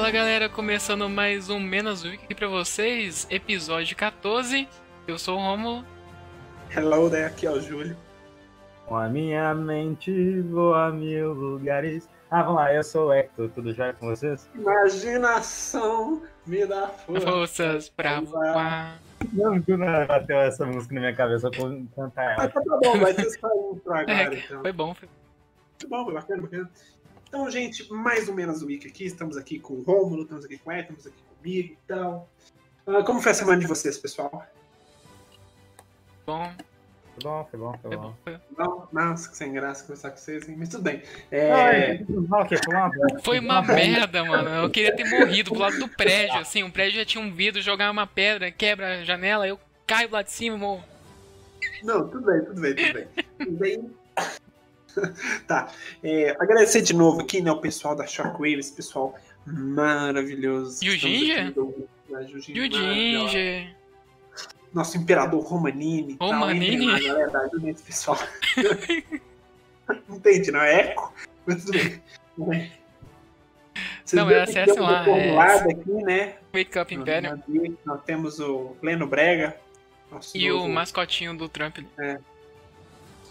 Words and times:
Fala 0.00 0.12
galera, 0.12 0.48
começando 0.48 1.10
mais 1.10 1.50
um 1.50 1.60
Menos 1.60 2.04
Week 2.04 2.24
aqui 2.24 2.34
pra 2.34 2.48
vocês, 2.48 3.26
episódio 3.28 3.94
14. 3.94 4.66
Eu 5.06 5.18
sou 5.18 5.36
o 5.38 5.42
Romulo. 5.42 5.84
Hello, 6.74 7.10
né? 7.10 7.26
Aqui 7.26 7.44
é 7.46 7.50
o 7.50 7.60
Júlio. 7.60 7.94
Com 8.86 8.96
a 8.96 9.10
minha 9.10 9.54
mente 9.54 10.40
vou 10.40 10.74
a 10.74 10.90
mil 10.90 11.34
lugares. 11.34 12.08
Ah, 12.30 12.42
vamos 12.42 12.60
lá, 12.62 12.72
eu 12.72 12.82
sou 12.82 13.08
o 13.08 13.12
Hector, 13.12 13.50
tudo 13.50 13.74
já 13.74 13.92
com 13.92 14.06
vocês? 14.08 14.48
Imaginação 14.54 16.22
me 16.46 16.64
dá 16.64 16.86
força. 16.88 17.26
Forças 17.26 17.88
pra 17.90 18.20
voar. 18.22 18.98
Não, 19.34 19.58
do 19.60 19.76
nada 19.76 20.06
bateu 20.06 20.38
essa 20.40 20.64
música 20.64 20.94
na 20.94 21.00
minha 21.00 21.14
cabeça 21.14 21.50
pra 21.50 21.60
cantar 21.94 22.36
Mas 22.38 22.50
ela. 22.54 22.64
tá 22.64 22.78
bom, 22.82 22.98
vai 23.00 23.12
ter 23.12 23.30
só 23.32 23.48
um 23.48 23.78
pra 23.78 24.00
agora, 24.08 24.34
É, 24.34 24.38
então. 24.38 24.62
foi 24.62 24.72
bom, 24.72 24.94
foi 24.94 25.08
Muito 25.68 25.88
bom, 25.90 26.04
foi 26.06 26.14
bacana, 26.14 26.40
bacana. 26.42 26.70
Então, 27.30 27.48
gente, 27.48 27.88
mais 27.92 28.28
um 28.28 28.34
Menos 28.34 28.60
Week 28.60 28.84
aqui. 28.88 29.04
Estamos 29.04 29.36
aqui 29.36 29.60
com 29.60 29.74
o 29.74 29.82
Rômulo, 29.82 30.22
estamos 30.22 30.44
aqui 30.44 30.58
com 30.58 30.68
o 30.68 30.72
Ed, 30.72 30.80
estamos 30.80 31.06
aqui 31.06 31.22
comigo 31.38 31.68
e 31.68 31.78
tal. 31.86 32.28
Ah, 32.84 33.04
como 33.04 33.22
foi 33.22 33.30
a 33.30 33.34
semana 33.36 33.60
de 33.60 33.68
vocês, 33.68 33.96
pessoal? 33.96 34.44
bom, 36.26 36.52
Foi 37.14 37.22
bom, 37.22 37.46
foi 37.48 37.60
bom, 37.60 37.78
foi 37.80 37.90
bom. 37.96 38.02
bom. 38.02 38.14
Foi, 38.24 38.40
Não, 38.58 38.88
nossa, 38.92 39.30
que 39.30 39.36
sem 39.36 39.52
graça 39.52 39.82
conversar 39.82 40.10
com 40.10 40.16
vocês, 40.16 40.48
hein? 40.48 40.56
mas 40.58 40.70
tudo 40.70 40.82
bem. 40.82 41.04
É, 41.30 41.98
foi 42.04 42.16
uma 42.16 42.88
bosta. 42.88 43.20
foi 43.22 43.38
uma 43.38 43.62
merda, 43.62 44.24
mano. 44.24 44.50
Eu 44.50 44.68
queria 44.68 44.96
ter 44.96 45.08
morrido 45.08 45.52
pro 45.52 45.60
lado 45.60 45.78
do 45.78 45.88
prédio, 45.88 46.36
assim. 46.36 46.64
O 46.64 46.72
prédio 46.72 46.98
já 46.98 47.04
tinha 47.04 47.22
um 47.22 47.32
vidro, 47.32 47.62
jogar 47.62 47.92
uma 47.92 48.08
pedra, 48.08 48.50
quebra 48.50 49.02
a 49.02 49.04
janela, 49.04 49.46
eu 49.46 49.56
caio 49.86 50.10
lá 50.10 50.22
de 50.22 50.32
cima 50.32 50.56
e 50.56 50.58
morro. 50.58 50.84
Não, 51.84 52.08
tudo 52.08 52.26
bem, 52.26 52.44
tudo 52.44 52.60
bem, 52.60 52.74
tudo 52.74 52.92
bem. 52.92 53.06
Tudo 53.38 53.56
bem. 53.56 53.90
tá. 55.46 55.72
é, 56.02 56.30
agradecer 56.40 56.82
de 56.82 56.94
novo 56.94 57.20
aqui, 57.20 57.40
né, 57.40 57.50
o 57.50 57.60
pessoal 57.60 57.94
da 57.94 58.06
Shockwave, 58.06 58.58
esse 58.58 58.72
pessoal 58.72 59.14
maravilhoso. 59.46 60.84
E 60.84 60.88
o 60.88 60.92
Ginger? 60.92 61.52
E 62.48 62.60
o. 62.60 62.68
Ginger? 63.28 63.76
Nosso 64.72 64.96
imperador 64.96 65.42
Romanini. 65.42 66.16
tal. 66.16 66.28
Romanini? 66.28 66.74
Entrem 66.76 66.88
lá, 66.88 67.00
galera, 67.00 67.38
ajudem 67.40 67.70
esse 67.70 67.82
pessoal. 67.82 68.18
não 70.08 70.16
entendi, 70.16 70.50
não 70.52 70.60
é 70.60 70.80
eco? 70.80 71.12
Mas 71.46 71.64
tudo 71.64 71.78
bem. 71.78 72.02
Bem. 72.36 72.72
Vocês 74.04 74.22
Não, 74.22 74.30
é, 74.30 74.42
acessem 74.42 74.78
lá, 74.80 75.08
é- 75.08 75.72
aqui, 75.72 75.92
né? 76.04 76.36
Wake 76.52 76.78
Up 76.78 76.94
Imperium. 76.94 77.40
Nós, 77.48 77.72
nós 77.84 78.02
temos 78.04 78.40
o 78.40 78.76
Leno 78.82 79.06
Brega. 79.06 79.56
E 80.34 80.50
o 80.50 80.56
novo- 80.58 80.68
mascotinho 80.68 81.36
do 81.36 81.48
Trump. 81.48 81.78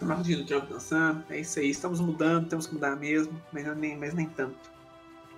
Maldito 0.05 0.45
Trump 0.45 0.69
dançando, 0.69 1.23
é 1.29 1.39
isso 1.39 1.59
aí, 1.59 1.69
estamos 1.69 1.99
mudando, 1.99 2.47
temos 2.47 2.67
que 2.67 2.73
mudar 2.73 2.95
mesmo, 2.95 3.39
mas 3.51 3.65
nem, 3.77 3.97
mas 3.97 4.13
nem 4.13 4.27
tanto. 4.27 4.69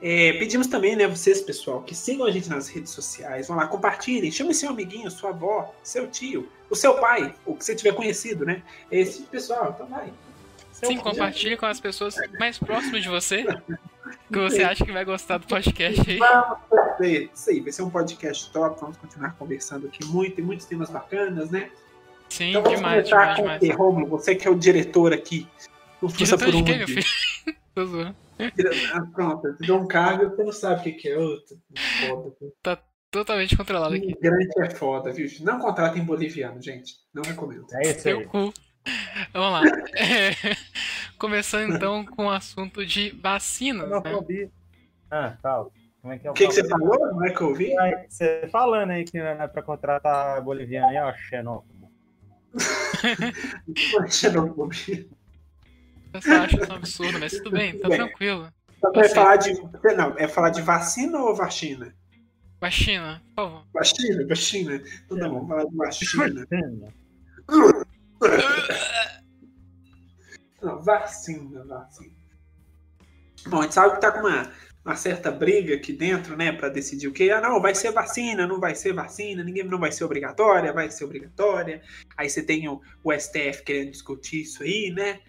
É, 0.02 0.34
pedimos 0.34 0.66
também, 0.66 0.95
né, 0.95 1.08
vocês, 1.08 1.42
pessoal, 1.42 1.84
que 1.84 1.94
sigam 1.94 2.26
a 2.26 2.31
gente 2.31 2.50
nas 2.50 2.67
redes 2.67 2.92
sociais, 2.92 3.48
vão 3.48 3.58
lá, 3.58 3.67
compartilhem, 3.67 4.32
chame 4.32 4.54
seu 4.54 4.70
amiguinho, 4.70 5.12
sua 5.12 5.30
avó, 5.30 5.73
seu 5.84 6.08
tio, 6.08 6.50
o 6.70 6.76
seu 6.76 6.95
pai, 6.95 7.36
ou 7.45 7.56
que 7.56 7.64
você 7.64 7.76
tiver 7.76 7.94
conhecido, 7.94 8.44
né? 8.45 8.64
Esse 8.89 9.22
pessoal, 9.23 9.73
então 9.76 9.86
vai. 9.88 10.12
Seu- 10.72 10.89
Sim, 10.89 10.98
compartilhe 10.98 11.56
com 11.56 11.67
as 11.67 11.80
pessoas 11.80 12.16
mais 12.39 12.58
próximas 12.58 13.04
de 13.04 13.09
você. 13.09 13.45
Que 14.30 14.39
você 14.39 14.64
acha 14.64 14.84
que 14.86 14.92
vai 14.92 15.06
gostar 15.06 15.38
do 15.38 15.48
podcast 15.48 16.09
aí. 16.09 16.17
Vamos 16.17 16.58
fazer 16.70 17.30
isso 17.34 17.50
aí, 17.50 17.59
vai 17.62 17.72
ser 17.72 17.82
um 17.84 17.89
podcast 17.89 18.52
top, 18.52 18.80
vamos 18.82 18.98
continuar 18.98 19.36
conversando 19.38 19.88
aqui 19.88 20.04
muito, 20.06 20.36
tem 20.36 20.44
muitos 20.44 20.66
temas 20.66 20.89
bacanas, 20.89 21.50
né? 21.50 21.70
Sim, 22.31 22.52
Então 22.52 22.64
vamos 22.64 22.77
demais, 22.77 23.09
começar 23.09 23.33
demais, 23.36 23.59
com 23.59 23.65
demais. 23.65 23.80
o 23.80 23.83
Romulo? 23.83 24.08
Você 24.17 24.36
que 24.36 24.47
é 24.47 24.52
o 24.52 24.55
diretor 24.55 25.11
aqui. 25.14 25.47
Não 26.02 26.09
Diretor 26.09 26.39
por 26.39 26.52
de 26.52 26.58
um 26.58 26.64
meu 26.64 26.86
dia. 26.86 26.87
filho? 26.87 27.05
Tô 27.75 27.86
zoando. 27.86 28.15
Ah, 28.39 29.02
pronto, 29.14 29.47
eu 29.47 29.58
te 29.58 29.67
dou 29.67 29.80
um 29.81 29.87
cargo 29.87 30.23
e 30.23 30.30
você 30.30 30.43
não 30.43 30.52
sabe 30.52 30.80
o 30.80 30.83
que 30.83 30.91
que 30.93 31.09
é. 31.09 31.17
Ô, 31.20 31.37
Foda. 32.05 32.81
Totalmente 33.11 33.58
controlado 33.58 33.93
aqui. 33.93 34.05
Imigrante 34.05 34.61
é 34.61 34.70
foda, 34.70 35.11
viu? 35.11 35.27
Não 35.41 35.59
contratem 35.59 36.02
boliviano, 36.03 36.61
gente. 36.61 36.93
Não 37.14 37.21
recomendo. 37.21 37.65
É 37.73 37.89
isso 37.89 37.99
Seu 37.99 38.20
aí. 38.20 38.25
cu. 38.25 38.53
Vamos 39.33 39.52
lá. 39.52 39.61
É, 39.97 40.31
Começando 41.20 41.75
então 41.75 42.05
com 42.05 42.27
o 42.27 42.30
assunto 42.31 42.86
de 42.86 43.09
vacinas, 43.21 43.89
né? 43.89 44.02
Xenofobia. 44.02 44.49
Ah, 45.11 45.37
fala. 45.43 45.67
Como 46.02 46.14
é 46.14 46.17
que 46.17 46.25
é 46.27 46.31
o 46.31 46.33
que, 46.33 46.47
que 46.47 46.53
você 46.53 46.67
falou? 46.67 46.97
Não 47.14 47.25
é 47.25 47.30
que 47.31 47.41
eu 47.41 47.49
ouvi? 47.49 47.73
Você 48.09 48.47
falando 48.52 48.91
aí 48.91 49.03
que 49.03 49.20
não 49.20 49.27
é 49.27 49.47
pra 49.47 49.61
contratar 49.61 50.41
boliviano 50.41 50.87
aí, 50.87 50.97
ó, 50.97 51.14
xenófobo. 51.14 51.80
Xenofobia. 54.10 55.08
Você 56.14 56.30
acha 56.32 56.58
isso 56.62 56.72
um 56.72 56.76
absurdo, 56.76 57.20
mas 57.20 57.32
tudo 57.34 57.52
bem, 57.52 57.80
tá 57.80 57.88
Bem. 57.88 57.98
tranquilo. 57.98 58.52
Então, 58.78 58.92
Você- 58.94 59.16
falar 59.16 59.36
de. 59.38 59.54
Não, 59.95 60.17
é 60.17 60.28
falar 60.28 60.50
de 60.50 60.62
vacina 60.62 61.17
ou 61.20 61.36
vacina? 61.36 61.95
Vacina, 62.60 63.22
por 63.36 63.44
favor. 63.45 63.66
Vacina, 63.73 64.28
vacina. 64.28 64.76
Então 65.06 65.17
tá 65.20 65.30
bom, 65.30 65.48
falar 65.48 65.64
de 65.66 65.76
vacina. 65.78 66.48
Não, 70.62 70.82
vacina, 70.83 71.64
vacina. 71.66 72.12
Bom, 73.48 73.60
a 73.60 73.62
gente 73.64 73.73
sabe 73.73 73.95
que 73.95 74.02
tá 74.02 74.12
com 74.12 74.20
uma, 74.20 74.52
uma 74.83 74.95
certa 74.95 75.31
briga 75.31 75.75
aqui 75.75 75.93
dentro, 75.93 76.36
né, 76.36 76.52
pra 76.52 76.67
decidir 76.67 77.08
o 77.08 77.11
que. 77.14 77.30
Ah, 77.30 77.39
não, 77.39 77.61
vai 77.61 77.75
ser 77.75 77.92
vacina, 77.92 78.47
não 78.47 78.59
vai 78.59 78.73
ser 78.75 78.93
vacina, 78.93 79.43
ninguém 79.43 79.64
não 79.64 79.80
vai 79.80 79.92
ser 79.92 80.03
obrigatória, 80.03 80.73
vai 80.73 80.89
ser 80.89 81.05
obrigatória. 81.05 81.81
Aí 82.17 82.30
você 82.30 82.42
tem 82.42 82.67
o, 82.67 82.81
o 83.03 83.14
STF 83.14 83.64
querendo 83.64 83.91
discutir 83.91 84.41
isso 84.41 84.64
aí, 84.64 84.91
né? 84.91 85.20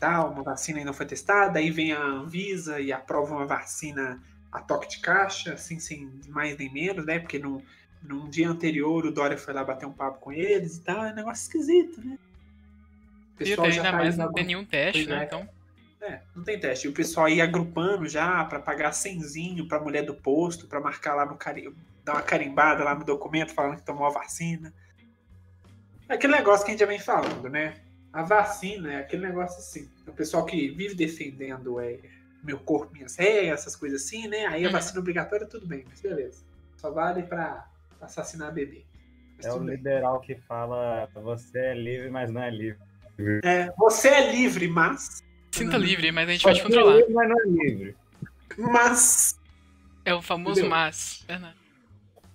Tal, 0.00 0.32
uma 0.32 0.42
vacina 0.42 0.78
ainda 0.78 0.90
não 0.90 0.94
foi 0.96 1.06
testada, 1.06 1.58
aí 1.58 1.70
vem 1.70 1.92
a 1.92 2.02
Anvisa 2.02 2.80
e 2.80 2.92
aprova 2.92 3.34
uma 3.34 3.46
vacina 3.46 4.22
a 4.50 4.60
toque 4.60 4.88
de 4.88 5.00
caixa, 5.00 5.54
assim, 5.54 5.78
sem 5.78 6.10
mais 6.28 6.56
nem 6.56 6.72
menos, 6.72 7.04
né? 7.06 7.18
Porque 7.18 7.38
num, 7.38 7.62
num 8.02 8.28
dia 8.28 8.48
anterior 8.48 9.06
o 9.06 9.12
Dória 9.12 9.38
foi 9.38 9.54
lá 9.54 9.62
bater 9.62 9.86
um 9.86 9.92
papo 9.92 10.18
com 10.20 10.32
eles 10.32 10.76
e 10.76 10.80
tal, 10.82 11.04
é 11.04 11.12
um 11.12 11.14
negócio 11.14 11.42
esquisito, 11.42 12.00
né? 12.04 12.18
O 13.38 13.42
E 13.42 13.46
pessoal 13.46 13.70
já 13.70 13.82
ainda 13.82 13.90
tá 13.90 13.96
mais 13.98 14.16
não 14.16 14.32
tem 14.32 14.44
nenhum 14.44 14.64
teste, 14.64 15.06
né? 15.06 15.22
é. 15.22 15.24
Então, 15.24 15.48
é, 16.00 16.20
não 16.34 16.44
tem 16.44 16.58
teste. 16.60 16.86
E 16.86 16.90
o 16.90 16.94
pessoal 16.94 17.26
aí 17.26 17.40
agrupando 17.40 18.08
já 18.08 18.44
pra 18.44 18.60
pagar 18.60 18.92
cenzinho 18.92 19.66
pra 19.68 19.80
mulher 19.80 20.04
do 20.04 20.14
posto, 20.14 20.66
pra 20.66 20.80
marcar 20.80 21.14
lá 21.14 21.26
no 21.26 21.36
cari... 21.36 21.72
dar 22.04 22.14
uma 22.14 22.22
carimbada 22.22 22.84
lá 22.84 22.94
no 22.94 23.04
documento 23.04 23.52
falando 23.54 23.76
que 23.76 23.82
tomou 23.84 24.06
a 24.06 24.10
vacina. 24.10 24.72
É 26.08 26.14
aquele 26.14 26.34
negócio 26.34 26.64
que 26.64 26.70
a 26.70 26.72
gente 26.72 26.80
já 26.80 26.86
vem 26.86 26.98
falando, 26.98 27.48
né? 27.48 27.74
A 28.12 28.22
vacina 28.22 28.92
é 28.94 28.96
aquele 29.00 29.26
negócio 29.26 29.58
assim. 29.58 29.90
O 30.06 30.12
pessoal 30.12 30.44
que 30.46 30.68
vive 30.70 30.94
defendendo 30.94 31.78
é 31.80 31.98
meu 32.42 32.58
corpo, 32.58 32.92
minhas 32.94 33.16
regras, 33.16 33.60
essas 33.60 33.76
coisas 33.76 34.02
assim, 34.04 34.26
né? 34.28 34.46
Aí 34.46 34.64
a 34.64 34.68
Uhum. 34.68 34.72
vacina 34.72 35.00
obrigatória, 35.00 35.46
tudo 35.46 35.66
bem, 35.66 35.84
mas 35.88 36.00
beleza. 36.00 36.42
Só 36.76 36.90
vale 36.90 37.24
pra 37.24 37.66
pra 37.98 38.06
assassinar 38.06 38.52
bebê. 38.54 38.84
Mas 39.36 39.46
É 39.46 39.50
o 39.50 39.54
tudo 39.54 39.66
bem. 39.66 39.76
liberal 39.76 40.20
que 40.20 40.36
fala 40.36 41.08
você 41.14 41.58
é 41.58 41.74
livre, 41.74 42.08
mas 42.10 42.30
não 42.30 42.40
é 42.42 42.48
livre. 42.50 42.78
É, 43.44 43.70
você 43.76 44.08
é 44.08 44.30
livre, 44.32 44.68
mas. 44.68 45.22
Sinta 45.58 45.76
Uhum. 45.76 45.82
livre, 45.82 46.12
mas 46.12 46.28
a 46.28 46.32
gente 46.32 46.42
Você 46.42 46.58
é 46.58 46.62
controlar. 46.62 46.96
livre, 46.96 47.12
mas 47.14 47.28
não 47.28 47.40
é 47.40 47.44
livre. 47.44 47.96
Mas. 48.56 49.38
É 50.04 50.14
o 50.14 50.22
famoso 50.22 50.52
Entendeu? 50.60 50.70
mas. 50.70 51.24
Verdade. 51.26 51.56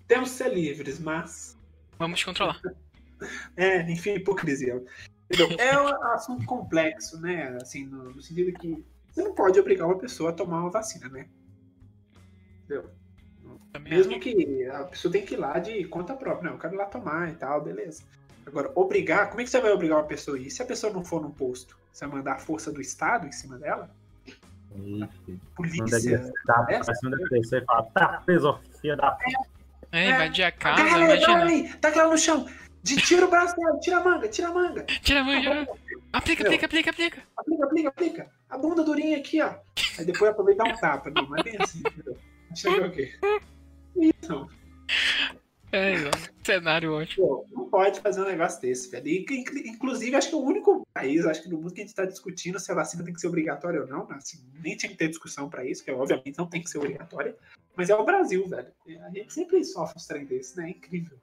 Temos 0.08 0.30
que 0.32 0.36
ser 0.36 0.54
livres, 0.54 1.00
mas. 1.00 1.58
Vamos 1.98 2.20
te 2.20 2.26
controlar. 2.26 2.60
É, 3.56 3.82
enfim, 3.92 4.16
hipocrisia. 4.16 4.84
Entendeu? 5.32 5.58
É 5.58 5.82
um 5.82 5.88
assunto 6.14 6.46
complexo, 6.46 7.20
né? 7.22 7.58
Assim, 7.62 7.86
no, 7.86 8.12
no 8.12 8.22
sentido 8.22 8.58
que 8.60 8.84
você 9.12 9.24
não 9.24 9.34
pode 9.34 9.60
obrigar 9.60 9.88
uma 9.88 9.98
pessoa 9.98 10.30
a 10.32 10.34
tomar 10.34 10.60
uma 10.60 10.70
vacina, 10.70 11.08
né? 11.10 11.28
Entendeu? 12.66 12.90
Também 13.72 13.94
Mesmo 13.94 14.12
acho. 14.14 14.22
que 14.22 14.66
a 14.68 14.84
pessoa 14.84 15.12
tem 15.12 15.26
que 15.26 15.34
ir 15.34 15.38
lá 15.38 15.58
de 15.60 15.86
conta 15.86 16.14
própria, 16.16 16.48
não, 16.50 16.58
eu 16.58 16.60
quero 16.62 16.74
ir 16.76 16.78
lá 16.78 16.86
tomar 16.86 17.30
e 17.32 17.36
tal, 17.36 17.62
beleza. 17.64 18.04
Agora, 18.46 18.72
obrigar, 18.76 19.30
como 19.30 19.42
é 19.42 19.44
que 19.44 19.50
você 19.50 19.60
vai 19.62 19.72
obrigar 19.72 19.98
uma 19.98 20.08
pessoa 20.08 20.38
a 20.38 20.40
ir? 20.40 20.52
Se 20.52 20.62
a 20.62 20.66
pessoa 20.66 20.92
não 20.92 21.04
for 21.04 21.22
num 21.22 21.32
posto, 21.32 21.78
você 21.92 22.06
vai 22.06 22.18
mandar 22.18 22.34
a 22.34 22.40
força 22.40 22.72
do 22.72 22.82
Estado 22.82 23.28
em 23.28 23.32
cima 23.32 23.58
dela? 23.58 23.90
Ixi, 24.76 25.40
Polícia. 25.56 26.34
dar 26.46 26.66
É? 26.70 26.80
pra 26.80 26.96
cima 26.96 27.12
da 27.12 27.30
pessoa 27.30 27.62
e 27.62 27.66
falar, 27.66 27.84
tá 27.84 28.22
preso, 28.26 28.60
filha 28.82 28.96
da 28.96 29.12
p. 29.12 29.26
É, 29.92 30.10
invadir 30.10 30.44
a 30.46 30.52
casa, 30.52 30.82
Agarra 30.82 31.68
taca 31.80 32.00
ela 32.00 32.10
no 32.12 32.18
chão. 32.18 32.48
De, 32.82 32.98
tira 32.98 33.26
o 33.26 33.30
braço 33.30 33.56
dela, 33.56 33.80
tira 33.80 33.98
a 33.98 34.04
manga, 34.04 34.28
tira 34.28 34.50
a 34.50 34.52
manga. 34.52 34.84
Tira 34.84 35.22
a 35.22 35.24
mão, 35.24 35.40
tira 35.40 35.52
a 35.52 35.66
mão. 35.66 35.78
Aplica, 36.12 36.44
aplica, 36.44 36.66
aplica, 36.66 36.90
aplica. 36.90 37.24
Aplica, 37.38 37.66
aplica, 37.66 37.90
aplica. 37.90 38.32
A 38.50 38.58
bunda 38.58 38.84
durinha 38.84 39.18
aqui, 39.18 39.42
ó. 39.42 39.54
Aí 39.98 40.06
depois 40.06 40.32
aproveitar 40.32 40.68
um 40.68 40.76
tapa. 40.76 41.10
Não, 41.12 41.30
mas 41.30 41.40
é 41.42 41.44
bem 41.44 41.58
assim, 41.62 41.80
entendeu? 41.80 42.18
Chega 42.56 42.88
o 42.88 42.92
quê? 42.92 43.14
Isso. 43.96 44.50
É, 45.74 45.96
mano. 45.98 46.12
cenário 46.44 46.94
ótimo. 46.94 47.26
Pô, 47.28 47.46
não 47.52 47.70
pode 47.70 48.00
fazer 48.00 48.22
um 48.22 48.26
negócio 48.26 48.62
desse, 48.62 48.90
velho. 48.92 49.08
E, 49.08 49.26
inclu- 49.40 49.58
inclusive, 49.66 50.16
acho 50.16 50.30
que 50.30 50.36
é 50.36 50.38
o 50.38 50.42
único 50.42 50.88
país, 50.94 51.26
acho 51.26 51.42
que 51.44 51.50
no 51.50 51.58
mundo 51.58 51.74
que 51.74 51.82
a 51.82 51.84
gente 51.84 51.96
tá 51.96 52.06
discutindo 52.06 52.60
se 52.60 52.72
a 52.72 52.76
vacina 52.76 53.04
tem 53.04 53.14
que 53.14 53.20
ser 53.20 53.28
obrigatória 53.28 53.82
ou 53.82 53.88
não. 53.88 54.08
né? 54.08 54.16
Assim, 54.18 54.38
nem 54.64 54.78
tinha 54.78 54.92
que 54.92 54.98
ter 54.98 55.08
discussão 55.10 55.50
pra 55.50 55.66
isso, 55.66 55.84
que 55.84 55.92
obviamente 55.92 56.38
não 56.38 56.48
tem 56.48 56.62
que 56.62 56.70
ser 56.70 56.78
obrigatória. 56.78 57.36
Mas 57.76 57.90
é 57.90 57.96
o 57.96 58.06
Brasil, 58.06 58.48
velho. 58.48 58.68
A 59.04 59.10
gente 59.10 59.34
sempre 59.34 59.64
sofre 59.64 59.96
uns 59.98 60.06
trem 60.06 60.26
desses, 60.26 60.56
né? 60.56 60.68
É 60.68 60.70
incrível. 60.70 61.18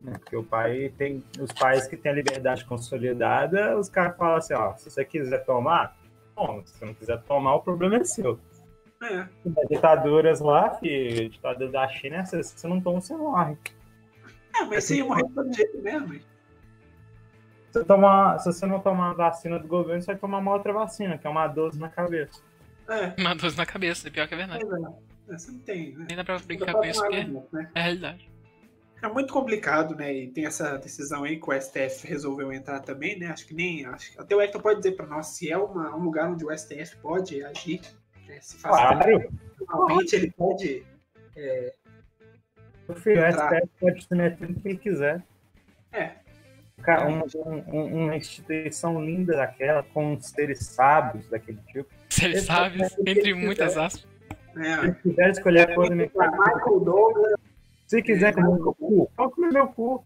né? 0.00 0.12
Porque 0.18 0.36
o 0.36 0.42
pai 0.42 0.90
tem. 0.96 1.22
Os 1.38 1.52
pais 1.52 1.86
que 1.86 1.96
têm 1.98 2.12
a 2.12 2.14
liberdade 2.14 2.64
consolidada, 2.64 3.78
os 3.78 3.90
caras 3.90 4.16
falam 4.16 4.36
assim, 4.36 4.54
ó, 4.54 4.74
se 4.76 4.90
você 4.90 5.04
quiser 5.04 5.44
tomar, 5.44 5.94
toma. 6.34 6.64
Se 6.66 6.78
você 6.78 6.84
não 6.86 6.94
quiser 6.94 7.22
tomar, 7.24 7.56
o 7.56 7.60
problema 7.62 7.96
é 7.96 8.04
seu. 8.04 8.40
É. 9.04 9.28
Ditaduras 9.68 10.40
lá, 10.40 10.70
filho, 10.76 11.28
ditadura 11.28 11.70
da 11.70 11.88
China, 11.88 12.24
se 12.24 12.42
você 12.42 12.66
não 12.68 12.80
toma, 12.80 13.00
você 13.00 13.14
morre. 13.16 13.56
É, 14.56 14.64
mas 14.64 14.84
você 14.84 14.96
ia 14.96 15.04
morrer 15.04 15.24
de 15.24 15.34
todo 15.34 15.52
jeito 15.52 15.82
mesmo. 15.82 16.14
Se 16.14 17.80
você, 17.80 17.84
tomar, 17.84 18.38
se 18.38 18.52
você 18.52 18.66
não 18.66 18.78
tomar 18.80 19.10
a 19.10 19.14
vacina 19.14 19.58
do 19.58 19.66
governo, 19.66 20.00
você 20.00 20.06
vai 20.06 20.16
tomar 20.16 20.38
uma 20.38 20.52
outra 20.52 20.72
vacina, 20.72 21.18
que 21.18 21.26
é 21.26 21.30
uma 21.30 21.46
dose 21.48 21.78
na 21.78 21.88
cabeça. 21.88 22.40
É, 22.88 23.14
Uma 23.20 23.34
dose 23.34 23.56
na 23.56 23.66
cabeça, 23.66 24.10
pior 24.10 24.28
que 24.28 24.34
é 24.34 24.36
verdade. 24.36 24.64
mas 24.64 24.82
é. 24.84 25.36
Você 25.36 25.50
não 25.52 25.58
tem, 25.60 25.92
né? 25.96 26.04
Nem 26.08 26.16
dá 26.16 26.22
pra 26.24 26.38
brincar 26.38 26.72
com 26.74 26.84
isso, 26.84 27.00
porque 27.00 27.24
né? 27.24 27.70
é 27.74 27.80
a 27.80 27.82
realidade. 27.82 28.30
É 29.02 29.08
muito 29.08 29.32
complicado, 29.32 29.94
né? 29.96 30.12
E 30.14 30.28
tem 30.28 30.46
essa 30.46 30.76
decisão 30.78 31.24
aí 31.24 31.38
que 31.40 31.48
o 31.50 31.52
STF 31.52 32.06
resolveu 32.06 32.52
entrar 32.52 32.80
também, 32.80 33.18
né? 33.18 33.26
Acho 33.26 33.46
que 33.46 33.54
nem. 33.54 33.84
Acho, 33.86 34.12
que- 34.12 34.20
até 34.20 34.36
o 34.36 34.40
Hector 34.40 34.62
pode 34.62 34.78
dizer 34.80 34.92
pra 34.92 35.06
nós 35.06 35.26
se 35.28 35.50
é 35.50 35.56
uma- 35.58 35.94
um 35.96 36.02
lugar 36.04 36.30
onde 36.30 36.44
o 36.44 36.50
STF 36.50 36.96
pode 36.98 37.42
agir. 37.44 37.80
Né? 38.26 38.38
Se 38.40 38.56
faz 38.58 38.76
Claro, 38.76 39.30
realmente 39.68 40.16
ele 40.16 40.30
pode. 40.32 40.84
o 42.88 42.94
filho, 42.94 43.22
o 43.22 43.26
Entrar. 43.26 43.56
STF 43.56 43.68
pode 43.80 44.04
se 44.04 44.14
meter 44.14 44.48
no 44.48 44.60
que 44.60 44.68
ele 44.68 44.78
quiser. 44.78 45.22
É. 45.92 46.10
Cara, 46.82 47.06
um- 47.08 47.22
um- 47.68 48.04
uma 48.04 48.16
instituição 48.16 49.02
linda 49.02 49.36
daquela, 49.36 49.82
com 49.82 50.20
seres 50.20 50.58
sábios 50.66 51.26
daquele 51.28 51.58
tipo. 51.72 51.88
Se 52.10 52.26
é 52.26 52.28
o 52.28 52.32
que 53.00 53.10
entre 53.10 53.34
muitas 53.34 53.76
aspas. 53.76 54.06
Se 54.52 54.58
né? 54.58 54.78
ele 54.82 54.92
quiser 54.94 55.30
escolher 55.30 55.70
a 55.70 55.74
cor 55.74 55.88
do 55.88 55.96
meu 55.96 56.10
Michael 56.14 56.80
Douglas. 56.80 57.40
Se 57.86 58.02
quiser 58.02 58.34
comer 58.34 58.48
meu 58.60 58.74
cu, 58.74 59.10
pode 59.16 59.32
comer 59.32 59.52
meu 59.52 59.68
cu. 59.68 60.04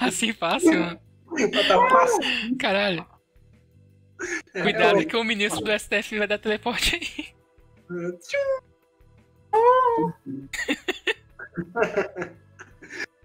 Assim 0.00 0.32
fácil, 0.32 0.72
mano. 0.78 1.00
Tá 1.68 1.88
fácil. 1.90 2.56
Caralho. 2.58 3.04
É, 4.54 4.62
Cuidado 4.62 5.00
é, 5.00 5.04
que 5.04 5.16
o 5.16 5.24
ministro 5.24 5.64
do 5.64 5.78
STF 5.78 6.18
vai 6.18 6.26
dar 6.26 6.38
teleporte 6.38 6.96
aí. 6.96 7.34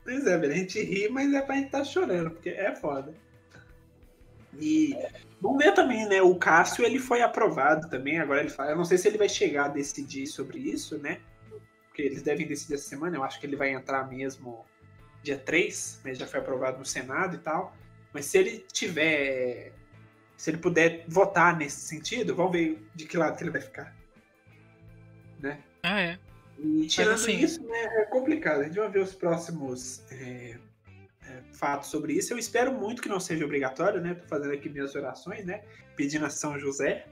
Pois 0.03 0.25
é, 0.25 0.37
velho, 0.39 0.53
a 0.53 0.55
gente 0.55 0.81
ri, 0.81 1.07
mas 1.07 1.31
é 1.33 1.41
pra 1.41 1.55
gente 1.55 1.69
tá 1.69 1.83
chorando, 1.83 2.31
porque 2.31 2.49
é 2.49 2.75
foda. 2.75 3.13
E 4.57 4.95
vamos 5.39 5.63
ver 5.63 5.71
também, 5.73 6.07
né? 6.07 6.19
O 6.19 6.35
Cássio 6.35 6.83
ele 6.83 6.97
foi 6.97 7.21
aprovado 7.21 7.87
também. 7.89 8.19
Agora 8.19 8.39
ele 8.39 8.49
fala. 8.49 8.71
Eu 8.71 8.75
não 8.75 8.85
sei 8.85 8.97
se 8.97 9.07
ele 9.07 9.19
vai 9.19 9.29
chegar 9.29 9.65
a 9.65 9.67
decidir 9.67 10.25
sobre 10.25 10.57
isso, 10.57 10.97
né? 10.97 11.19
Porque 11.85 12.01
eles 12.01 12.23
devem 12.23 12.47
decidir 12.47 12.73
essa 12.73 12.89
semana. 12.89 13.17
Eu 13.17 13.23
acho 13.23 13.39
que 13.39 13.45
ele 13.45 13.55
vai 13.55 13.69
entrar 13.69 14.09
mesmo 14.09 14.65
dia 15.21 15.37
3, 15.37 16.01
mas 16.03 16.17
já 16.17 16.25
foi 16.25 16.39
aprovado 16.39 16.79
no 16.79 16.85
Senado 16.85 17.35
e 17.35 17.39
tal. 17.39 17.75
Mas 18.11 18.25
se 18.25 18.39
ele 18.39 18.65
tiver. 18.71 19.73
Se 20.39 20.49
ele 20.51 20.57
puder 20.57 21.03
votar 21.05 21.57
nesse 21.57 21.81
sentido, 21.81 22.33
vamos 22.33 22.53
ver 22.53 22.81
de 22.95 23.05
que 23.05 23.17
lado 23.17 23.35
que 23.35 23.43
ele 23.43 23.51
vai 23.51 23.59
ficar. 23.59 23.93
Né? 25.37 25.59
Ah, 25.83 25.99
é. 25.99 26.19
E 26.57 26.87
tirando 26.87 27.15
assim- 27.15 27.37
isso, 27.37 27.61
né, 27.67 27.83
é 27.97 28.05
complicado. 28.05 28.61
A 28.61 28.63
gente 28.63 28.77
vai 28.77 28.89
ver 28.89 29.01
os 29.01 29.13
próximos 29.13 30.01
é, 30.09 30.57
é, 31.27 31.43
fatos 31.51 31.89
sobre 31.89 32.13
isso. 32.13 32.31
Eu 32.31 32.37
espero 32.37 32.71
muito 32.71 33.01
que 33.01 33.09
não 33.09 33.19
seja 33.19 33.43
obrigatório, 33.43 33.99
né? 33.99 34.13
Tô 34.13 34.27
fazendo 34.29 34.53
aqui 34.53 34.69
minhas 34.69 34.95
orações, 34.95 35.43
né? 35.43 35.61
Pedindo 35.97 36.25
a 36.25 36.29
São 36.29 36.57
José, 36.57 37.05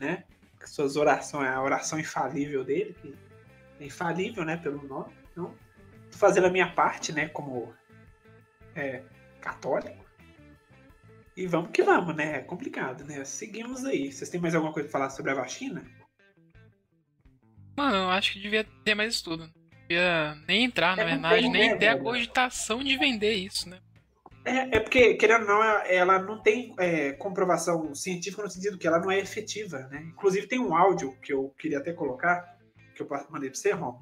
né? 0.00 0.24
Que 0.58 0.68
suas 0.68 0.96
orações, 0.96 1.48
a 1.48 1.62
oração 1.62 1.96
infalível 1.96 2.64
dele, 2.64 2.96
que 3.00 3.16
é 3.78 3.84
infalível, 3.84 4.44
né? 4.44 4.56
Pelo 4.56 4.82
nome. 4.82 5.14
Então, 5.30 5.54
tô 6.10 6.18
fazendo 6.18 6.48
a 6.48 6.50
minha 6.50 6.72
parte, 6.72 7.12
né? 7.12 7.28
Como 7.28 7.72
é, 8.74 9.00
católico. 9.40 10.01
E 11.36 11.46
vamos 11.46 11.70
que 11.70 11.82
vamos, 11.82 12.14
né? 12.14 12.36
É 12.36 12.40
complicado, 12.40 13.04
né? 13.04 13.24
Seguimos 13.24 13.84
aí. 13.84 14.12
Vocês 14.12 14.28
têm 14.28 14.40
mais 14.40 14.54
alguma 14.54 14.72
coisa 14.72 14.88
pra 14.88 14.98
falar 14.98 15.10
sobre 15.10 15.30
a 15.32 15.34
vacina? 15.34 15.82
Mano, 17.76 17.96
eu 17.96 18.10
acho 18.10 18.34
que 18.34 18.40
devia 18.40 18.64
ter 18.84 18.94
mais 18.94 19.14
estudo. 19.14 19.50
Devia 19.88 20.34
nem 20.46 20.64
entrar, 20.64 20.94
na 20.96 21.02
É, 21.02 21.06
verdade, 21.06 21.48
nem 21.48 21.70
né, 21.70 21.76
ter 21.76 21.88
a 21.88 21.92
velho? 21.94 22.04
cogitação 22.04 22.84
de 22.84 22.96
vender 22.98 23.32
isso, 23.32 23.68
né? 23.68 23.78
É, 24.44 24.76
é 24.76 24.80
porque, 24.80 25.14
querendo 25.14 25.42
ou 25.42 25.48
não, 25.48 25.62
ela- 25.62 26.18
não 26.20 26.42
tem 26.42 26.74
é, 26.78 27.12
comprovação 27.12 27.94
científica 27.94 28.42
no 28.42 28.50
sentido 28.50 28.76
que 28.76 28.86
ela 28.86 28.98
não 28.98 29.10
é 29.10 29.18
efetiva, 29.18 29.78
né? 29.90 30.02
Inclusive 30.08 30.46
tem 30.48 30.58
um 30.58 30.76
áudio 30.76 31.16
que 31.20 31.32
eu 31.32 31.48
queria 31.58 31.78
até 31.78 31.92
colocar, 31.92 32.58
que 32.94 33.02
eu 33.02 33.08
mandei 33.30 33.48
pra 33.48 33.58
você, 33.58 33.70
Rom. 33.72 34.00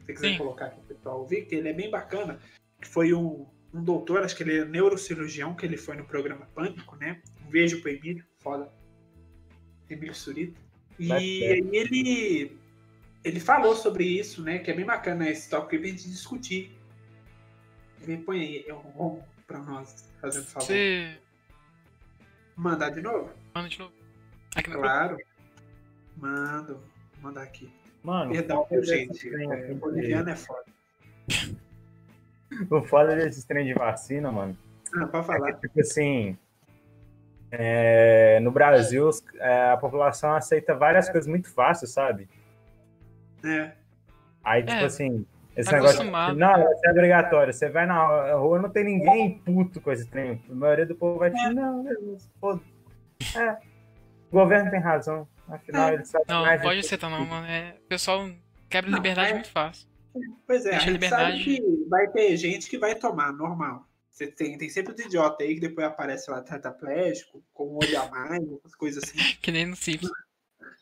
Se 0.00 0.06
você 0.06 0.12
quiser 0.14 0.30
Sim. 0.32 0.38
colocar 0.38 0.66
aqui 0.66 0.80
pessoal 0.86 1.20
ouvir, 1.20 1.46
que 1.46 1.54
ele 1.54 1.68
é 1.68 1.72
bem 1.72 1.90
bacana. 1.90 2.40
Que 2.80 2.88
foi 2.88 3.14
um, 3.14 3.46
um 3.74 3.82
doutor, 3.82 4.22
acho 4.22 4.36
que 4.36 4.44
ele 4.44 4.58
é 4.58 4.64
neurocirurgião, 4.64 5.54
que 5.54 5.66
ele 5.66 5.76
foi 5.76 5.96
no 5.96 6.04
programa 6.04 6.46
Pânico, 6.54 6.94
né? 6.96 7.20
Um 7.44 7.50
beijo 7.50 7.80
pro 7.82 7.90
Emílio, 7.90 8.24
foda. 8.38 8.72
Emílio 9.90 10.14
Surita. 10.14 10.58
E 10.96 11.12
aí 11.12 11.42
ele, 11.42 12.56
ele 13.24 13.40
falou 13.40 13.74
sobre 13.74 14.04
isso, 14.04 14.42
né? 14.42 14.60
Que 14.60 14.70
é 14.70 14.74
bem 14.74 14.86
bacana 14.86 15.28
esse 15.28 15.50
tópico 15.50 15.82
pra 15.82 15.90
gente 15.90 16.08
discutir. 16.08 16.70
Ele 18.00 18.18
põe 18.18 18.40
aí, 18.40 18.64
é 18.68 18.72
um 18.72 18.78
Rom 18.78 19.22
pra 19.44 19.58
nós, 19.58 20.08
fazendo 20.20 20.46
favor. 20.46 20.66
Você. 20.66 21.18
Mandar 22.54 22.90
de 22.90 23.02
novo? 23.02 23.32
Manda 23.52 23.68
de 23.68 23.78
novo. 23.80 23.92
Aqui 24.54 24.70
no 24.70 24.78
Claro. 24.78 25.18
Mando. 26.16 26.74
Vou 27.14 27.22
mandar 27.22 27.42
aqui. 27.42 27.68
Mano, 28.04 28.30
Perdão, 28.30 28.68
gente. 28.82 29.34
É, 29.34 29.74
boliviano 29.74 30.30
é 30.30 30.36
foda. 30.36 30.64
O 32.70 32.82
foda 32.82 33.14
desses 33.16 33.44
trem 33.44 33.64
de 33.66 33.74
vacina, 33.74 34.30
mano, 34.30 34.56
Ah, 34.96 35.06
pode 35.06 35.24
é 35.24 35.26
falar. 35.26 35.52
que, 35.54 35.60
tipo 35.68 35.80
assim, 35.80 36.36
é, 37.50 38.38
no 38.40 38.50
Brasil 38.50 39.10
é, 39.38 39.70
a 39.70 39.76
população 39.76 40.34
aceita 40.34 40.74
várias 40.74 41.08
coisas 41.08 41.28
muito 41.28 41.52
fácil, 41.52 41.86
sabe? 41.86 42.28
É. 43.44 43.72
Aí, 44.42 44.62
tipo 44.62 44.76
É, 44.78 44.84
assim, 44.84 45.26
esse 45.56 45.70
tá 45.70 45.76
negócio. 45.76 45.96
acostumado. 45.96 46.36
Não, 46.36 46.72
isso 46.72 46.80
é 46.86 46.90
obrigatório. 46.90 47.52
Você 47.52 47.68
vai 47.68 47.86
na 47.86 48.32
rua, 48.34 48.58
não 48.60 48.70
tem 48.70 48.84
ninguém 48.84 49.38
puto 49.38 49.80
com 49.80 49.92
esse 49.92 50.06
trem. 50.06 50.42
A 50.50 50.54
maioria 50.54 50.86
do 50.86 50.94
povo 50.94 51.18
vai 51.18 51.30
dizer, 51.30 51.50
não, 51.54 51.82
beleza, 51.84 52.28
foda. 52.40 52.60
É. 53.36 53.52
O 54.30 54.38
governo 54.40 54.70
tem 54.70 54.80
razão. 54.80 55.26
Afinal, 55.48 55.90
É. 55.90 55.94
ele 55.94 56.04
sabe 56.06 56.24
Não, 56.28 56.42
mais 56.42 56.60
não 56.60 56.68
pode 56.68 56.80
de- 56.80 56.86
aceitar 56.86 57.10
não, 57.10 57.24
mano. 57.24 57.46
É, 57.46 57.74
o 57.84 57.88
pessoal 57.88 58.28
quebra 58.68 58.90
Não, 58.90 58.96
liberdade 58.98 59.30
é- 59.30 59.34
muito 59.34 59.50
fácil. 59.50 59.86
Pois 60.46 60.64
é, 60.66 60.70
Deixa 60.70 60.76
a 60.76 60.80
gente 60.80 60.92
liberdade- 60.92 61.32
sabe 61.32 61.44
que 61.44 61.86
vai 61.88 62.08
ter 62.10 62.36
gente 62.36 62.68
que 62.70 62.78
vai 62.78 62.94
tomar, 62.94 63.32
normal. 63.32 63.86
Você 64.10 64.28
tem, 64.28 64.56
tem 64.56 64.68
sempre 64.68 64.94
os 64.94 65.00
idiota 65.00 65.42
aí 65.42 65.54
que 65.54 65.60
depois 65.60 65.86
aparece 65.86 66.30
lá 66.30 66.40
tetraplégico, 66.40 67.42
com 67.52 67.66
um 67.66 67.76
olho 67.78 68.00
a 68.00 68.08
mais, 68.08 68.42
essas 68.58 68.74
coisas 68.76 69.02
assim. 69.02 69.18
Que 69.42 69.50
nem 69.50 69.66
no 69.66 69.74
Simples. 69.74 70.10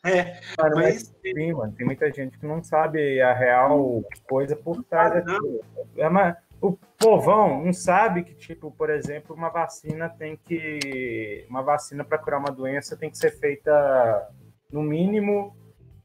É, 0.05 0.39
Mano, 0.57 0.75
mas 0.75 0.93
mas 0.95 1.15
sim, 1.21 1.53
mano, 1.53 1.71
tem 1.73 1.85
muita 1.85 2.11
gente 2.11 2.37
que 2.37 2.45
não 2.45 2.61
sabe 2.61 3.21
a 3.21 3.33
real 3.33 4.03
coisa 4.27 4.55
por 4.55 4.83
trás 4.83 5.13
daquilo. 5.13 5.63
É 5.97 6.07
uma- 6.07 6.37
o 6.61 6.73
povão 6.99 7.63
não 7.65 7.73
sabe 7.73 8.23
que, 8.23 8.35
tipo, 8.35 8.69
por 8.71 8.89
exemplo, 8.89 9.35
uma 9.35 9.49
vacina 9.49 10.09
tem 10.09 10.37
que. 10.37 11.45
Uma 11.49 11.61
vacina 11.63 12.03
para 12.03 12.17
curar 12.17 12.37
uma 12.39 12.51
doença 12.51 12.95
tem 12.97 13.09
que 13.09 13.17
ser 13.17 13.31
feita 13.31 14.29
no 14.71 14.81
mínimo 14.83 15.55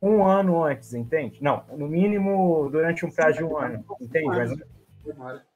um 0.01 0.25
ano 0.25 0.63
antes, 0.63 0.95
entende? 0.95 1.43
Não, 1.43 1.65
no 1.77 1.89
mínimo 1.89 2.69
durante 2.71 3.05
um 3.05 3.11
prazo 3.11 3.39
de 3.39 3.45
um 3.45 3.57
ano, 3.57 3.85
entende? 4.01 4.27
Mas, 4.27 5.49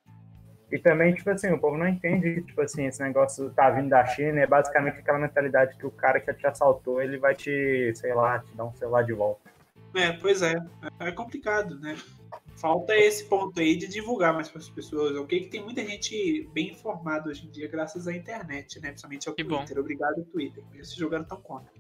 e 0.73 0.79
também, 0.79 1.15
tipo 1.15 1.29
assim, 1.29 1.51
o 1.53 1.59
povo 1.59 1.77
não 1.77 1.87
entende 1.87 2.35
que, 2.35 2.43
tipo 2.43 2.63
assim, 2.63 2.87
esse 2.87 3.03
negócio 3.03 3.51
tá 3.51 3.69
vindo 3.71 3.91
da 3.91 4.07
China, 4.07 4.41
é 4.41 4.47
basicamente 4.47 4.99
aquela 4.99 5.19
mentalidade 5.19 5.77
que 5.77 5.87
o 5.87 5.91
cara 5.91 6.19
que 6.19 6.33
te 6.33 6.47
assaltou, 6.47 7.03
ele 7.03 7.19
vai 7.19 7.35
te, 7.35 7.93
sei 7.95 8.15
lá, 8.15 8.39
te 8.39 8.57
dar 8.57 8.65
um 8.65 8.73
celular 8.73 9.03
de 9.03 9.13
volta. 9.13 9.51
É, 9.95 10.13
pois 10.13 10.41
é. 10.41 10.55
É 10.99 11.13
complicado, 11.13 11.79
né? 11.79 11.95
Falta 12.57 12.97
esse 12.97 13.25
ponto 13.25 13.61
aí 13.61 13.77
de 13.77 13.87
divulgar 13.87 14.33
mais 14.33 14.49
para 14.49 14.61
as 14.61 14.69
pessoas, 14.71 15.15
ok? 15.15 15.41
Que 15.41 15.49
tem 15.49 15.63
muita 15.63 15.85
gente 15.85 16.49
bem 16.55 16.71
informada 16.71 17.29
hoje 17.29 17.47
em 17.47 17.51
dia, 17.51 17.69
graças 17.69 18.09
à 18.09 18.17
internet, 18.17 18.81
né? 18.81 18.89
Principalmente 18.89 19.29
ao 19.29 19.35
Que 19.35 19.45
bom. 19.45 19.59
Twitter. 19.59 19.79
Obrigado, 19.79 20.25
Twitter. 20.25 20.65
Mesmo 20.71 20.85
se 20.87 20.99
jogando 20.99 21.27
tão 21.27 21.39
contra. 21.39 21.71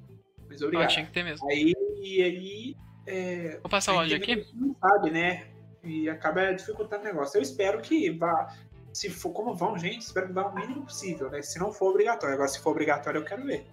Mas 0.52 0.62
obrigado. 0.62 0.88
tinha 0.90 1.06
que 1.06 1.12
ter 1.12 1.24
mesmo. 1.24 1.48
Aí, 1.50 1.72
e 2.00 2.22
aí. 2.22 2.76
É, 3.06 3.58
Vou 3.60 3.70
passar 3.70 3.94
o 3.94 3.98
áudio 3.98 4.16
aqui. 4.16 4.46
Não 4.54 4.74
sabe, 4.80 5.10
né? 5.10 5.46
E 5.82 6.08
acaba 6.08 6.52
dificultando 6.52 7.02
o 7.02 7.04
negócio. 7.06 7.38
Eu 7.38 7.42
espero 7.42 7.80
que 7.80 8.10
vá. 8.10 8.54
Se 8.92 9.08
for 9.10 9.32
como 9.32 9.54
vão, 9.54 9.76
gente, 9.78 10.02
espero 10.02 10.26
que 10.28 10.32
vá 10.34 10.46
o 10.46 10.54
mínimo 10.54 10.82
possível, 10.84 11.30
né? 11.30 11.40
Se 11.42 11.58
não 11.58 11.72
for 11.72 11.90
obrigatório. 11.90 12.34
Agora, 12.34 12.48
se 12.48 12.60
for 12.60 12.70
obrigatório, 12.70 13.18
eu 13.20 13.24
quero 13.24 13.44
ver. 13.44 13.66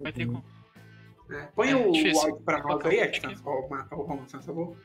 Vai 0.00 0.12
ter 0.12 0.26
como. 0.26 0.44
né? 1.28 1.48
Põe 1.54 1.70
É, 1.70 1.76
o, 1.76 1.90
difícil. 1.92 2.20
áudio 2.30 2.44
pra 2.44 2.62
nós 2.62 2.84
aí, 2.86 2.98
é 2.98 3.12
Romulo, 3.90 4.24
por 4.26 4.42
favor. 4.42 4.76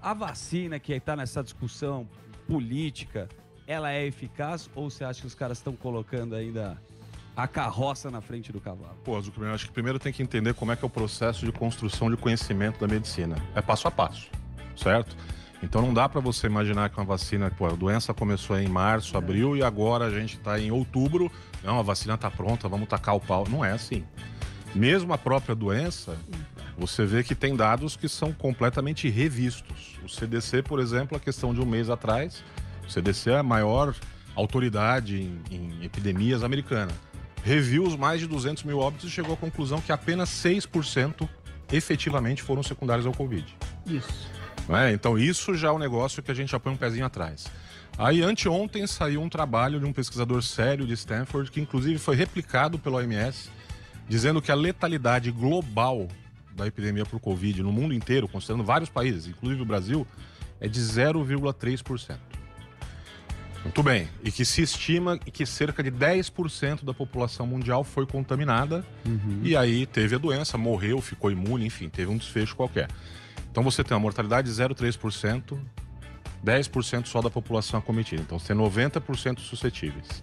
A 0.00 0.14
vacina 0.14 0.78
que 0.78 0.92
está 0.92 1.16
nessa 1.16 1.42
discussão 1.42 2.08
política, 2.46 3.28
ela 3.66 3.90
é 3.92 4.04
eficaz 4.06 4.70
ou 4.74 4.88
você 4.90 5.02
acha 5.04 5.20
que 5.22 5.26
os 5.26 5.34
caras 5.34 5.58
estão 5.58 5.74
colocando 5.74 6.34
ainda 6.36 6.80
a 7.38 7.46
carroça 7.46 8.10
na 8.10 8.20
frente 8.20 8.50
do 8.50 8.60
cavalo? 8.60 8.98
Pô, 9.04 9.20
Zuckerman, 9.20 9.50
eu 9.50 9.54
acho 9.54 9.66
que 9.66 9.72
primeiro 9.72 9.96
tem 9.96 10.12
que 10.12 10.20
entender 10.20 10.54
como 10.54 10.72
é 10.72 10.76
que 10.76 10.84
é 10.84 10.86
o 10.86 10.90
processo 10.90 11.46
de 11.46 11.52
construção 11.52 12.10
de 12.10 12.16
conhecimento 12.16 12.80
da 12.80 12.92
medicina. 12.92 13.36
É 13.54 13.62
passo 13.62 13.86
a 13.86 13.92
passo, 13.92 14.28
certo? 14.76 15.16
Então 15.62 15.80
não 15.80 15.94
dá 15.94 16.08
para 16.08 16.20
você 16.20 16.48
imaginar 16.48 16.90
que 16.90 16.98
uma 16.98 17.04
vacina, 17.04 17.48
pô, 17.48 17.66
a 17.66 17.74
doença 17.74 18.12
começou 18.12 18.58
em 18.58 18.66
março, 18.66 19.16
abril 19.16 19.56
e 19.56 19.62
agora 19.62 20.06
a 20.06 20.10
gente 20.10 20.36
está 20.36 20.58
em 20.58 20.72
outubro, 20.72 21.30
não, 21.62 21.78
a 21.78 21.82
vacina 21.82 22.14
está 22.14 22.28
pronta, 22.28 22.68
vamos 22.68 22.88
tacar 22.88 23.14
o 23.14 23.20
pau. 23.20 23.46
Não 23.48 23.64
é 23.64 23.70
assim. 23.70 24.04
Mesmo 24.74 25.12
a 25.12 25.18
própria 25.18 25.54
doença, 25.54 26.18
você 26.76 27.06
vê 27.06 27.22
que 27.22 27.36
tem 27.36 27.54
dados 27.54 27.96
que 27.96 28.08
são 28.08 28.32
completamente 28.32 29.08
revistos. 29.08 29.96
O 30.04 30.08
CDC, 30.08 30.64
por 30.64 30.80
exemplo, 30.80 31.16
a 31.16 31.20
questão 31.20 31.54
de 31.54 31.60
um 31.60 31.66
mês 31.66 31.88
atrás, 31.88 32.42
o 32.84 32.90
CDC 32.90 33.30
é 33.30 33.38
a 33.38 33.44
maior 33.44 33.94
autoridade 34.34 35.22
em, 35.22 35.40
em 35.52 35.84
epidemias 35.84 36.42
americana. 36.42 36.92
Reviu 37.44 37.84
os 37.84 37.96
mais 37.96 38.20
de 38.20 38.26
200 38.26 38.62
mil 38.64 38.78
óbitos 38.78 39.08
e 39.08 39.12
chegou 39.12 39.34
à 39.34 39.36
conclusão 39.36 39.80
que 39.80 39.92
apenas 39.92 40.28
6% 40.30 41.28
efetivamente 41.72 42.42
foram 42.42 42.62
secundários 42.62 43.06
ao 43.06 43.12
Covid. 43.12 43.56
Isso. 43.86 44.30
É? 44.68 44.92
Então, 44.92 45.18
isso 45.18 45.54
já 45.54 45.68
é 45.68 45.72
um 45.72 45.78
negócio 45.78 46.22
que 46.22 46.30
a 46.30 46.34
gente 46.34 46.50
já 46.50 46.60
põe 46.60 46.72
um 46.72 46.76
pezinho 46.76 47.06
atrás. 47.06 47.46
Aí, 47.96 48.22
anteontem, 48.22 48.86
saiu 48.86 49.22
um 49.22 49.28
trabalho 49.28 49.80
de 49.80 49.86
um 49.86 49.92
pesquisador 49.92 50.42
sério 50.42 50.86
de 50.86 50.92
Stanford, 50.92 51.50
que 51.50 51.60
inclusive 51.60 51.98
foi 51.98 52.16
replicado 52.16 52.78
pelo 52.78 52.96
OMS, 52.96 53.50
dizendo 54.08 54.42
que 54.42 54.52
a 54.52 54.54
letalidade 54.54 55.30
global 55.30 56.06
da 56.54 56.66
epidemia 56.66 57.06
por 57.06 57.18
Covid 57.18 57.62
no 57.62 57.72
mundo 57.72 57.94
inteiro, 57.94 58.28
considerando 58.28 58.64
vários 58.64 58.90
países, 58.90 59.26
inclusive 59.26 59.62
o 59.62 59.64
Brasil, 59.64 60.06
é 60.60 60.68
de 60.68 60.80
0,3%. 60.80 62.16
Muito 63.64 63.82
bem. 63.82 64.08
E 64.24 64.30
que 64.30 64.44
se 64.44 64.62
estima 64.62 65.18
que 65.18 65.44
cerca 65.44 65.82
de 65.82 65.90
10% 65.90 66.84
da 66.84 66.94
população 66.94 67.46
mundial 67.46 67.82
foi 67.84 68.06
contaminada 68.06 68.84
e 69.42 69.56
aí 69.56 69.84
teve 69.84 70.14
a 70.14 70.18
doença, 70.18 70.56
morreu, 70.56 71.00
ficou 71.00 71.30
imune, 71.30 71.66
enfim, 71.66 71.88
teve 71.88 72.10
um 72.10 72.16
desfecho 72.16 72.56
qualquer. 72.56 72.88
Então 73.50 73.62
você 73.62 73.84
tem 73.84 73.94
uma 73.94 74.00
mortalidade 74.00 74.48
de 74.48 74.54
0,3%, 74.54 75.58
10% 76.44 77.06
só 77.06 77.20
da 77.20 77.30
população 77.30 77.78
acometida. 77.78 78.22
Então 78.22 78.38
você 78.38 78.54
tem 78.54 78.56
90% 78.56 79.40
suscetíveis. 79.40 80.22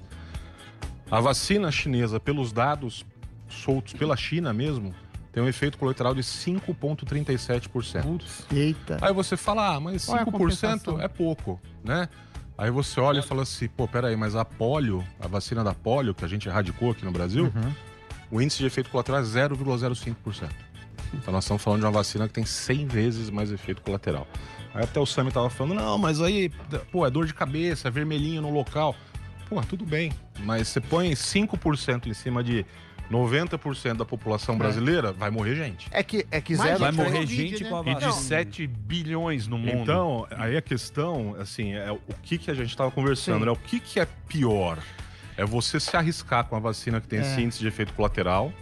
A 1.11 1.19
vacina 1.19 1.71
chinesa, 1.71 2.19
pelos 2.19 2.51
dados 2.51 3.05
soltos 3.47 3.93
pela 3.93 4.17
China 4.17 4.51
mesmo, 4.53 4.95
tem 5.31 5.43
um 5.43 5.47
efeito 5.47 5.77
colateral 5.77 6.15
de 6.15 6.21
5,37%. 6.21 8.21
Eita. 8.51 8.97
Aí 9.01 9.13
você 9.13 9.37
fala, 9.37 9.75
ah, 9.75 9.79
mas 9.79 10.05
Qual 10.05 10.17
é 10.17 10.21
a 10.21 10.25
5% 10.25 10.31
compensação? 10.31 10.99
é 11.01 11.07
pouco, 11.07 11.61
né? 11.83 12.09
Aí 12.57 12.71
você 12.71 12.99
olha 12.99 13.19
e 13.19 13.21
fala 13.21 13.43
assim, 13.43 13.67
pô, 13.67 13.87
peraí, 13.87 14.15
mas 14.15 14.35
a 14.35 14.45
polio, 14.45 15.03
a 15.19 15.27
vacina 15.27 15.63
da 15.63 15.73
polio, 15.73 16.13
que 16.13 16.23
a 16.23 16.27
gente 16.27 16.47
erradicou 16.47 16.91
aqui 16.91 17.03
no 17.03 17.11
Brasil, 17.11 17.51
Uhum. 17.53 17.73
o 18.31 18.41
índice 18.41 18.59
de 18.59 18.65
efeito 18.65 18.89
colateral 18.89 19.21
é 19.21 19.23
0,05%. 19.23 20.49
Então 21.13 21.31
nós 21.33 21.43
estamos 21.43 21.61
falando 21.61 21.81
de 21.81 21.85
uma 21.85 21.91
vacina 21.91 22.27
que 22.27 22.33
tem 22.33 22.45
100 22.45 22.87
vezes 22.87 23.29
mais 23.29 23.51
efeito 23.51 23.81
colateral. 23.81 24.25
Aí 24.73 24.83
até 24.83 24.99
o 24.99 25.05
Sami 25.05 25.31
tava 25.31 25.49
falando, 25.49 25.75
não, 25.75 25.97
mas 25.97 26.21
aí, 26.21 26.49
pô, 26.91 27.05
é 27.05 27.09
dor 27.09 27.25
de 27.25 27.33
cabeça, 27.33 27.87
é 27.87 27.91
vermelhinho 27.91 28.41
no 28.41 28.49
local. 28.51 28.95
Pô, 29.49 29.61
tudo 29.61 29.85
bem, 29.85 30.11
mas 30.39 30.67
você 30.69 30.81
põe 30.81 31.11
5% 31.11 32.07
em 32.07 32.13
cima 32.13 32.43
de 32.43 32.65
90% 33.11 33.97
da 33.97 34.05
população 34.05 34.57
brasileira, 34.57 35.11
vai 35.11 35.29
morrer 35.29 35.55
gente. 35.55 35.87
É 35.91 36.01
que, 36.03 36.25
é 36.31 36.41
que 36.41 36.55
zero 36.55 36.79
Vai 36.79 36.91
Gente, 36.91 36.97
morrer 36.97 37.19
Covid, 37.19 37.35
gente 37.35 37.63
né? 37.63 37.69
com 37.69 37.75
a 37.77 37.81
E 37.81 37.83
de 37.83 38.05
vacina. 38.05 38.11
7 38.13 38.67
bilhões 38.67 39.47
no 39.47 39.57
mundo. 39.57 39.81
Então, 39.83 40.27
aí 40.31 40.57
a 40.57 40.61
questão, 40.61 41.35
assim, 41.39 41.73
é 41.73 41.91
o 41.91 41.99
que, 42.23 42.37
que 42.37 42.49
a 42.49 42.53
gente 42.53 42.69
estava 42.69 42.89
conversando, 42.91 43.39
Sim. 43.39 43.45
né? 43.45 43.51
O 43.51 43.55
que, 43.55 43.79
que 43.79 43.99
é 43.99 44.07
pior? 44.27 44.77
É 45.37 45.45
você 45.45 45.79
se 45.79 45.95
arriscar 45.95 46.45
com 46.45 46.55
a 46.55 46.59
vacina 46.59 46.99
que 47.01 47.07
tem 47.07 47.19
esse 47.19 47.39
É. 47.39 47.43
índice 47.43 47.59
de 47.59 47.67
efeito 47.67 47.93
colateral, 47.93 48.53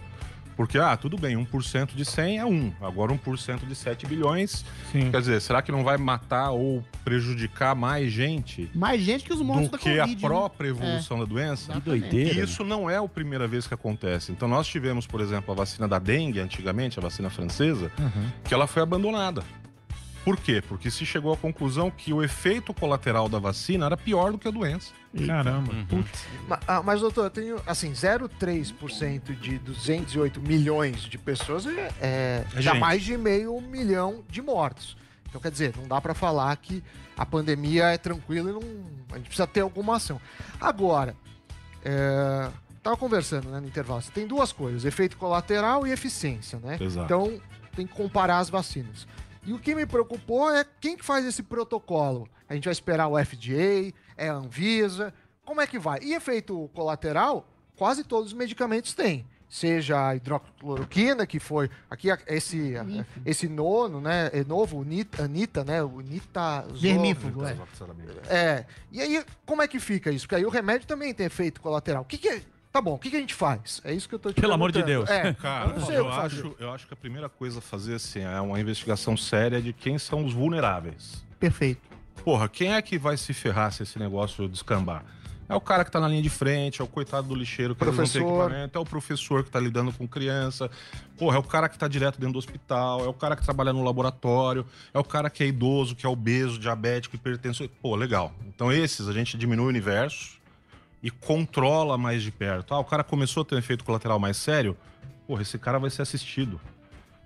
porque, 0.56 0.78
ah, 0.78 0.96
tudo 0.96 1.16
bem, 1.18 1.36
1% 1.36 1.94
de 1.94 2.04
100 2.04 2.38
é 2.38 2.44
1, 2.44 2.72
agora 2.80 3.12
1% 3.12 3.66
de 3.66 3.74
7 3.74 4.06
bilhões, 4.06 4.64
Sim. 4.92 5.10
quer 5.10 5.20
dizer, 5.20 5.40
será 5.40 5.60
que 5.62 5.72
não 5.72 5.82
vai 5.84 5.96
matar 5.96 6.50
ou 6.50 6.84
prejudicar 7.04 7.74
mais 7.74 8.10
gente 8.12 8.70
Mais 8.74 9.00
gente 9.02 9.24
que 9.24 9.32
os 9.32 9.38
do 9.38 9.44
monstros 9.44 9.70
da 9.70 9.78
que 9.78 9.84
Covid. 9.96 10.00
a 10.00 10.06
né? 10.06 10.16
própria 10.20 10.68
evolução 10.68 11.18
da 11.18 11.24
doença? 11.24 11.72
Que 11.72 11.80
doideira. 11.80 12.40
E 12.40 12.42
isso 12.42 12.64
não 12.64 12.88
é 12.88 12.96
a 12.96 13.08
primeira 13.08 13.46
vez 13.46 13.66
que 13.66 13.74
acontece. 13.74 14.32
Então, 14.32 14.48
nós 14.48 14.66
tivemos, 14.66 15.06
por 15.06 15.20
exemplo, 15.20 15.52
a 15.52 15.54
vacina 15.56 15.86
da 15.88 15.98
dengue, 15.98 16.40
antigamente, 16.40 16.98
a 16.98 17.02
vacina 17.02 17.30
francesa, 17.30 17.90
Uhum. 17.98 18.30
que 18.44 18.52
ela 18.54 18.66
foi 18.66 18.82
abandonada. 18.82 19.42
Por 20.24 20.38
quê? 20.38 20.62
Porque 20.66 20.90
se 20.90 21.04
chegou 21.04 21.32
à 21.32 21.36
conclusão 21.36 21.90
que 21.90 22.12
o 22.12 22.22
efeito 22.22 22.72
colateral 22.72 23.28
da 23.28 23.38
vacina 23.38 23.84
era 23.86 23.96
pior 23.96 24.32
do 24.32 24.38
que 24.38 24.48
a 24.48 24.50
doença. 24.50 24.92
Caramba. 25.26 25.72
Uhum. 25.72 26.04
Ma- 26.48 26.60
ah, 26.66 26.82
Mas, 26.82 27.00
doutor, 27.00 27.24
eu 27.24 27.30
tenho, 27.30 27.60
assim, 27.66 27.92
0,3% 27.92 29.34
de 29.38 29.58
208 29.58 30.40
milhões 30.40 31.02
de 31.02 31.18
pessoas 31.18 31.66
é, 31.66 31.90
é, 32.00 32.44
É 32.54 32.62
dá 32.62 32.74
mais 32.74 33.02
de 33.02 33.16
meio 33.18 33.60
milhão 33.60 34.24
de 34.28 34.40
mortos. 34.40 34.96
Então, 35.28 35.40
quer 35.40 35.50
dizer, 35.50 35.74
não 35.76 35.86
dá 35.86 36.00
pra 36.00 36.14
falar 36.14 36.56
que 36.56 36.82
a 37.16 37.26
pandemia 37.26 37.84
é 37.86 37.98
tranquila 37.98 38.50
e 38.50 38.52
não, 38.54 38.60
a 39.12 39.16
gente 39.18 39.26
precisa 39.26 39.46
ter 39.46 39.60
alguma 39.60 39.96
ação. 39.96 40.20
Agora, 40.60 41.14
é, 41.84 42.48
tava 42.82 42.96
conversando 42.96 43.50
né, 43.50 43.60
no 43.60 43.66
intervalo, 43.66 44.00
você 44.00 44.10
tem 44.10 44.26
duas 44.26 44.52
coisas, 44.52 44.84
efeito 44.84 45.16
colateral 45.16 45.86
e 45.86 45.92
eficiência, 45.92 46.58
né? 46.60 46.78
Exato. 46.80 47.04
Então, 47.04 47.40
tem 47.74 47.86
que 47.86 47.92
comparar 47.94 48.38
as 48.38 48.48
vacinas. 48.48 49.06
E 49.46 49.52
o 49.52 49.58
que 49.58 49.74
me 49.74 49.86
preocupou 49.86 50.50
é 50.50 50.64
quem 50.80 50.96
que 50.96 51.04
faz 51.04 51.24
esse 51.24 51.42
protocolo. 51.42 52.28
A 52.48 52.54
gente 52.54 52.64
vai 52.64 52.72
esperar 52.72 53.08
o 53.08 53.22
FDA, 53.22 53.92
é 54.16 54.28
a 54.28 54.34
Anvisa, 54.34 55.12
como 55.44 55.60
é 55.60 55.66
que 55.66 55.78
vai? 55.78 56.00
E 56.02 56.14
efeito 56.14 56.70
colateral, 56.74 57.46
quase 57.76 58.02
todos 58.04 58.28
os 58.28 58.32
medicamentos 58.32 58.94
têm. 58.94 59.26
Seja 59.48 60.08
a 60.08 60.16
hidroxicloroquina, 60.16 61.26
que 61.26 61.38
foi 61.38 61.70
aqui 61.88 62.08
esse, 62.26 62.74
esse 63.24 63.46
nono, 63.48 64.00
né? 64.00 64.28
É 64.32 64.42
novo, 64.42 64.80
Anitta, 64.80 65.62
né? 65.64 65.80
O 65.82 66.00
Nita. 66.00 66.66
Vermífugo, 66.72 67.44
é. 67.44 67.54
É. 68.28 68.66
E 68.90 69.00
aí, 69.00 69.24
como 69.46 69.62
é 69.62 69.68
que 69.68 69.78
fica 69.78 70.10
isso? 70.10 70.26
Porque 70.26 70.34
aí 70.36 70.44
o 70.44 70.48
remédio 70.48 70.88
também 70.88 71.14
tem 71.14 71.26
efeito 71.26 71.60
colateral. 71.60 72.02
O 72.02 72.06
que, 72.06 72.18
que 72.18 72.28
é. 72.28 72.42
Tá 72.74 72.80
bom, 72.80 72.94
o 72.94 72.98
que, 72.98 73.08
que 73.08 73.16
a 73.16 73.20
gente 73.20 73.34
faz? 73.36 73.80
É 73.84 73.94
isso 73.94 74.08
que 74.08 74.16
eu 74.16 74.18
tô 74.18 74.32
te 74.32 74.40
Pelo 74.40 74.52
amor 74.52 74.72
de. 74.72 74.82
Deus. 74.82 75.08
É, 75.08 75.32
Cara, 75.34 75.70
eu 75.70 75.78
não 75.78 75.86
sei 75.86 75.96
eu 75.96 76.08
acho, 76.10 76.56
eu 76.58 76.72
acho 76.72 76.88
que 76.88 76.92
a 76.92 76.96
primeira 76.96 77.28
coisa 77.28 77.60
a 77.60 77.62
fazer 77.62 77.94
assim, 77.94 78.18
é 78.18 78.40
uma 78.40 78.58
investigação 78.58 79.16
séria 79.16 79.62
de 79.62 79.72
quem 79.72 79.96
são 79.96 80.24
os 80.24 80.32
vulneráveis. 80.32 81.24
Perfeito. 81.38 81.80
Porra, 82.24 82.48
quem 82.48 82.74
é 82.74 82.82
que 82.82 82.98
vai 82.98 83.16
se 83.16 83.32
ferrar 83.32 83.70
se 83.70 83.84
esse 83.84 83.96
negócio 83.96 84.48
descambar? 84.48 85.04
É 85.48 85.54
o 85.54 85.60
cara 85.60 85.84
que 85.84 85.90
tá 85.92 86.00
na 86.00 86.08
linha 86.08 86.20
de 86.20 86.28
frente, 86.28 86.80
é 86.80 86.84
o 86.84 86.88
coitado 86.88 87.28
do 87.28 87.34
lixeiro 87.36 87.76
que 87.76 87.84
vezes 87.84 87.96
não 87.96 88.06
tem 88.06 88.22
Professor. 88.22 88.42
equipamento, 88.42 88.76
é 88.76 88.80
o 88.80 88.84
professor 88.84 89.44
que 89.44 89.50
tá 89.52 89.60
lidando 89.60 89.92
com 89.92 90.08
criança, 90.08 90.68
porra, 91.16 91.36
é 91.36 91.38
o 91.38 91.44
cara 91.44 91.68
que 91.68 91.78
tá 91.78 91.86
direto 91.86 92.18
dentro 92.18 92.32
do 92.32 92.38
hospital, 92.40 93.04
é 93.04 93.08
o 93.08 93.14
cara 93.14 93.36
que 93.36 93.44
trabalha 93.44 93.72
no 93.72 93.84
laboratório, 93.84 94.66
é 94.92 94.98
o 94.98 95.04
cara 95.04 95.30
que 95.30 95.44
é 95.44 95.46
idoso, 95.46 95.94
que 95.94 96.04
é 96.04 96.08
obeso, 96.08 96.58
diabético, 96.58 97.14
hipertenso. 97.14 97.68
Pô, 97.80 97.94
legal. 97.94 98.32
Então 98.48 98.72
esses 98.72 99.06
a 99.06 99.12
gente 99.12 99.38
diminui 99.38 99.66
o 99.66 99.68
universo 99.68 100.42
e 101.04 101.10
controla 101.10 101.98
mais 101.98 102.22
de 102.22 102.32
perto. 102.32 102.72
Ah, 102.72 102.78
o 102.78 102.84
cara 102.84 103.04
começou 103.04 103.42
a 103.42 103.44
ter 103.44 103.54
um 103.54 103.58
efeito 103.58 103.84
colateral 103.84 104.18
mais 104.18 104.38
sério, 104.38 104.74
porra, 105.26 105.42
esse 105.42 105.58
cara 105.58 105.78
vai 105.78 105.90
ser 105.90 106.00
assistido. 106.00 106.58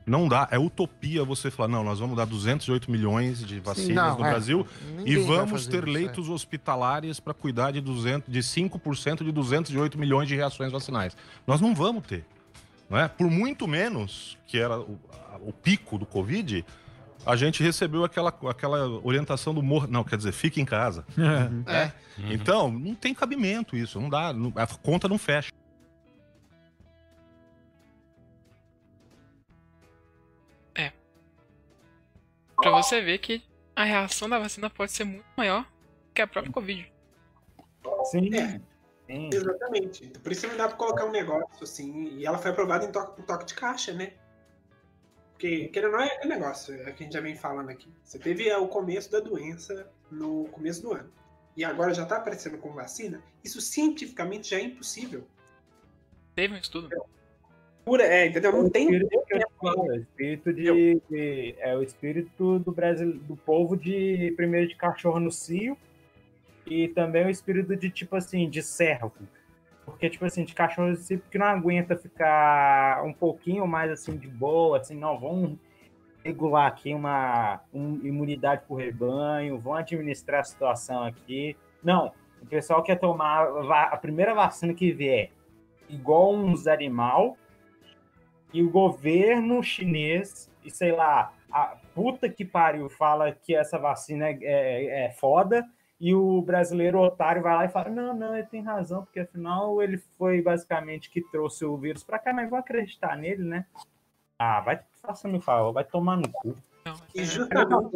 Não 0.04 0.26
dá, 0.26 0.48
é 0.50 0.58
utopia 0.58 1.22
você 1.22 1.48
falar, 1.48 1.68
não, 1.68 1.84
nós 1.84 2.00
vamos 2.00 2.16
dar 2.16 2.24
208 2.24 2.90
milhões 2.90 3.44
de 3.44 3.60
vacinas 3.60 3.94
não, 3.94 4.18
no 4.18 4.24
é. 4.24 4.30
Brasil 4.30 4.66
Ninguém 4.96 5.12
e 5.12 5.16
vamos 5.18 5.68
ter 5.68 5.86
isso, 5.86 5.88
é. 5.88 5.92
leitos 5.92 6.28
hospitalares 6.28 7.20
para 7.20 7.32
cuidar 7.32 7.70
de, 7.70 7.80
200, 7.80 8.32
de 8.32 8.40
5% 8.40 9.22
de 9.22 9.30
208 9.30 9.96
milhões 9.96 10.26
de 10.26 10.34
reações 10.34 10.72
vacinais. 10.72 11.16
Nós 11.46 11.60
não 11.60 11.72
vamos 11.72 12.04
ter. 12.04 12.24
Não 12.90 12.98
é? 12.98 13.06
Por 13.06 13.30
muito 13.30 13.68
menos, 13.68 14.36
que 14.46 14.58
era 14.58 14.80
o, 14.80 14.98
o 15.42 15.52
pico 15.52 15.98
do 15.98 16.06
Covid, 16.06 16.64
a 17.26 17.36
gente 17.36 17.62
recebeu 17.62 18.04
aquela, 18.04 18.30
aquela 18.48 18.88
orientação 19.04 19.54
do 19.54 19.62
morro. 19.62 19.86
Não, 19.86 20.04
quer 20.04 20.16
dizer, 20.16 20.32
fique 20.32 20.60
em 20.60 20.64
casa. 20.64 21.04
É. 21.66 21.92
Então, 22.32 22.68
não 22.72 22.96
tem 22.96 23.14
cabimento 23.14 23.76
isso. 23.76 24.00
Não 24.00 24.08
dá. 24.08 24.30
a 24.56 24.66
conta 24.82 25.08
não 25.08 25.18
fecha. 25.18 25.52
Pra 32.60 32.72
você 32.72 33.00
ver 33.00 33.18
que 33.18 33.42
a 33.74 33.84
reação 33.84 34.28
da 34.28 34.38
vacina 34.38 34.68
pode 34.68 34.92
ser 34.92 35.04
muito 35.04 35.24
maior 35.36 35.64
que 36.12 36.20
a 36.20 36.26
própria 36.26 36.52
Covid. 36.52 36.92
Sim. 38.10 38.34
É. 38.34 38.60
Sim. 39.06 39.30
Exatamente. 39.32 40.08
Por 40.22 40.32
isso 40.32 40.46
não 40.48 40.56
dá 40.56 40.68
pra 40.68 40.76
colocar 40.76 41.06
um 41.06 41.12
negócio 41.12 41.62
assim. 41.62 42.16
E 42.16 42.26
ela 42.26 42.36
foi 42.36 42.50
aprovada 42.50 42.84
em 42.84 42.92
toque, 42.92 43.16
por 43.16 43.24
toque 43.24 43.46
de 43.46 43.54
caixa, 43.54 43.92
né? 43.92 44.12
Porque, 45.38 45.68
querendo 45.68 45.92
ou 45.92 45.98
não, 45.98 46.04
é 46.04 46.08
aquele 46.16 46.34
negócio 46.34 46.74
é 46.74 46.90
que 46.90 47.04
a 47.04 47.06
gente 47.06 47.12
já 47.12 47.20
vem 47.20 47.36
falando 47.36 47.70
aqui. 47.70 47.88
Você 48.02 48.18
teve 48.18 48.48
é, 48.48 48.58
o 48.58 48.66
começo 48.66 49.08
da 49.12 49.20
doença 49.20 49.88
no 50.10 50.46
começo 50.46 50.82
do 50.82 50.92
ano. 50.92 51.08
E 51.56 51.64
agora 51.64 51.94
já 51.94 52.04
tá 52.04 52.16
aparecendo 52.16 52.58
com 52.58 52.72
vacina. 52.72 53.22
Isso 53.44 53.60
cientificamente 53.60 54.50
já 54.50 54.56
é 54.58 54.62
impossível. 54.62 55.24
Teve 56.34 56.54
um 56.54 56.56
estudo. 56.56 56.88
Pura, 57.84 58.02
é, 58.04 58.26
entendeu? 58.26 58.50
Não 58.50 58.64
O 58.64 58.70
tem. 58.70 58.88
é 58.92 59.44
o 59.62 59.94
espírito 59.94 60.52
de, 60.52 61.00
de- 61.08 61.54
é 61.58 61.76
o 61.76 61.82
espírito 61.84 62.58
do 62.58 62.72
Brasil, 62.72 63.12
do 63.12 63.36
povo 63.36 63.76
de 63.76 64.32
primeiro 64.36 64.66
de 64.68 64.74
cachorro 64.74 65.20
no 65.20 65.30
cio 65.30 65.78
e 66.66 66.88
também 66.88 67.26
o 67.26 67.30
espírito 67.30 67.76
de 67.76 67.90
tipo 67.90 68.16
assim 68.16 68.50
de 68.50 68.60
servo, 68.60 69.12
porque 69.88 70.10
tipo 70.10 70.24
assim 70.24 70.44
de 70.44 70.54
cachorro 70.54 70.94
cio 70.96 71.22
que 71.30 71.38
não 71.38 71.46
aguenta 71.46 71.96
ficar 71.96 73.02
um 73.04 73.12
pouquinho 73.12 73.66
mais 73.66 73.90
assim 73.90 74.16
de 74.16 74.28
boa, 74.28 74.78
assim 74.78 74.96
não 74.96 75.18
vamos 75.18 75.58
regular 76.24 76.66
aqui 76.66 76.92
uma 76.92 77.60
um- 77.72 78.00
imunidade 78.04 78.62
por 78.66 78.76
rebanho, 78.76 79.58
vão 79.58 79.74
administrar 79.74 80.40
a 80.40 80.44
situação 80.44 81.02
aqui. 81.04 81.56
Não, 81.82 82.12
o 82.42 82.46
pessoal 82.46 82.82
quer 82.82 82.96
tomar 82.96 83.44
a 83.90 83.96
primeira 83.96 84.34
vacina 84.34 84.74
que 84.74 84.92
vier 84.92 85.30
igual 85.88 86.34
uns 86.34 86.66
animal 86.66 87.36
e 88.52 88.62
o 88.62 88.70
governo 88.70 89.62
chinês, 89.62 90.50
e 90.64 90.70
sei 90.70 90.92
lá, 90.92 91.32
a 91.50 91.76
puta 91.94 92.28
que 92.28 92.44
pariu 92.44 92.88
fala 92.88 93.32
que 93.32 93.54
essa 93.54 93.78
vacina 93.78 94.28
é, 94.28 94.38
é, 94.42 95.04
é 95.06 95.10
foda, 95.10 95.66
e 96.00 96.14
o 96.14 96.40
brasileiro 96.42 96.98
otário 97.00 97.42
vai 97.42 97.54
lá 97.54 97.64
e 97.64 97.68
fala: 97.68 97.88
não, 97.90 98.14
não, 98.14 98.34
ele 98.36 98.46
tem 98.46 98.62
razão, 98.62 99.04
porque 99.04 99.20
afinal 99.20 99.82
ele 99.82 99.98
foi 100.16 100.40
basicamente 100.42 101.10
que 101.10 101.20
trouxe 101.30 101.64
o 101.64 101.76
vírus 101.76 102.04
pra 102.04 102.18
cá, 102.18 102.32
mas 102.32 102.48
vou 102.48 102.58
acreditar 102.58 103.16
nele, 103.16 103.42
né? 103.44 103.66
Ah, 104.38 104.60
vai, 104.60 104.80
faça-me 105.02 105.40
favor, 105.40 105.72
vai 105.72 105.84
tomar 105.84 106.16
no 106.16 106.30
cu. 106.30 106.54
Não, 106.86 106.94
E 107.14 107.20
é- 107.20 107.24
justamente 107.24 107.74
O 107.74 107.90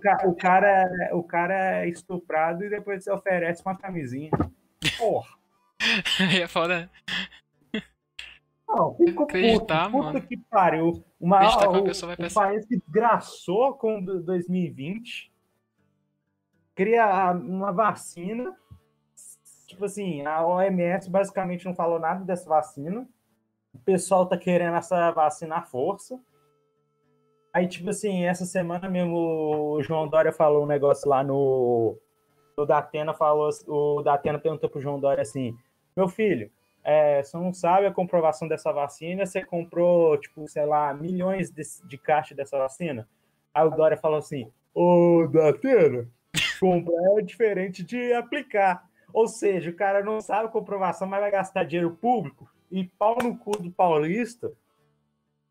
cara, 0.00 0.28
o, 0.28 0.34
cara, 0.34 1.10
o 1.12 1.22
cara 1.22 1.54
é 1.84 1.88
estuprado 1.88 2.64
e 2.64 2.70
depois 2.70 3.04
você 3.04 3.10
oferece 3.12 3.62
uma 3.64 3.76
camisinha. 3.76 4.30
Porra. 4.98 5.28
Aí 6.20 6.40
é 6.42 6.46
foda. 6.48 6.90
Não, 8.66 8.94
fico 8.96 9.26
puto, 9.26 9.36
Acreditar, 9.36 9.90
puta 9.90 10.04
mano. 10.04 10.20
que 10.22 10.36
pariu. 10.36 11.04
Uma, 11.20 11.40
o, 11.68 11.80
o 11.90 12.34
país 12.34 12.64
que 12.66 12.76
desgraçou 12.78 13.74
com 13.74 14.02
do- 14.02 14.22
2020 14.22 15.30
cria 16.74 17.32
uma 17.32 17.72
vacina. 17.72 18.54
Tipo 19.66 19.86
assim, 19.86 20.24
a 20.26 20.46
OMS 20.46 21.10
basicamente 21.10 21.64
não 21.64 21.74
falou 21.74 21.98
nada 21.98 22.24
dessa 22.24 22.48
vacina. 22.48 23.08
O 23.72 23.78
pessoal 23.78 24.26
tá 24.26 24.36
querendo 24.36 24.76
essa 24.76 25.10
vacina 25.10 25.56
à 25.56 25.62
força. 25.62 26.20
Aí, 27.52 27.68
tipo 27.68 27.90
assim, 27.90 28.24
essa 28.24 28.44
semana 28.44 28.88
mesmo 28.88 29.16
o 29.16 29.82
João 29.82 30.08
Dória 30.08 30.32
falou 30.32 30.64
um 30.64 30.66
negócio 30.66 31.08
lá 31.08 31.22
no. 31.22 31.96
O 32.56 32.64
Datena 32.64 33.14
falou. 33.14 33.48
O 33.68 34.02
Datena 34.02 34.38
perguntou 34.38 34.68
pro 34.68 34.80
João 34.80 35.00
Dória 35.00 35.22
assim: 35.22 35.56
Meu 35.96 36.08
filho, 36.08 36.50
é, 36.82 37.22
você 37.22 37.36
não 37.36 37.52
sabe 37.52 37.86
a 37.86 37.92
comprovação 37.92 38.46
dessa 38.46 38.72
vacina, 38.72 39.24
você 39.24 39.44
comprou, 39.44 40.18
tipo, 40.18 40.46
sei 40.48 40.66
lá, 40.66 40.92
milhões 40.92 41.50
de, 41.50 41.62
de 41.86 41.96
caixas 41.96 42.36
dessa 42.36 42.58
vacina. 42.58 43.08
Aí 43.52 43.64
o 43.66 43.70
Dória 43.70 43.96
falou 43.96 44.18
assim: 44.18 44.50
Ô, 44.74 45.28
Datena, 45.32 46.08
comprar 46.58 47.18
é 47.18 47.22
diferente 47.22 47.82
de 47.82 48.12
aplicar. 48.12 48.88
Ou 49.12 49.28
seja, 49.28 49.70
o 49.70 49.74
cara 49.76 50.02
não 50.02 50.20
sabe 50.20 50.46
a 50.46 50.50
comprovação, 50.50 51.06
mas 51.06 51.20
vai 51.20 51.30
gastar 51.30 51.64
dinheiro 51.64 51.94
público 51.96 52.50
e 52.70 52.84
pau 52.84 53.16
no 53.22 53.36
cu 53.38 53.52
do 53.56 53.70
paulista 53.70 54.50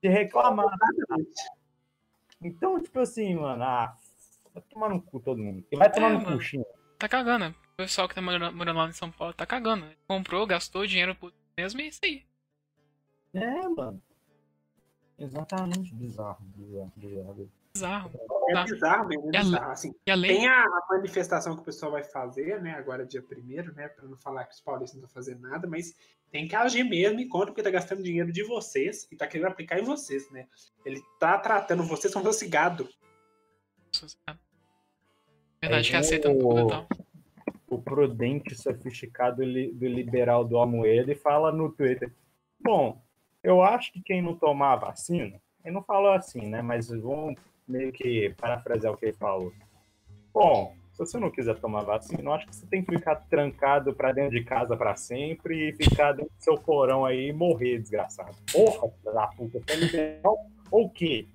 de 0.01 0.09
reclamar. 0.09 0.67
Então, 2.41 2.81
tipo 2.81 2.99
assim, 2.99 3.35
mano, 3.35 3.63
ah, 3.63 3.95
vai 4.53 4.61
tomar 4.63 4.89
no 4.89 5.01
cu 5.01 5.19
todo 5.19 5.41
mundo. 5.41 5.63
E 5.71 5.77
vai 5.77 5.89
tomar 5.91 6.09
É, 6.09 6.13
no 6.13 6.21
mano. 6.21 6.37
cu. 6.39 6.65
Tá 6.99 7.07
cagando. 7.07 7.45
né? 7.45 7.55
O 7.73 7.75
pessoal 7.77 8.07
que 8.07 8.15
tá 8.15 8.21
morando, 8.21 8.55
morando 8.55 8.77
lá 8.77 8.87
em 8.89 8.93
São 8.93 9.11
Paulo 9.11 9.33
tá 9.33 9.45
cagando. 9.45 9.85
né? 9.85 9.95
Comprou, 10.07 10.45
gastou 10.45 10.85
dinheiro 10.85 11.15
por 11.15 11.31
mesmo 11.57 11.79
e 11.79 11.83
é 11.83 11.87
isso 11.87 11.99
aí. 12.03 12.23
É, 13.33 13.67
mano. 13.69 14.01
Exatamente. 15.17 15.93
Bizarro, 15.95 16.37
bizarro, 16.41 16.91
bizarro. 16.97 17.49
Bizarro. 17.75 18.11
é 18.49 18.53
Tá. 18.53 18.63
bizarro 18.65 19.07
mesmo, 19.07 19.25
é 19.25 19.39
E 19.39 19.43
bizarro. 19.43 19.71
Assim, 19.71 19.95
E 20.05 20.11
além. 20.11 20.35
Tem 20.37 20.47
a, 20.47 20.61
a 20.63 20.85
manifestação 20.91 21.55
que 21.55 21.61
o 21.61 21.65
pessoal 21.65 21.91
vai 21.91 22.03
fazer, 22.03 22.61
né? 22.61 22.73
Agora 22.73 23.03
dia 23.03 23.21
1 23.23 23.73
né? 23.73 23.87
Pra 23.87 24.07
não 24.07 24.15
falar 24.15 24.45
que 24.45 24.53
os 24.53 24.61
paulistas 24.61 24.99
não 25.01 25.07
estão 25.07 25.21
fazendo 25.23 25.41
nada, 25.41 25.67
mas 25.67 25.95
tem 26.31 26.47
que 26.47 26.55
agir 26.55 26.83
mesmo 26.83 27.19
e 27.19 27.27
conta 27.27 27.47
porque 27.47 27.63
tá 27.63 27.71
gastando 27.71 28.03
dinheiro 28.03 28.31
de 28.31 28.43
vocês 28.43 29.07
e 29.11 29.15
tá 29.15 29.25
querendo 29.25 29.47
aplicar 29.47 29.79
em 29.79 29.83
vocês, 29.83 30.29
né? 30.31 30.47
Ele 30.85 31.01
tá 31.19 31.37
tratando 31.39 31.83
vocês 31.83 32.13
como 32.13 32.23
se 32.25 32.31
fosse 32.31 32.47
gado. 32.47 32.87
Verdade 35.61 35.89
que 35.89 35.95
É, 35.95 35.99
aceita 35.99 36.29
o- 36.29 36.37
tudo 36.39 36.59
e 36.59 36.67
tal. 36.67 36.87
o 37.69 37.81
prudente 37.81 38.53
sofisticado 38.55 39.37
do 39.37 39.87
liberal 39.87 40.45
do 40.45 40.57
Almoedo 40.57 41.11
e 41.11 41.15
fala 41.15 41.51
no 41.51 41.71
Twitter: 41.71 42.13
Bom, 42.59 43.01
eu 43.41 43.63
acho 43.63 43.91
que 43.93 44.01
quem 44.01 44.21
não 44.21 44.35
tomar 44.35 44.73
a 44.73 44.77
vacina, 44.77 45.41
ele 45.65 45.73
não 45.73 45.83
falou 45.83 46.11
assim, 46.11 46.41
né? 46.47 46.61
Mas 46.61 46.89
vamos 46.89 47.35
meio 47.67 47.91
que 47.91 48.33
parafrasear 48.37 48.93
o 48.93 48.97
que 48.97 49.05
ele 49.05 49.13
falou. 49.13 49.51
Bom, 50.33 50.75
se 50.93 50.99
você 50.99 51.17
não 51.19 51.31
quiser 51.31 51.59
tomar 51.59 51.83
vacina, 51.83 52.21
eu 52.23 52.33
acho 52.33 52.45
que 52.47 52.55
você 52.55 52.65
tem 52.67 52.83
que 52.83 52.91
ficar 52.95 53.15
trancado 53.15 53.93
pra 53.93 54.11
dentro 54.11 54.31
de 54.37 54.43
casa 54.43 54.75
pra 54.77 54.95
sempre 54.95 55.69
e 55.69 55.73
ficar 55.73 56.11
dentro 56.13 56.31
do 56.35 56.43
seu 56.43 56.57
porão 56.57 57.05
aí 57.05 57.29
e 57.29 57.33
morrer, 57.33 57.79
desgraçado. 57.79 58.35
Porra, 58.51 58.91
da 59.13 59.27
puta, 59.27 59.59
você 59.59 59.71
é 59.71 59.75
liberal 59.75 60.37
ou 60.71 60.85
o 60.85 60.89
quê? 60.89 61.27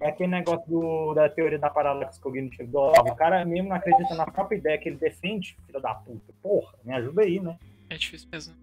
É 0.00 0.08
aquele 0.08 0.30
negócio 0.30 0.68
do- 0.68 1.14
da 1.14 1.28
teoria 1.28 1.58
da 1.58 1.70
paralaxe 1.70 2.20
cognitiva 2.20 2.68
do 2.70 2.78
Olavo. 2.78 3.10
O 3.10 3.16
cara 3.16 3.44
mesmo 3.44 3.68
não 3.70 3.76
acredita 3.76 4.14
na 4.14 4.26
própria 4.26 4.56
ideia 4.58 4.78
que 4.78 4.88
ele 4.88 4.96
defende, 4.96 5.56
filho 5.66 5.80
da 5.80 5.94
puta. 5.94 6.32
Porra, 6.42 6.74
me 6.84 6.92
ajuda 6.92 7.22
aí, 7.22 7.40
né? 7.40 7.58
É 7.88 7.96
difícil 7.96 8.28
mesmo. 8.30 8.54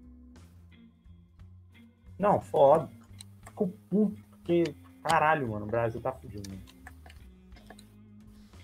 Não, 2.19 2.39
foda. 2.41 2.87
Fico 3.47 3.67
puto, 3.89 4.21
porque, 4.29 4.63
caralho, 5.03 5.47
mano, 5.49 5.65
o 5.65 5.69
Brasil 5.69 5.99
tá 6.01 6.11
fudido. 6.11 6.47
Mano. 6.49 6.61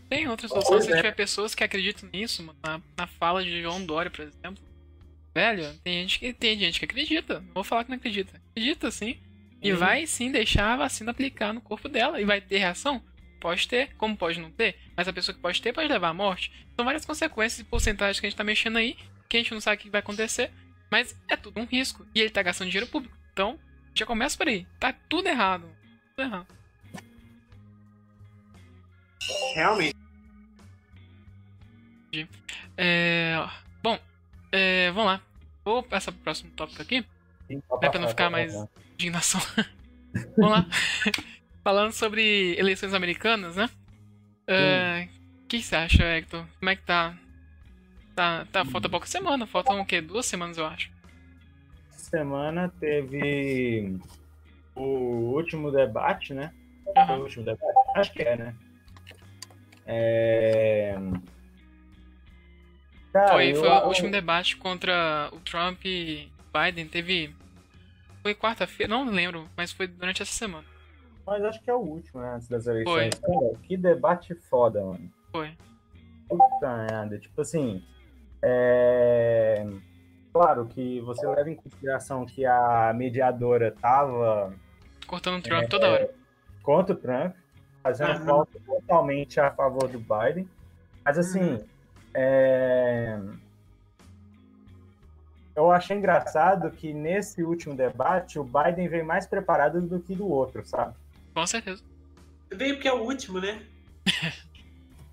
Tem 0.10 0.28
outras 0.28 0.50
soluções 0.50 0.86
se 0.86 0.96
tiver 0.96 1.14
pessoas 1.16 1.54
que 1.54 1.64
acreditam 1.64 2.10
nisso, 2.14 2.42
mano. 2.44 2.58
Na, 2.64 2.82
na 2.98 3.08
fala 3.08 3.44
de 3.44 3.62
João 3.62 3.86
Dória, 3.86 4.10
por 4.10 4.22
exemplo. 4.22 4.64
Velho, 5.36 5.74
tem 5.84 6.02
gente 6.02 6.20
que 6.20 6.34
tem 6.34 6.58
gente 6.58 6.80
que 6.80 6.86
acredita. 6.86 7.40
Não 7.42 7.54
vou 7.54 7.64
falar 7.64 7.84
que 7.84 7.90
não 7.90 7.98
acredita. 7.98 8.42
Acredita 8.52 8.90
sim. 8.90 9.20
E 9.62 9.72
Uhum. 9.72 9.78
vai 9.78 10.06
sim 10.08 10.32
deixar 10.32 10.74
a 10.74 10.78
vacina 10.78 11.12
aplicar 11.12 11.54
no 11.54 11.62
corpo 11.62 11.90
dela. 11.90 12.22
E 12.22 12.26
vai 12.26 12.40
ter 12.42 12.58
reação? 12.58 13.04
Pode 13.40 13.68
ter, 13.68 13.94
como 13.98 14.18
pode 14.18 14.40
não 14.40 14.50
ter. 14.50 14.76
Mas 14.96 15.08
a 15.08 15.14
pessoa 15.14 15.36
que 15.36 15.42
pode 15.42 15.62
ter 15.62 15.74
pode 15.74 15.88
levar 15.88 16.10
à 16.10 16.14
morte. 16.14 16.52
São 16.76 16.86
várias 16.86 17.06
consequências 17.06 17.60
e 17.60 17.64
porcentagens 17.64 18.20
que 18.20 18.26
a 18.26 18.30
gente 18.30 18.38
tá 18.38 18.44
mexendo 18.44 18.78
aí, 18.78 18.96
que 19.30 19.38
a 19.38 19.40
gente 19.40 19.54
não 19.54 19.62
sabe 19.62 19.78
o 19.78 19.80
que 19.80 19.90
vai 19.90 20.00
acontecer. 20.00 20.52
Mas 20.90 21.16
é 21.28 21.36
tudo 21.36 21.60
um 21.60 21.66
risco. 21.66 22.06
E 22.16 22.22
ele 22.22 22.30
tá 22.30 22.42
gastando 22.42 22.70
dinheiro 22.70 22.90
público. 22.90 23.16
Então, 23.34 23.60
já 23.94 24.06
começa 24.06 24.38
por 24.38 24.48
aí. 24.48 24.66
Tá 24.80 24.94
tudo 25.08 25.28
errado. 25.28 25.70
Tudo 26.16 26.26
errado. 26.26 26.48
Realmente. 29.56 29.96
É, 32.78 33.36
bom, 33.82 34.00
é, 34.52 34.92
vamos 34.92 35.12
lá. 35.12 35.22
Vou 35.64 35.84
passar 35.84 36.12
pro 36.12 36.22
próximo 36.22 36.52
tópico 36.52 36.82
aqui. 36.82 37.06
É 37.82 37.90
pra 37.90 38.00
não 38.00 38.08
ficar 38.10 38.30
mais 38.30 38.54
indignação. 38.94 39.42
vamos 40.38 40.52
lá. 40.52 40.66
Falando 41.64 41.92
sobre 41.92 42.56
eleições 42.58 42.94
americanas, 42.94 43.56
né? 43.56 43.70
É, 44.48 45.10
O 45.44 45.48
que 45.48 45.62
você 45.62 45.76
acha, 45.76 46.04
Hector? 46.04 46.46
Como 46.60 46.70
é 46.70 46.76
que 46.76 46.84
tá? 46.84 47.18
Tá, 48.16 48.48
tá 48.52 48.66
falta 48.66 48.88
pouca 48.88 49.06
semana. 49.06 49.46
Faltam 49.46 49.82
o 49.82 49.86
quê? 49.86 50.00
Duas 50.00 50.26
semanas, 50.26 50.58
eu 50.58 50.66
acho. 50.66 50.90
semana 51.92 52.72
teve 52.80 54.00
o 54.76 55.34
último 55.36 55.72
debate, 55.72 56.34
né? 56.34 56.54
Foi 57.06 57.18
o 57.18 57.24
último 57.24 57.44
debate? 57.44 57.74
Acho 57.96 58.14
que 58.14 58.24
é, 58.24 58.38
né? 58.38 58.56
É... 59.88 60.96
Cara, 63.14 63.32
Foi, 63.34 63.52
eu- 63.52 63.56
foi 63.56 63.70
o 63.70 63.88
último 63.88 64.12
debate 64.12 64.58
contra 64.58 65.30
o 65.32 65.40
Trump 65.40 65.84
e 65.86 66.30
Biden. 66.54 66.88
Teve. 66.88 67.34
Foi 68.22 68.36
quarta-feira, 68.36 68.90
não 68.94 69.06
lembro, 69.10 69.48
mas 69.56 69.72
foi 69.72 69.88
durante 69.88 70.22
essa 70.22 70.34
semana. 70.34 70.66
Mas 71.26 71.44
acho 71.44 71.62
que 71.62 71.70
é 71.70 71.74
o 71.74 71.80
último, 71.80 72.22
né? 72.22 72.36
Antes 72.36 72.48
das 72.48 72.68
eleições. 72.68 73.16
Cara, 73.16 73.56
que 73.64 73.76
debate 73.78 74.36
foda, 74.50 74.84
mano. 74.84 75.12
Foi. 75.32 75.52
Puta 76.28 76.78
merda. 76.90 77.18
Tipo 77.18 77.42
assim. 77.42 77.84
É... 78.42 79.66
Claro 80.34 80.68
que 80.68 81.02
você 81.02 81.26
leva 81.26 81.50
em 81.50 81.56
consideração 81.56 82.26
que 82.26 82.46
a 82.46 82.94
mediadora 82.94 83.72
tava 83.72 84.54
Cortando 85.08 85.40
o 85.40 85.42
Trump 85.42 85.68
toda 85.68 85.90
hora. 85.90 86.10
contra 86.62 86.94
o 86.94 86.98
Trump, 86.98 87.36
fazendo 87.88 88.12
Aham. 88.12 88.26
volta 88.26 88.60
totalmente 88.66 89.40
a 89.40 89.50
favor 89.52 89.88
do 89.88 90.00
Biden. 90.00 90.48
Mas 91.06 91.18
assim, 91.18 91.66
é, 92.14 93.18
eu 95.56 95.72
achei 95.72 95.96
engraçado 95.96 96.70
que 96.72 96.94
nesse 96.94 97.42
último 97.44 97.74
debate 97.74 98.38
o 98.38 98.44
Biden 98.44 98.90
veio 98.90 99.06
mais 99.06 99.26
preparado 99.26 99.80
do 99.82 100.02
que 100.02 100.14
do 100.14 100.28
outro, 100.28 100.66
sabe? 100.66 100.96
Com 101.34 101.48
certeza. 101.48 101.82
Veio 102.52 102.76
porque 102.76 102.90
é 102.90 102.94
o 102.94 103.04
último, 103.04 103.40
né? 103.40 103.64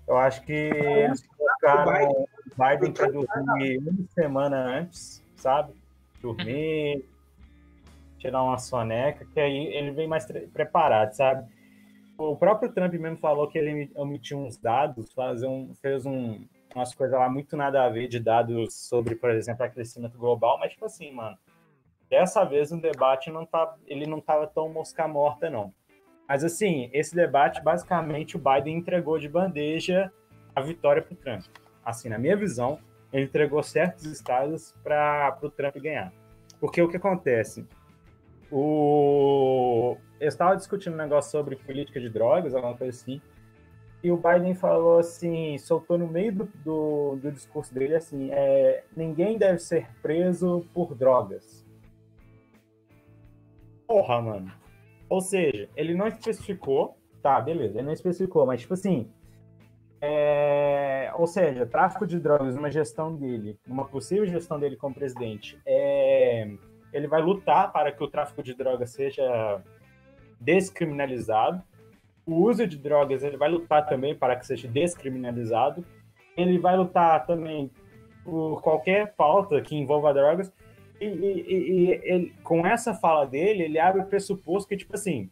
Eu 0.07 0.17
acho 0.17 0.43
que 0.43 0.51
eles 0.51 1.25
colocaram 1.25 1.91
Biden. 1.91 2.27
o 2.45 2.63
Biden 2.63 2.91
para 2.91 3.11
dormir 3.11 3.79
uma 3.79 4.07
semana 4.13 4.57
antes, 4.57 5.23
sabe? 5.35 5.73
Dormir, 6.21 7.03
tirar 8.19 8.43
uma 8.43 8.59
soneca, 8.59 9.25
que 9.25 9.39
aí 9.39 9.65
ele 9.73 9.91
vem 9.91 10.07
mais 10.07 10.27
preparado, 10.53 11.13
sabe? 11.13 11.49
O 12.17 12.35
próprio 12.35 12.71
Trump 12.71 12.93
mesmo 12.93 13.17
falou 13.17 13.47
que 13.47 13.57
ele 13.57 13.91
omitiu 13.95 14.39
uns 14.39 14.57
dados, 14.57 15.13
um, 15.43 15.73
fez 15.75 16.05
um, 16.05 16.45
umas 16.73 16.93
coisas 16.93 17.17
lá 17.19 17.29
muito 17.29 17.57
nada 17.57 17.83
a 17.83 17.89
ver 17.89 18.07
de 18.07 18.19
dados 18.19 18.73
sobre, 18.73 19.15
por 19.15 19.31
exemplo, 19.31 19.69
crescimento 19.69 20.17
global, 20.17 20.57
mas 20.57 20.71
tipo 20.71 20.85
assim, 20.85 21.11
mano, 21.11 21.37
dessa 22.09 22.45
vez 22.45 22.71
no 22.71 22.79
debate 22.79 23.29
não 23.29 23.45
tá, 23.45 23.75
ele 23.85 24.05
não 24.05 24.21
tava 24.21 24.47
tão 24.47 24.69
mosca 24.69 25.07
morta, 25.07 25.49
não. 25.49 25.73
Mas 26.27 26.43
assim, 26.43 26.89
esse 26.93 27.13
debate, 27.13 27.61
basicamente, 27.61 28.37
o 28.37 28.39
Biden 28.39 28.77
entregou 28.77 29.19
de 29.19 29.29
bandeja 29.29 30.11
a 30.55 30.61
vitória 30.61 31.01
para 31.01 31.13
o 31.13 31.17
Trump. 31.17 31.43
Assim, 31.83 32.09
na 32.09 32.17
minha 32.17 32.35
visão, 32.35 32.79
ele 33.11 33.25
entregou 33.25 33.61
certos 33.61 34.05
estados 34.05 34.73
para 34.83 35.37
o 35.41 35.49
Trump 35.49 35.75
ganhar. 35.77 36.11
Porque 36.59 36.81
o 36.81 36.89
que 36.89 36.97
acontece? 36.97 37.67
O... 38.51 39.97
eu 40.19 40.27
estava 40.27 40.55
discutindo 40.55 40.93
um 40.93 40.97
negócio 40.97 41.31
sobre 41.31 41.55
política 41.55 41.99
de 41.99 42.09
drogas, 42.09 42.53
alguma 42.53 42.75
coisa 42.75 42.97
assim, 42.97 43.21
e 44.03 44.11
o 44.11 44.17
Biden 44.17 44.53
falou 44.53 44.99
assim, 44.99 45.57
soltou 45.57 45.97
no 45.97 46.07
meio 46.07 46.31
do, 46.31 46.45
do, 46.63 47.15
do 47.15 47.31
discurso 47.31 47.73
dele 47.73 47.95
assim, 47.95 48.29
é, 48.31 48.83
ninguém 48.95 49.37
deve 49.37 49.57
ser 49.57 49.89
preso 50.01 50.63
por 50.73 50.93
drogas. 50.93 51.65
Porra, 53.87 54.21
mano. 54.21 54.51
Ou 55.09 55.21
seja, 55.21 55.67
ele 55.75 55.95
não 55.95 56.07
especificou, 56.07 56.97
tá, 57.21 57.41
beleza, 57.41 57.79
ele 57.79 57.85
não 57.87 57.93
especificou, 57.93 58.45
mas 58.45 58.61
tipo 58.61 58.75
assim, 58.75 59.09
é, 59.99 61.11
ou 61.15 61.25
seja, 61.25 61.65
tráfico 61.65 62.05
de 62.05 62.19
drogas, 62.19 62.55
uma 62.55 62.69
gestão 62.69 63.15
dele, 63.15 63.57
uma 63.67 63.85
possível 63.85 64.25
gestão 64.27 64.59
dele 64.59 64.75
como 64.75 64.93
presidente, 64.93 65.59
é, 65.65 66.04
ele 66.95 67.07
vai 67.07 67.21
lutar 67.21 67.73
para 67.73 67.91
que 67.91 68.01
o 68.01 68.07
tráfico 68.07 68.41
de 68.41 68.53
drogas 68.53 68.91
seja 68.91 69.61
descriminalizado. 70.39 71.61
O 72.25 72.35
uso 72.35 72.65
de 72.65 72.77
drogas, 72.77 73.21
ele 73.21 73.35
vai 73.35 73.49
lutar 73.49 73.85
também 73.85 74.15
para 74.15 74.37
que 74.37 74.47
seja 74.47 74.65
descriminalizado. 74.65 75.85
Ele 76.37 76.57
vai 76.57 76.77
lutar 76.77 77.25
também 77.25 77.69
por 78.23 78.61
qualquer 78.61 79.13
pauta 79.13 79.61
que 79.61 79.75
envolva 79.75 80.13
drogas. 80.13 80.49
E, 81.01 81.05
e, 81.05 81.51
e 81.51 81.91
ele, 82.01 82.33
com 82.41 82.65
essa 82.65 82.93
fala 82.93 83.25
dele, 83.25 83.63
ele 83.63 83.77
abre 83.77 84.01
o 84.01 84.05
pressuposto 84.05 84.69
que, 84.69 84.77
tipo 84.77 84.95
assim, 84.95 85.29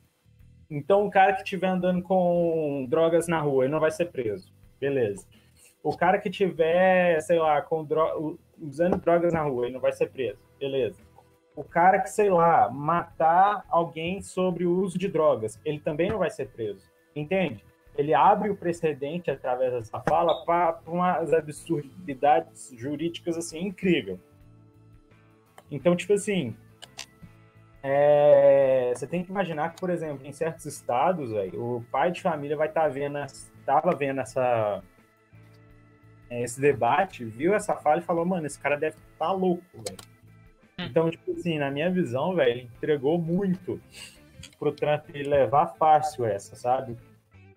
então 0.69 1.05
o 1.05 1.09
cara 1.09 1.31
que 1.31 1.43
estiver 1.43 1.67
andando 1.67 2.01
com 2.01 2.85
drogas 2.89 3.25
na 3.25 3.39
rua, 3.39 3.63
ele 3.63 3.71
não 3.71 3.79
vai 3.79 3.91
ser 3.91 4.11
preso. 4.11 4.53
Beleza. 4.81 5.25
O 5.81 5.95
cara 5.95 6.19
que 6.19 6.29
tiver, 6.29 7.21
sei 7.21 7.39
lá, 7.39 7.61
com 7.61 7.85
dro 7.85 8.37
usando 8.61 8.97
drogas 8.97 9.31
na 9.31 9.43
rua, 9.43 9.65
ele 9.65 9.73
não 9.73 9.81
vai 9.81 9.93
ser 9.93 10.09
preso. 10.09 10.41
Beleza. 10.59 11.12
O 11.55 11.63
cara 11.63 11.99
que, 11.99 12.09
sei 12.09 12.29
lá, 12.29 12.69
matar 12.69 13.63
alguém 13.69 14.21
sobre 14.21 14.65
o 14.65 14.75
uso 14.79 14.97
de 14.97 15.07
drogas, 15.07 15.59
ele 15.63 15.79
também 15.79 16.09
não 16.09 16.17
vai 16.17 16.29
ser 16.29 16.47
preso. 16.49 16.89
Entende? 17.15 17.63
Ele 17.95 18.13
abre 18.13 18.49
o 18.49 18.55
precedente 18.55 19.29
através 19.29 19.71
dessa 19.71 19.99
fala 20.01 20.43
para 20.45 20.79
umas 20.87 21.31
absurdidades 21.31 22.73
jurídicas 22.75 23.37
assim 23.37 23.67
incrível. 23.67 24.19
Então, 25.69 25.95
tipo 25.95 26.13
assim, 26.13 26.55
é, 27.83 28.93
você 28.95 29.05
tem 29.05 29.23
que 29.23 29.29
imaginar 29.29 29.73
que, 29.73 29.79
por 29.79 29.89
exemplo, 29.89 30.25
em 30.25 30.31
certos 30.31 30.65
estados, 30.65 31.31
véio, 31.31 31.61
o 31.61 31.85
pai 31.91 32.11
de 32.11 32.21
família 32.21 32.55
vai 32.55 32.69
estar 32.69 32.83
tá 32.83 32.87
vendo, 32.87 33.19
estava 33.19 33.93
vendo 33.95 34.21
essa, 34.21 34.81
é, 36.29 36.41
esse 36.41 36.59
debate, 36.61 37.25
viu 37.25 37.53
essa 37.53 37.75
fala 37.75 37.99
e 37.99 38.03
falou, 38.03 38.25
mano, 38.25 38.47
esse 38.47 38.57
cara 38.57 38.77
deve 38.77 38.95
estar 38.95 39.25
tá 39.25 39.31
louco, 39.31 39.63
velho. 39.73 40.12
Hum. 40.77 40.85
Então, 40.85 41.09
tipo 41.09 41.31
assim, 41.31 41.57
na 41.57 41.69
minha 41.69 41.89
visão, 41.89 42.35
velho, 42.35 42.61
entregou 42.61 43.19
muito 43.19 43.81
pro 44.59 44.71
Trump 44.71 45.09
levar 45.13 45.67
fácil 45.67 46.25
essa, 46.25 46.55
sabe? 46.55 46.97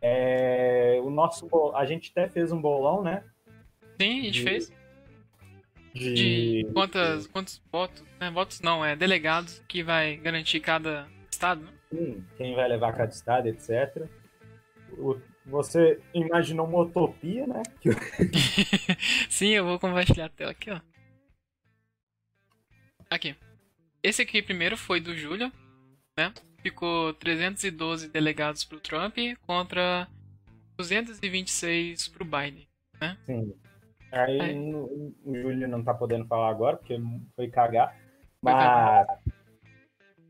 É, 0.01 1.01
o 1.03 1.11
nosso, 1.11 1.49
a 1.75 1.85
gente 1.85 2.11
até 2.11 2.29
fez 2.29 2.53
um 2.53 2.61
bolão, 2.61 3.03
né? 3.03 3.25
Sim, 4.01 4.21
a 4.21 4.23
gente 4.25 4.33
de, 4.33 4.43
fez. 4.43 4.73
De, 5.95 6.15
de 6.15 6.67
quantas, 6.73 7.27
quantos 7.27 7.63
votos, 7.73 8.05
né? 8.21 8.31
Votos 8.31 8.61
não, 8.61 8.85
é 8.85 8.95
delegados 8.95 9.63
que 9.67 9.83
vai 9.83 10.17
garantir 10.17 10.61
cada 10.61 11.09
estado, 11.31 11.63
né? 11.63 11.73
Sim, 11.91 12.25
quem 12.37 12.55
vai 12.55 12.69
levar 12.69 12.93
cada 12.93 13.11
estado, 13.11 13.49
etc. 13.49 14.07
O, 14.99 15.17
você 15.47 15.99
imaginou 16.13 16.67
uma 16.67 16.81
utopia, 16.81 17.47
né? 17.47 17.63
Sim, 19.31 19.49
eu 19.49 19.65
vou 19.65 19.79
compartilhar 19.79 20.27
a 20.27 20.29
tela 20.29 20.51
aqui, 20.51 20.71
ó. 20.71 20.81
Aqui. 23.11 23.37
Esse 24.03 24.23
aqui 24.23 24.43
primeiro 24.43 24.77
foi 24.77 25.01
do 25.01 25.17
Júlio, 25.17 25.51
né? 26.17 26.33
Ficou 26.63 27.15
312 27.15 28.09
delegados 28.09 28.65
pro 28.65 28.81
Trump 28.81 29.17
contra 29.47 30.09
226 30.77 32.09
pro 32.09 32.25
Biden, 32.25 32.67
né? 33.01 33.17
Sim. 33.27 33.55
Aí 34.13 34.39
é. 34.39 34.55
o, 34.55 35.15
o 35.25 35.37
Júlio 35.37 35.69
não 35.69 35.83
tá 35.83 35.93
podendo 35.93 36.27
falar 36.27 36.51
agora, 36.51 36.77
porque 36.77 36.99
foi 37.35 37.49
cagar. 37.49 37.97
Mas 38.43 39.07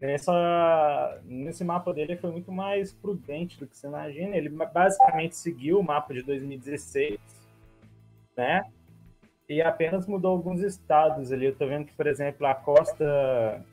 nessa, 0.00 1.20
nesse 1.24 1.64
mapa 1.64 1.92
dele 1.92 2.16
foi 2.16 2.30
muito 2.30 2.52
mais 2.52 2.92
prudente 2.92 3.58
do 3.58 3.66
que 3.66 3.76
você 3.76 3.86
imagina. 3.86 4.36
Ele 4.36 4.48
basicamente 4.48 5.36
seguiu 5.36 5.78
o 5.78 5.84
mapa 5.84 6.14
de 6.14 6.22
2016, 6.22 7.18
né? 8.36 8.62
E 9.48 9.62
apenas 9.62 10.06
mudou 10.06 10.32
alguns 10.32 10.60
estados 10.60 11.32
ali. 11.32 11.46
Eu 11.46 11.54
tô 11.54 11.66
vendo 11.66 11.86
que, 11.86 11.92
por 11.92 12.06
exemplo, 12.06 12.46
a 12.46 12.54
costa 12.54 13.64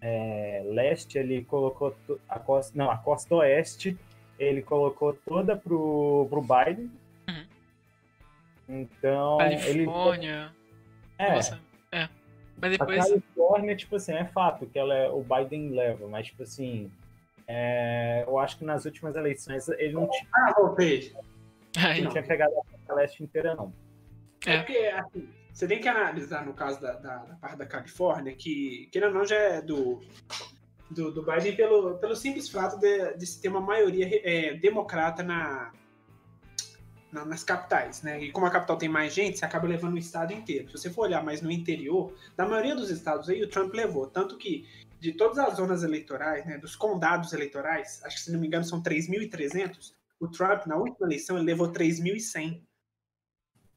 é, 0.00 0.62
leste 0.66 1.18
ele 1.18 1.44
colocou 1.44 1.94
a 2.28 2.38
costa, 2.38 2.76
não, 2.76 2.90
a 2.90 2.96
costa 2.96 3.34
oeste 3.36 3.96
ele 4.38 4.62
colocou 4.62 5.12
toda 5.12 5.56
pro, 5.56 6.26
pro 6.28 6.40
Biden. 6.40 6.90
Uhum. 7.28 7.46
Então, 8.68 9.38
Califórnia. 9.38 10.52
Ele... 11.18 11.30
É. 11.30 11.34
Nossa, 11.34 11.60
é. 11.90 12.08
Mas 12.60 12.72
depois... 12.72 12.98
A 12.98 13.08
Califórnia, 13.08 13.76
tipo 13.76 13.96
assim, 13.96 14.12
é 14.12 14.24
fato 14.24 14.66
que 14.66 14.78
ela 14.78 14.94
é, 14.94 15.08
o 15.08 15.22
Biden 15.22 15.70
leva, 15.70 16.08
mas, 16.08 16.26
tipo 16.26 16.42
assim, 16.42 16.90
é, 17.46 18.24
eu 18.26 18.38
acho 18.38 18.58
que 18.58 18.64
nas 18.64 18.84
últimas 18.84 19.14
eleições 19.14 19.68
ele 19.68 19.92
não 19.92 20.08
tinha, 20.08 20.28
Ah, 20.32 20.54
voltei. 20.56 21.12
Não 22.02 22.10
tinha 22.10 22.22
pegado 22.22 22.52
a 22.52 22.64
costa 22.64 22.94
leste 22.94 23.22
inteira, 23.22 23.54
não. 23.54 23.72
É 24.46 24.58
porque, 24.58 24.76
assim, 24.78 25.28
você 25.52 25.66
tem 25.66 25.80
que 25.80 25.88
analisar 25.88 26.44
no 26.44 26.54
caso 26.54 26.80
da, 26.80 26.92
da, 26.94 27.16
da 27.18 27.34
parte 27.36 27.56
da 27.56 27.66
Califórnia, 27.66 28.34
que, 28.34 28.88
querendo 28.90 29.12
ou 29.12 29.18
não, 29.18 29.26
já 29.26 29.36
é 29.36 29.62
do, 29.62 30.00
do, 30.90 31.12
do 31.12 31.22
Biden 31.22 31.54
pelo, 31.54 31.98
pelo 31.98 32.16
simples 32.16 32.48
fato 32.48 32.78
de, 32.78 33.16
de 33.16 33.26
se 33.26 33.40
ter 33.40 33.48
uma 33.48 33.60
maioria 33.60 34.08
é, 34.24 34.54
democrata 34.54 35.22
na, 35.22 35.72
na, 37.12 37.24
nas 37.24 37.44
capitais, 37.44 38.02
né? 38.02 38.22
E 38.22 38.32
como 38.32 38.46
a 38.46 38.50
capital 38.50 38.76
tem 38.76 38.88
mais 38.88 39.12
gente, 39.12 39.38
você 39.38 39.44
acaba 39.44 39.68
levando 39.68 39.94
o 39.94 39.98
estado 39.98 40.32
inteiro. 40.32 40.68
Se 40.68 40.78
você 40.78 40.90
for 40.90 41.02
olhar 41.02 41.22
mais 41.22 41.42
no 41.42 41.50
interior, 41.50 42.14
da 42.36 42.46
maioria 42.46 42.74
dos 42.74 42.90
estados 42.90 43.28
aí, 43.28 43.42
o 43.42 43.48
Trump 43.48 43.74
levou. 43.74 44.06
Tanto 44.06 44.38
que 44.38 44.66
de 44.98 45.12
todas 45.12 45.38
as 45.38 45.56
zonas 45.56 45.82
eleitorais, 45.82 46.46
né, 46.46 46.56
dos 46.58 46.74
condados 46.74 47.32
eleitorais, 47.32 48.00
acho 48.04 48.16
que 48.16 48.22
se 48.22 48.32
não 48.32 48.40
me 48.40 48.46
engano 48.46 48.64
são 48.64 48.82
3.300, 48.82 49.94
o 50.18 50.28
Trump, 50.28 50.66
na 50.66 50.76
última 50.76 51.06
eleição, 51.06 51.36
ele 51.36 51.46
levou 51.46 51.70
3.100. 51.70 52.62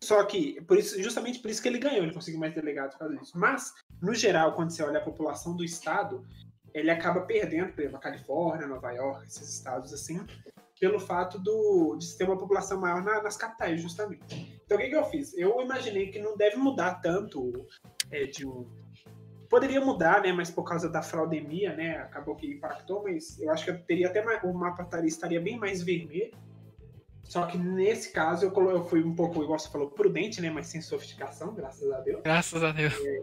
Só 0.01 0.23
que, 0.23 0.61
por 0.61 0.77
isso, 0.77 1.01
justamente 1.01 1.39
por 1.39 1.49
isso 1.49 1.61
que 1.61 1.67
ele 1.67 1.79
ganhou, 1.79 2.03
ele 2.03 2.13
conseguiu 2.13 2.39
mais 2.39 2.53
delegados 2.53 2.95
causa 2.95 3.15
disso. 3.15 3.37
Mas, 3.37 3.73
no 4.01 4.13
geral, 4.13 4.53
quando 4.53 4.71
você 4.71 4.83
olha 4.83 4.99
a 4.99 5.03
população 5.03 5.55
do 5.55 5.63
estado, 5.63 6.25
ele 6.73 6.91
acaba 6.91 7.21
perdendo, 7.21 7.71
por 7.71 7.79
exemplo, 7.79 7.97
a 7.97 8.01
Califórnia, 8.01 8.67
Nova 8.67 8.91
York, 8.91 9.25
esses 9.25 9.49
estados 9.49 9.93
assim, 9.93 10.19
pelo 10.79 10.99
fato 10.99 11.39
do, 11.39 11.95
de 11.95 12.17
ter 12.17 12.25
uma 12.25 12.37
população 12.37 12.79
maior 12.79 13.01
na, 13.01 13.23
nas 13.23 13.37
capitais, 13.37 13.81
justamente. 13.81 14.59
Então, 14.65 14.77
o 14.77 14.81
que, 14.81 14.89
que, 14.89 14.95
eu 14.95 15.05
fiz? 15.05 15.35
Eu 15.37 15.61
imaginei 15.61 16.11
que 16.11 16.19
não 16.19 16.35
deve 16.35 16.57
mudar 16.57 16.95
tanto 16.95 17.65
é, 18.11 18.25
de 18.25 18.45
um. 18.45 18.67
Poderia 19.49 19.79
mudar, 19.79 20.21
né? 20.21 20.33
Mas 20.33 20.51
por 20.51 20.63
causa 20.63 20.89
da 20.89 21.01
fraudemia, 21.01 21.73
né? 21.75 21.97
Acabou 21.97 22.35
que 22.35 22.47
impactou, 22.47 23.03
mas 23.03 23.39
eu 23.39 23.51
acho 23.51 23.63
que 23.63 23.73
teria 23.85 24.07
até 24.07 24.23
mais, 24.23 24.43
o 24.43 24.53
mapa 24.53 24.87
estaria 25.05 25.39
bem 25.39 25.57
mais 25.57 25.81
vermelho. 25.81 26.33
Só 27.25 27.45
que 27.47 27.57
nesse 27.57 28.11
caso 28.11 28.45
eu, 28.45 28.69
eu 28.69 28.85
fui 28.85 29.03
um 29.03 29.15
pouco, 29.15 29.43
igual 29.43 29.57
você 29.57 29.69
falou, 29.69 29.89
prudente, 29.89 30.39
né? 30.41 30.49
Mas 30.49 30.67
sem 30.67 30.81
sofisticação, 30.81 31.53
graças 31.53 31.91
a 31.91 31.99
Deus. 31.99 32.21
Graças 32.23 32.63
a 32.63 32.71
Deus. 32.71 32.93
É, 33.03 33.21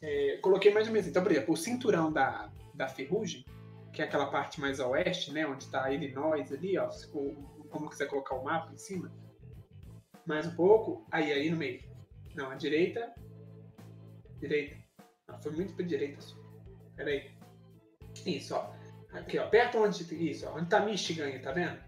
é, 0.00 0.36
coloquei 0.38 0.72
mais 0.72 0.86
ou 0.86 0.92
menos. 0.92 1.06
Então, 1.06 1.22
por 1.22 1.30
exemplo, 1.30 1.54
o 1.54 1.56
cinturão 1.56 2.10
da, 2.10 2.50
da 2.74 2.88
ferrugem, 2.88 3.44
que 3.92 4.00
é 4.00 4.04
aquela 4.06 4.26
parte 4.26 4.60
mais 4.60 4.80
a 4.80 4.88
oeste, 4.88 5.32
né? 5.32 5.46
Onde 5.46 5.64
está 5.64 5.90
Illinois 5.92 6.50
ali, 6.52 6.78
ó. 6.78 6.88
Como 7.70 7.90
quiser 7.90 8.06
colocar 8.06 8.34
o 8.34 8.44
mapa 8.44 8.72
em 8.72 8.78
cima. 8.78 9.12
Mais 10.24 10.46
um 10.46 10.54
pouco. 10.54 11.06
Aí, 11.10 11.30
aí 11.30 11.50
no 11.50 11.56
meio. 11.56 11.82
Não, 12.34 12.50
a 12.50 12.54
direita. 12.54 13.12
Direita. 14.40 14.76
Não, 15.28 15.40
foi 15.42 15.52
muito 15.52 15.74
pra 15.74 15.84
direita 15.84 16.20
só. 16.22 16.36
Pera 16.96 17.10
aí. 17.10 17.30
Isso, 18.24 18.54
ó. 18.54 18.72
Aqui, 19.12 19.38
ó. 19.38 19.46
Perto 19.48 19.78
onde. 19.78 20.30
Isso, 20.30 20.48
ó. 20.48 20.56
Onde 20.56 20.70
tá 20.70 20.80
Michigan, 20.80 21.38
tá 21.40 21.52
vendo? 21.52 21.87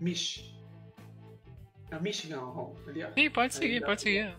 Mich. 0.00 0.54
É 1.90 1.98
Michigan, 1.98 2.40
ali, 2.86 3.04
ó. 3.04 3.12
Sim, 3.12 3.30
pode 3.30 3.54
seguir, 3.54 3.74
Aí, 3.76 3.80
pode 3.80 4.02
seguir. 4.02 4.36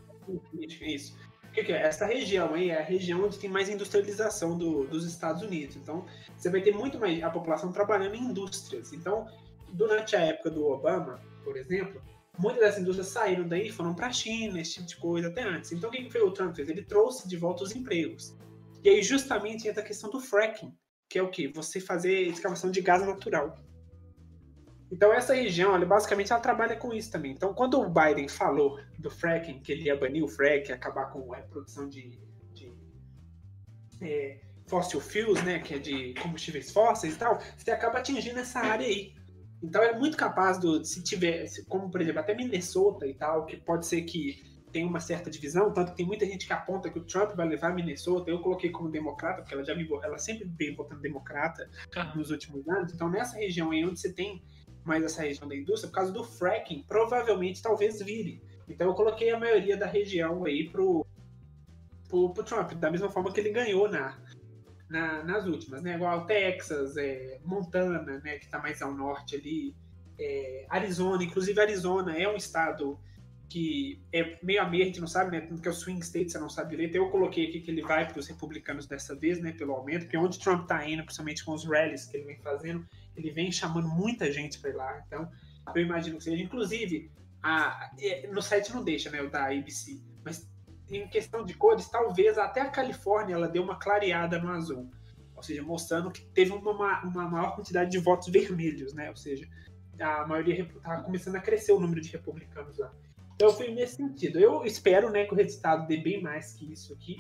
Michigan, 0.54 0.86
isso. 0.86 1.18
O 1.50 1.52
que, 1.52 1.64
que, 1.64 1.74
é? 1.74 1.82
Essa 1.82 2.06
região 2.06 2.54
aí 2.54 2.70
é 2.70 2.80
a 2.80 2.84
região 2.84 3.26
onde 3.26 3.40
tem 3.40 3.50
mais 3.50 3.70
industrialização 3.70 4.56
do, 4.58 4.86
dos 4.86 5.04
Estados 5.06 5.42
Unidos. 5.42 5.76
Então, 5.76 6.06
você 6.38 6.50
vai 6.50 6.62
ter 6.62 6.74
muito 6.74 7.00
mais 7.00 7.24
a 7.24 7.30
população 7.30 7.72
trabalhando 7.72 8.16
em 8.16 8.22
indústrias. 8.22 8.94
Então, 8.94 9.28
durante 9.74 10.16
a 10.16 10.20
época 10.20 10.52
do 10.52 10.68
Obama, 10.68 11.20
por 11.44 11.58
exemplo, 11.58 12.02
muitas 12.38 12.62
dessas 12.62 12.82
indústrias 12.82 13.08
saíram 13.08 13.48
daí 13.48 13.68
e 13.68 13.72
foram 13.72 13.96
para 13.96 14.08
a 14.08 14.14
China, 14.14 14.62
esse 14.62 14.76
tipo 14.76 14.88
de 14.88 14.98
coisa, 14.98 15.28
até 15.28 15.42
antes. 15.42 15.72
Então, 15.72 15.90
o 15.90 15.92
que, 15.92 16.04
que 16.04 16.18
o 16.20 16.32
Trump 16.32 16.56
fez? 16.56 16.70
Ele 16.70 16.84
trouxe 16.84 17.28
de 17.28 17.36
volta 17.36 17.64
os 17.64 17.76
empregos. 17.76 18.38
E 18.84 18.90
aí, 18.90 19.02
justamente, 19.02 19.68
entra 19.68 19.82
a 19.82 19.86
questão 19.86 20.10
do 20.12 20.20
fracking, 20.20 20.72
que 21.10 21.18
é 21.18 21.24
o 21.24 21.32
quê? 21.32 21.52
Você 21.54 21.80
fazer 21.80 22.28
escavação 22.28 22.70
de 22.70 22.80
gás 22.80 23.06
natural. 23.06 23.58
Então 24.92 25.14
essa 25.14 25.34
região, 25.34 25.76
ela, 25.76 25.86
basicamente, 25.86 26.32
ela 26.32 26.42
trabalha 26.42 26.76
com 26.76 26.94
isso 26.94 27.12
também. 27.12 27.32
Então 27.32 27.54
quando 27.54 27.80
o 27.80 27.90
Biden 27.90 28.28
falou 28.28 28.80
do 28.98 29.10
fracking, 29.10 29.60
que 29.60 29.72
ele 29.72 29.84
ia 29.84 29.96
banir 29.96 30.24
o 30.24 30.28
fracking, 30.28 30.72
acabar 30.72 31.12
com 31.12 31.34
a 31.34 31.38
produção 31.38 31.88
de, 31.88 32.20
de 32.54 32.74
é, 34.02 34.40
fossil 34.68 35.02
fuels, 35.02 35.44
né, 35.44 35.60
que 35.60 35.76
é 35.76 35.80
de 35.80 36.14
combustíveis 36.16 36.72
fósseis 36.72 37.16
e 37.16 37.18
tal, 37.18 37.40
você 37.58 37.72
acaba 37.72 38.00
atingindo 38.00 38.40
essa 38.40 38.60
área 38.60 38.86
aí. 38.86 39.14
Então 39.62 39.84
é 39.84 39.98
muito 39.98 40.16
capaz 40.16 40.58
do, 40.58 40.84
se 40.86 41.04
tiver, 41.04 41.46
como 41.68 41.92
por 41.92 42.02
exemplo, 42.02 42.22
até 42.22 42.34
Minnesota 42.34 43.06
e 43.06 43.14
tal, 43.14 43.46
que 43.46 43.58
pode 43.58 43.86
ser 43.86 44.04
que 44.04 44.48
tenha 44.72 44.88
uma 44.88 45.00
certa 45.00 45.30
divisão, 45.30 45.74
tanto 45.74 45.92
que 45.92 45.98
tem 45.98 46.06
muita 46.06 46.26
gente 46.26 46.46
que 46.46 46.54
aponta 46.54 46.90
que 46.90 47.00
o 47.00 47.04
Trump 47.04 47.36
vai 47.36 47.48
levar 47.48 47.74
Minnesota, 47.74 48.30
eu 48.30 48.40
coloquei 48.40 48.70
como 48.70 48.90
democrata, 48.90 49.42
porque 49.42 49.54
ela 49.54 49.64
já 49.64 49.76
me, 49.76 49.88
ela 50.04 50.18
sempre 50.18 50.48
veio 50.48 50.76
votando 50.76 51.02
democrata 51.02 51.68
Aham. 51.98 52.16
nos 52.16 52.30
últimos 52.30 52.68
anos, 52.70 52.94
então 52.94 53.10
nessa 53.10 53.36
região 53.36 53.72
aí 53.72 53.84
onde 53.84 54.00
você 54.00 54.14
tem 54.14 54.44
mais 54.86 55.04
essa 55.04 55.22
região 55.22 55.48
da 55.48 55.56
indústria, 55.56 55.90
por 55.90 55.96
causa 55.96 56.12
do 56.12 56.24
fracking, 56.24 56.84
provavelmente 56.88 57.62
talvez 57.62 58.02
vire. 58.02 58.42
Então 58.68 58.88
eu 58.88 58.94
coloquei 58.94 59.32
a 59.32 59.40
maioria 59.40 59.76
da 59.78 59.86
região 59.86 60.46
aí 60.46 60.70
pro, 60.70 61.06
pro, 62.08 62.34
pro 62.34 62.44
Trump, 62.44 62.74
da 62.74 62.92
mesma 62.92 63.10
forma 63.10 63.32
que 63.32 63.40
ele 63.40 63.52
ganhou 63.52 63.90
na, 63.90 64.18
na- 64.90 65.24
nas 65.24 65.46
últimas, 65.46 65.82
né? 65.82 65.96
Igual 65.96 66.26
Texas, 66.26 66.98
é, 66.98 67.40
Montana, 67.44 68.20
né? 68.24 68.38
Que 68.40 68.48
tá 68.48 68.60
mais 68.60 68.82
ao 68.82 68.94
norte 68.94 69.36
ali, 69.36 69.76
é, 70.20 70.66
Arizona, 70.70 71.24
inclusive 71.24 71.60
Arizona 71.60 72.18
é 72.18 72.28
um 72.28 72.36
estado 72.36 73.00
que 73.48 74.00
é 74.14 74.38
meio 74.44 74.62
a 74.62 74.70
meio, 74.70 74.84
a 74.84 74.86
gente 74.86 75.00
não 75.02 75.08
sabe, 75.08 75.32
né? 75.32 75.42
Tanto 75.42 75.60
que 75.60 75.68
é 75.68 75.72
o 75.72 75.74
swing 75.74 76.00
state, 76.02 76.32
você 76.32 76.38
não 76.38 76.50
sabe 76.50 76.70
direito. 76.72 76.96
Eu 76.96 77.10
coloquei 77.10 77.48
aqui 77.48 77.62
que 77.62 77.72
ele 77.72 77.82
vai 77.82 78.08
para 78.08 78.20
os 78.20 78.28
republicanos 78.28 78.86
dessa 78.86 79.16
vez, 79.16 79.42
né? 79.42 79.52
Pelo 79.52 79.74
aumento, 79.74 80.04
porque 80.04 80.18
onde 80.18 80.38
Trump 80.38 80.68
tá 80.68 80.88
indo, 80.88 81.04
principalmente 81.04 81.44
com 81.44 81.54
os 81.54 81.66
rallies 81.66 82.06
que 82.06 82.18
ele 82.18 82.26
vem 82.26 82.38
fazendo, 82.38 82.86
ele 83.20 83.32
vem 83.32 83.52
chamando 83.52 83.88
muita 83.88 84.32
gente 84.32 84.60
para 84.60 84.70
ir 84.70 84.76
lá. 84.76 85.04
Então, 85.06 85.30
eu 85.76 85.82
imagino 85.82 86.18
que 86.18 86.24
seja. 86.24 86.42
Inclusive, 86.42 87.12
a, 87.42 87.92
no 88.32 88.42
site 88.42 88.74
não 88.74 88.84
deixa, 88.84 89.10
né? 89.10 89.22
O 89.22 89.30
da 89.30 89.46
ABC. 89.46 90.02
Mas 90.24 90.50
em 90.90 91.08
questão 91.08 91.46
de 91.46 91.54
cores, 91.54 91.88
talvez 91.90 92.38
até 92.38 92.62
a 92.62 92.70
Califórnia 92.70 93.36
ela 93.36 93.48
deu 93.48 93.64
uma 93.64 93.78
clareada 93.78 94.40
no 94.40 94.50
azul. 94.50 94.90
Ou 95.36 95.44
seja, 95.44 95.62
mostrando 95.62 96.12
que 96.12 96.22
teve 96.28 96.52
uma, 96.52 97.02
uma 97.04 97.30
maior 97.30 97.56
quantidade 97.56 97.92
de 97.92 97.98
votos 97.98 98.28
vermelhos, 98.28 98.94
né? 98.94 99.10
Ou 99.10 99.16
seja, 99.16 99.48
a 100.00 100.26
maioria 100.28 100.64
estava 100.64 101.04
começando 101.04 101.36
a 101.36 101.42
crescer 101.42 101.72
o 101.72 101.80
número 101.80 102.02
de 102.02 102.10
republicanos 102.10 102.78
lá. 102.78 102.92
Então 103.36 103.54
fui 103.54 103.70
nesse 103.70 103.96
sentido. 103.96 104.38
Eu 104.38 104.66
espero 104.66 105.10
né, 105.10 105.26
que 105.26 105.34
o 105.34 105.38
resultado 105.38 105.88
dê 105.88 105.98
bem 105.98 106.22
mais 106.22 106.54
que 106.54 106.74
isso 106.74 106.94
aqui. 106.94 107.18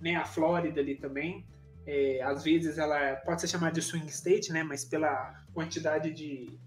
Né? 0.00 0.16
A 0.16 0.24
Flórida 0.24 0.80
ali 0.80 0.96
também. 0.96 1.46
É, 1.86 2.20
às 2.22 2.44
vezes 2.44 2.76
ela 2.76 3.16
pode 3.16 3.40
ser 3.40 3.48
chamada 3.48 3.72
de 3.72 3.82
swing 3.82 4.06
state, 4.08 4.52
né? 4.52 4.62
Mas 4.62 4.84
pela 4.84 5.39
quantidade 5.52 6.12
de, 6.12 6.58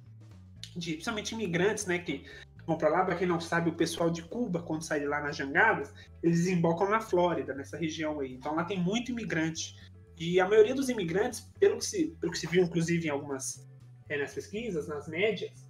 de 0.75 0.93
principalmente 0.93 1.33
imigrantes, 1.33 1.85
né? 1.85 1.99
Que 1.99 2.25
vão 2.65 2.77
para 2.77 2.89
lá. 2.89 3.05
Para 3.05 3.15
quem 3.15 3.27
não 3.27 3.39
sabe, 3.39 3.69
o 3.69 3.75
pessoal 3.75 4.09
de 4.09 4.23
Cuba, 4.23 4.61
quando 4.61 4.83
sai 4.83 4.99
de 4.99 5.05
lá 5.05 5.21
nas 5.21 5.35
jangadas, 5.35 5.93
eles 6.21 6.39
desembocam 6.39 6.89
na 6.89 6.99
Flórida, 6.99 7.53
nessa 7.53 7.77
região 7.77 8.19
aí. 8.19 8.33
Então 8.33 8.55
lá 8.55 8.63
tem 8.63 8.79
muito 8.79 9.11
imigrante. 9.11 9.75
E 10.19 10.39
a 10.39 10.47
maioria 10.47 10.75
dos 10.75 10.89
imigrantes, 10.89 11.51
pelo 11.59 11.77
que 11.77 11.85
se, 11.85 12.15
pelo 12.19 12.31
que 12.31 12.37
se 12.37 12.47
viu, 12.47 12.63
inclusive 12.63 13.07
em 13.07 13.09
algumas 13.09 13.67
é, 14.09 14.17
nas 14.17 14.33
pesquisas, 14.33 14.87
nas 14.87 15.07
médias, 15.07 15.69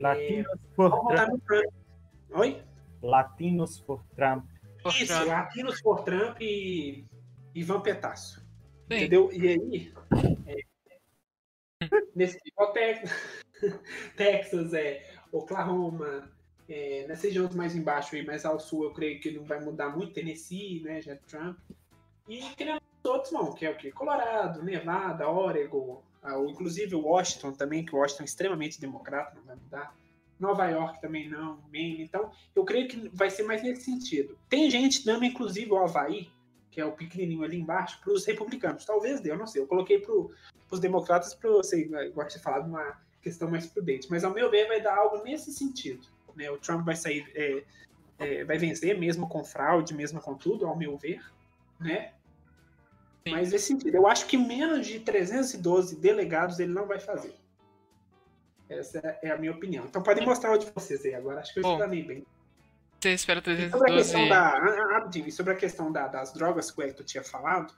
Latinos 0.00 0.46
vão 0.76 0.90
por 0.90 1.02
votar 1.02 1.26
Trump. 1.26 1.32
no 1.32 1.40
Trump. 1.46 1.72
Oi? 2.34 2.62
Latinos 3.02 3.80
por 3.80 4.04
Trump. 4.16 4.44
Por 4.82 4.92
Isso, 4.92 5.14
Trump. 5.14 5.28
Latinos 5.28 5.80
por 5.80 6.04
Trump 6.04 6.40
e 6.40 7.06
Ivan 7.54 7.80
Petaço. 7.80 8.44
Entendeu? 8.86 9.30
E 9.32 9.48
aí, 9.48 9.92
é, 10.46 10.56
nesse 12.14 12.38
igual 12.44 12.72
Texas, 12.72 13.10
Texas, 14.16 14.72
é, 14.74 15.10
Oklahoma, 15.32 16.30
é, 16.68 17.04
nessas 17.08 17.24
regiões 17.24 17.54
mais 17.54 17.74
embaixo 17.76 18.16
e 18.16 18.24
mais 18.24 18.44
ao 18.44 18.58
sul, 18.58 18.84
eu 18.84 18.92
creio 18.92 19.20
que 19.20 19.30
não 19.30 19.44
vai 19.44 19.60
mudar 19.60 19.90
muito. 19.96 20.12
Tennessee, 20.14 20.80
né, 20.80 21.00
já 21.00 21.12
é 21.12 21.16
Trump. 21.26 21.58
E 22.28 22.40
criando 22.56 22.80
os 23.02 23.10
outros 23.10 23.32
não, 23.32 23.52
que 23.52 23.66
é 23.66 23.70
o 23.70 23.76
quê? 23.76 23.92
Colorado, 23.92 24.62
Nevada, 24.62 25.28
Oregon, 25.28 26.02
ah, 26.22 26.38
o- 26.38 26.48
inclusive 26.48 26.94
Washington 26.94 27.52
também, 27.52 27.84
que 27.84 27.94
Washington 27.94 28.22
é 28.22 28.26
extremamente 28.26 28.80
democrata, 28.80 29.34
não 29.36 29.44
vai 29.44 29.56
mudar. 29.56 29.94
Nova 30.40 30.66
York 30.68 31.00
também 31.00 31.28
não, 31.28 31.58
Maine. 31.72 32.02
Então, 32.02 32.30
eu 32.56 32.64
creio 32.64 32.88
que 32.88 33.08
vai 33.12 33.30
ser 33.30 33.44
mais 33.44 33.62
nesse 33.62 33.82
sentido. 33.82 34.36
Tem 34.48 34.68
gente 34.70 35.04
dando, 35.04 35.24
inclusive, 35.24 35.70
o 35.70 35.76
Havaí, 35.78 36.28
que 36.74 36.80
é 36.80 36.84
o 36.84 36.90
pequenininho 36.90 37.44
ali 37.44 37.56
embaixo, 37.56 38.00
para 38.02 38.12
os 38.12 38.26
republicanos. 38.26 38.84
Talvez 38.84 39.20
dê, 39.20 39.30
eu 39.30 39.38
não 39.38 39.46
sei. 39.46 39.62
Eu 39.62 39.66
coloquei 39.68 40.00
para 40.00 40.12
os 40.12 40.80
democratas 40.80 41.32
para 41.32 41.48
você, 41.48 41.84
gosto 42.12 42.36
de 42.36 42.42
falar 42.42 42.60
de 42.60 42.68
uma 42.68 43.00
questão 43.22 43.48
mais 43.48 43.64
prudente. 43.64 44.08
Mas, 44.10 44.24
ao 44.24 44.34
meu 44.34 44.50
ver, 44.50 44.66
vai 44.66 44.82
dar 44.82 44.96
algo 44.96 45.22
nesse 45.22 45.52
sentido. 45.52 46.08
Né? 46.34 46.50
O 46.50 46.58
Trump 46.58 46.84
vai 46.84 46.96
sair, 46.96 47.30
é, 47.32 47.62
é, 48.18 48.44
vai 48.44 48.58
vencer, 48.58 48.98
mesmo 48.98 49.28
com 49.28 49.44
fraude, 49.44 49.94
mesmo 49.94 50.20
com 50.20 50.34
tudo, 50.34 50.66
ao 50.66 50.76
meu 50.76 50.98
ver. 50.98 51.22
Né? 51.78 52.12
Mas 53.24 53.52
nesse 53.52 53.68
sentido, 53.68 53.94
eu 53.94 54.08
acho 54.08 54.26
que 54.26 54.36
menos 54.36 54.84
de 54.84 54.98
312 54.98 55.94
delegados 56.00 56.58
ele 56.58 56.72
não 56.72 56.88
vai 56.88 56.98
fazer. 56.98 57.36
Essa 58.68 58.98
é 59.22 59.30
a 59.30 59.38
minha 59.38 59.52
opinião. 59.52 59.84
Então 59.84 60.02
podem 60.02 60.26
mostrar 60.26 60.52
o 60.52 60.58
de 60.58 60.66
vocês 60.74 61.04
aí 61.04 61.14
agora. 61.14 61.38
Acho 61.38 61.54
que 61.54 61.60
eu 61.60 61.62
Bom, 61.62 61.74
explanei 61.74 62.02
bem. 62.02 62.26
Espera 63.12 63.40
E 63.40 63.42
sobre 63.70 63.90
a 63.90 63.94
312. 63.94 63.98
questão 64.02 64.28
da. 64.28 64.48
ah, 64.48 64.56
ah, 64.56 64.92
Rapidinho, 64.94 65.28
e 65.28 65.32
sobre 65.32 65.52
a 65.52 65.56
questão 65.56 65.92
da- 65.92 66.08
das 66.08 66.32
drogas 66.32 66.70
que 66.70 66.80
o 66.80 66.82
Hector 66.84 67.04
tinha 67.04 67.22
falado, 67.22 67.74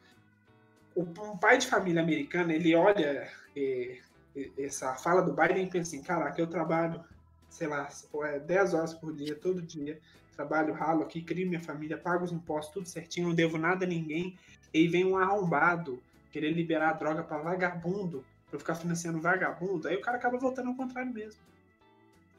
o, 0.94 1.02
um 1.02 1.36
pai 1.36 1.58
de 1.58 1.66
família 1.66 2.02
americana, 2.02 2.52
ele 2.54 2.74
olha 2.74 3.30
eh, 3.56 3.98
eh, 4.36 4.50
essa 4.58 4.94
fala 4.94 5.22
do 5.22 5.32
Biden 5.32 5.66
e 5.66 5.70
pensa 5.70 5.94
assim, 5.94 6.02
caraca, 6.02 6.40
eu 6.40 6.46
trabalho, 6.46 7.04
sei 7.48 7.66
lá, 7.68 7.88
é, 8.24 8.38
10 8.38 8.74
horas 8.74 8.94
por 8.94 9.14
dia, 9.14 9.34
todo 9.34 9.60
dia, 9.62 10.00
trabalho 10.34 10.74
ralo 10.74 11.02
aqui, 11.02 11.22
crio 11.22 11.48
minha 11.48 11.60
família, 11.60 11.96
pago 11.96 12.24
os 12.24 12.32
impostos, 12.32 12.72
tudo 12.74 12.86
certinho, 12.88 13.28
não 13.28 13.34
devo 13.34 13.58
nada 13.58 13.84
a 13.84 13.88
ninguém, 13.88 14.38
e 14.72 14.78
aí 14.78 14.88
vem 14.88 15.04
um 15.04 15.16
arrombado 15.16 16.02
querer 16.30 16.50
liberar 16.50 16.90
a 16.90 16.92
droga 16.92 17.22
para 17.22 17.38
vagabundo, 17.38 18.24
para 18.50 18.58
ficar 18.58 18.74
financiando 18.74 19.20
vagabundo, 19.20 19.88
aí 19.88 19.96
o 19.96 20.00
cara 20.00 20.16
acaba 20.18 20.36
voltando 20.38 20.68
ao 20.68 20.74
contrário 20.74 21.12
mesmo. 21.12 21.40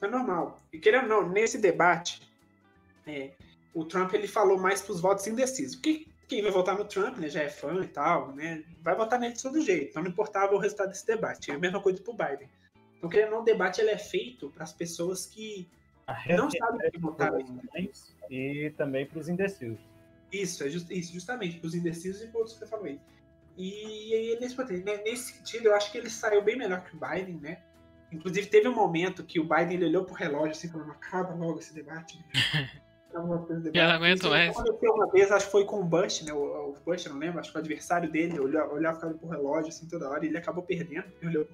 É 0.02 0.08
normal. 0.08 0.60
E 0.71 0.78
querendo 0.78 1.12
ou 1.12 1.23
não, 1.23 1.30
nesse 1.30 1.58
debate, 1.58 2.21
é, 3.08 3.32
o 3.74 3.86
Trump 3.86 4.13
ele 4.13 4.28
falou 4.28 4.60
mais 4.60 4.82
para 4.82 4.93
os 4.93 5.02
votos 5.02 5.26
indecisos. 5.28 5.76
Porque 5.76 6.08
quem 6.28 6.41
vai 6.41 6.52
votar 6.52 6.78
no 6.78 6.86
Trump, 6.86 7.17
né, 7.17 7.30
já 7.30 7.41
é 7.41 7.50
fã 7.50 7.82
e 7.84 7.88
tal, 7.88 8.34
né, 8.34 8.63
vai 8.82 8.96
votar 8.96 9.20
nele 9.20 9.34
de 9.34 9.41
todo 9.41 9.62
jeito. 9.62 9.89
Então 9.91 10.04
não 10.04 10.10
importava 10.10 10.54
o 10.54 10.58
resultado 10.58 10.89
desse 10.89 11.06
debate. 11.06 11.52
É 11.52 11.56
a 11.56 11.60
mesma 11.60 11.82
coisa 11.82 12.02
para 12.02 12.12
o 12.13 12.17
Biden. 12.17 12.50
Então, 12.98 13.10
querendo 13.10 13.30
ou 13.30 13.36
não, 13.36 13.41
o 13.41 13.46
debate 13.46 13.80
ele 13.80 13.91
é 13.91 13.98
feito 13.98 14.50
para 14.50 14.63
as 14.63 14.74
pessoas 14.74 15.26
que 15.26 15.70
não 16.30 16.50
sabem 16.50 16.88
o 16.88 16.91
que 16.91 17.00
votar. 17.00 17.32
E 18.30 18.74
também 18.76 19.06
para 19.06 19.20
os 19.20 19.30
indecisos. 19.30 19.80
Isso, 20.32 20.63
é 20.63 20.70
just- 20.70 20.89
isso, 20.91 21.13
justamente, 21.13 21.60
para 21.60 21.67
os 21.67 21.76
indecisos 21.76 22.24
e 22.24 22.28
para 22.28 22.39
outros 22.39 22.58
que 22.58 22.65
falou 22.65 22.86
aí. 22.86 23.00
E, 23.58 24.13
aí, 24.13 24.38
nesse, 24.39 24.58
né, 24.84 24.98
nesse 25.04 25.34
sentido, 25.34 25.67
eu 25.67 25.76
acho 25.76 25.91
que 25.91 25.98
ele 25.98 26.10
saiu 26.10 26.43
bem 26.43 26.58
melhor 26.58 26.84
que 26.84 26.96
o 26.96 27.00
Biden, 27.00 27.38
né? 27.38 27.60
Inclusive, 28.12 28.48
teve 28.48 28.67
um 28.67 28.76
momento 28.76 29.24
que 29.24 29.39
o 29.39 29.43
Biden 29.43 29.84
olhou 29.84 30.06
pro 30.06 30.13
relógio 30.15 30.52
assim, 30.52 30.70
falando, 30.70 30.91
acaba 30.91 31.34
logo 31.34 31.60
esse 31.60 31.74
debate. 31.74 32.17
Né? 32.17 32.24
Eu 33.13 33.24
não 33.88 33.96
aguento 33.96 34.30
mais. 34.30 34.58
aconteceu 34.58 34.93
uma 34.93 35.12
vez, 35.12 35.32
acho 35.32 35.46
que 35.46 35.52
foi 35.52 35.65
com 35.65 35.80
o 35.80 35.84
Bush, 35.84 36.22
né? 36.24 36.34
O, 36.34 36.72
o 36.72 36.78
Bush, 36.86 37.06
eu 37.06 37.13
não 37.13 37.20
lembro, 37.20 37.39
acho 37.39 37.52
que 37.52 37.58
o 37.58 37.60
adversário 37.60 38.12
dele 38.12 38.39
olhou, 38.39 38.74
olhava 38.74 38.96
ficava 38.96 39.13
pro 39.13 39.30
relógio 39.30 39.70
assim 39.70 39.88
toda 39.88 40.10
hora 40.10 40.26
e 40.26 40.28
ele 40.28 40.38
acabou 40.38 40.63
perdendo. 40.63 41.06
Olhou, 41.24 41.48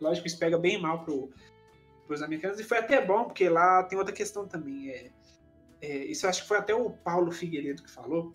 lógico, 0.00 0.26
isso 0.26 0.38
pega 0.38 0.58
bem 0.58 0.80
mal 0.80 1.04
pro, 1.04 1.30
pros 2.06 2.22
americanos. 2.22 2.58
E 2.58 2.64
foi 2.64 2.78
até 2.78 3.04
bom, 3.04 3.24
porque 3.24 3.48
lá 3.48 3.82
tem 3.84 3.98
outra 3.98 4.14
questão 4.14 4.46
também. 4.46 4.90
É, 4.90 5.10
é, 5.80 5.96
isso 6.06 6.26
eu 6.26 6.30
acho 6.30 6.42
que 6.42 6.48
foi 6.48 6.58
até 6.58 6.74
o 6.74 6.90
Paulo 6.90 7.30
Figueiredo 7.30 7.82
que 7.82 7.90
falou, 7.90 8.34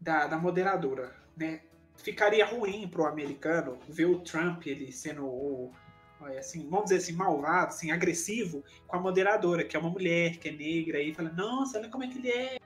da, 0.00 0.26
da 0.26 0.36
moderadora, 0.36 1.14
né? 1.36 1.62
Ficaria 1.96 2.44
ruim 2.44 2.88
pro 2.88 3.06
americano 3.06 3.78
ver 3.88 4.06
o 4.06 4.18
Trump 4.20 4.66
ele 4.66 4.90
sendo 4.90 5.24
o, 5.24 5.72
assim, 6.26 6.68
vamos 6.68 6.84
dizer 6.84 6.96
assim, 6.98 7.12
malvado, 7.12 7.68
assim, 7.68 7.90
agressivo 7.90 8.62
com 8.86 8.96
a 8.96 9.00
moderadora, 9.00 9.64
que 9.64 9.76
é 9.76 9.80
uma 9.80 9.90
mulher, 9.90 10.38
que 10.38 10.48
é 10.48 10.52
negra, 10.52 11.00
e 11.00 11.14
fala, 11.14 11.30
nossa, 11.30 11.78
olha 11.78 11.88
como 11.88 12.04
é 12.04 12.08
que 12.08 12.18
ele 12.18 12.30
é. 12.30 12.56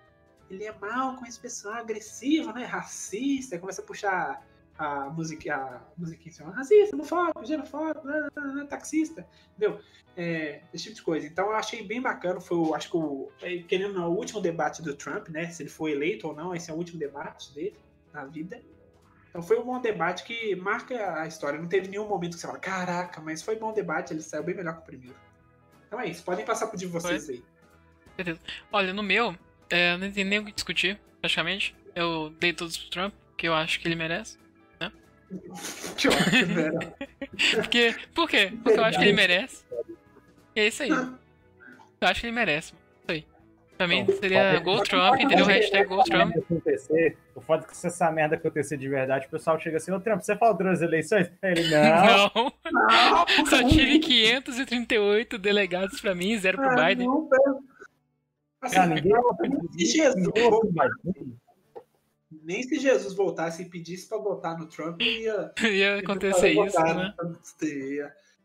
Ele 0.48 0.64
é 0.64 0.72
mal 0.78 1.16
com 1.16 1.26
esse 1.26 1.40
pessoal, 1.40 1.74
agressivo, 1.74 2.52
né? 2.52 2.64
Racista, 2.64 3.58
começa 3.58 3.82
a 3.82 3.84
puxar 3.84 4.46
a 4.78 5.10
música, 5.10 5.54
a 5.54 5.82
musiquinha 5.96 6.32
assim, 6.32 6.44
racista, 6.44 6.94
homofóbico, 6.94 8.06
né, 8.06 8.66
taxista, 8.68 9.26
entendeu? 9.56 9.80
É, 10.16 10.60
esse 10.72 10.84
tipo 10.84 10.96
de 10.96 11.02
coisa. 11.02 11.26
Então 11.26 11.46
eu 11.46 11.56
achei 11.56 11.82
bem 11.82 12.00
bacana, 12.00 12.40
foi, 12.40 12.56
o- 12.58 12.74
acho 12.74 12.90
que 12.90 12.96
o, 12.96 13.28
é, 13.42 13.58
querendo 13.62 13.98
o 14.00 14.14
último 14.14 14.40
debate 14.40 14.82
do 14.82 14.94
Trump, 14.94 15.28
né? 15.28 15.48
Se 15.50 15.62
ele 15.62 15.70
foi 15.70 15.92
eleito 15.92 16.28
ou 16.28 16.34
não, 16.34 16.54
esse 16.54 16.70
é 16.70 16.74
o 16.74 16.76
último 16.76 16.98
debate 16.98 17.52
dele 17.54 17.76
na 18.12 18.24
vida. 18.24 18.62
Então 19.36 19.46
foi 19.46 19.58
um 19.58 19.64
bom 19.64 19.78
debate 19.78 20.24
que 20.24 20.56
marca 20.56 21.20
a 21.20 21.26
história. 21.26 21.60
Não 21.60 21.68
teve 21.68 21.88
nenhum 21.88 22.08
momento 22.08 22.32
que 22.32 22.40
você 22.40 22.46
fala, 22.46 22.58
caraca, 22.58 23.20
mas 23.20 23.42
foi 23.42 23.54
bom 23.54 23.70
debate, 23.70 24.14
ele 24.14 24.22
saiu 24.22 24.42
bem 24.42 24.54
melhor 24.54 24.76
que 24.76 24.80
o 24.80 24.84
primeiro. 24.84 25.14
Então 25.86 26.00
é 26.00 26.06
isso, 26.06 26.24
podem 26.24 26.42
passar 26.42 26.68
pro 26.68 26.78
de 26.78 26.86
vocês 26.86 27.28
aí. 27.28 27.44
Olha, 28.72 28.94
no 28.94 29.02
meu, 29.02 29.36
é, 29.68 29.94
não 29.98 30.10
tem 30.10 30.24
nem 30.24 30.38
o 30.38 30.44
que 30.46 30.52
discutir, 30.52 30.98
praticamente. 31.20 31.76
Eu 31.94 32.32
dei 32.40 32.54
todos 32.54 32.78
pro 32.78 32.88
Trump, 32.88 33.14
que 33.36 33.46
eu 33.46 33.52
acho 33.52 33.78
que 33.78 33.86
ele 33.86 33.94
merece. 33.94 34.38
Que 35.98 36.08
ótimo, 36.08 36.54
velho. 36.54 36.94
Porque, 37.56 37.94
por 38.14 38.30
quê? 38.30 38.52
Porque 38.62 38.78
eu 38.78 38.84
acho 38.84 38.98
que 38.98 39.04
ele 39.04 39.12
merece. 39.16 39.66
E 40.54 40.60
é 40.60 40.68
isso 40.68 40.82
aí. 40.82 40.88
Eu 40.88 41.18
acho 42.08 42.20
que 42.20 42.26
ele 42.26 42.34
merece. 42.34 42.72
Mim 43.86 43.98
Então, 44.00 44.16
seria 44.16 44.58
Go 44.60 44.82
Trump, 44.82 45.20
entendeu? 45.20 45.44
Hashtag 45.46 45.88
Go 45.88 46.02
Trump. 46.04 46.36
acontecer, 46.36 47.16
o 47.34 47.40
fato 47.40 47.64
é 47.64 47.68
que 47.68 47.76
se 47.76 47.86
essa 47.88 48.10
merda 48.12 48.36
acontecer 48.36 48.76
de 48.76 48.88
verdade, 48.88 49.26
o 49.26 49.30
pessoal 49.30 49.58
chega 49.58 49.76
assim, 49.78 49.90
ô 49.92 49.98
Trump, 50.00 50.20
você 50.22 50.36
faltou 50.36 50.64
nas 50.66 50.80
eleições? 50.80 51.30
Ele, 51.42 51.62
não. 51.70 52.30
Não, 52.72 53.26
Não, 53.38 53.46
só 53.46 53.66
tive 53.68 53.98
538 53.98 55.36
delegados 55.38 56.00
pra 56.00 56.14
mim, 56.14 56.38
zero 56.38 56.58
pro 56.58 56.70
Ah, 56.70 56.86
Biden. 56.86 57.06
não. 57.06 57.28
Assim, 58.62 58.74
Cara, 58.76 58.94
ninguém 58.94 59.12
se 59.72 59.86
Jesus 59.86 60.32
nem 62.42 62.62
se 62.62 62.78
Jesus 62.78 63.14
voltasse 63.14 63.62
e 63.62 63.68
pedisse 63.68 64.08
pra 64.08 64.18
votar 64.18 64.58
no 64.58 64.66
Trump, 64.66 65.00
ia 65.02 65.52
Ia 65.62 65.98
acontecer 65.98 66.52
ia 66.54 66.66
isso, 66.66 66.80
né? 66.80 67.12
Trump. 67.16 67.36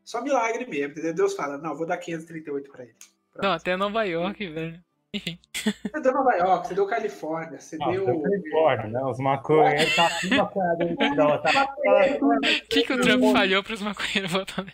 Só 0.04 0.22
milagre 0.22 0.66
mesmo, 0.66 0.92
entendeu? 0.92 1.14
Deus 1.14 1.36
fala, 1.36 1.58
não, 1.58 1.76
vou 1.76 1.86
dar 1.86 1.98
538 1.98 2.72
pra 2.72 2.84
ele. 2.84 2.96
Não, 3.42 3.52
até 3.52 3.78
Nova 3.78 4.04
York, 4.04 4.46
velho. 4.48 4.84
Enfim. 5.14 5.38
Você 5.54 6.00
deu 6.02 6.14
Nova 6.14 6.34
York, 6.38 6.68
você 6.68 6.74
deu 6.74 6.88
Califórnia, 6.88 7.60
você 7.60 7.78
Não, 7.78 7.92
deu. 7.92 8.22
Califórnia, 8.22 8.88
né? 8.88 9.04
Os 9.04 9.20
maconheiros 9.20 9.96
tá 9.96 10.10
tudo 10.22 11.16
não, 11.16 11.42
tá- 11.42 11.76
O 12.22 12.40
que, 12.70 12.84
que 12.84 12.94
o 12.94 13.02
Trump 13.02 13.22
falhou 13.34 13.62
pros 13.64 13.82
maconheiros 13.82 14.32
votarem? 14.32 14.74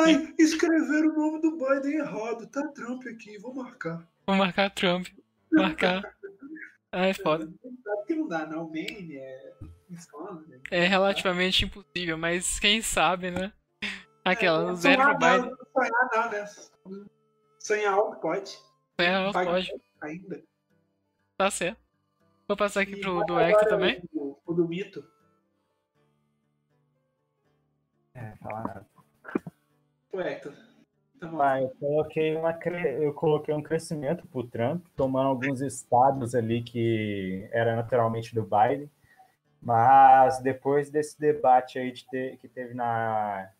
Ai, 0.00 0.34
escreveram 0.38 1.08
o 1.10 1.16
nome 1.16 1.40
do 1.40 1.52
Biden 1.52 1.98
errado. 2.00 2.46
Tá 2.48 2.66
Trump 2.68 3.02
aqui, 3.06 3.38
vou 3.38 3.54
marcar. 3.54 4.06
Vou 4.26 4.36
marcar 4.36 4.70
Trump. 4.70 5.06
Marcar. 5.50 6.02
Ah, 6.92 7.06
é 7.06 7.14
foda. 7.14 7.46
Sabe 7.84 8.06
que 8.06 8.14
não 8.14 8.28
dá, 8.28 8.44
não. 8.46 8.68
Maine 8.68 9.16
é. 9.16 9.52
Wisconsin. 9.90 10.60
É 10.70 10.84
relativamente 10.84 11.64
impossível, 11.64 12.18
mas 12.18 12.58
quem 12.60 12.82
sabe, 12.82 13.30
né? 13.30 13.52
Aquela, 14.22 14.72
É, 14.72 14.74
zero 14.74 15.00
pro 15.02 15.18
sonhar 15.18 15.18
Biden. 15.38 15.50
não, 15.50 15.56
sonhar 15.72 16.08
não, 16.12 16.30
né? 16.30 16.46
Sonhar 17.58 17.94
algo 17.94 18.16
pode. 18.16 18.58
É, 18.98 19.04
ela 19.06 19.30
Vai- 19.32 19.46
pode. 19.46 19.72
Ainda. 20.00 20.42
Tá 21.36 21.50
certo. 21.50 21.78
Vou 22.48 22.56
passar 22.56 22.80
aqui 22.80 22.92
E 22.94 23.00
pro 23.00 23.24
do 23.24 23.38
Hector 23.38 23.68
também. 23.68 24.02
O, 24.12 24.36
o 24.44 24.52
do 24.54 24.66
mito. 24.66 25.04
É, 28.14 28.34
falar 28.42 28.62
nada. 28.64 28.86
O 30.12 30.20
Hector. 30.20 30.52
Tá. 31.20 31.30
Ah, 31.40 31.60
eu 31.62 31.68
coloquei, 31.80 32.36
uma, 32.36 32.52
cre- 32.52 33.04
eu 33.04 33.12
coloquei 33.12 33.52
um 33.54 33.62
crescimento 33.62 34.26
pro 34.28 34.44
Trump, 34.46 34.84
tomando 34.96 35.28
alguns 35.28 35.60
estados 35.60 36.34
ali 36.34 36.62
que 36.62 37.48
era 37.52 37.74
naturalmente 37.76 38.32
do 38.34 38.42
Biden, 38.42 38.88
mas 39.60 40.40
depois 40.40 40.90
desse 40.90 41.18
debate 41.20 41.78
aí 41.78 41.90
de 41.92 42.06
ter- 42.08 42.36
que 42.38 42.48
teve 42.48 42.72
na 42.72 43.50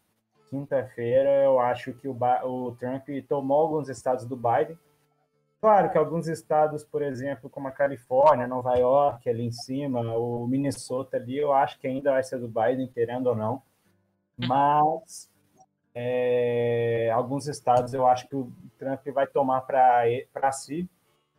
quinta-feira, 0.50 1.44
eu 1.44 1.58
acho 1.58 1.92
que 1.94 2.06
o, 2.08 2.14
Ba- 2.14 2.44
o 2.44 2.76
Trump 2.76 3.08
tomou 3.28 3.60
alguns 3.60 3.88
estados 3.88 4.24
do 4.24 4.36
Biden. 4.36 4.78
Claro 5.60 5.90
que 5.90 5.98
alguns 5.98 6.28
estados, 6.28 6.84
por 6.84 7.02
exemplo, 7.02 7.50
como 7.50 7.66
a 7.66 7.72
Califórnia, 7.72 8.46
Nova 8.46 8.76
York, 8.76 9.28
ali 9.28 9.44
em 9.44 9.50
cima, 9.50 10.16
o 10.16 10.46
Minnesota 10.46 11.16
ali, 11.16 11.36
eu 11.36 11.52
acho 11.52 11.78
que 11.80 11.88
ainda 11.88 12.12
vai 12.12 12.22
ser 12.22 12.38
do 12.38 12.46
Biden, 12.46 12.86
querendo 12.86 13.26
ou 13.26 13.34
não. 13.34 13.62
Mas 14.36 15.28
é, 15.92 17.10
alguns 17.12 17.48
estados 17.48 17.92
eu 17.92 18.06
acho 18.06 18.28
que 18.28 18.36
o 18.36 18.52
Trump 18.78 19.04
vai 19.08 19.26
tomar 19.26 19.62
para 19.62 20.52
si, 20.52 20.88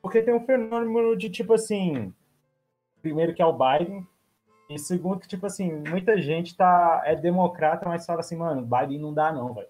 porque 0.01 0.21
tem 0.21 0.33
um 0.33 0.45
fenômeno 0.45 1.15
de 1.15 1.29
tipo 1.29 1.53
assim, 1.53 2.13
primeiro 3.01 3.33
que 3.33 3.41
é 3.41 3.45
o 3.45 3.57
Biden, 3.57 4.05
e 4.69 4.77
segundo 4.77 5.21
que 5.21 5.29
tipo 5.29 5.45
assim, 5.45 5.71
muita 5.87 6.21
gente 6.21 6.57
tá 6.57 7.01
é 7.05 7.15
democrata, 7.15 7.87
mas 7.87 8.05
fala 8.05 8.19
assim, 8.19 8.35
mano, 8.35 8.67
Biden 8.67 8.99
não 8.99 9.13
dá 9.13 9.31
não, 9.31 9.53
velho. 9.53 9.69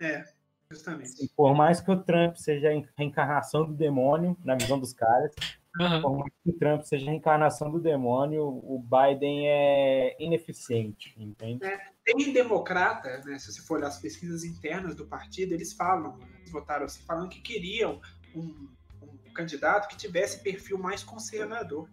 É, 0.00 0.24
justamente. 0.70 1.30
Por 1.36 1.54
mais 1.54 1.80
que 1.80 1.90
o 1.90 2.02
Trump 2.02 2.36
seja 2.36 2.68
a 2.68 2.82
reencarnação 2.96 3.64
do 3.64 3.74
demônio 3.74 4.36
na 4.44 4.54
visão 4.54 4.78
dos 4.78 4.92
caras, 4.92 5.32
Aham. 5.80 6.02
por 6.02 6.18
mais 6.18 6.32
que 6.42 6.50
o 6.50 6.52
Trump 6.54 6.82
seja 6.82 7.06
a 7.06 7.10
reencarnação 7.10 7.70
do 7.70 7.80
demônio, 7.80 8.42
o 8.42 8.82
Biden 8.82 9.48
é 9.48 10.16
ineficiente, 10.18 11.14
entende? 11.18 11.60
Tem 12.04 12.32
democrata, 12.32 13.22
né? 13.24 13.38
Se 13.38 13.52
você 13.52 13.62
for 13.62 13.78
olhar 13.78 13.88
as 13.88 13.98
pesquisas 13.98 14.44
internas 14.44 14.94
do 14.94 15.06
partido, 15.06 15.52
eles 15.52 15.72
falam, 15.72 16.18
eles 16.38 16.50
votaram 16.50 16.86
assim, 16.86 17.02
falando 17.02 17.28
que 17.28 17.40
queriam 17.40 18.00
um, 18.34 18.68
um 19.02 19.32
candidato 19.34 19.88
que 19.88 19.96
tivesse 19.96 20.42
perfil 20.42 20.78
mais 20.78 21.02
conservador. 21.02 21.88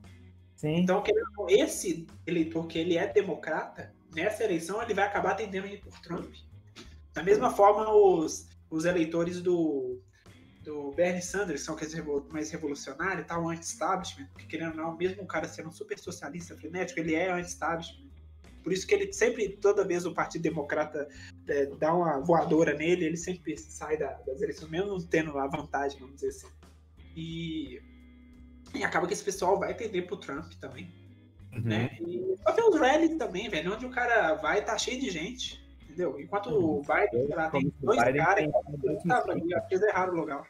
Sim. 0.55 0.77
Então, 0.77 1.03
esse 1.49 2.07
eleitor 2.25 2.67
que 2.67 2.79
ele 2.79 2.97
é 2.97 3.12
democrata, 3.12 3.93
nessa 4.15 4.45
eleição 4.45 4.81
ele 4.81 4.93
vai 4.93 5.05
acabar 5.05 5.36
tendendo 5.36 5.65
a 5.65 5.69
ir 5.69 5.81
por 5.81 5.99
Trump. 5.99 6.33
Da 7.13 7.21
mesma 7.21 7.51
forma, 7.51 7.91
os, 7.93 8.47
os 8.75 8.86
eleitores 8.86 9.41
do, 9.41 9.99
do 10.63 10.91
Bernie 10.91 11.21
Sanders, 11.21 11.62
que 11.62 11.65
são 11.65 11.75
revol- 11.75 12.27
mais 12.31 12.49
revolucionários 12.51 13.23
e 13.23 13.27
tal, 13.27 13.47
anti-establishment, 13.49 14.27
porque 14.31 14.47
querendo 14.47 14.71
ou 14.71 14.77
não, 14.77 14.97
mesmo 14.97 15.23
o 15.23 15.27
cara 15.27 15.47
sendo 15.47 15.69
um 15.69 15.71
super 15.71 15.97
socialista 15.99 16.55
frenético, 16.55 16.99
ele 16.99 17.15
é 17.15 17.31
anti-establishment. 17.31 18.03
Por 18.63 18.71
isso 18.71 18.88
que 18.88 18.95
ele 18.95 19.12
sempre, 19.12 19.49
toda 19.57 19.86
vez 19.86 20.05
o 20.05 20.13
Partido 20.13 20.41
Democrata 20.43 21.07
é, 21.47 21.65
dá 21.77 21.93
uma 21.93 22.19
voadora 22.19 22.73
nele, 22.73 23.05
ele 23.05 23.17
sempre 23.17 23.57
sai 23.57 23.97
da- 23.97 24.13
das 24.25 24.41
eleições, 24.41 24.69
mesmo 24.71 25.03
tendo 25.03 25.38
a 25.38 25.47
vantagem, 25.47 25.99
vamos 25.99 26.15
dizer 26.15 26.29
assim. 26.29 26.47
E, 27.15 27.81
e 28.73 28.83
acaba 28.83 29.05
que 29.05 29.13
esse 29.13 29.23
pessoal 29.23 29.59
vai 29.59 29.73
tender 29.75 30.07
pro 30.07 30.17
Trump 30.17 30.51
também 30.59 30.91
né? 31.62 31.97
E 32.01 32.36
só 32.41 32.51
ver 32.51 32.63
os 32.63 32.79
rallies 32.79 33.15
também, 33.17 33.47
velho. 33.47 33.73
Onde 33.73 33.86
o 33.86 33.91
cara 33.91 34.33
vai, 34.36 34.65
tá 34.65 34.75
cheio 34.75 34.99
de 34.99 35.12
gente. 35.12 35.62
Entendeu? 35.93 36.19
Enquanto 36.19 36.47
o 36.49 36.82
Biden, 36.82 37.27
sei 37.27 37.36
lá, 37.36 37.49
tem 37.51 37.71
dois 37.79 38.01
caras, 38.01 38.51
tá, 39.08 39.21
pra 39.21 39.36
mim, 39.36 39.53
acho 39.53 39.67
que 39.67 39.75
eles 39.75 39.88
erraram 39.88 40.13
o 40.13 40.15
lugar. 40.15 40.47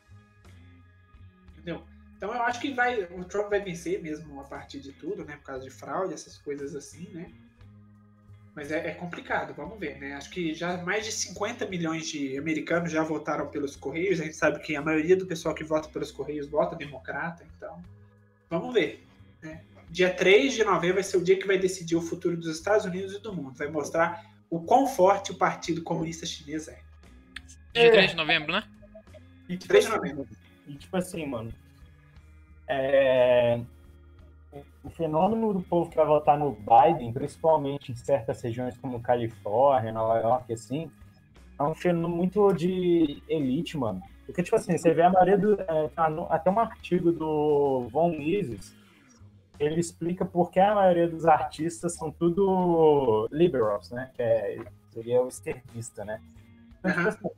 Entendeu? 1.51 1.83
Então 2.15 2.33
eu 2.33 2.41
acho 2.43 2.61
que 2.61 2.73
vai, 2.73 3.03
o 3.03 3.25
Trump 3.25 3.49
vai 3.49 3.59
vencer 3.59 4.01
mesmo 4.01 4.39
a 4.39 4.45
partir 4.45 4.79
de 4.79 4.93
tudo, 4.93 5.25
né? 5.25 5.35
Por 5.35 5.43
causa 5.43 5.65
de 5.65 5.69
fraude, 5.69 6.13
essas 6.13 6.37
coisas 6.37 6.73
assim, 6.73 7.09
né? 7.09 7.29
Mas 8.55 8.71
é, 8.71 8.87
é 8.87 8.91
complicado, 8.91 9.53
vamos 9.53 9.77
ver, 9.77 9.99
né? 9.99 10.13
Acho 10.13 10.29
que 10.29 10.53
já 10.53 10.77
mais 10.77 11.03
de 11.03 11.11
50 11.11 11.67
milhões 11.67 12.07
de 12.07 12.37
americanos 12.37 12.89
já 12.89 13.03
votaram 13.03 13.47
pelos 13.47 13.75
Correios. 13.75 14.21
A 14.21 14.23
gente 14.23 14.37
sabe 14.37 14.59
que 14.59 14.77
a 14.77 14.81
maioria 14.81 15.17
do 15.17 15.25
pessoal 15.25 15.53
que 15.53 15.65
vota 15.65 15.89
pelos 15.89 16.11
Correios 16.11 16.47
vota 16.47 16.73
democrata, 16.73 17.45
então 17.57 17.83
vamos 18.49 18.73
ver. 18.73 19.05
Né? 19.41 19.61
Dia 19.89 20.13
3 20.13 20.53
de 20.53 20.63
novembro 20.63 20.95
vai 20.95 21.03
ser 21.03 21.17
o 21.17 21.23
dia 21.23 21.37
que 21.37 21.45
vai 21.45 21.57
decidir 21.57 21.97
o 21.97 22.01
futuro 22.01 22.37
dos 22.37 22.55
Estados 22.55 22.85
Unidos 22.85 23.13
e 23.13 23.19
do 23.19 23.33
mundo. 23.33 23.57
Vai 23.57 23.67
mostrar 23.67 24.32
o 24.53 24.61
quão 24.61 24.85
forte 24.85 25.31
o 25.31 25.35
Partido 25.35 25.81
Comunista 25.81 26.27
Chinês 26.27 26.67
é. 26.67 26.79
Dia 27.73 27.91
3 27.91 28.11
de 28.11 28.15
novembro, 28.15 28.51
né? 28.51 28.63
E, 29.49 29.57
tipo 29.57 29.67
3 29.67 29.85
de 29.85 29.91
novembro. 29.91 30.27
e, 30.67 30.75
tipo 30.75 30.95
assim, 30.95 31.25
mano, 31.25 31.51
é, 32.67 33.59
o 34.83 34.91
fenômeno 34.91 35.55
do 35.55 35.61
povo 35.63 35.89
que 35.89 35.95
vai 35.95 36.05
votar 36.05 36.37
no 36.37 36.51
Biden, 36.51 37.11
principalmente 37.11 37.91
em 37.91 37.95
certas 37.95 38.43
regiões 38.43 38.77
como 38.77 39.01
Califórnia, 39.01 39.91
Nova 39.91 40.19
York, 40.19 40.53
assim, 40.53 40.91
é 41.59 41.63
um 41.63 41.73
fenômeno 41.73 42.15
muito 42.15 42.53
de 42.53 43.23
elite, 43.27 43.75
mano. 43.75 44.03
Porque, 44.23 44.43
tipo 44.43 44.55
assim, 44.55 44.77
você 44.77 44.93
vê 44.93 45.01
a 45.01 45.09
maioria 45.09 45.37
do. 45.37 45.59
é, 45.61 45.87
tá 45.89 46.07
até 46.29 46.51
um 46.51 46.59
artigo 46.59 47.11
do 47.11 47.87
Von 47.91 48.09
Mises, 48.09 48.75
ele 49.59 49.79
explica 49.79 50.25
por 50.25 50.51
que 50.51 50.59
a 50.59 50.75
maioria 50.75 51.07
dos 51.07 51.25
artistas 51.25 51.95
são 51.95 52.11
tudo 52.11 53.27
liberals, 53.31 53.91
né? 53.91 54.09
Que 54.15 54.21
é, 54.21 54.57
seria 54.91 55.21
o 55.21 55.27
esquerdista, 55.27 56.03
né? 56.03 56.19
Então, 56.79 56.91
tipo 56.91 57.07
assim, 57.07 57.29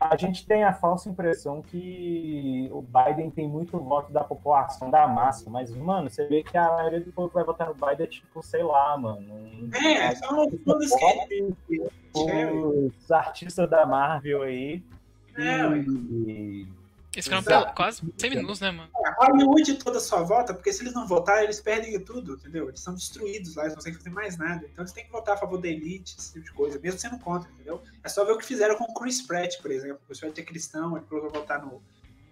a, 0.00 0.16
gente 0.16 0.46
tem 0.46 0.64
a 0.64 0.72
falsa 0.72 1.08
impressão 1.08 1.60
que 1.60 2.68
o 2.72 2.82
Biden 2.82 3.30
tem 3.30 3.48
muito 3.48 3.78
voto 3.78 4.12
da 4.12 4.22
população, 4.22 4.90
da 4.90 5.06
massa, 5.08 5.50
mas, 5.50 5.74
mano, 5.74 6.08
você 6.08 6.26
vê 6.26 6.42
que 6.42 6.56
a 6.56 6.68
maioria 6.68 7.00
do 7.00 7.12
povo 7.12 7.28
que 7.28 7.34
vai 7.34 7.44
votar 7.44 7.68
no 7.68 7.74
Biden 7.74 8.04
é 8.04 8.06
tipo, 8.06 8.42
sei 8.42 8.62
lá, 8.62 8.96
mano. 8.96 9.70
É, 9.74 10.14
são 10.14 10.48
todos 10.64 10.90
que. 11.66 11.82
Os 12.14 13.10
artistas 13.10 13.68
da 13.68 13.86
Marvel 13.86 14.42
aí. 14.42 14.82
É, 15.36 15.66
e, 15.76 16.66
Eles 17.12 17.24
ficaram 17.24 17.42
pela- 17.42 17.72
quase 17.72 18.02
semi-nus, 18.16 18.60
né, 18.60 18.70
mano? 18.70 18.88
A 18.94 19.26
Hollywood 19.26 19.74
toda 19.78 19.98
só 19.98 20.22
vota, 20.22 20.54
porque 20.54 20.72
se 20.72 20.82
eles 20.82 20.94
não 20.94 21.06
votarem, 21.08 21.44
eles 21.44 21.60
perdem 21.60 21.98
tudo, 22.04 22.34
entendeu? 22.34 22.68
Eles 22.68 22.80
são 22.80 22.94
destruídos 22.94 23.56
lá, 23.56 23.64
eles 23.64 23.72
não 23.74 23.78
conseguem 23.78 23.98
fazer 23.98 24.10
mais 24.10 24.38
nada. 24.38 24.64
Então 24.64 24.82
eles 24.84 24.92
têm 24.92 25.04
que 25.04 25.10
votar 25.10 25.34
a 25.34 25.38
favor 25.38 25.60
da 25.60 25.66
elite, 25.66 26.14
esse 26.16 26.32
tipo 26.34 26.44
de 26.44 26.52
coisa, 26.52 26.78
mesmo 26.78 27.00
sendo 27.00 27.18
contra, 27.18 27.50
entendeu? 27.50 27.82
É 28.04 28.08
só 28.08 28.24
ver 28.24 28.32
o 28.32 28.38
que 28.38 28.44
fizeram 28.46 28.76
com 28.76 28.84
o 28.84 28.94
Chris 28.94 29.22
Pratt, 29.22 29.60
por 29.60 29.72
exemplo. 29.72 29.98
O 30.04 30.06
Chris 30.06 30.20
Pratt 30.20 30.38
é 30.38 30.42
cristão, 30.42 30.96
ele 30.96 31.06
vai 31.10 31.20
votar 31.30 31.60
no, 31.64 31.82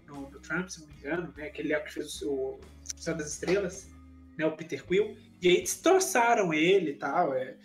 no, 0.07 0.31
no 0.31 0.41
Trump, 0.41 0.69
se 0.69 0.81
não 0.81 0.87
me 0.87 0.95
engano, 0.95 1.35
né? 1.37 1.47
Aquele 1.47 1.73
é 1.73 1.81
que 1.81 1.93
fez 1.93 2.23
o, 2.23 2.31
o 2.31 2.61
Céu 2.97 3.17
das 3.17 3.33
Estrelas, 3.33 3.89
né? 4.37 4.47
O 4.47 4.53
Peter 4.53 4.85
Quill. 4.85 5.17
E 5.43 5.49
aí 5.49 5.61
destroçaram 5.61 6.55
ele 6.55 6.93
e 6.93 6.95
tal. 6.95 7.35
É... 7.35 7.57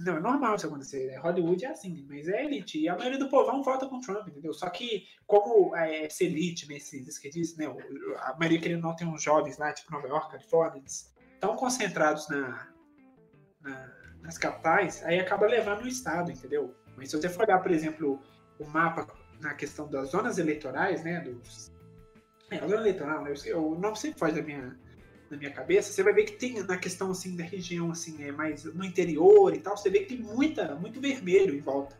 Não, 0.00 0.16
é 0.16 0.20
normal 0.20 0.54
isso 0.54 0.66
acontecer. 0.66 1.06
Né? 1.08 1.16
Hollywood 1.18 1.64
é 1.64 1.70
assim, 1.70 2.06
mas 2.08 2.28
é 2.28 2.44
elite. 2.44 2.78
E 2.80 2.88
a 2.88 2.96
maioria 2.96 3.18
do 3.18 3.28
povão 3.28 3.62
vota 3.62 3.86
com 3.88 4.00
Trump, 4.00 4.28
entendeu? 4.28 4.54
Só 4.54 4.70
que, 4.70 5.04
como 5.26 5.74
é, 5.76 6.04
essa 6.06 6.22
elite, 6.24 6.68
né, 6.68 6.76
esses 6.76 7.06
esquerdistas, 7.08 7.58
né? 7.58 7.68
o- 7.68 8.16
A 8.18 8.36
maioria 8.38 8.60
querendo 8.60 8.82
não 8.82 8.94
tem 8.94 9.06
uns 9.08 9.22
jovens 9.22 9.58
lá, 9.58 9.72
tipo 9.72 9.90
Nova 9.90 10.06
York, 10.06 10.30
Califórnia, 10.30 10.82
estão 10.86 11.56
concentrados 11.56 12.28
na, 12.28 12.68
na- 13.60 13.92
nas 14.22 14.38
capitais, 14.38 15.02
aí 15.04 15.18
acaba 15.20 15.46
levando 15.46 15.82
o 15.82 15.88
Estado, 15.88 16.30
entendeu? 16.30 16.74
Mas 16.96 17.10
se 17.10 17.16
você 17.16 17.28
for 17.28 17.42
olhar, 17.44 17.60
por 17.60 17.70
exemplo, 17.70 18.20
o 18.58 18.64
mapa 18.66 19.06
na 19.40 19.54
questão 19.54 19.88
das 19.88 20.10
zonas 20.10 20.38
eleitorais, 20.38 21.02
né? 21.04 21.20
Dos, 21.20 21.72
É, 22.50 22.64
o 22.64 22.68
zona 22.68 22.80
eleitoral, 22.80 23.22
né? 23.24 23.30
Eu 23.32 23.36
sei- 23.36 23.52
o 23.54 23.74
nome 23.74 23.96
sempre 23.96 24.18
faz 24.18 24.34
da 24.34 24.42
minha, 24.42 24.78
da 25.30 25.36
minha 25.36 25.50
cabeça. 25.50 25.92
Você 25.92 26.02
vai 26.02 26.12
ver 26.12 26.24
que 26.24 26.32
tem 26.32 26.62
na 26.62 26.76
questão 26.76 27.10
assim 27.10 27.36
da 27.36 27.44
região 27.44 27.90
assim, 27.90 28.22
é 28.24 28.32
mais 28.32 28.64
no 28.64 28.84
interior 28.84 29.54
e 29.54 29.60
tal, 29.60 29.76
você 29.76 29.90
vê 29.90 30.00
que 30.00 30.16
tem 30.16 30.18
muita, 30.18 30.74
muito 30.74 31.00
vermelho 31.00 31.54
em 31.54 31.60
volta. 31.60 31.96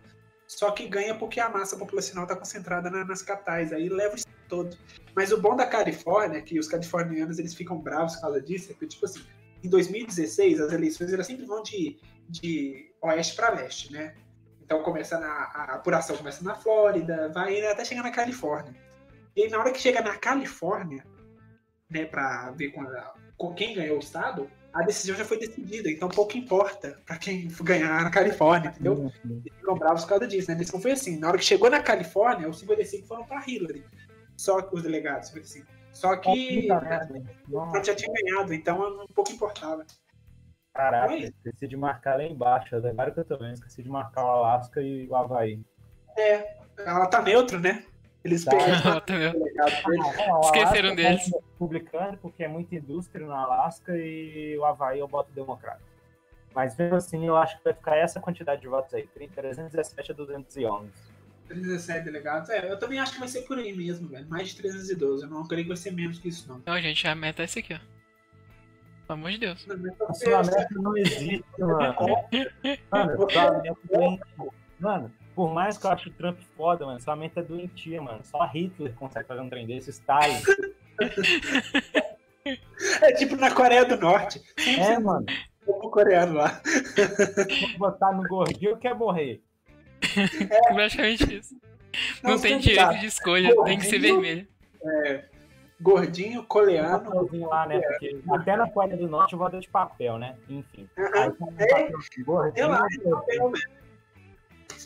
Só 0.46 0.70
que 0.70 0.88
ganha 0.88 1.14
porque 1.14 1.40
a 1.40 1.48
massa 1.48 1.76
populacional 1.76 2.24
está 2.24 2.34
concentrada 2.34 2.88
na- 2.90 3.04
nas 3.04 3.20
capitais, 3.20 3.72
aí 3.72 3.88
leva 3.88 4.16
o 4.16 4.18
todo. 4.48 4.76
Mas 5.14 5.30
o 5.30 5.40
bom 5.40 5.54
da 5.54 5.66
Califórnia 5.66 6.38
é 6.38 6.42
que 6.42 6.58
os 6.58 6.66
californianos 6.66 7.38
eles 7.38 7.54
ficam 7.54 7.78
bravos 7.78 8.14
por 8.14 8.22
causa 8.22 8.40
disso, 8.40 8.72
é 8.72 8.74
que 8.74 8.86
tipo 8.86 9.04
assim, 9.04 9.22
em 9.62 9.68
2016 9.68 10.60
as 10.60 10.72
eleições 10.72 11.12
elas 11.12 11.26
sempre 11.26 11.44
vão 11.44 11.62
de, 11.62 11.98
de 12.28 12.90
oeste 13.02 13.36
para 13.36 13.50
leste, 13.50 13.92
né? 13.92 14.14
Então 14.62 14.82
começa 14.82 15.18
na 15.18 15.28
a 15.28 15.74
apuração 15.74 16.16
começa 16.16 16.42
na 16.42 16.54
Flórida, 16.54 17.28
vai 17.28 17.60
até 17.66 17.84
chegar 17.84 18.02
na 18.02 18.10
Califórnia. 18.10 18.74
E 19.36 19.42
aí, 19.44 19.50
na 19.50 19.58
hora 19.58 19.70
que 19.70 19.80
chega 19.80 20.00
na 20.00 20.16
Califórnia, 20.16 21.04
né, 21.90 22.04
para 22.04 22.50
ver 22.52 22.70
com, 22.70 22.82
a- 22.82 23.14
com 23.36 23.54
quem 23.54 23.74
ganhou 23.74 23.96
o 23.96 24.00
estado, 24.00 24.50
a 24.72 24.82
decisão 24.82 25.16
já 25.16 25.24
foi 25.24 25.38
decidida, 25.38 25.90
então 25.90 26.08
pouco 26.08 26.36
importa 26.36 26.98
para 27.06 27.16
quem 27.16 27.48
ganhar 27.62 28.02
na 28.04 28.10
Califórnia, 28.10 28.68
entendeu? 28.70 29.10
Eles 29.24 29.42
ficam 29.56 29.78
bravos 29.78 30.02
por 30.02 30.10
causa 30.10 30.26
disso, 30.26 30.48
né? 30.48 30.54
A 30.54 30.58
decisão 30.58 30.80
foi 30.80 30.92
assim, 30.92 31.18
na 31.18 31.28
hora 31.28 31.38
que 31.38 31.44
chegou 31.44 31.70
na 31.70 31.80
Califórnia, 31.82 32.48
os 32.48 32.58
55 32.60 33.06
foram 33.06 33.24
para 33.24 33.42
Hillary. 33.48 33.84
Só 34.36 34.60
que 34.62 34.74
os 34.76 34.82
delegados, 34.82 35.28
55. 35.28 35.66
Só 35.92 36.16
que 36.16 36.68
o 36.70 37.50
Trump 37.50 37.84
já 37.84 37.94
tinha 37.94 38.12
ganhado, 38.12 38.54
então 38.54 39.02
um 39.02 39.06
pouco 39.12 39.32
importava. 39.32 39.84
Caraca, 40.72 41.12
Oi? 41.12 41.24
esqueci 41.24 41.66
de 41.66 41.76
marcar 41.76 42.16
lá 42.18 42.24
embaixo. 42.24 42.76
Agora 42.76 43.10
que 43.10 43.18
eu 43.18 43.38
vendo, 43.38 43.54
esqueci 43.54 43.82
de 43.82 43.88
marcar 43.88 44.24
o 44.24 44.28
Alasca 44.28 44.80
e 44.80 45.08
o 45.08 45.16
Havaí. 45.16 45.60
É, 46.16 46.56
ela 46.78 47.06
tá 47.06 47.20
neutro, 47.20 47.58
né? 47.58 47.84
Eles 48.24 48.44
Tá. 48.44 48.50
pegaram 48.50 49.00
Tá 49.54 50.40
Esqueceram 50.44 50.94
deles. 50.94 51.30
Republicano, 51.52 52.18
porque 52.18 52.44
é 52.44 52.48
muita 52.48 52.74
indústria 52.74 53.24
no 53.26 53.32
Alasca 53.32 53.96
e 53.96 54.56
o 54.58 54.64
Havaí 54.64 54.98
eu 54.98 55.08
boto 55.08 55.30
democrata. 55.32 55.80
Mas 56.54 56.76
mesmo 56.76 56.96
assim, 56.96 57.26
eu 57.26 57.36
acho 57.36 57.56
que 57.58 57.64
vai 57.64 57.74
ficar 57.74 57.96
essa 57.96 58.20
quantidade 58.20 58.60
de 58.60 58.68
votos 58.68 58.92
aí: 58.94 59.06
30, 59.06 59.34
317 59.34 60.12
a 60.12 60.14
211. 60.14 60.90
317 61.46 62.04
delegados. 62.04 62.50
É, 62.50 62.70
eu 62.70 62.78
também 62.78 62.98
acho 62.98 63.12
que 63.14 63.18
vai 63.20 63.28
ser 63.28 63.42
por 63.42 63.58
aí 63.58 63.74
mesmo, 63.74 64.08
velho. 64.08 64.26
Mais 64.28 64.48
de 64.48 64.56
312. 64.56 65.22
Eu 65.24 65.30
não 65.30 65.46
creio 65.46 65.64
que 65.64 65.68
vai 65.68 65.76
ser 65.76 65.92
menos 65.92 66.18
que 66.18 66.28
isso, 66.28 66.48
não. 66.48 66.60
Não, 66.66 66.80
gente, 66.80 67.06
a 67.06 67.14
meta 67.14 67.42
é 67.42 67.44
essa 67.44 67.58
aqui, 67.60 67.74
ó. 67.74 67.78
Pelo 69.06 69.18
amor 69.20 69.30
de 69.30 69.38
Deus. 69.38 69.66
A 70.08 70.12
sua 70.14 70.42
meta 70.42 70.68
não 70.72 70.96
existe, 70.98 71.44
mano. 71.58 71.94
Mano, 72.90 73.12
é 73.62 73.96
doentia. 73.96 74.26
Mano, 74.80 75.12
por 75.38 75.54
mais 75.54 75.78
que 75.78 75.86
eu 75.86 75.92
ache 75.92 76.08
o 76.08 76.12
Trump 76.14 76.36
foda, 76.56 76.84
mano, 76.84 76.98
sua 76.98 77.14
meta 77.14 77.38
é 77.38 77.42
doentia, 77.44 78.02
mano. 78.02 78.18
Só 78.24 78.44
Hitler 78.44 78.92
consegue 78.94 79.28
fazer 79.28 79.40
um 79.40 79.48
trem 79.48 79.68
desse, 79.68 79.90
Stalin. 79.90 80.34
É 83.02 83.12
tipo 83.12 83.36
na 83.36 83.54
Coreia 83.54 83.84
do 83.84 83.96
Norte. 83.98 84.40
É, 84.56 84.98
mano. 84.98 85.26
O 85.66 85.90
coreano 85.90 86.34
lá. 86.34 86.60
Vou 87.60 87.78
botar 87.90 88.10
no 88.12 88.26
gordinho 88.26 88.76
quer 88.78 88.94
morrer. 88.94 89.42
Praticamente 90.72 91.36
isso. 91.36 91.54
Não, 92.22 92.34
os 92.36 92.40
tem 92.40 92.58
direito 92.58 92.98
de 93.00 93.06
escolha, 93.06 93.54
tem 93.64 93.78
que 93.78 93.84
ser 93.84 93.98
Gordinho. 93.98 94.20
vermelho. 94.22 95.24
Gordinho, 95.78 96.40
Um 96.40 96.44
coreano. 96.46 97.28
lá, 97.48 97.66
né? 97.66 97.80
Porque 97.80 98.18
até 98.30 98.56
na 98.56 98.68
Coreia 98.70 98.96
do 98.96 99.06
Norte 99.08 99.34
eu 99.34 99.38
voto 99.38 99.60
de 99.60 99.68
papel, 99.68 100.16
né? 100.18 100.34
Enfim. 100.48 100.88
Aí 100.96 101.30
tá 101.30 101.36
no 101.38 101.52
É, 101.58 101.66
papel 101.66 101.98
Gordinho, 102.24 102.66
Relaxa, 102.66 102.96
gordinho, 103.04 103.10
papel 103.10 103.50
mesmo. 103.50 103.78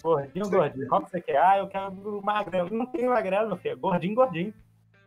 Gordinho, 0.03 0.51
gordinho. 0.51 0.89
Qual 0.89 1.05
que 1.05 1.11
você 1.11 1.21
quer? 1.21 1.37
Ah, 1.37 1.59
eu 1.59 1.69
quero 1.69 2.23
magrelo. 2.23 2.71
Não 2.71 2.87
tem 2.87 3.07
magrelo, 3.07 3.49
meu 3.49 3.57
filho. 3.57 3.79
Gordinho, 3.79 4.15
gordinho. 4.15 4.55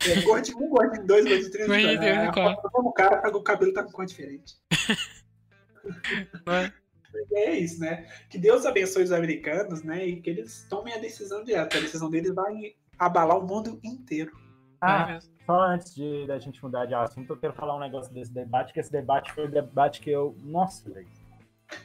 É, 0.08 0.22
Gordinho 0.22 0.58
um, 0.60 0.70
gordinho 0.70 1.06
dois, 1.06 1.26
gordinho 1.26 1.52
três. 1.52 1.68
Gordinho 1.68 1.98
três, 1.98 2.18
é, 2.18 2.32
quatro. 2.32 2.70
O 2.74 2.92
cara 2.92 3.18
tá 3.18 3.32
com 3.32 3.38
o 3.38 3.44
cabelo 3.44 3.74
tá 3.74 3.84
com 3.84 3.92
cor 3.92 4.06
diferente. 4.06 4.56
Né? 6.46 6.74
É 7.34 7.52
isso, 7.52 7.80
né? 7.80 8.08
Que 8.30 8.38
Deus 8.38 8.66
abençoe 8.66 9.04
os 9.04 9.12
americanos, 9.12 9.84
né? 9.84 10.06
E 10.06 10.22
que 10.22 10.30
eles 10.30 10.66
tomem 10.70 10.94
a 10.94 10.98
decisão 10.98 11.44
direta. 11.44 11.78
A 11.78 11.82
decisão 11.82 12.10
deles 12.10 12.34
vai 12.34 12.76
abalar 13.00 13.38
o 13.38 13.48
mundo 13.48 13.80
inteiro. 13.84 14.32
Ah, 14.82 15.08
mesmo. 15.08 15.32
Só 15.46 15.62
antes 15.62 15.96
de 15.96 16.28
da 16.28 16.38
gente 16.40 16.62
mudar 16.62 16.86
de 16.86 16.94
assunto, 16.94 17.32
eu 17.32 17.38
quero 17.38 17.54
falar 17.54 17.76
um 17.76 17.80
negócio 17.80 18.14
desse 18.14 18.34
debate, 18.34 18.74
que 18.74 18.80
esse 18.80 18.92
debate 18.92 19.32
foi 19.32 19.46
o 19.46 19.52
debate 19.52 20.02
que 20.02 20.10
eu. 20.10 20.36
Nossa, 20.44 20.90
velho. 20.92 21.08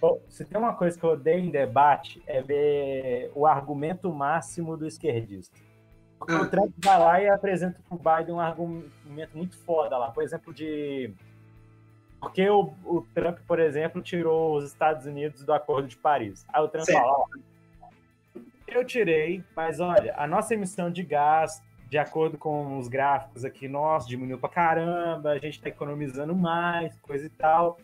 Pô, 0.00 0.20
Se 0.28 0.44
tem 0.44 0.58
uma 0.58 0.74
coisa 0.74 0.98
que 0.98 1.04
eu 1.04 1.10
odeio 1.10 1.40
em 1.40 1.50
debate 1.50 2.22
é 2.26 2.40
ver 2.42 3.30
o 3.34 3.46
argumento 3.46 4.12
máximo 4.12 4.76
do 4.76 4.86
esquerdista. 4.86 5.58
Porque 6.18 6.34
Ah. 6.34 6.42
o 6.42 6.48
Trump 6.50 6.72
vai 6.84 6.98
lá 6.98 7.22
e 7.22 7.28
apresenta 7.28 7.80
pro 7.88 7.96
Biden 7.98 8.34
um 8.34 8.40
argumento 8.40 9.36
muito 9.36 9.56
foda 9.58 9.96
lá. 9.96 10.10
Por 10.10 10.22
exemplo, 10.22 10.52
de. 10.52 11.12
Porque 12.20 12.46
o, 12.50 12.74
o 12.84 13.00
Trump, 13.14 13.38
por 13.46 13.58
exemplo, 13.58 14.02
tirou 14.02 14.54
os 14.56 14.64
Estados 14.64 15.06
Unidos 15.06 15.42
do 15.44 15.52
Acordo 15.54 15.88
de 15.88 15.96
Paris. 15.96 16.44
Aí 16.52 16.62
o 16.62 16.68
Trump 16.68 16.84
Certo. 16.84 17.00
fala: 17.00 17.24
eu 18.68 18.84
tirei, 18.84 19.42
mas 19.56 19.80
olha, 19.80 20.14
a 20.16 20.26
nossa 20.26 20.52
emissão 20.54 20.90
de 20.90 21.02
gás, 21.02 21.62
de 21.88 21.96
acordo 21.98 22.36
com 22.38 22.78
os 22.78 22.86
gráficos 22.86 23.44
aqui, 23.44 23.66
nossa, 23.66 24.06
diminuiu 24.06 24.38
pra 24.38 24.48
caramba, 24.50 25.30
a 25.30 25.38
gente 25.38 25.60
tá 25.60 25.68
economizando 25.70 26.34
mais, 26.36 26.94
coisa 27.00 27.26
e 27.26 27.30
tal, 27.30 27.78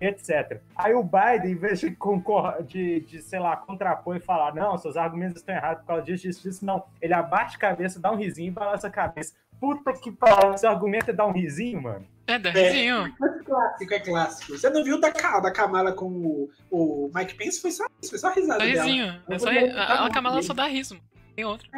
etc. 0.00 0.60
Aí 0.76 0.94
o 0.94 1.02
Biden, 1.02 1.52
em 1.52 1.56
vez 1.56 1.80
de, 1.80 1.90
concor 1.90 2.62
de, 2.62 3.00
de 3.00 3.20
sei 3.22 3.38
lá, 3.38 3.56
contrapor 3.56 4.16
e 4.16 4.20
falar, 4.20 4.54
não, 4.54 4.78
seus 4.78 4.96
argumentos 4.96 5.36
estão 5.36 5.54
errados 5.54 5.82
por 5.82 5.88
causa 5.88 6.02
disso, 6.02 6.22
disso, 6.24 6.42
disso, 6.48 6.64
não. 6.64 6.84
Ele 7.00 7.12
abaixa 7.14 7.56
a 7.56 7.60
cabeça, 7.60 8.00
dá 8.00 8.10
um 8.10 8.16
risinho 8.16 8.48
e 8.48 8.50
balança 8.50 8.86
a 8.86 8.90
cabeça. 8.90 9.34
Puta 9.60 9.92
que 9.92 10.10
pariu, 10.10 10.56
seu 10.56 10.70
argumento 10.70 11.10
é 11.10 11.12
dar 11.12 11.26
um 11.26 11.32
risinho, 11.32 11.82
mano. 11.82 12.06
É, 12.26 12.38
dá 12.38 12.50
risinho. 12.50 13.14
Mas 13.20 13.42
clássico, 13.42 13.94
é 13.94 14.00
clássico. 14.00 14.52
Você 14.56 14.70
não 14.70 14.82
viu 14.82 14.98
da, 14.98 15.10
da 15.10 15.52
Kamala 15.52 15.92
com 15.92 16.06
o, 16.06 16.50
o 16.70 17.10
Mike 17.14 17.34
Pence? 17.34 17.60
Foi 17.60 17.70
só 17.70 17.84
isso, 18.00 18.10
foi 18.10 18.18
só 18.18 18.30
risada 18.32 18.60
Dá 18.60 18.64
dela. 18.64 18.82
risinho. 18.84 19.22
É 19.28 19.38
só, 19.38 19.48
a, 19.50 20.06
a 20.06 20.10
Kamala 20.10 20.42
só 20.42 20.54
dá 20.54 20.66
riso, 20.66 20.94
mano. 20.94 21.06
Tem 21.36 21.44
outro. 21.44 21.68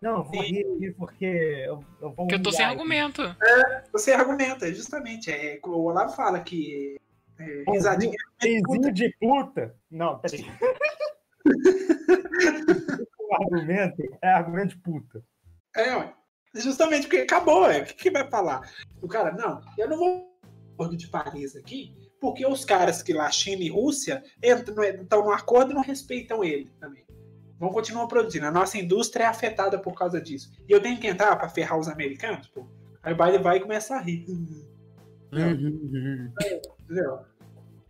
Não, 0.00 0.18
eu 0.18 0.24
vou 0.24 0.42
rir 0.42 0.66
aqui 0.76 0.90
porque 0.98 1.24
eu, 1.66 1.84
eu 2.00 2.10
vou 2.10 2.26
Porque 2.26 2.34
eu 2.34 2.42
tô 2.42 2.50
sem 2.52 2.64
aqui. 2.64 2.74
argumento. 2.74 3.36
Você 3.92 4.12
argumenta, 4.12 4.72
justamente. 4.72 5.30
É, 5.30 5.58
o 5.64 5.84
Olavo 5.86 6.12
fala 6.14 6.40
que 6.40 7.00
é, 7.38 7.64
risadinha 7.70 8.16
de 8.92 9.16
puta. 9.20 9.74
Não, 9.90 10.18
peraí. 10.18 10.44
o 13.18 13.34
argumento 13.42 14.02
é 14.22 14.28
argumento 14.28 14.68
de 14.70 14.78
puta. 14.78 15.24
É, 15.76 15.96
ué. 15.96 16.14
Justamente 16.54 17.06
porque 17.06 17.22
acabou, 17.22 17.70
é. 17.70 17.80
O 17.80 17.84
que, 17.86 17.94
que 17.94 18.10
vai 18.10 18.28
falar? 18.28 18.70
O 19.00 19.08
cara, 19.08 19.32
não, 19.32 19.62
eu 19.78 19.88
não 19.88 19.96
vou 19.96 20.32
acordo 20.74 20.96
de 20.96 21.08
Paris 21.08 21.54
aqui, 21.54 21.94
porque 22.20 22.46
os 22.46 22.64
caras 22.64 23.02
que 23.02 23.12
lá, 23.12 23.30
China 23.30 23.62
e 23.62 23.68
Rússia, 23.68 24.22
entram, 24.42 24.82
estão 24.82 25.24
no 25.24 25.32
acordo 25.32 25.70
e 25.70 25.74
não 25.74 25.82
respeitam 25.82 26.42
ele 26.42 26.70
também. 26.80 27.04
Vão 27.58 27.70
continuar 27.70 28.06
produzindo. 28.08 28.46
A 28.46 28.50
nossa 28.50 28.76
indústria 28.76 29.24
é 29.24 29.26
afetada 29.26 29.78
por 29.78 29.94
causa 29.94 30.20
disso. 30.20 30.50
E 30.68 30.72
eu 30.72 30.82
tenho 30.82 30.98
que 30.98 31.06
entrar 31.06 31.36
pra 31.36 31.48
ferrar 31.48 31.78
os 31.78 31.88
americanos, 31.88 32.48
pô. 32.48 32.66
Aí 33.02 33.12
o 33.12 33.16
Biden 33.16 33.42
vai 33.42 33.56
e 33.58 33.60
começa 33.60 33.94
a 33.94 34.00
rir. 34.00 34.26
Entendeu? 36.84 37.20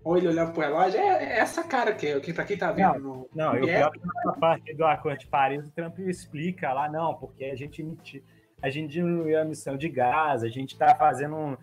Ou 0.04 0.16
ele 0.16 0.28
olhando 0.28 0.52
pro 0.52 0.62
relógio, 0.62 0.98
é, 0.98 1.24
é 1.24 1.38
essa 1.38 1.62
cara 1.62 1.94
que, 1.94 2.18
que 2.20 2.32
pra 2.32 2.44
quem 2.44 2.58
tá 2.58 2.72
vendo 2.72 2.98
no. 2.98 3.28
Não, 3.34 3.54
eu 3.54 3.68
É. 3.68 3.78
pior 3.78 3.90
que 3.92 4.00
nessa 4.04 4.32
parte 4.32 4.74
do 4.74 4.84
Acordo 4.84 5.18
de 5.20 5.26
Paris, 5.28 5.64
o 5.64 5.70
Trump 5.70 5.98
explica 6.00 6.72
lá, 6.72 6.88
não, 6.90 7.14
porque 7.14 7.44
a 7.44 7.54
gente 7.54 8.22
a 8.60 8.70
gente 8.70 8.92
diminuiu 8.92 9.36
a 9.38 9.42
emissão 9.42 9.76
de 9.76 9.88
gás, 9.88 10.44
a 10.44 10.48
gente 10.48 10.72
está 10.74 10.94
fazendo 10.94 11.34
um- 11.34 11.56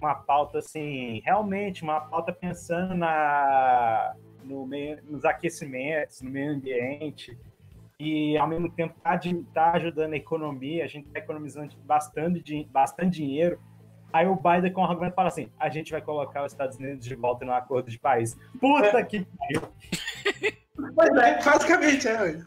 uma 0.00 0.14
pauta 0.14 0.58
assim, 0.58 1.20
realmente 1.24 1.82
uma 1.82 2.00
pauta 2.00 2.32
pensando 2.32 2.94
na, 2.94 4.14
no 4.44 4.64
meio- 4.66 5.00
nos 5.04 5.24
aquecimentos, 5.24 6.20
no 6.22 6.30
meio 6.30 6.52
ambiente, 6.52 7.36
e 7.98 8.36
ao 8.38 8.46
mesmo 8.46 8.70
tempo 8.70 8.94
está 8.98 9.18
tá 9.52 9.72
ajudando 9.72 10.12
a 10.12 10.16
economia, 10.16 10.84
a 10.84 10.88
gente 10.88 11.06
está 11.08 11.18
economizando 11.18 11.74
bastante, 11.84 12.64
bastante 12.70 13.16
dinheiro. 13.16 13.58
Aí 14.12 14.26
o 14.28 14.36
Biden 14.36 14.72
com 14.72 14.82
o 14.82 14.84
argumento 14.84 15.14
fala 15.14 15.28
assim: 15.28 15.50
a 15.58 15.68
gente 15.68 15.90
vai 15.92 16.00
colocar 16.00 16.44
os 16.44 16.52
Estados 16.52 16.76
Unidos 16.76 17.04
de 17.04 17.14
volta 17.14 17.44
no 17.44 17.52
acordo 17.52 17.90
de 17.90 17.98
Paris. 17.98 18.36
Puta 18.60 19.02
que 19.04 19.24
pariu! 19.38 19.62
Pois 20.96 21.10
é, 21.22 21.42
basicamente, 21.42 22.08
é. 22.08 22.40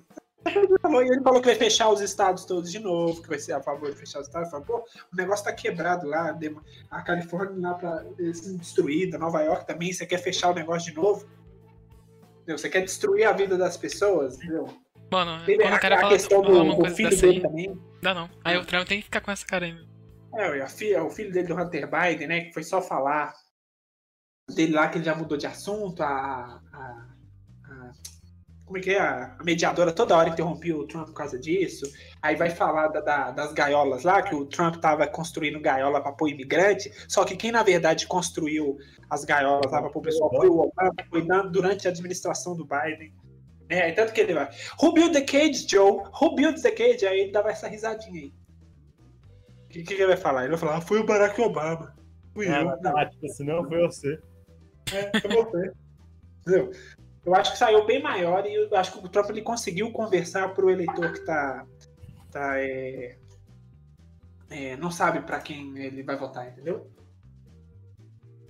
Ele 0.45 0.77
falou- 0.81 1.01
e 1.03 1.07
ele 1.07 1.21
falou 1.21 1.39
que 1.41 1.47
vai 1.47 1.55
fechar 1.55 1.89
os 1.89 2.01
estados 2.01 2.43
todos 2.45 2.69
de 2.71 2.77
novo, 2.79 3.21
que 3.21 3.27
vai 3.29 3.39
ser 3.39 3.53
a 3.53 3.61
favor 3.61 3.89
de 3.89 3.95
fechar 3.97 4.19
os 4.19 4.27
estados. 4.27 4.49
Falou, 4.51 4.65
pô, 4.65 4.77
o 5.11 5.15
negócio 5.15 5.45
tá 5.45 5.53
quebrado 5.53 6.05
lá, 6.07 6.37
a 6.91 7.01
Califórnia 7.01 7.57
lá 7.69 7.73
pra 7.73 8.03
destruída, 8.59 9.17
Nova 9.17 9.41
York 9.43 9.65
também, 9.65 9.91
você 9.93 10.05
quer 10.05 10.17
fechar 10.19 10.51
o 10.51 10.53
negócio 10.53 10.91
de 10.91 10.97
novo? 10.97 11.25
Entendeu? 12.41 12.57
Você 12.57 12.69
quer 12.69 12.81
destruir 12.81 13.25
a 13.25 13.31
vida 13.33 13.57
das 13.57 13.77
pessoas, 13.77 14.37
entendeu? 14.37 14.67
Mano, 15.11 15.45
Teve 15.45 15.63
quando 15.63 15.73
a, 15.73 15.77
o 15.77 15.79
cara 15.79 15.95
a 15.95 15.99
fala, 15.99 16.13
questão 16.13 16.41
do, 16.41 16.61
uma 16.63 16.75
do 16.75 16.81
coisa 16.81 16.95
filho 16.95 17.09
dele 17.09 17.27
aí, 17.37 17.41
também. 17.41 17.81
dá 18.01 18.13
não. 18.13 18.29
Aí 18.43 18.57
o 18.57 18.65
Trump 18.65 18.87
tem 18.87 18.97
que 18.99 19.05
ficar 19.05 19.21
com 19.21 19.31
essa 19.31 19.45
cara 19.45 19.65
aí. 19.65 19.77
É, 20.37 20.67
filha, 20.67 21.03
o 21.03 21.09
filho 21.09 21.31
dele 21.31 21.47
do 21.47 21.55
Hunter 21.55 21.89
Biden, 21.89 22.27
né, 22.27 22.41
que 22.41 22.53
foi 22.53 22.63
só 22.63 22.81
falar 22.81 23.33
dele 24.53 24.73
lá 24.73 24.87
que 24.87 24.97
ele 24.97 25.05
já 25.05 25.15
mudou 25.15 25.37
de 25.37 25.47
assunto, 25.47 26.01
a, 26.01 26.61
a, 26.73 27.07
a 27.65 27.91
como 28.65 28.77
é 28.77 28.81
que 28.81 28.91
é? 28.91 28.99
A 28.99 29.37
mediadora 29.45 29.93
toda 29.93 30.15
hora 30.17 30.27
interrompia 30.29 30.75
o 30.75 30.85
Trump 30.85 31.07
por 31.07 31.13
causa 31.13 31.39
disso. 31.39 31.85
Aí 32.21 32.35
vai 32.35 32.49
falar 32.49 32.89
da- 32.89 32.99
da- 32.99 33.31
das 33.31 33.53
gaiolas 33.53 34.03
lá, 34.03 34.21
que 34.21 34.35
o 34.35 34.45
Trump 34.45 34.75
tava 34.81 35.07
construindo 35.07 35.59
gaiola 35.61 36.01
para 36.01 36.11
pôr 36.11 36.27
imigrante. 36.29 36.91
Só 37.07 37.23
que 37.23 37.37
quem, 37.37 37.49
na 37.51 37.63
verdade, 37.63 38.05
construiu 38.07 38.77
as 39.09 39.23
gaiolas 39.23 39.71
lá 39.71 39.79
para 39.81 39.89
pôr 39.89 39.99
o 39.99 40.01
pessoal 40.01 40.29
foi 40.35 40.49
o 40.49 40.59
Obama, 40.59 40.93
foi 41.09 41.25
durante 41.49 41.87
a 41.87 41.91
administração 41.91 42.57
do 42.57 42.65
Biden. 42.65 43.13
Aí 43.69 43.93
tanto 43.93 44.11
que 44.11 44.19
ele 44.19 44.33
vai. 44.33 44.49
Who 44.81 44.93
built 44.93 45.13
the 45.13 45.21
cage, 45.21 45.65
Joe? 45.67 46.03
Who 46.21 46.35
built 46.35 46.61
the 46.61 46.71
cage? 46.71 47.05
Aí 47.05 47.21
ele 47.21 47.31
dava 47.31 47.49
essa 47.49 47.69
risadinha 47.69 48.21
aí. 48.21 48.33
O 49.67 49.69
que, 49.69 49.83
que 49.83 49.93
ele 49.93 50.07
vai 50.07 50.17
falar? 50.17 50.41
Ele 50.41 50.51
vai 50.51 50.57
falar, 50.57 50.77
ah, 50.77 50.81
foi 50.81 50.99
o 50.99 51.05
Barack 51.05 51.39
Obama. 51.41 51.93
Fui 52.33 52.47
É, 52.47 52.61
eu. 52.61 52.65
vai 52.65 52.81
falar, 52.81 53.09
tipo 53.09 53.25
assim, 53.25 53.43
não 53.43 53.67
foi 53.67 53.81
você. 53.81 54.19
É, 54.93 55.19
foi 55.19 55.29
você. 55.29 55.71
Entendeu? 56.41 56.71
Eu 57.25 57.35
acho 57.35 57.51
que 57.51 57.57
saiu 57.57 57.85
bem 57.85 58.01
maior 58.01 58.45
e 58.45 58.53
eu 58.53 58.73
acho 58.77 58.93
que 58.93 59.05
o 59.05 59.09
Trump 59.09 59.29
ele 59.29 59.41
conseguiu 59.41 59.91
conversar 59.91 60.53
pro 60.53 60.69
eleitor 60.69 61.11
que 61.11 61.25
tá. 61.25 61.67
tá 62.31 62.57
é, 62.57 63.17
é, 64.49 64.77
não 64.77 64.89
sabe 64.89 65.19
pra 65.21 65.41
quem 65.41 65.77
ele 65.77 66.03
vai 66.03 66.15
votar, 66.15 66.47
entendeu? 66.47 66.89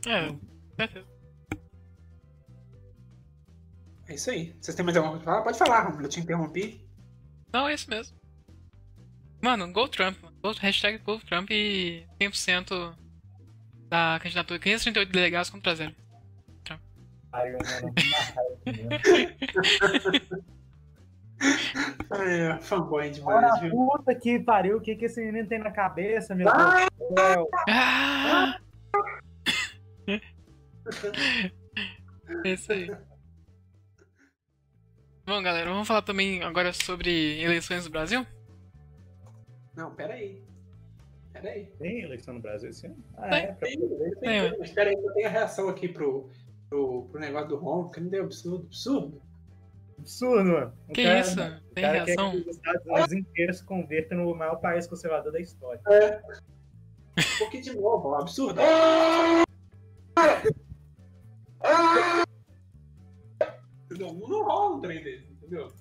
É, 0.05 0.35
certeza. 0.75 1.07
É 4.07 4.13
isso 4.13 4.29
aí. 4.29 4.55
Vocês 4.61 4.75
têm 4.75 4.85
mais 4.85 4.95
alguma 4.95 5.13
coisa 5.13 5.23
pra 5.23 5.33
falar? 5.33 5.43
Pode 5.43 5.57
falar, 5.57 5.81
Romulo, 5.85 6.05
eu 6.05 6.09
te 6.09 6.19
interrompi. 6.19 6.87
Não, 7.51 7.67
é 7.67 7.73
isso 7.73 7.89
mesmo. 7.89 8.15
Mano, 9.41 9.71
Go 9.73 9.87
Trump. 9.89 10.17
Hashtag 10.59 10.99
Go 10.99 11.19
Trump 11.19 11.49
e 11.51 12.05
100% 12.19 12.95
da 13.89 14.19
candidatura. 14.21 14.59
538 14.59 15.11
delegados 15.11 15.49
contra 15.49 15.75
zero. 15.75 15.95
Aí, 17.33 17.51
mano, 17.51 17.93
uma 17.97 18.97
raiva 19.77 20.11
mesmo. 20.11 20.45
É, 22.11 22.57
fanboy 22.61 23.03
Olha 23.03 23.11
demais, 23.11 23.51
a 23.51 23.59
viu? 23.59 23.69
puta 23.71 24.15
que 24.15 24.39
pariu, 24.39 24.77
o 24.77 24.81
que, 24.81 24.95
que 24.95 25.05
esse 25.05 25.23
menino 25.23 25.47
tem 25.47 25.59
na 25.59 25.71
cabeça, 25.71 26.33
meu 26.33 26.47
Ah! 26.49 26.87
Deus 26.87 27.09
do 27.09 27.15
céu? 27.19 27.49
Ah! 27.69 28.59
É 32.45 32.49
isso 32.53 32.71
aí. 32.71 32.89
Bom, 35.25 35.43
galera, 35.43 35.69
vamos 35.69 35.87
falar 35.87 36.01
também 36.01 36.41
agora 36.43 36.71
sobre 36.71 37.39
eleições 37.41 37.83
no 37.85 37.91
Brasil? 37.91 38.25
Não, 39.77 39.93
peraí. 39.93 40.43
Peraí. 41.31 41.67
Tem 41.77 42.01
eleição 42.01 42.33
no 42.33 42.41
Brasil 42.41 42.69
esse 42.71 42.87
ano? 42.87 42.97
Ah, 43.15 43.29
Tem. 43.29 43.43
é, 43.43 43.47
pra 43.53 43.67
Tem, 43.67 43.79
poder. 43.79 44.17
tem, 44.19 44.49
tem, 44.49 44.59
mas 44.59 44.71
peraí, 44.71 44.93
eu 44.95 45.13
tenho 45.13 45.27
a 45.27 45.29
reação 45.31 45.69
aqui 45.69 45.87
pro, 45.87 46.27
pro, 46.67 47.03
pro 47.11 47.21
negócio 47.21 47.49
do 47.49 47.57
Romulo, 47.57 47.91
que 47.91 47.99
não 48.01 48.09
deu 48.09 48.23
absurdo, 48.23 48.65
absurdo. 48.65 49.21
Absurdo, 49.99 50.43
mano. 50.49 50.73
O 50.89 50.93
Que 50.93 51.03
cara- 51.03 51.19
isso? 51.19 51.39
o 51.39 51.73
Tem 51.75 51.83
cara 51.83 51.99
quer 52.05 52.15
reação? 52.15 52.31
que 52.31 52.49
os 52.49 52.55
Estados 52.55 52.85
Unidos 52.87 53.11
inteiros 53.13 53.57
se 53.59 53.63
convertam 53.65 54.17
no 54.17 54.35
maior 54.35 54.55
país 54.55 54.87
conservador 54.87 55.31
da 55.31 55.39
história. 55.39 55.79
Um 55.85 57.37
pouquinho 57.39 57.63
de 57.63 57.75
novo, 57.75 58.09
ó, 58.09 58.19
absurdo. 58.21 58.59
Não, 63.99 64.13
não 64.13 64.43
rola 64.43 64.75
um 64.75 64.81
trem 64.81 65.03
desse, 65.03 65.31
entendeu? 65.31 65.71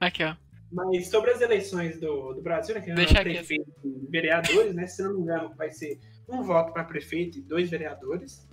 Aqui, 0.00 0.24
ó. 0.24 0.36
Mas 0.70 1.08
sobre 1.08 1.30
as 1.30 1.40
eleições 1.40 2.00
do, 2.00 2.34
do 2.34 2.42
Brasil, 2.42 2.74
né, 2.74 2.80
que 2.80 2.90
é 2.90 2.94
Deixa 2.94 3.22
prefeito 3.22 3.72
e 3.84 4.06
vereadores, 4.10 4.74
né? 4.74 4.86
Se 4.86 5.02
não 5.02 5.14
me 5.14 5.20
engano, 5.20 5.54
vai 5.54 5.70
ser 5.70 6.00
um 6.28 6.42
voto 6.42 6.72
para 6.72 6.84
prefeito 6.84 7.38
e 7.38 7.42
dois 7.42 7.70
vereadores, 7.70 8.48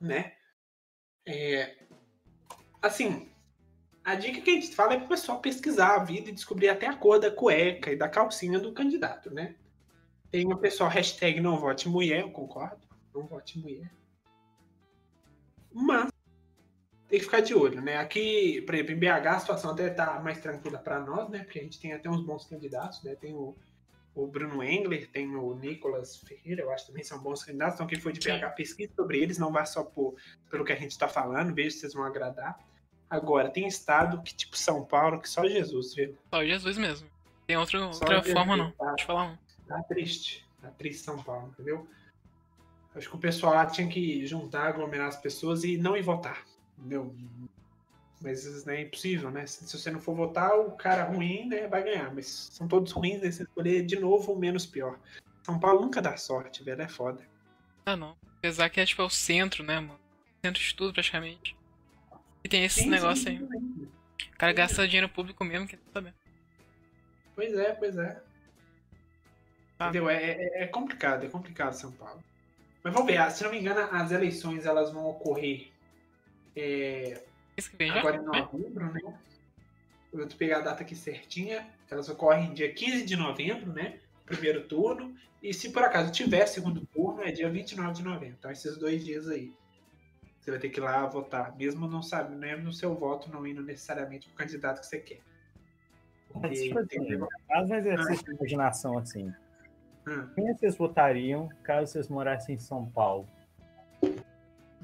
né? 0.00 0.32
É, 1.26 1.76
assim, 2.80 3.28
a 4.04 4.14
dica 4.14 4.40
que 4.40 4.50
a 4.50 4.54
gente 4.54 4.74
fala 4.74 4.94
é 4.94 4.96
para 4.96 5.06
o 5.06 5.08
pessoal 5.08 5.40
pesquisar 5.40 5.96
a 5.96 6.04
vida 6.04 6.30
e 6.30 6.34
descobrir 6.34 6.68
até 6.68 6.86
a 6.86 6.96
cor 6.96 7.18
da 7.18 7.30
cueca 7.30 7.92
e 7.92 7.96
da 7.96 8.08
calcinha 8.08 8.58
do 8.58 8.72
candidato, 8.72 9.30
né? 9.30 9.56
Tem 10.30 10.46
uma 10.46 10.58
pessoal, 10.58 10.88
hashtag 10.88 11.40
não 11.40 11.58
vote 11.58 11.88
mulher, 11.88 12.20
eu 12.20 12.30
concordo, 12.30 12.86
não 13.14 13.26
vote 13.26 13.58
mulher. 13.58 13.90
Mas 15.72 16.10
tem 17.08 17.18
que 17.18 17.24
ficar 17.24 17.40
de 17.40 17.54
olho, 17.54 17.80
né? 17.80 17.96
Aqui, 17.96 18.60
por 18.62 18.74
exemplo, 18.74 18.92
em 18.92 18.98
BH 18.98 19.26
a 19.26 19.40
situação 19.40 19.70
até 19.70 19.88
tá 19.88 20.20
mais 20.20 20.38
tranquila 20.40 20.78
para 20.78 21.00
nós, 21.00 21.28
né? 21.30 21.42
Porque 21.42 21.58
a 21.58 21.62
gente 21.62 21.80
tem 21.80 21.92
até 21.92 22.08
uns 22.08 22.20
bons 22.20 22.44
candidatos, 22.44 23.02
né? 23.02 23.14
Tem 23.14 23.32
o, 23.32 23.56
o 24.14 24.26
Bruno 24.26 24.62
Engler, 24.62 25.08
tem 25.10 25.34
o 25.34 25.54
Nicolas 25.54 26.18
Ferreira, 26.18 26.62
eu 26.62 26.70
acho 26.70 26.84
que 26.84 26.90
também 26.92 27.04
são 27.04 27.18
bons 27.18 27.42
candidatos. 27.42 27.74
Então, 27.74 27.86
quem 27.86 27.98
for 27.98 28.12
de 28.12 28.20
BH, 28.20 28.54
pesquise 28.54 28.92
sobre 28.94 29.18
eles, 29.18 29.38
não 29.38 29.50
vá 29.50 29.64
só 29.64 29.82
por, 29.82 30.16
pelo 30.50 30.64
que 30.64 30.72
a 30.72 30.76
gente 30.76 30.98
tá 30.98 31.08
falando, 31.08 31.54
veja 31.54 31.70
se 31.70 31.80
vocês 31.80 31.94
vão 31.94 32.04
agradar. 32.04 32.58
Agora, 33.08 33.48
tem 33.48 33.66
estado 33.66 34.22
que, 34.22 34.34
tipo 34.34 34.56
São 34.56 34.84
Paulo, 34.84 35.18
que 35.18 35.28
só 35.30 35.48
Jesus, 35.48 35.94
viu? 35.94 36.14
Só 36.28 36.44
Jesus 36.44 36.76
mesmo. 36.76 37.08
Tem 37.46 37.56
outro, 37.56 37.82
outra 37.86 38.22
forma, 38.22 38.54
não. 38.54 38.70
tá? 38.72 38.90
Deixa 38.90 39.04
eu 39.04 39.06
falar 39.06 39.24
um. 39.24 39.38
Tá 39.66 39.82
triste. 39.84 40.46
Tá 40.60 40.68
triste 40.72 41.02
São 41.02 41.22
Paulo, 41.22 41.48
entendeu? 41.48 41.88
Acho 42.94 43.08
que 43.08 43.16
o 43.16 43.18
pessoal 43.18 43.54
lá 43.54 43.64
tinha 43.64 43.88
que 43.88 44.26
juntar, 44.26 44.68
aglomerar 44.68 45.08
as 45.08 45.16
pessoas 45.16 45.64
e 45.64 45.78
não 45.78 45.96
ir 45.96 46.02
votar. 46.02 46.44
Entendeu? 46.78 47.14
Mas 48.20 48.64
né, 48.64 48.76
é 48.78 48.82
impossível, 48.82 49.30
né? 49.30 49.46
Se, 49.46 49.66
se 49.66 49.78
você 49.78 49.90
não 49.90 50.00
for 50.00 50.14
votar, 50.14 50.58
o 50.58 50.72
cara 50.72 51.04
ruim 51.04 51.46
né, 51.48 51.68
vai 51.68 51.82
ganhar. 51.82 52.12
Mas 52.14 52.48
são 52.52 52.66
todos 52.66 52.92
ruins, 52.92 53.20
né? 53.20 53.30
Você 53.30 53.42
escolher 53.44 53.84
de 53.84 53.98
novo 53.98 54.32
o 54.32 54.38
menos 54.38 54.66
pior. 54.66 54.98
São 55.44 55.58
Paulo 55.58 55.80
nunca 55.82 56.02
dá 56.02 56.16
sorte, 56.16 56.62
velho. 56.62 56.82
É 56.82 56.88
foda. 56.88 57.22
Ah, 57.86 57.96
não. 57.96 58.16
Apesar 58.38 58.68
que 58.70 58.80
é 58.80 58.86
tipo 58.86 59.02
é 59.02 59.04
o 59.04 59.10
centro, 59.10 59.62
né, 59.64 59.80
mano? 59.80 59.98
Centro 60.44 60.62
de 60.62 60.74
tudo, 60.74 60.92
praticamente. 60.92 61.56
E 62.44 62.48
tem 62.48 62.64
esse 62.64 62.82
Sim, 62.82 62.90
negócio 62.90 63.28
aí. 63.28 63.42
O 63.42 64.36
cara 64.38 64.52
gasta 64.52 64.86
dinheiro 64.86 65.08
público 65.08 65.44
mesmo, 65.44 65.66
quer 65.66 65.78
saber. 65.92 66.14
Pois 67.34 67.54
é, 67.54 67.72
pois 67.72 67.96
é. 67.96 68.20
Tá. 69.76 69.88
Entendeu? 69.88 70.10
É, 70.10 70.16
é- 70.16 70.64
é 70.64 70.66
complicado, 70.66 71.24
é 71.24 71.28
complicado 71.28 71.72
São 71.74 71.92
Paulo. 71.92 72.22
Mas 72.82 72.92
vamos 72.92 73.08
ver, 73.10 73.18
ah, 73.18 73.30
se 73.30 73.42
não 73.44 73.50
me 73.50 73.58
engano, 73.58 73.80
as 73.92 74.10
eleições 74.10 74.66
elas 74.66 74.92
vão 74.92 75.06
ocorrer 75.06 75.68
é, 76.60 77.24
Isso 77.56 77.70
que 77.70 77.76
vem 77.76 77.88
já? 77.88 77.98
agora 78.00 78.16
em 78.16 78.24
novembro, 78.24 78.92
né? 78.92 79.00
Eu 80.12 80.18
vou 80.20 80.28
pegar 80.36 80.58
a 80.58 80.62
data 80.62 80.82
aqui 80.82 80.96
certinha. 80.96 81.66
Elas 81.90 82.08
ocorrem 82.08 82.54
dia 82.54 82.72
15 82.72 83.04
de 83.04 83.16
novembro, 83.16 83.72
né? 83.72 83.98
Primeiro 84.24 84.66
turno. 84.66 85.14
E 85.42 85.52
se 85.54 85.70
por 85.70 85.82
acaso 85.82 86.10
tiver 86.10 86.46
segundo 86.46 86.84
turno, 86.86 87.22
é 87.22 87.30
dia 87.30 87.48
29 87.48 87.92
de 87.94 88.02
novembro. 88.02 88.36
Então, 88.38 88.50
esses 88.50 88.76
dois 88.76 89.04
dias 89.04 89.28
aí. 89.28 89.52
Você 90.40 90.50
vai 90.50 90.60
ter 90.60 90.70
que 90.70 90.80
ir 90.80 90.82
lá 90.82 91.06
votar. 91.06 91.54
Mesmo 91.56 91.86
não 91.86 92.02
sabe, 92.02 92.34
mesmo 92.34 92.64
no 92.64 92.72
seu 92.72 92.94
voto 92.94 93.30
não 93.30 93.46
indo 93.46 93.62
necessariamente 93.62 94.28
pro 94.28 94.36
candidato 94.38 94.80
que 94.80 94.86
você 94.86 94.98
quer. 94.98 95.20
Porque 96.32 96.48
Tipo 96.54 96.78
assim, 96.78 97.18
Faz 97.46 97.70
um 97.70 97.74
exercício 97.74 98.24
de 98.24 98.30
imaginação 98.32 98.98
assim. 98.98 99.32
Hum, 100.06 100.28
Quem 100.34 100.54
vocês 100.54 100.76
votariam 100.76 101.48
caso 101.62 101.92
vocês 101.92 102.08
morassem 102.08 102.54
em 102.54 102.58
São 102.58 102.86
Paulo? 102.86 103.28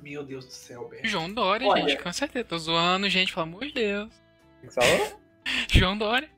Meu 0.04 0.22
Deus 0.22 0.44
do 0.44 0.52
céu, 0.52 0.86
Beto. 0.86 1.08
João 1.08 1.32
Dória, 1.32 1.66
Olha. 1.66 1.88
gente, 1.88 2.02
com 2.02 2.12
certeza. 2.12 2.44
Tô 2.44 2.58
zoando, 2.58 3.08
gente, 3.08 3.32
pelo 3.32 3.44
amor 3.46 3.64
de 3.64 3.72
Deus. 3.72 4.12
O 4.62 4.66
que 4.66 4.72
você 4.74 4.80
falou? 4.82 5.20
João 5.72 5.96
Dória. 5.96 6.30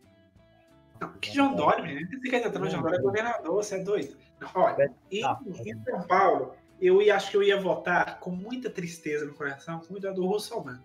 Não, 1.01 1.13
que 1.15 1.35
João 1.35 1.55
Dória, 1.57 1.83
menino? 1.85 2.09
Quer 2.23 2.47
entrar 2.47 2.61
no 2.61 2.71
João 2.71 2.83
Dória 2.83 2.97
é 2.97 3.03
governador, 3.03 3.55
você 3.55 3.75
é 3.75 3.83
doido. 3.83 4.17
Não, 4.41 4.49
olha, 4.55 4.95
em, 5.11 5.25
Ah, 5.25 5.39
em 5.45 5.83
São 5.85 6.03
Paulo, 6.07 6.55
eu 6.81 7.03
ia, 7.03 7.17
acho 7.17 7.31
que 7.33 7.37
eu 7.37 7.43
ia 7.43 7.61
votar 7.61 8.21
com 8.21 8.31
muita 8.31 8.71
tristeza 8.71 9.25
no 9.27 9.35
coração, 9.35 9.81
com 9.81 9.93
muita 9.93 10.13
do 10.13 10.25
Russomano. 10.25 10.83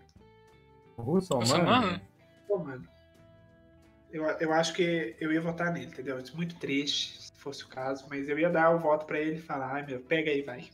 Russo, 0.98 1.36
Nossa, 1.36 1.58
mano? 1.60 1.70
mano. 1.70 2.02
Pô, 2.48 2.58
mano. 2.58 2.88
Eu, 4.12 4.26
eu 4.26 4.52
acho 4.54 4.74
que 4.74 5.16
eu 5.22 5.32
ia 5.32 5.40
votar 5.40 5.72
nele, 5.72 5.86
entendeu? 5.86 6.18
É 6.18 6.24
Muito 6.36 6.56
triste, 6.56 7.22
se 7.22 7.34
fosse 7.36 7.64
o 7.64 7.68
caso, 7.68 8.08
mas 8.10 8.28
eu 8.28 8.40
ia 8.40 8.50
dar 8.50 8.76
o 8.76 8.80
voto 8.80 9.06
pra 9.06 9.20
ele 9.20 9.36
e 9.36 9.42
falar, 9.42 9.72
ai 9.72 9.86
meu, 9.86 10.02
pega 10.02 10.32
aí, 10.32 10.42
vai. 10.42 10.68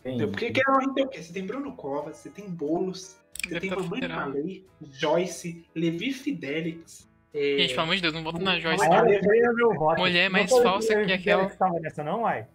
Entendeu? 0.00 0.28
Porque 0.30 0.50
que 0.50 0.62
não 0.66 0.94
tem 0.94 1.04
o 1.04 1.08
quê? 1.08 1.22
Você 1.22 1.32
tem 1.32 1.44
Bruno 1.46 1.74
Covas, 1.74 2.16
você 2.16 2.30
tem 2.30 2.48
Boulos, 2.48 3.16
você 3.42 3.48
tem 3.60 3.70
Deputado 3.70 3.82
Mamãe 3.84 4.00
federal. 4.00 4.32
Falei, 4.32 4.66
Joyce, 4.82 5.66
Levi 5.74 6.12
Fidelix. 6.12 7.08
é, 7.34 7.58
Gente, 7.58 7.70
pelo 7.70 7.82
amor 7.82 7.96
de 7.96 8.02
Deus, 8.02 8.14
não 8.14 8.22
voto 8.22 8.38
na 8.40 8.58
Joyce. 8.58 8.88
Não. 8.88 8.96
Ah, 8.96 9.10
é 9.10 9.52
meu 9.52 9.74
voto. 9.74 9.98
Mulher 10.00 10.30
mais 10.30 10.50
Não 10.50 10.62
falsa 10.62 11.04
que 11.04 11.12
aquela. 11.12 11.48
que 11.50 11.56
tava 11.56 11.78
nessa, 11.80 12.02
não, 12.04 12.22
uai? 12.22 12.46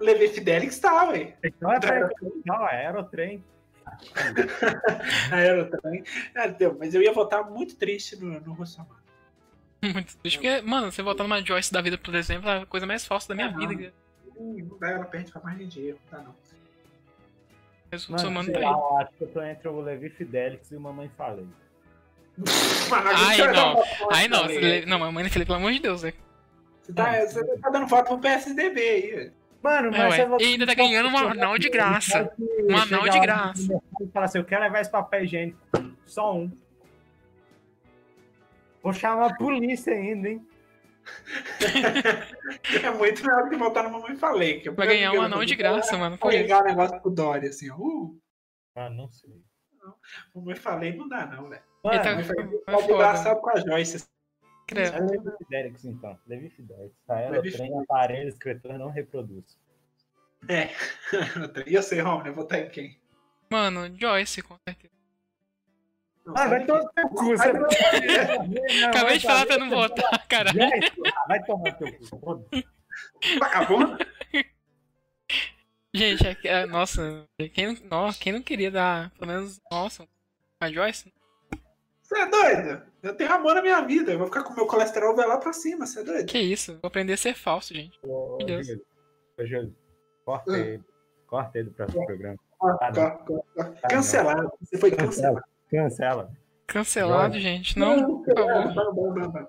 Levi 0.00 0.28
Fidelix 0.28 0.78
tá, 0.80 1.08
ué. 1.10 1.36
Então 1.44 1.72
é 1.72 1.78
pra 1.78 2.10
não, 2.44 2.68
é 2.68 2.86
aerotrem. 2.86 3.42
Aerotrem. 5.30 6.02
Ah, 6.34 6.46
entendeu? 6.48 6.76
Mas 6.78 6.94
eu 6.94 7.02
ia 7.02 7.12
votar 7.12 7.48
muito 7.50 7.76
triste 7.76 8.16
no, 8.16 8.40
no 8.40 8.52
Russomano. 8.54 9.00
Muito 9.82 10.16
triste. 10.18 10.36
Porque, 10.38 10.60
mano, 10.60 10.92
você 10.92 11.02
votar 11.02 11.24
numa 11.26 11.44
Joyce 11.44 11.72
da 11.72 11.80
vida, 11.80 11.98
por 11.98 12.14
exemplo, 12.14 12.48
é 12.48 12.58
a 12.58 12.66
coisa 12.66 12.86
mais 12.86 13.04
falsa 13.04 13.28
da 13.28 13.34
minha 13.34 13.48
Ah, 13.48 13.50
vida. 13.58 13.92
Não 14.38 14.78
ela 14.88 15.04
perde 15.06 15.32
pra 15.32 15.42
margem 15.42 15.66
de 15.66 15.88
erro, 15.88 15.98
não 16.12 16.18
dá 16.18 16.24
não. 16.24 16.34
Mano, 18.08 18.18
somando 18.18 18.50
sei 18.50 18.60
lá, 18.62 18.70
eu 18.70 18.96
acho 18.98 19.10
que 19.18 19.24
eu 19.24 19.28
tô 19.28 19.42
entre 19.42 19.68
o 19.68 19.80
Levi 19.80 20.08
Fidelix 20.08 20.70
e 20.70 20.76
o 20.76 20.80
Mamãe 20.80 21.10
Falei. 21.16 21.46
Ai, 23.14 23.36
não. 23.52 23.82
Ai, 24.10 24.28
não. 24.28 24.42
Não, 24.86 24.98
mamãe 24.98 25.28
Felipe, 25.28 25.46
pelo 25.48 25.58
amor 25.58 25.72
de 25.72 25.80
Deus, 25.80 26.02
né? 26.02 26.12
você 26.82 26.92
tá, 26.92 27.20
você 27.20 27.44
tá 27.58 27.68
dando 27.70 27.86
voto 27.86 28.06
pro 28.08 28.18
PSDB 28.18 28.80
aí. 28.80 29.10
velho. 29.10 29.32
Mano, 29.62 29.88
É, 29.94 29.98
mas 29.98 30.10
ué. 30.10 30.16
você 30.16 30.24
vai- 30.26 30.38
E 30.40 30.44
ainda 30.46 30.66
tá 30.66 30.74
ganhando 30.74 31.08
um 31.10 31.16
anal 31.18 31.58
de 31.58 31.68
graça. 31.68 32.32
Um 32.68 32.76
anal 32.76 33.08
de 33.08 33.20
graça. 33.20 33.80
Fala 34.12 34.26
assim, 34.26 34.38
eu 34.38 34.44
quero 34.44 34.62
levar 34.62 34.80
esse 34.80 34.90
papel 34.90 35.24
higiênico. 35.24 35.58
Só 36.06 36.34
um. 36.34 36.50
Vou 38.82 38.92
chamar 38.92 39.26
a 39.30 39.34
polícia 39.34 39.92
ainda, 39.92 40.28
hein? 40.30 40.44
É 42.82 42.90
muito 42.90 43.24
melhor 43.24 43.48
que 43.48 43.56
voltar 43.56 43.82
no 43.84 43.90
Mamãe 43.90 44.16
Falei. 44.16 44.60
Que 44.60 44.68
eu 44.68 44.74
Vai 44.74 44.86
ganhar 44.86 45.12
um 45.12 45.22
anão 45.22 45.44
de 45.44 45.54
graça, 45.54 45.96
mano. 45.96 46.16
Vou 46.16 46.18
Com 46.18 46.30
isso. 46.30 46.42
ligar 46.42 46.62
o 46.62 46.64
negócio 46.66 47.00
pro 47.00 47.10
Dória, 47.10 47.48
assim, 47.48 47.70
ó. 47.70 47.76
Uh, 47.76 48.20
Ah, 48.74 48.88
não 48.90 49.10
sei. 49.10 49.30
Mamãe 50.34 50.54
Falei 50.54 50.96
não 50.96 51.08
dá, 51.08 51.26
não, 51.26 51.48
velho. 51.48 51.62
Ele 51.84 51.98
tá- 51.98 52.10
Mamãe 52.10 52.24
Falei 52.24 52.44
é 52.66 52.72
pode 52.72 53.40
com 53.40 53.50
a 53.50 53.60
Joyce. 53.60 54.06
É 54.74 55.00
Levi 55.00 55.30
Fidelix, 55.38 55.84
então. 55.84 56.18
Levi 56.26 56.48
Fidelix. 56.48 56.94
Tá? 57.06 57.20
Ela 57.20 57.30
Levi 57.32 57.50
trem, 57.52 57.66
Fidelix. 57.66 57.90
aparelho, 57.90 58.28
escritor 58.28 58.78
não 58.78 58.88
reproduz. 58.90 59.58
É. 60.48 60.70
E 61.66 61.74
eu 61.76 61.82
sei, 61.82 62.00
Romney, 62.00 62.28
eu 62.30 62.34
vou 62.34 62.44
votar 62.44 62.60
em 62.60 62.68
quem? 62.70 62.98
Mano, 63.50 63.94
Joyce, 63.98 64.40
com 64.40 64.56
certeza. 64.66 64.94
Ah, 66.34 66.48
vai 66.48 66.64
tomar 66.64 66.84
teu 66.94 67.08
cu. 67.08 67.24
Você 67.36 67.52
não 67.52 67.66
Acabei 68.88 69.18
de 69.18 69.26
falar 69.26 69.46
pra 69.46 69.58
não 69.58 69.70
votar, 69.70 70.26
caralho. 70.28 70.58
Vai 71.28 71.42
tomar 71.44 71.72
teu 71.72 71.88
cu. 72.10 72.44
Vagabundo. 73.40 73.98
Gente, 75.94 76.26
é 76.26 76.36
é- 76.44 76.66
nossa, 76.66 77.26
quem, 77.52 77.78
não- 77.90 78.12
quem 78.12 78.32
não 78.32 78.42
queria 78.42 78.70
dar, 78.70 79.10
pelo 79.10 79.26
menos, 79.30 79.60
nossa, 79.70 80.06
a 80.60 80.70
Joyce? 80.70 81.12
Você 82.02 82.18
é 82.18 82.26
doido? 82.26 82.82
Eu 83.02 83.14
tenho 83.14 83.32
amor 83.32 83.54
na 83.54 83.62
minha 83.62 83.80
vida. 83.82 84.12
Eu 84.12 84.18
vou 84.18 84.26
ficar 84.26 84.42
com 84.42 84.54
meu 84.54 84.66
colesterol 84.66 85.14
vai 85.16 85.26
lá 85.26 85.38
pra 85.38 85.52
cima, 85.52 85.86
você 85.86 86.00
é 86.00 86.04
doido? 86.04 86.26
Que 86.26 86.38
isso? 86.38 86.72
Vou 86.80 86.88
aprender 86.88 87.14
a 87.14 87.16
ser 87.16 87.34
falso, 87.34 87.74
gente. 87.74 87.98
Ô, 88.02 88.36
Meu 88.38 88.46
Deus. 88.46 88.66
Júlio. 88.66 88.84
Ô, 89.38 89.46
Júlio. 89.46 89.76
Corta 90.24 90.56
ele. 90.58 90.82
Corta 91.26 91.58
ele 91.58 91.68
do 91.70 91.74
próximo 91.74 92.06
programa. 92.06 92.38
Ah, 92.62 92.90
não. 92.94 93.02
ó, 93.02 93.18
ó, 93.30 93.42
ó. 93.58 93.88
Cancelado. 93.88 94.52
Você 94.62 94.78
foi 94.78 94.90
cancelado. 94.92 95.44
Cancela. 95.72 96.30
Cancelado, 96.66 97.40
gente. 97.40 97.78
Não, 97.78 98.22
bam. 98.22 99.48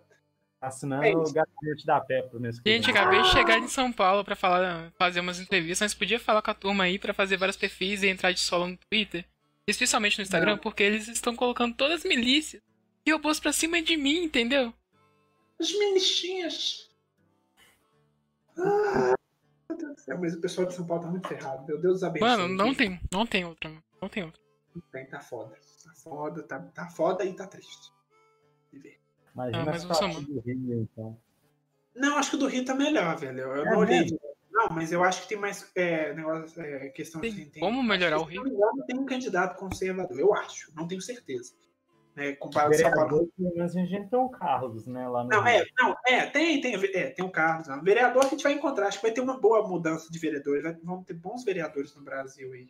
Assinando 0.62 1.04
É 1.04 1.14
o 1.14 1.24
gabinete 1.24 1.86
da 1.86 2.00
pé 2.00 2.22
pro 2.22 2.40
mês 2.40 2.58
que 2.58 2.70
Gente, 2.70 2.90
acabei 2.90 3.22
de 3.22 3.28
chegar 3.28 3.60
em 3.60 3.68
São 3.68 3.92
Paulo 3.92 4.24
pra 4.24 4.34
falar, 4.34 4.94
fazer 4.98 5.20
umas 5.20 5.38
entrevistas, 5.38 5.82
mas 5.82 5.94
podia 5.94 6.18
falar 6.18 6.42
com 6.42 6.52
a 6.52 6.54
turma 6.54 6.86
aí 6.86 6.98
pra 6.98 7.14
fazer 7.14 7.36
vários 7.36 7.58
perfis 7.58 8.02
e 8.02 8.08
entrar 8.08 8.32
de 8.32 8.40
solo 8.40 8.68
no 8.68 8.78
Twitter, 8.78 9.26
especialmente 9.68 10.18
no 10.18 10.24
Instagram, 10.24 10.58
porque 10.58 10.82
eles 10.82 11.10
estão 11.10 11.36
colocando 11.36 11.76
todas 11.76 12.00
as 12.00 12.06
milícias 12.06 12.62
e 13.06 13.12
robôs 13.12 13.42
pra 13.42 13.52
cima 13.52 13.82
de 13.82 13.98
mim, 13.98 14.24
entendeu? 14.24 14.74
As 15.60 15.70
minichinhas. 15.78 16.90
Ah, 18.58 19.16
meu 19.70 19.78
Deus 19.78 19.96
do 19.96 20.00
céu, 20.00 20.18
mas 20.18 20.34
o 20.34 20.40
pessoal 20.40 20.68
de 20.68 20.74
São 20.76 20.88
Paulo 20.88 21.04
tá 21.04 21.10
muito 21.10 21.28
ferrado. 21.28 21.68
Meu 21.68 21.82
Deus 21.82 22.04
abençoe. 22.04 22.30
Mano, 22.30 22.48
não 22.48 22.74
tem, 22.74 23.02
não 23.12 23.26
tem 23.26 23.44
outra, 23.44 23.70
não 24.02 24.08
tem 24.08 24.24
outra. 24.24 24.42
Não 24.74 24.82
tem, 24.94 25.06
tá 25.08 25.20
foda. 25.20 25.54
Tá 25.94 26.00
foda, 26.02 26.44
tá, 26.44 26.60
tá 26.60 26.88
foda 26.90 27.24
e 27.24 27.34
tá 27.36 27.46
triste. 27.48 27.92
De 28.72 28.80
ver. 28.80 29.00
Imagina 29.34 29.60
Ah, 29.60 29.62
a 29.62 29.66
mas 29.72 29.84
não 29.84 29.94
situação 29.96 30.24
do 30.24 30.40
Rio, 30.40 30.82
então. 30.82 31.18
Não, 31.96 32.18
acho 32.18 32.32
que 32.32 32.36
o 32.36 32.40
do 32.40 32.48
Rio 32.48 32.66
tá 32.66 32.74
melhor, 32.74 33.16
velho. 33.18 33.40
Eu 33.42 33.66
É 33.68 33.70
não 33.72 33.78
olhei. 33.78 34.00
mesmo? 34.02 34.20
Não, 34.52 34.68
mas 34.70 34.92
eu 34.92 35.04
acho 35.04 35.22
que 35.24 35.30
tem 35.30 35.38
mais 35.38 35.70
é, 35.76 36.14
negócio, 36.14 36.62
é, 36.62 36.90
questão 36.90 37.22
Tem 37.22 37.32
assim. 37.32 37.46
Tem, 37.50 37.60
como 37.62 37.84
melhorar 37.84 38.20
o 38.20 38.24
Rio? 38.24 38.48
engano, 38.48 38.86
tem 38.88 38.98
um 38.98 39.06
candidato 39.06 39.58
conservador, 39.58 40.20
eu 40.20 40.34
acho, 40.34 40.72
não 40.76 40.88
tenho 40.88 41.02
certeza. 41.02 41.54
Né, 42.16 42.34
comparado. 42.34 42.72
Vereador, 42.76 43.28
pelo 43.36 43.56
menos 43.56 43.76
a 43.76 43.80
gente 43.86 44.10
tem 44.10 44.20
o 44.20 44.30
Carlos, 44.30 44.86
né? 44.86 45.08
Lá 45.08 45.24
no 45.24 45.30
Não, 45.32 45.42
Rio. 45.44 45.50
é, 45.52 45.66
não, 45.80 45.96
é, 46.06 46.26
tem, 46.28 46.62
tem, 46.62 46.76
é, 46.76 47.10
tem 47.10 47.26
o 47.26 47.32
Carlos. 47.32 47.68
Não. 47.68 47.82
Vereador 47.84 48.26
a 48.26 48.28
gente 48.30 48.44
vai 48.44 48.54
encontrar, 48.54 48.88
acho 48.88 49.00
que 49.00 49.06
vai 49.08 49.12
ter 49.14 49.22
uma 49.22 49.40
boa 49.40 49.68
mudança 49.68 50.12
de 50.12 50.20
vereadores. 50.20 50.62
vai- 50.64 50.78
vamos 50.84 51.06
ter 51.06 51.16
bons 51.16 51.44
vereadores 51.44 51.96
no 51.96 52.04
Brasil 52.04 52.54
aí. 52.54 52.70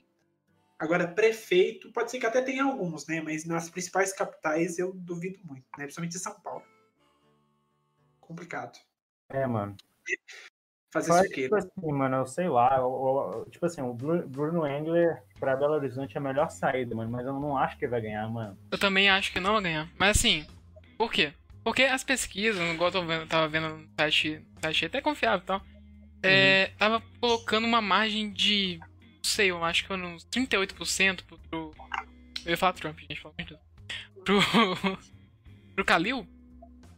Agora, 0.84 1.08
prefeito, 1.08 1.90
pode 1.94 2.12
ser 2.12 2.20
que 2.20 2.26
até 2.26 2.42
tenha 2.42 2.66
alguns, 2.66 3.08
né? 3.08 3.22
Mas 3.22 3.46
nas 3.46 3.70
principais 3.70 4.12
capitais 4.12 4.78
eu 4.78 4.92
duvido 4.94 5.40
muito, 5.46 5.64
né? 5.78 5.86
Principalmente 5.86 6.18
em 6.18 6.20
São 6.20 6.38
Paulo. 6.42 6.62
Complicado. 8.20 8.78
É, 9.30 9.48
mano. 9.48 9.78
Fazer 10.92 11.12
Só, 11.14 11.22
isso 11.22 11.34
tipo 11.34 11.56
assim, 11.56 11.92
mano, 11.94 12.18
eu 12.18 12.26
sei 12.26 12.50
lá. 12.50 12.86
o- 12.86 13.44
o- 13.44 13.50
tipo 13.50 13.66
assim, 13.66 13.82
o 13.82 13.94
Bru- 13.94 14.28
Bruno 14.28 14.68
Engler 14.68 15.24
pra 15.40 15.56
Belo 15.56 15.76
Horizonte 15.76 16.16
é 16.16 16.20
a 16.20 16.22
melhor 16.22 16.50
saída, 16.52 16.94
mano. 16.94 17.10
Mas 17.10 17.26
eu 17.26 17.32
não 17.34 17.58
acho 17.58 17.78
que 17.78 17.86
ele 17.86 17.92
vai 17.92 18.02
ganhar, 18.02 18.28
mano. 18.30 18.58
Eu 18.70 18.78
também 18.78 19.10
acho 19.10 19.32
que 19.32 19.40
não 19.40 19.54
vai 19.54 19.64
ganhar. 19.64 19.90
Mas 19.98 20.18
assim, 20.18 20.46
por 20.98 21.10
quê? 21.14 21.32
Porque 21.64 21.84
as 21.84 22.04
pesquisas, 22.04 22.62
igual 22.74 22.90
eu 22.90 22.92
tô 22.92 23.06
vendo- 23.06 23.26
tava 23.26 23.48
vendo 23.48 23.70
no 23.70 23.88
site, 23.98 24.46
site 24.62 24.86
até 24.88 25.00
confiável 25.00 25.40
e 25.40 25.48
tal, 25.48 25.62
é, 26.22 26.68
tava 26.78 27.02
colocando 27.22 27.66
uma 27.66 27.82
margem 27.82 28.30
de, 28.32 28.82
sei, 29.26 29.52
eu 29.52 29.64
acho 29.64 29.84
que 29.84 29.88
foi 29.88 29.98
uns 30.02 30.26
38% 30.26 31.24
pro, 31.26 31.38
pro. 31.50 31.74
Eu 32.46 32.52
ia 32.52 32.58
falar 32.58 32.74
Trump, 32.74 33.00
gente, 33.00 33.22
pelo 33.22 33.34
amor 33.38 33.46
de 33.48 33.54
Deus. 33.56 33.62
Pro. 34.24 34.98
pro 35.76 35.86
Kalil. 35.86 36.28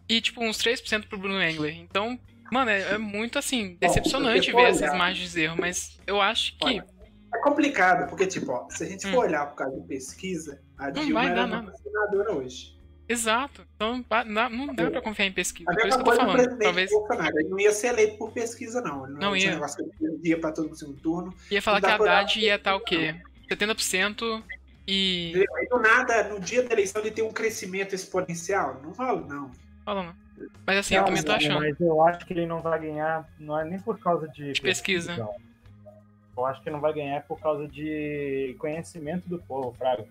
E 0.08 0.22
tipo, 0.22 0.44
uns 0.44 0.58
3% 0.58 1.08
pro 1.08 1.18
Bruno 1.18 1.42
Engler. 1.42 1.76
Então, 1.78 2.20
mano, 2.52 2.70
é, 2.70 2.94
é 2.94 2.98
muito 2.98 3.40
assim, 3.40 3.76
decepcionante 3.80 4.46
você 4.48 4.52
ver 4.52 4.52
for 4.52 4.68
essas 4.68 4.82
olhar- 4.84 4.98
margens 4.98 5.32
de 5.34 5.42
erro, 5.42 5.58
mas 5.60 6.00
eu 6.06 6.22
acho 6.22 6.58
que. 6.58 6.80
É 6.80 7.38
complicado, 7.44 8.08
porque, 8.08 8.28
tipo, 8.28 8.52
ó, 8.52 8.70
se 8.70 8.84
a 8.84 8.88
gente 8.88 9.06
Hum. 9.08 9.12
for 9.12 9.26
olhar 9.26 9.46
por 9.48 9.56
causa 9.56 9.80
de 9.82 9.88
pesquisa, 9.88 10.62
a 10.78 10.86
Não 10.86 10.94
Dilma 11.06 11.22
vai 11.22 11.26
era 11.32 11.36
dar 11.36 11.48
uma 11.48 11.62
nada. 11.64 11.78
senadora 11.78 12.34
hoje. 12.34 12.75
Exato. 13.08 13.62
Então 13.76 14.04
não, 14.26 14.74
dá 14.74 14.90
pra 14.90 15.02
confiar 15.02 15.26
em 15.28 15.32
pesquisa. 15.32 15.70
A 15.70 15.74
Por 15.74 15.88
isso 15.88 15.98
mesma 15.98 16.04
que 16.04 16.10
eu 16.10 16.14
tô 16.14 16.18
coisa 16.18 16.22
do 16.22 16.26
falando. 16.26 16.38
presidente 16.44 16.64
Talvez 16.64 16.92
Bolsonaro. 16.92 17.40
Ele 17.40 17.50
não 17.50 17.60
ia 17.60 17.72
ser 17.72 17.88
eleito 17.88 18.18
por 18.18 18.32
pesquisa, 18.32 18.82
não. 18.82 19.04
Ele 19.06 19.14
não, 19.14 19.20
Não 19.22 19.38
ia. 19.38 19.52
negócio 19.52 19.90
que 19.98 20.06
ele 20.06 20.20
ia 20.24 20.40
pra 20.40 20.52
todo 20.52 20.70
no 20.70 20.76
segundo 20.76 21.00
turno. 21.02 21.34
ia 21.52 21.62
falar 21.62 21.80
que 21.82 21.88
a 21.88 21.96
Haddad 21.96 22.40
ia 22.40 22.56
estar 22.56 22.76
o 22.76 22.80
quê? 22.80 23.16
70% 23.50 24.44
e. 24.88 25.46
Aí 25.58 25.68
do 25.68 25.80
nada, 25.80 26.24
no 26.30 26.40
dia 26.40 26.64
da 26.64 26.74
eleição, 26.74 27.02
ele 27.02 27.12
tem 27.12 27.24
um 27.24 27.32
crescimento 27.32 27.94
exponencial. 27.94 28.80
Não 28.84 28.92
rola, 28.92 29.22
não. 29.28 29.52
Fala, 29.84 30.04
não. 30.04 30.16
Mas 30.66 30.80
assim, 30.80 30.96
eu 30.96 31.02
Não, 31.02 31.08
também 31.08 31.24
tô 31.24 31.32
achando. 31.32 31.60
Mas 31.60 31.80
eu 31.80 32.02
acho 32.04 32.26
que 32.26 32.34
ele 32.34 32.46
não 32.46 32.60
vai 32.60 32.80
ganhar, 32.80 33.30
não 33.40 33.58
é 33.60 33.64
nem 33.64 33.80
por 33.80 33.98
causa 34.00 34.28
de, 34.28 34.52
De 34.54 34.62
pesquisa. 34.62 35.16
não. 35.16 35.34
Eu 36.38 36.46
acho 36.46 36.62
que 36.62 36.70
não 36.70 36.82
vai 36.82 36.92
ganhar 36.92 37.22
por 37.24 37.40
causa 37.40 37.66
de 37.68 38.54
conhecimento 38.60 39.30
do 39.30 39.40
povo, 39.40 39.74
Fraga. 39.78 40.06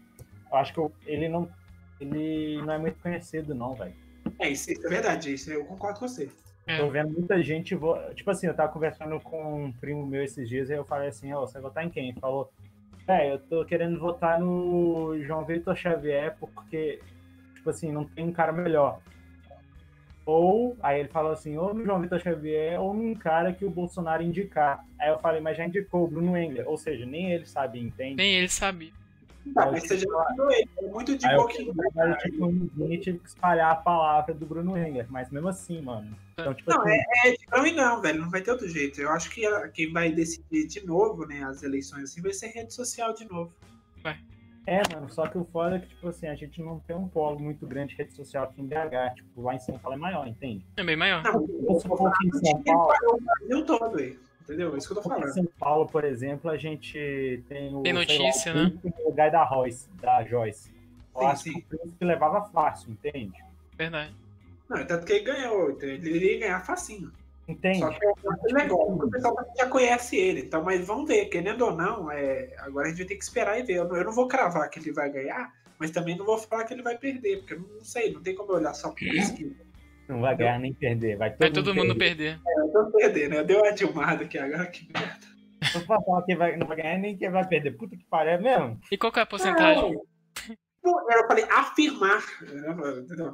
Eu 0.50 0.56
acho 0.56 0.72
que 0.72 0.78
eu- 0.78 0.90
ele 1.06 1.28
não, 1.28 1.46
ele 2.04 2.62
não 2.62 2.72
é 2.74 2.78
muito 2.78 2.98
conhecido, 3.00 3.54
não, 3.54 3.74
velho. 3.74 3.94
É, 4.38 4.48
isso, 4.48 4.70
isso 4.72 4.86
é 4.86 4.90
verdade, 4.90 5.32
isso 5.34 5.50
eu 5.52 5.64
concordo 5.64 6.00
com 6.00 6.08
você. 6.08 6.30
É. 6.66 6.78
Tô 6.78 6.88
vendo 6.88 7.10
muita 7.10 7.42
gente. 7.42 7.74
vo- 7.74 7.98
Tipo 8.14 8.30
assim, 8.30 8.46
eu 8.46 8.54
tava 8.54 8.72
conversando 8.72 9.20
com 9.20 9.64
um 9.66 9.72
primo 9.72 10.06
meu 10.06 10.22
esses 10.24 10.48
dias 10.48 10.70
e 10.70 10.72
eu 10.72 10.84
falei 10.84 11.08
assim: 11.08 11.32
Ó, 11.32 11.40
você 11.40 11.54
vai 11.54 11.62
votar 11.62 11.84
em 11.84 11.90
quem? 11.90 12.08
Ele 12.08 12.18
falou: 12.20 12.50
É, 13.06 13.30
eu 13.32 13.38
tô 13.38 13.64
querendo 13.66 13.98
votar 14.00 14.40
no 14.40 15.14
João 15.22 15.44
Vitor 15.44 15.76
Xavier 15.76 16.34
porque, 16.40 17.00
tipo 17.54 17.68
assim, 17.68 17.92
não 17.92 18.04
tem 18.06 18.24
um 18.24 18.32
cara 18.32 18.50
melhor. 18.50 18.98
Ou, 20.26 20.74
aí 20.82 21.00
ele 21.00 21.08
falou 21.10 21.32
assim: 21.32 21.58
ou 21.58 21.74
no 21.74 21.84
João 21.84 22.00
Vitor 22.00 22.18
Xavier 22.18 22.80
ou 22.80 22.94
num 22.94 23.14
cara 23.14 23.52
que 23.52 23.64
o 23.64 23.70
Bolsonaro 23.70 24.22
indicar. 24.22 24.82
Aí 24.98 25.10
eu 25.10 25.18
falei: 25.18 25.42
Mas 25.42 25.58
já 25.58 25.66
indicou 25.66 26.04
o 26.04 26.08
Bruno 26.08 26.34
Engler. 26.36 26.66
Ou 26.66 26.78
seja, 26.78 27.04
nem 27.04 27.30
ele 27.32 27.44
sabe, 27.44 27.78
entende? 27.78 28.14
Nem 28.16 28.34
ele 28.36 28.48
sabia. 28.48 28.90
Mandou 29.54 30.50
ele. 30.50 30.68
É 30.78 30.86
muito 30.88 31.16
de 31.16 31.26
eu 31.26 31.36
pouquinho. 31.36 31.74
Mas, 31.94 32.22
tipo, 32.22 32.46
ninguém 32.46 33.00
tive 33.00 33.18
que 33.18 33.28
espalhar 33.28 33.72
a 33.72 33.76
palavra 33.76 34.32
do 34.34 34.46
Bruno 34.46 34.76
Engler. 34.76 35.06
Mas 35.10 35.30
mesmo 35.30 35.48
assim, 35.48 35.80
mano. 35.82 36.16
Então, 36.32 36.54
tipo 36.54 36.70
Não, 36.70 36.80
assim, 36.82 36.90
é, 36.90 37.28
é 37.28 37.32
de 37.32 37.38
não 37.50 37.66
e 37.66 37.72
não, 37.72 38.00
velho. 38.00 38.20
Não 38.22 38.30
vai 38.30 38.40
ter 38.42 38.50
outro 38.50 38.68
jeito. 38.68 39.00
Eu 39.00 39.10
acho 39.10 39.30
que 39.30 39.46
a- 39.46 39.68
quem 39.68 39.92
vai 39.92 40.10
decidir 40.12 40.66
de 40.66 40.84
novo, 40.86 41.26
né, 41.26 41.42
as 41.44 41.62
eleições 41.62 42.04
assim, 42.04 42.20
vai 42.22 42.32
ser 42.32 42.48
rede 42.48 42.72
social 42.74 43.12
de 43.14 43.24
novo. 43.28 43.52
É, 44.66 44.80
mano, 44.94 45.10
só 45.12 45.26
que 45.26 45.36
o 45.36 45.44
foda 45.44 45.76
é 45.76 45.78
que, 45.78 45.88
tipo 45.88 46.08
assim, 46.08 46.26
a 46.26 46.34
gente 46.34 46.62
não 46.62 46.78
tem 46.80 46.96
um 46.96 47.06
polo 47.06 47.38
muito 47.38 47.66
grande 47.66 47.90
de 47.90 47.96
rede 47.96 48.14
social 48.14 48.44
aqui 48.44 48.62
em 48.62 48.66
BH. 48.66 49.14
Tipo, 49.16 49.42
lá 49.42 49.54
em 49.54 49.58
São 49.58 49.78
Paulo 49.78 49.94
é 49.98 50.00
maior, 50.00 50.26
entende? 50.26 50.64
É 50.78 50.82
bem 50.82 50.96
maior. 50.96 51.22
Não, 51.22 51.46
Ou 51.66 51.78
se 51.78 51.86
for 51.86 52.08
aqui 52.08 52.28
em 52.28 52.32
São 52.32 52.62
Paulo, 52.62 52.94
o 53.08 53.20
Brasil 53.20 53.66
todo 53.66 53.98
aí. 53.98 54.18
Entendeu? 54.44 54.74
É 54.74 54.78
isso 54.78 54.88
que 54.88 54.98
eu 54.98 55.02
tô 55.02 55.08
aqui 55.08 55.18
em 55.18 55.20
falando. 55.22 55.34
São 55.34 55.48
Paulo, 55.58 55.86
por 55.86 56.04
exemplo, 56.04 56.50
a 56.50 56.56
gente 56.56 57.42
tem 57.48 57.74
o. 57.74 57.82
Tem 57.82 57.92
sei 58.06 58.18
lá, 58.18 58.24
notícia, 58.24 58.52
o 58.52 58.54
né? 58.54 58.72
No 58.84 59.04
lugar 59.06 59.30
da 59.30 59.42
Royce, 59.42 59.88
da 60.00 60.22
Joyce. 60.22 60.70
Eu 61.14 61.20
Sim, 61.20 61.26
acho 61.26 61.42
sim. 61.44 61.52
que 61.52 61.58
o 61.58 61.78
príncipe 61.78 62.04
levava 62.04 62.44
fácil, 62.50 62.90
entende? 62.90 63.42
Verdade. 63.76 64.14
Não, 64.68 64.84
tanto 64.86 65.06
que 65.06 65.12
ele 65.14 65.24
ganhou. 65.24 65.70
então 65.70 65.88
Ele 65.88 66.10
iria 66.10 66.40
ganhar 66.40 66.60
facinho. 66.60 67.10
Entende? 67.46 67.78
Só 67.78 67.90
que 67.90 68.04
é 68.04 68.10
um 68.10 68.54
negócio, 68.54 68.92
porque 68.92 69.06
o 69.06 69.10
pessoal 69.10 69.36
já 69.56 69.68
conhece 69.68 70.16
ele. 70.16 70.40
Então, 70.42 70.62
mas 70.62 70.86
vamos 70.86 71.06
ver, 71.06 71.26
querendo 71.26 71.62
ou 71.66 71.74
não, 71.74 72.10
é, 72.10 72.54
agora 72.58 72.86
a 72.86 72.90
gente 72.90 72.98
vai 72.98 73.06
ter 73.06 73.16
que 73.16 73.24
esperar 73.24 73.58
e 73.58 73.62
ver. 73.62 73.74
Eu 73.74 73.88
não, 73.88 73.96
eu 73.96 74.04
não 74.04 74.12
vou 74.12 74.28
cravar 74.28 74.68
que 74.70 74.78
ele 74.78 74.92
vai 74.92 75.10
ganhar, 75.10 75.52
mas 75.78 75.90
também 75.90 76.16
não 76.16 76.24
vou 76.24 76.38
falar 76.38 76.64
que 76.64 76.72
ele 76.72 76.82
vai 76.82 76.96
perder, 76.96 77.38
porque 77.38 77.54
eu 77.54 77.60
não, 77.60 77.68
não 77.68 77.84
sei, 77.84 78.12
não 78.12 78.22
tem 78.22 78.34
como 78.34 78.52
eu 78.52 78.56
olhar 78.56 78.74
só 78.74 78.88
por 78.88 78.98
pesquisa. 78.98 79.54
Não 80.08 80.20
vai 80.20 80.36
ganhar 80.36 80.58
nem 80.58 80.72
perder. 80.74 81.16
Vai 81.16 81.30
todo, 81.30 81.38
Vai 81.40 81.50
todo 81.50 81.74
mundo 81.74 81.96
perder. 81.96 82.38
perder. 82.44 82.60
Eu 82.66 82.72
tô 82.72 82.90
perdendo, 82.92 83.30
né? 83.36 83.44
Deu 83.44 83.60
uma 83.60 83.72
dilmada 83.72 84.24
aqui 84.24 84.38
agora, 84.38 84.66
que 84.66 84.86
merda. 84.92 85.18
Não 85.74 85.80
vai 85.82 86.04
falar 86.04 86.22
que 86.22 86.36
vai, 86.36 86.56
não 86.56 86.66
vai 86.66 86.76
ganhar 86.76 86.98
nem 86.98 87.16
quem 87.16 87.30
vai 87.30 87.46
perder. 87.46 87.70
Puta 87.72 87.96
que 87.96 88.04
pariu, 88.04 88.32
é 88.32 88.38
mesmo? 88.38 88.78
E 88.92 88.98
qual 88.98 89.10
que 89.10 89.18
é 89.18 89.22
a 89.22 89.26
porcentagem? 89.26 89.94
Não, 90.84 91.10
Eu 91.10 91.26
falei 91.26 91.44
afirmar. 91.44 92.22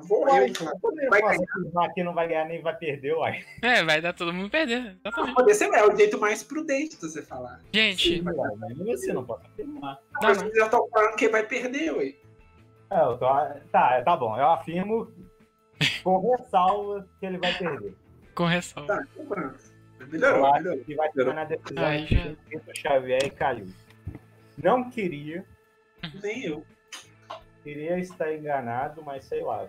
Vou 0.06 0.28
eu, 0.28 0.52
claro. 0.54 0.78
Vai 1.10 1.20
ganhar. 1.20 1.92
que 1.92 2.04
não 2.04 2.14
vai 2.14 2.28
ganhar 2.28 2.44
nem 2.44 2.62
vai 2.62 2.76
perder, 2.76 3.12
uai. 3.14 3.44
É, 3.60 3.82
vai 3.82 4.00
dar 4.00 4.12
todo 4.12 4.32
mundo 4.32 4.48
perder. 4.48 4.96
Exatamente. 5.04 5.34
Poder 5.34 5.54
ser 5.54 5.64
é 5.74 5.84
o 5.84 5.96
jeito 5.96 6.20
mais 6.20 6.44
prudente 6.44 6.94
de 6.96 7.02
você 7.08 7.20
falar. 7.22 7.60
Gente, 7.74 8.22
Uai, 8.22 8.34
mas 8.60 8.78
mesmo 8.78 8.92
assim, 8.92 9.12
não 9.12 9.24
pode 9.24 9.44
afirmar. 9.48 9.98
Não, 10.12 10.28
Mas 10.28 10.40
não. 10.40 10.54
já 10.54 10.64
estão 10.66 10.88
falando 10.88 11.16
que 11.16 11.28
vai 11.28 11.44
perder, 11.44 11.90
ué. 11.96 12.14
É, 12.92 13.00
eu 13.02 13.18
tô, 13.18 13.26
tá, 13.72 14.02
tá 14.04 14.16
bom, 14.16 14.36
eu 14.36 14.46
afirmo 14.50 15.08
Com 16.02 16.30
ressalva 16.36 17.08
que 17.18 17.26
ele 17.26 17.38
vai 17.38 17.56
perder. 17.56 17.94
Com 18.34 18.44
ressalva. 18.44 18.96
Tá, 18.96 19.04
então 19.18 19.54
Melhorou, 20.08 20.52
melhorou. 20.54 20.84
que 20.84 20.94
vai 20.94 21.10
ficar 21.12 21.34
na 21.34 21.44
decisão 21.44 21.84
Aí 21.84 22.06
já- 22.06 22.26
entre 22.50 22.74
Xavier 22.80 23.24
e 23.26 23.30
Calil. 23.30 23.66
Não 24.62 24.90
queria, 24.90 25.44
Nem 26.22 26.44
eu. 26.44 26.64
queria 27.62 27.98
estar 27.98 28.32
enganado, 28.32 29.02
mas 29.04 29.24
sei 29.26 29.42
lá. 29.42 29.68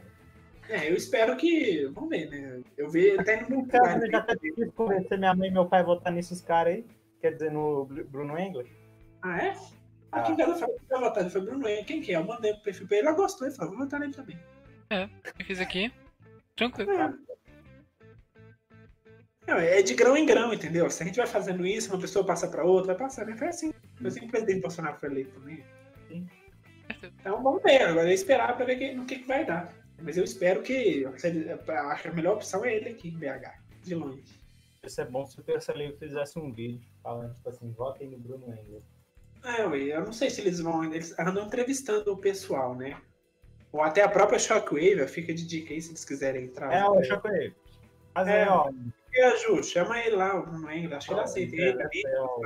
É, 0.70 0.90
eu 0.90 0.96
espero 0.96 1.36
que. 1.36 1.86
Vamos 1.94 2.10
ver, 2.10 2.30
né? 2.30 2.62
Eu 2.78 2.90
vi 2.90 3.12
até 3.20 3.42
no 3.42 3.50
meu 3.50 3.66
Cara, 3.68 4.10
já 4.10 4.22
tá 4.22 4.34
difícil 4.36 4.72
convencer 4.72 5.18
minha 5.18 5.34
mãe 5.36 5.50
e 5.50 5.52
meu 5.52 5.66
pai 5.66 5.82
a 5.82 5.84
votar 5.84 6.14
nesses 6.14 6.40
caras 6.42 6.76
aí. 6.76 6.86
Quer 7.20 7.34
dizer, 7.34 7.52
no 7.52 7.86
Bru- 7.86 8.06
Bruno 8.06 8.38
Engler. 8.40 8.68
Ah, 9.22 9.38
é? 9.44 9.56
Aqui 10.12 10.32
em 10.32 10.38
casa 10.38 10.66
foi 10.66 10.98
a 10.98 11.00
vontade, 11.00 11.30
foi 11.30 11.42
Bruno 11.42 11.68
Henrique. 11.68 11.86
Quem 11.86 12.02
que 12.02 12.14
é? 12.14 12.18
Eu 12.18 12.24
mandei 12.24 12.54
pro 12.54 12.64
perfil 12.64 12.88
pra 12.88 12.98
ele, 12.98 13.08
ela 13.08 13.16
gostou 13.16 13.48
e 13.48 13.52
falou, 13.52 13.72
vou 13.76 13.84
votar 13.84 14.00
nele 14.00 14.14
também. 14.14 14.38
Eu 14.90 15.46
fiz 15.46 15.60
aqui. 15.60 15.92
Tranquilo. 16.70 16.92
É. 16.92 17.14
Não, 19.48 19.58
é 19.58 19.82
de 19.82 19.96
grão 19.96 20.16
em 20.16 20.26
grão, 20.26 20.54
entendeu? 20.54 20.90
Se 20.90 21.02
a 21.02 21.06
gente 21.06 21.16
vai 21.18 21.26
fazendo 21.26 21.66
isso, 21.66 21.92
uma 21.92 22.00
pessoa 22.00 22.24
passa 22.24 22.48
pra 22.48 22.64
outra, 22.64 22.94
vai 22.94 23.08
passando. 23.08 23.36
Foi 23.36 23.48
assim. 23.48 23.74
Foi 23.98 24.08
assim 24.08 24.20
que 24.22 24.26
o 24.28 24.30
presidente 24.30 24.62
Bolsonaro 24.62 25.00
foi 25.00 25.10
eleito 25.10 25.32
também. 25.40 25.64
Sim. 26.08 26.30
Então 27.04 27.42
vamos 27.42 27.64
ver, 27.64 27.82
agora 27.82 28.10
é 28.12 28.14
esperar 28.14 28.56
pra 28.56 28.66
ver 28.66 28.76
que- 28.78 28.94
no 28.94 29.06
que, 29.06 29.20
que 29.20 29.28
vai 29.28 29.44
dar. 29.46 29.74
Mas 30.02 30.18
eu 30.18 30.24
espero 30.24 30.62
que. 30.62 31.06
Acho 31.06 32.02
que 32.04 32.08
a 32.08 32.14
melhor 32.14 32.36
opção 32.36 32.64
é 32.64 32.76
ele 32.76 32.90
aqui 32.90 33.10
em 33.10 33.18
BH, 33.18 33.52
de 33.84 33.96
longe. 33.96 34.24
Ia 34.84 34.90
ser 34.90 35.06
bom 35.10 35.26
se 35.26 35.40
o 35.40 35.44
Terça 35.44 35.74
Livre 35.74 35.98
fizesse 35.98 36.38
um 36.40 36.52
vídeo 36.52 36.82
falando, 37.02 37.34
tipo 37.36 37.50
assim, 37.50 37.72
votem 37.72 38.10
no 38.10 38.20
Bruno 38.20 38.46
Engler. 38.54 38.82
É, 39.44 39.66
ué, 39.66 39.78
eu 39.96 40.06
não 40.06 40.14
sei 40.14 40.30
se 40.30 40.42
eles 40.42 40.60
vão. 40.60 40.84
Eles 40.84 41.18
andam 41.20 41.46
entrevistando 41.46 42.12
o 42.14 42.18
pessoal, 42.18 42.76
né? 42.76 42.96
Ou 43.72 43.82
até 43.82 44.02
a 44.04 44.10
própria 44.10 44.38
Shockwave, 44.38 45.08
fica 45.08 45.34
de 45.34 45.46
dica 45.48 45.74
aí 45.74 45.82
se 45.82 45.92
eles 45.92 46.04
quiserem 46.04 46.46
entrar. 46.46 46.74
É, 46.74 46.86
o 46.86 47.02
Chocolate. 47.04 47.56
Mas 48.14 48.28
É. 48.28 48.44
aí, 48.44 48.50
ó. 48.50 48.70
É, 49.14 49.38
Ju, 49.38 49.64
chama 49.64 50.00
ele 50.00 50.16
lá, 50.16 50.40
o 50.42 50.70
Engler, 50.70 50.98
acho 50.98 51.08
que 51.08 51.14
ele 51.14 51.22
aceita. 51.22 51.56
Ele, 51.56 51.82
amigo, 51.84 52.08
É, 52.08 52.20
ó, 52.20 52.40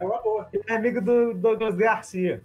é 0.00 0.04
uma 0.04 0.22
boa. 0.22 0.48
Ele 0.52 0.64
é 0.66 0.72
amigo 0.74 1.00
do 1.00 1.34
Douglas 1.34 1.74
Garcia. 1.74 2.42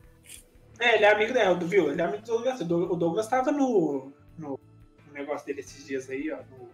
É, 0.79 0.95
ele 0.95 1.05
é 1.05 1.11
amigo 1.11 1.33
dela, 1.33 1.57
viu? 1.59 1.91
Ele 1.91 2.01
é 2.01 2.05
amigo 2.05 2.21
do 2.23 2.27
Douglas. 2.27 2.59
O 2.61 2.65
Doug- 2.65 2.91
O 2.91 2.95
Douglas 2.95 3.27
tava 3.27 3.51
no, 3.51 4.11
no, 4.37 4.59
negócio 5.13 5.45
dele 5.47 5.61
esses 5.61 5.85
dias 5.85 6.09
aí, 6.09 6.31
ó. 6.31 6.37
no- 6.37 6.69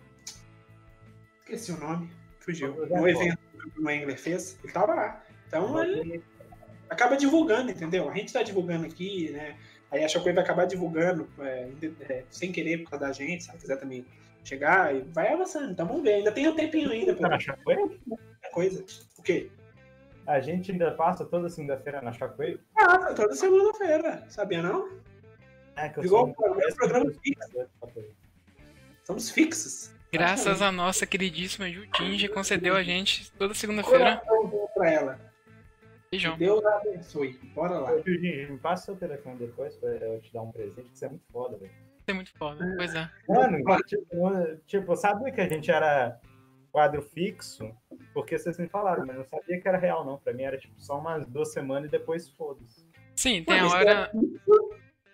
Esqueci 1.39 1.71
o 1.71 1.79
nome, 1.79 2.09
fugiu. 2.39 2.73
No 2.87 3.07
é 3.07 3.11
evento 3.11 3.37
que 3.75 3.79
o 3.81 3.89
Engler 3.89 4.17
fez, 4.19 4.57
ele 4.63 4.73
tava 4.73 4.93
lá. 4.95 5.23
Então 5.47 5.83
ele 5.83 6.23
acaba 6.89 7.15
divulgando, 7.17 7.71
entendeu? 7.71 8.09
A 8.09 8.13
gente 8.15 8.31
tá 8.33 8.41
divulgando 8.41 8.85
aqui, 8.85 9.31
né? 9.31 9.57
Aí 9.91 10.03
a 10.03 10.07
Shockwave 10.07 10.35
vai 10.35 10.43
acabar 10.43 10.65
divulgando, 10.65 11.27
é, 11.39 11.69
é, 12.09 12.23
sem 12.29 12.51
querer 12.51 12.77
por 12.83 12.91
causa 12.91 13.07
da 13.07 13.11
gente, 13.11 13.43
se 13.43 13.49
ela 13.49 13.59
quiser 13.59 13.75
também 13.77 14.05
chegar, 14.43 14.95
e 14.95 15.01
vai 15.01 15.33
avançando. 15.33 15.71
Então 15.71 15.85
vamos 15.85 16.01
ver, 16.03 16.13
ainda 16.15 16.31
tem 16.31 16.47
um 16.47 16.55
tempinho 16.55 16.89
ainda 16.91 17.13
pra 17.13 17.29
na 17.29 17.39
Shockwave? 17.39 17.99
coisa. 18.53 18.83
O 19.17 19.21
quê? 19.21 19.49
A 20.25 20.39
gente 20.39 20.71
ainda 20.71 20.91
passa 20.91 21.25
toda 21.25 21.49
segunda-feira 21.49 22.01
na 22.01 22.13
Shockwave? 22.13 22.59
Ah, 22.77 23.13
toda 23.13 23.33
segunda-feira, 23.35 24.23
sabia 24.29 24.61
não? 24.61 24.89
É, 25.75 25.89
que 25.89 25.99
eu 25.99 26.03
Igual 26.05 26.21
sou 26.21 26.27
um- 26.27 26.31
o 26.31 26.35
programa- 26.35 26.75
programa 26.75 27.11
fixo. 27.23 27.69
Somos 29.05 29.29
fixos. 29.29 29.91
Graças 30.11 30.61
à 30.61 30.71
nossa 30.71 31.05
queridíssima 31.05 31.69
Jutinja, 31.69 32.27
concedeu 32.29 32.75
a 32.75 32.83
gente 32.83 33.31
toda 33.33 33.53
segunda-feira. 33.53 34.17
Coração 34.17 34.69
pra 34.73 34.91
ela. 34.91 35.30
Beijão. 36.12 36.38
Deus 36.38 36.64
abençoe. 36.66 37.39
Bora 37.55 37.80
lá. 37.80 37.93
Ô, 37.93 38.03
me 38.03 38.57
passa 38.57 38.86
seu 38.86 38.95
telefone 38.97 39.38
depois 39.38 39.78
pra 39.78 39.89
eu 39.91 40.20
te 40.20 40.34
dar 40.34 40.41
um 40.41 40.51
presente, 40.51 40.89
que 40.89 40.95
isso 40.95 41.05
é 41.05 41.09
muito 41.09 41.26
foda, 41.32 41.57
velho. 41.57 41.72
Isso 41.72 42.09
é 42.09 42.14
muito 42.14 42.38
foda. 42.38 42.74
Pois 42.76 42.93
é. 42.93 43.09
Mano, 43.30 43.57
tipo, 43.86 44.57
tipo, 44.68 44.95
sabia 44.97 45.32
que 45.32 45.39
a 45.39 45.47
gente 45.47 45.72
era 45.72 46.20
quadro 46.70 47.01
fixo? 47.01 47.74
Porque 48.14 48.38
vocês 48.38 48.57
me 48.59 48.68
falaram, 48.68 49.05
mas 49.05 49.16
não 49.16 49.26
sabia 49.26 49.62
que 49.62 49.68
era 49.68 49.78
real, 49.78 50.03
não. 50.03 50.18
Pra 50.18 50.34
mim 50.34 50.43
era 50.43 50.57
tipo 50.57 50.76
só 50.82 50.99
umas 50.99 51.26
duas 51.28 51.53
semanas 51.53 51.88
e 51.88 51.91
depois 51.91 52.30
foda-se. 52.32 52.86
Sim, 53.16 53.43
tem 53.45 53.59
a 53.59 53.68
hora. 53.68 54.12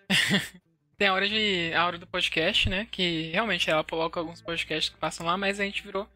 Tem 0.96 1.06
a 1.06 1.14
hora 1.14 1.28
de. 1.28 1.72
a 1.74 1.86
hora 1.86 1.96
do 1.96 2.08
podcast, 2.08 2.68
né? 2.68 2.88
Que 2.90 3.30
realmente 3.30 3.70
ela 3.70 3.84
coloca 3.84 4.18
alguns 4.18 4.42
podcasts 4.42 4.92
que 4.92 4.98
passam 4.98 5.24
lá, 5.24 5.36
mas 5.36 5.60
a 5.60 5.64
gente 5.64 5.84
virou. 5.84 6.08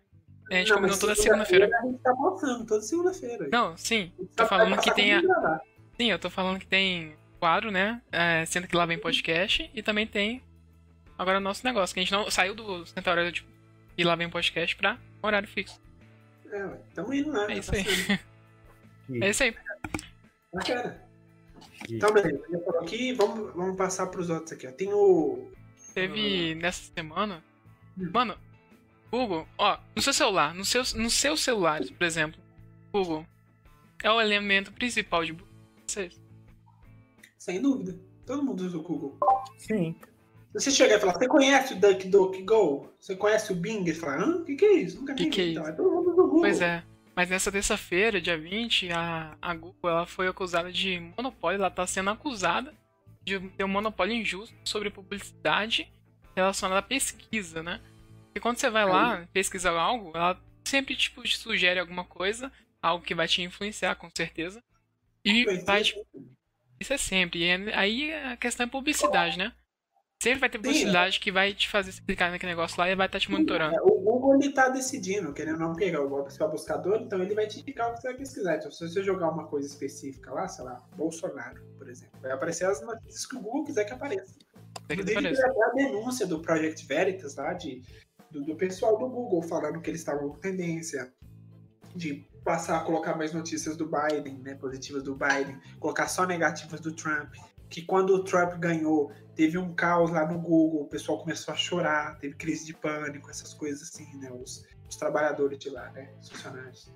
A 0.51 0.55
gente 0.55 0.69
Não, 0.69 0.77
combinou 0.77 0.99
toda 0.99 1.15
segunda-feira. 1.15 1.71
A 1.73 1.87
gente 1.87 1.99
tá 1.99 2.15
postando 2.15 2.67
toda 2.67 2.83
segunda-feira. 2.83 3.49
Não, 3.51 3.77
sim. 3.77 4.13
Tô 4.37 4.45
vai 4.45 4.49
falando 4.49 4.81
que 4.81 4.95
tem 4.95 5.15
a. 5.15 5.23
Sim, 5.97 6.11
eu 6.11 6.19
tô 6.19 6.29
falando 6.29 6.59
que 6.59 6.67
tem 6.67 7.17
quadro, 7.39 7.71
né? 7.71 8.01
É, 8.11 8.45
sendo 8.47 8.67
que 8.67 8.77
lá 8.77 8.87
vem 8.87 8.99
podcast 8.99 9.71
e 9.75 9.83
também 9.83 10.07
tem 10.07 10.43
agora 11.19 11.39
o 11.39 11.41
nosso 11.41 11.65
negócio, 11.65 11.95
que 11.95 12.01
a 12.01 12.03
gente 12.03 12.13
não 12.13 12.31
saiu 12.31 12.55
do 12.55 12.85
Centauro 12.87 13.31
tipo, 13.33 13.49
e 13.97 14.05
lá 14.05 14.15
vem 14.15 14.29
podcast 14.29 14.77
pra 14.77 14.99
horário 15.23 15.49
fixo. 15.49 15.81
É, 16.51 16.65
ué, 16.65 16.79
tamo 16.95 17.15
indo 17.15 17.31
lá. 17.31 17.45
É 17.45 17.47
tá 17.47 17.53
isso 17.55 17.75
aí. 17.75 17.85
É 19.21 19.31
isso 19.31 19.43
aí. 19.43 19.57
Bacana. 20.53 21.03
Então, 21.91 22.13
beleza. 22.13 22.43
Já 22.51 22.59
falou 22.61 22.81
aqui, 22.81 23.13
vamos, 23.13 23.55
vamos 23.55 23.77
passar 23.77 24.07
pros 24.07 24.31
outros 24.31 24.53
aqui. 24.53 24.67
Ó. 24.67 24.73
Tem 24.73 24.93
o. 24.93 25.51
Teve 25.95 26.55
nessa 26.55 26.91
semana. 26.95 27.43
Mano, 27.97 28.37
Google, 29.13 29.47
ó, 29.59 29.79
no 29.95 30.01
seu 30.01 30.13
celular, 30.15 30.55
no 30.55 30.65
seu, 30.65 30.83
nos 30.97 31.13
seus 31.13 31.41
celulares, 31.43 31.91
por 31.91 32.05
exemplo, 32.05 32.41
Google 32.91 33.27
é 34.03 34.11
o 34.11 34.19
elemento 34.21 34.73
principal 34.73 35.23
de 35.25 35.37
vocês. 35.87 36.19
Sem 37.39 37.61
dúvida. 37.61 37.95
Todo 38.27 38.43
mundo 38.43 38.65
usa 38.65 38.79
o 38.79 38.83
Google. 38.83 39.19
Sim. 39.59 39.95
Se 40.57 40.61
você 40.65 40.71
chegar 40.71 40.97
e 40.97 41.01
falar, 41.01 41.13
você 41.15 41.29
conhece 41.29 41.75
o 41.75 41.81
DuckDuckGo? 41.81 42.89
Você 42.99 43.15
conhece 43.17 43.53
o 43.53 43.57
Bing? 43.57 43.85
Você 43.85 43.95
fala, 44.01 44.23
hã? 44.25 44.37
O 44.37 44.45
que, 44.45 44.57
que 44.57 44.65
é 44.65 44.73
isso? 44.75 44.99
Nunca 45.01 45.15
Que 45.15 45.25
vi. 45.25 45.31
que 45.31 45.41
é 45.41 45.49
então, 45.51 45.63
isso? 45.63 45.73
é 45.73 45.77
todo 45.77 45.91
mundo 45.91 46.11
usa 46.11 46.21
o 46.23 46.25
Google. 46.25 46.41
Pois 46.41 46.61
é. 46.61 46.83
Mas 47.15 47.29
nessa 47.29 47.53
terça-feira, 47.53 48.21
dia 48.21 48.39
20, 48.39 48.91
a, 48.93 49.37
a 49.43 49.55
Google 49.55 49.91
ela 49.91 50.07
foi 50.07 50.27
acusada 50.29 50.73
de 50.73 50.99
monopólio. 51.17 51.59
Ela 51.59 51.69
está 51.69 51.87
sendo 51.87 52.11
acusada 52.11 52.73
de 53.23 53.39
ter 53.51 53.65
um 53.65 53.69
monopólio 53.69 54.15
injusto 54.15 54.55
sobre 54.65 54.89
publicidade 54.91 55.91
relacionada 56.35 56.79
à 56.81 56.83
pesquisa, 56.83 57.63
né? 57.63 57.81
Porque 58.33 58.41
quando 58.41 58.57
você 58.57 58.71
vai 58.71 58.87
lá 58.87 59.29
pesquisar 59.31 59.73
algo, 59.73 60.11
ela 60.15 60.41
sempre 60.65 60.97
tipo, 60.97 61.23
te 61.23 61.37
sugere 61.37 61.79
alguma 61.79 62.03
coisa, 62.03 62.51
algo 62.81 63.05
que 63.05 63.15
vai 63.15 63.29
te 63.29 63.43
influenciar, 63.43 63.95
com 63.97 64.09
certeza. 64.17 64.63
E 65.23 65.45
vai 65.65 65.81
é. 65.81 65.85
te 65.85 66.03
Isso 66.81 66.95
é 66.95 66.97
sempre. 66.97 67.41
E 67.41 67.45
é- 67.45 67.77
aí 67.77 68.13
a 68.13 68.37
questão 68.39 68.65
é 68.65 68.69
publicidade, 68.69 69.37
né? 69.37 69.53
Sempre 70.23 70.41
vai 70.41 70.49
ter 70.49 70.59
publicidade 70.59 71.21
que 71.21 71.31
vai 71.31 71.53
te 71.53 71.69
fazer 71.69 71.93
clicar 72.07 72.31
naquele 72.31 72.53
negócio 72.53 72.79
lá 72.79 72.89
e 72.89 72.95
vai 72.95 73.07
estar 73.07 73.21
te 73.21 73.31
monitorando. 73.31 73.75
É, 73.75 73.83
o 73.83 74.01
Google 74.01 74.37
ele 74.37 74.53
tá 74.53 74.69
decidindo, 74.71 75.33
querendo 75.35 75.59
não 75.59 75.75
pegar 75.75 76.01
o 76.01 76.23
principal 76.23 76.49
buscador, 76.49 77.03
então 77.03 77.21
ele 77.21 77.35
vai 77.35 77.47
te 77.47 77.61
indicar 77.61 77.91
o 77.91 77.95
que 77.95 78.01
você 78.01 78.09
vai 78.09 78.17
pesquisar. 78.17 78.57
Então, 78.57 78.71
se 78.71 78.89
você 78.89 79.03
jogar 79.03 79.29
uma 79.29 79.47
coisa 79.47 79.69
específica 79.69 80.33
lá, 80.33 80.49
sei 80.49 80.65
lá, 80.65 80.81
Bolsonaro, 80.97 81.63
por 81.77 81.89
exemplo, 81.89 82.19
vai 82.23 82.31
aparecer 82.31 82.65
as 82.65 82.81
notícias 82.81 83.27
que 83.27 83.37
o 83.37 83.41
Google 83.41 83.65
quiser 83.65 83.85
que 83.85 83.93
apareça. 83.93 84.39
Que 84.87 84.95
Inclusive, 84.95 85.23
teve 85.23 85.43
até 85.43 85.65
a 85.65 85.71
denúncia 85.75 86.27
do 86.27 86.41
Project 86.41 86.87
Veritas 86.87 87.35
lá, 87.35 87.53
de, 87.53 87.83
do, 88.33 88.43
do 88.43 88.57
pessoal 88.57 88.99
do 88.99 89.09
Google, 89.09 89.43
falando 89.43 89.81
que 89.81 89.91
eles 89.91 90.01
estavam 90.01 90.31
com 90.31 90.39
tendência 90.39 91.13
de 91.95 92.27
passar 92.43 92.79
a 92.79 92.85
colocar 92.85 93.15
mais 93.15 93.33
notícias 93.33 93.77
do 93.77 93.87
Biden, 93.89 94.39
né, 94.39 94.55
positivas 94.55 95.03
do 95.03 95.15
Biden, 95.15 95.61
colocar 95.79 96.09
só 96.09 96.27
negativas 96.27 96.81
do 96.81 96.93
Trump. 96.93 97.35
Que 97.69 97.83
quando 97.83 98.15
o 98.15 98.25
Trump 98.25 98.55
ganhou, 98.59 99.13
teve 99.35 99.57
um 99.57 99.75
caos 99.75 100.11
lá 100.11 100.27
no 100.27 100.39
Google, 100.39 100.83
o 100.83 100.89
pessoal 100.89 101.19
começou 101.19 101.55
a 101.55 101.57
chorar, 101.57 102.19
teve 102.19 102.35
crise 102.35 102.67
de 102.67 102.75
pânico, 102.75 103.31
essas 103.31 103.55
coisas 103.55 103.83
assim, 103.83 104.17
né, 104.19 104.31
os, 104.33 104.67
os 104.89 104.97
trabalhadores 104.97 105.59
de 105.59 105.71
lá, 105.71 105.91
né, 105.91 106.13
os 106.21 106.29
funcionários. 106.31 106.91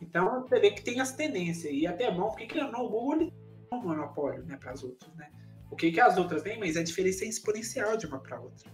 Então, 0.00 0.42
você 0.42 0.60
vê 0.60 0.70
que 0.70 0.82
tem 0.82 1.00
as 1.00 1.12
tendências, 1.12 1.72
e 1.72 1.86
até 1.86 2.04
é 2.04 2.14
bom, 2.14 2.28
porque 2.28 2.46
querendo 2.46 2.76
o 2.76 2.88
Google 2.88 3.14
ele 3.14 3.32
tem 3.70 3.78
um 3.78 3.82
monopólio, 3.82 4.44
né, 4.44 4.56
para 4.56 4.72
as 4.72 4.82
outras, 4.82 5.12
né. 5.14 5.30
O 5.70 5.76
que, 5.76 5.92
que 5.92 6.00
as 6.00 6.16
outras 6.16 6.42
têm, 6.42 6.58
mas 6.58 6.76
a 6.76 6.82
diferença 6.82 7.24
é 7.24 7.28
exponencial 7.28 7.96
de 7.96 8.06
uma 8.06 8.18
para 8.18 8.40
outra. 8.40 8.70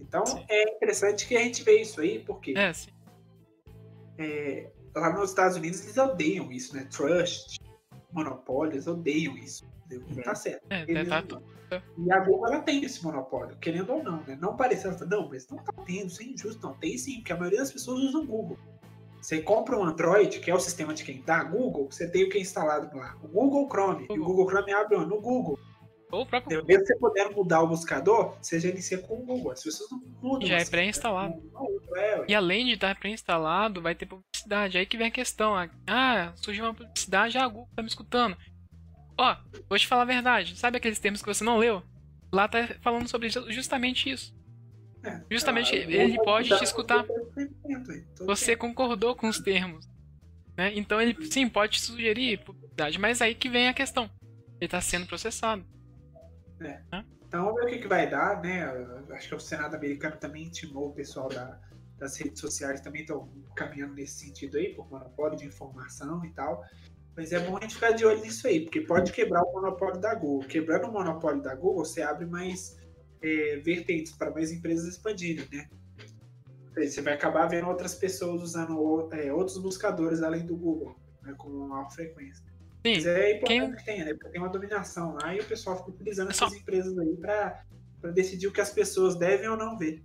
Então 0.00 0.24
Sim. 0.26 0.44
é 0.48 0.74
interessante 0.74 1.26
que 1.26 1.36
a 1.36 1.40
gente 1.40 1.62
vê 1.62 1.80
isso 1.80 2.00
aí, 2.00 2.18
porque 2.20 2.54
É, 2.56 2.72
sim. 2.72 2.90
é, 4.18 4.70
lá 4.94 5.12
nos 5.12 5.30
Estados 5.30 5.56
Unidos 5.56 5.82
eles 5.82 5.96
odeiam 5.96 6.50
isso, 6.52 6.74
né? 6.74 6.86
Trust, 6.90 7.58
monopólio, 8.12 8.74
eles 8.74 8.86
odeiam 8.86 9.36
isso. 9.36 9.66
entendeu? 9.90 10.22
Tá 10.22 10.34
certo. 10.34 10.66
É, 10.70 10.82
Eles- 10.82 11.08
tá 11.08 11.22
tudo. 11.22 11.42
E 11.98 12.12
a 12.12 12.20
Google 12.20 12.46
ela 12.46 12.60
tem 12.62 12.82
esse 12.84 13.02
monopólio, 13.04 13.56
querendo 13.58 13.92
ou 13.92 14.02
não, 14.02 14.22
né? 14.22 14.38
Não 14.40 14.56
parece, 14.56 14.86
ela 14.86 14.96
fala, 14.96 15.10
não, 15.10 15.28
mas 15.28 15.46
não 15.48 15.58
tá 15.58 15.72
tendo, 15.84 16.06
isso 16.06 16.22
é 16.22 16.26
injusto, 16.26 16.66
não. 16.66 16.74
Tem 16.74 16.96
sim, 16.96 17.16
porque 17.16 17.32
a 17.32 17.36
maioria 17.36 17.58
das 17.58 17.70
pessoas 17.72 18.00
usa 18.04 18.18
o 18.18 18.26
Google. 18.26 18.58
Você 19.20 19.42
compra 19.42 19.76
um 19.78 19.84
Android, 19.84 20.40
que 20.40 20.50
é 20.50 20.54
o 20.54 20.60
sistema 20.60 20.94
de 20.94 21.04
quem 21.04 21.20
dá 21.22 21.42
Google, 21.44 21.88
você 21.90 22.08
tem 22.08 22.24
o 22.24 22.30
que 22.30 22.38
é 22.38 22.40
instalado 22.40 22.96
lá. 22.96 23.16
O 23.22 23.28
Google 23.28 23.68
Chrome. 23.68 24.02
E 24.02 24.04
o 24.04 24.06
Google. 24.08 24.26
Google 24.26 24.48
Chrome 24.50 24.72
abre 24.72 24.96
no 24.98 25.20
Google. 25.20 25.58
Ou 26.10 26.22
o 26.22 26.26
próprio 26.26 26.64
Mesmo 26.64 26.86
você 26.86 26.96
puder 26.96 27.30
mudar 27.30 27.62
o 27.62 27.66
buscador, 27.68 28.34
você 28.40 28.58
já 28.58 28.68
inicia 28.70 28.98
com 28.98 29.14
o 29.20 29.26
Google. 29.26 29.52
As 29.52 29.62
pessoas 29.62 29.90
não 29.90 30.00
mudam. 30.22 30.48
Já 30.48 30.56
é 30.58 30.64
pré-instalado. 30.64 31.34
É. 31.96 32.24
E 32.28 32.34
além 32.34 32.64
de 32.66 32.72
estar 32.72 32.98
pré-instalado, 32.98 33.82
vai 33.82 33.94
ter 33.94 34.06
publicidade. 34.06 34.78
Aí 34.78 34.86
que 34.86 34.96
vem 34.96 35.08
a 35.08 35.10
questão. 35.10 35.54
ah, 35.54 35.68
Ah, 35.86 36.32
surgiu 36.36 36.64
uma 36.64 36.74
publicidade, 36.74 37.36
ah, 37.36 37.44
a 37.44 37.48
Google 37.48 37.68
tá 37.76 37.82
me 37.82 37.88
escutando. 37.88 38.36
Ó, 39.18 39.36
vou 39.68 39.78
te 39.78 39.86
falar 39.86 40.02
a 40.02 40.06
verdade. 40.06 40.56
Sabe 40.56 40.76
aqueles 40.78 40.98
termos 40.98 41.20
que 41.20 41.28
você 41.28 41.44
não 41.44 41.58
leu? 41.58 41.82
Lá 42.32 42.46
tá 42.48 42.68
falando 42.80 43.08
sobre 43.08 43.28
ju- 43.28 43.50
justamente 43.50 44.10
isso. 44.10 44.34
É, 45.04 45.20
Justamente, 45.30 45.76
ela- 45.76 45.92
ele 45.92 46.16
pode 46.22 46.48
te 46.56 46.64
escutar. 46.64 47.04
100%, 47.04 47.90
aí, 47.90 48.00
todo 48.16 48.26
Você 48.26 48.56
concordou 48.56 49.14
com 49.14 49.28
os 49.28 49.38
termos. 49.38 49.86
Né? 50.56 50.72
Então 50.74 51.00
ele 51.00 51.16
sim 51.30 51.48
pode 51.48 51.74
te 51.74 51.80
sugerir 51.80 52.38
publicidade, 52.44 52.98
mas 52.98 53.22
aí 53.22 53.34
que 53.34 53.48
vem 53.48 53.68
a 53.68 53.74
questão. 53.74 54.10
Ele 54.60 54.68
tá 54.68 54.80
sendo 54.80 55.06
processado. 55.06 55.64
Então 57.26 57.44
vamos 57.44 57.60
ver 57.60 57.66
o 57.66 57.68
que, 57.70 57.78
que 57.80 57.88
vai 57.88 58.08
dar, 58.08 58.40
né? 58.42 58.64
Acho 59.10 59.28
que 59.28 59.34
o 59.34 59.40
Senado 59.40 59.76
americano 59.76 60.16
também 60.16 60.44
intimou 60.46 60.88
o 60.88 60.92
pessoal 60.94 61.28
da- 61.28 61.60
das 61.98 62.16
redes 62.16 62.40
sociais, 62.40 62.80
também 62.80 63.02
estão 63.02 63.28
caminhando 63.54 63.94
nesse 63.94 64.24
sentido 64.26 64.56
aí, 64.56 64.74
por 64.74 64.88
monopólio 64.90 65.36
de 65.36 65.44
informação 65.46 66.24
e 66.24 66.30
tal. 66.30 66.64
Mas 67.16 67.32
é 67.32 67.40
bom 67.40 67.56
a 67.56 67.60
gente 67.60 67.74
ficar 67.74 67.90
de 67.90 68.06
olho 68.06 68.20
nisso 68.20 68.46
aí, 68.46 68.60
porque 68.60 68.80
pode 68.80 69.12
quebrar 69.12 69.42
o 69.42 69.52
monopólio 69.52 70.00
da 70.00 70.14
Google. 70.14 70.48
Quebrando 70.48 70.86
o 70.86 70.92
monopólio 70.92 71.42
da 71.42 71.54
Google, 71.54 71.84
você 71.84 72.00
abre 72.00 72.24
mais 72.24 72.78
é, 73.20 73.56
vertentes 73.56 74.12
para 74.12 74.30
mais 74.30 74.52
empresas 74.52 74.86
expandirem, 74.86 75.46
né? 75.52 75.68
Você 76.76 77.02
vai 77.02 77.14
acabar 77.14 77.48
vendo 77.48 77.66
outras 77.66 77.96
pessoas 77.96 78.40
usando 78.40 79.08
é, 79.12 79.32
outros 79.32 79.58
buscadores 79.58 80.22
além 80.22 80.46
do 80.46 80.56
Google, 80.56 80.94
né, 81.22 81.34
com 81.36 81.48
maior 81.50 81.90
frequência. 81.90 82.44
Sim, 82.86 82.94
Mas 82.94 83.06
é 83.06 83.36
importante 83.36 83.46
quem- 83.60 83.74
que 83.76 83.84
tenha, 83.84 84.04
né? 84.04 84.14
Porque 84.14 84.28
tem 84.30 84.40
uma 84.40 84.48
dominação 84.48 85.14
lá 85.20 85.34
e 85.34 85.40
o 85.40 85.44
pessoal 85.44 85.76
fica 85.78 85.90
utilizando 85.90 86.32
Só- 86.32 86.46
essas 86.46 86.58
empresas 86.58 86.96
aí 86.98 87.16
pra, 87.16 87.64
pra 88.00 88.10
decidir 88.12 88.46
o 88.46 88.52
que 88.52 88.60
as 88.60 88.70
pessoas 88.70 89.16
devem 89.16 89.48
ou 89.48 89.56
não 89.56 89.76
ver. 89.76 90.02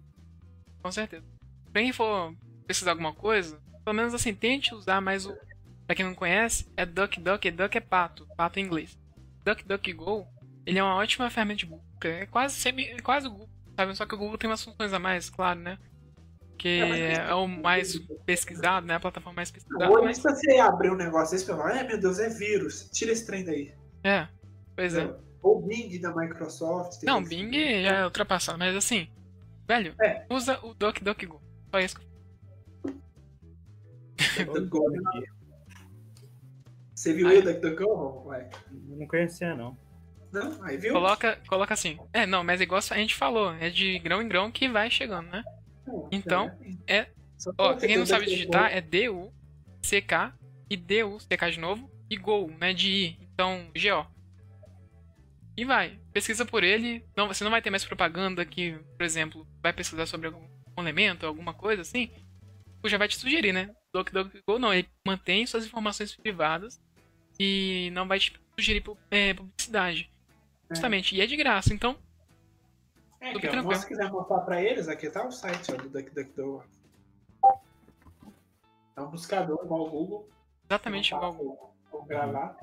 com 0.81 0.91
certeza. 0.91 1.23
Pra 1.71 1.81
quem 1.81 1.93
for 1.93 2.35
pesquisar 2.67 2.91
alguma 2.91 3.13
coisa, 3.13 3.57
pelo 3.85 3.95
menos 3.95 4.13
assim, 4.13 4.33
tente 4.33 4.73
usar 4.75 4.99
mais 4.99 5.25
o. 5.25 5.33
Pra 5.87 5.95
quem 5.95 6.05
não 6.05 6.13
conhece, 6.15 6.69
é 6.75 6.85
DuckDuck, 6.85 7.49
Duck 7.51 7.77
é 7.77 7.81
pato, 7.81 8.27
pato 8.35 8.59
em 8.59 8.63
inglês. 8.63 8.97
DuckDuckGo, 9.45 10.25
ele 10.65 10.79
é 10.79 10.83
uma 10.83 10.95
ótima 10.95 11.29
ferramenta 11.29 11.59
de 11.59 11.65
busca, 11.67 12.07
é 12.07 12.25
quase, 12.25 12.55
semi, 12.55 12.85
é 12.85 12.99
quase 12.99 13.27
o 13.27 13.31
Google, 13.31 13.49
sabe? 13.77 13.95
Só 13.95 14.05
que 14.05 14.15
o 14.15 14.17
Google 14.17 14.37
tem 14.37 14.49
umas 14.49 14.63
funções 14.63 14.91
a 14.93 14.99
mais, 14.99 15.29
claro, 15.29 15.59
né? 15.59 15.77
Que 16.57 16.69
É, 16.81 17.13
é 17.29 17.33
o 17.33 17.47
mais 17.47 17.97
pesquisado, 18.25 18.85
né? 18.85 18.95
A 18.95 18.99
plataforma 18.99 19.35
mais 19.37 19.51
pesquisada. 19.51 19.89
Hoje, 19.91 20.05
mas- 20.05 20.17
se 20.17 20.23
você 20.23 20.59
abrir 20.59 20.91
um 20.91 20.95
negócio 20.95 21.31
desse, 21.35 21.45
você 21.45 21.51
fala, 21.51 21.71
ai 21.73 21.87
meu 21.87 21.99
Deus, 21.99 22.19
é 22.19 22.29
vírus. 22.29 22.89
Tira 22.91 23.11
esse 23.11 23.25
trem 23.25 23.43
daí. 23.43 23.73
É, 24.03 24.27
pois 24.75 24.95
é. 24.95 25.13
Ou 25.41 25.61
Bing 25.61 25.99
da 25.99 26.15
Microsoft. 26.15 27.03
Não, 27.03 27.19
esse- 27.21 27.29
Bing 27.29 27.51
já 27.83 27.97
é 27.97 28.05
ultrapassado, 28.05 28.57
mas 28.57 28.75
assim, 28.75 29.09
velho, 29.67 29.93
É. 30.01 30.25
usa 30.29 30.57
o 30.63 30.73
DuckDuckGo. 30.73 31.41
Só 31.71 31.79
isso. 31.79 31.99
que 31.99 32.05
eu- 34.41 34.45
DuckDuckGo. 34.53 34.93
Você 36.95 37.13
viu 37.13 37.27
Ah, 37.27 37.31
aí 37.31 37.37
é. 37.37 37.39
o 37.39 37.43
DuckDuckGo? 37.43 38.27
Ué. 38.27 38.49
Não 38.71 39.07
conhecia, 39.07 39.55
não. 39.55 39.77
Não? 40.31 40.63
Aí 40.63 40.77
viu? 40.77 40.93
Coloca, 40.93 41.37
coloca 41.47 41.73
assim. 41.73 41.99
É, 42.13 42.25
não, 42.25 42.43
mas 42.43 42.61
igual 42.61 42.79
a 42.89 42.95
gente 42.97 43.15
falou, 43.15 43.53
é 43.53 43.69
de 43.69 43.99
grão 43.99 44.21
em 44.21 44.27
grão 44.27 44.51
que 44.51 44.67
vai 44.69 44.89
chegando, 44.89 45.29
né? 45.29 45.43
Então, 46.11 46.51
é- 46.87 47.07
Ó, 47.57 47.73
quem 47.75 47.97
não 47.97 48.05
sabe 48.05 48.25
digitar 48.25 48.71
é 48.71 48.79
D-U-C-K 48.79 50.33
e 50.69 50.77
D-U-C-K 50.77 51.49
de 51.51 51.59
novo 51.59 51.91
e 52.09 52.15
Go, 52.15 52.49
né? 52.59 52.73
De 52.73 52.89
I. 52.89 53.19
Então, 53.33 53.69
G-O. 53.75 54.05
E 55.57 55.65
vai. 55.65 55.99
Pesquisa 56.11 56.45
por 56.45 56.63
ele. 56.63 57.05
Não, 57.15 57.27
você 57.27 57.43
não 57.43 57.51
vai 57.51 57.61
ter 57.61 57.69
mais 57.69 57.85
propaganda 57.85 58.45
que, 58.45 58.79
por 58.97 59.03
exemplo, 59.03 59.47
vai 59.61 59.73
pesquisar 59.73 60.05
sobre 60.05 60.27
algum 60.27 60.47
elemento, 60.77 61.25
alguma 61.25 61.53
coisa 61.53 61.81
assim. 61.81 62.09
ou 62.81 62.89
Já 62.89 62.97
vai 62.97 63.07
te 63.07 63.17
sugerir, 63.17 63.53
né? 63.53 63.69
DuckDuckGo 63.93 64.57
não, 64.57 64.73
ele 64.73 64.89
mantém 65.05 65.45
suas 65.45 65.65
informações 65.65 66.15
privadas 66.15 66.81
e 67.39 67.89
não 67.93 68.07
vai 68.07 68.19
te 68.19 68.33
sugerir 68.57 68.83
é, 69.11 69.33
publicidade. 69.33 70.09
É. 70.69 70.75
Justamente. 70.75 71.15
E 71.15 71.21
é 71.21 71.27
de 71.27 71.35
graça, 71.35 71.73
então 71.73 71.97
É, 73.23 73.75
se 73.75 73.87
quiser 73.87 74.11
mostrar 74.11 74.41
pra 74.41 74.61
eles, 74.61 74.87
aqui 74.89 75.09
tá 75.09 75.25
o 75.25 75.31
site 75.31 75.71
ó, 75.71 75.77
do 75.77 75.89
DuckDuckGo. 75.89 76.63
É 78.95 79.01
um 79.01 79.09
buscador 79.09 79.63
igual 79.63 79.81
ao 79.81 79.89
Google. 79.89 80.29
exatamente 80.69 81.11
Não 81.11 81.17
igual. 81.19 81.31
passa 81.31 81.43
o- 81.43 81.99
o 81.99 82.05
gravar. 82.05 82.57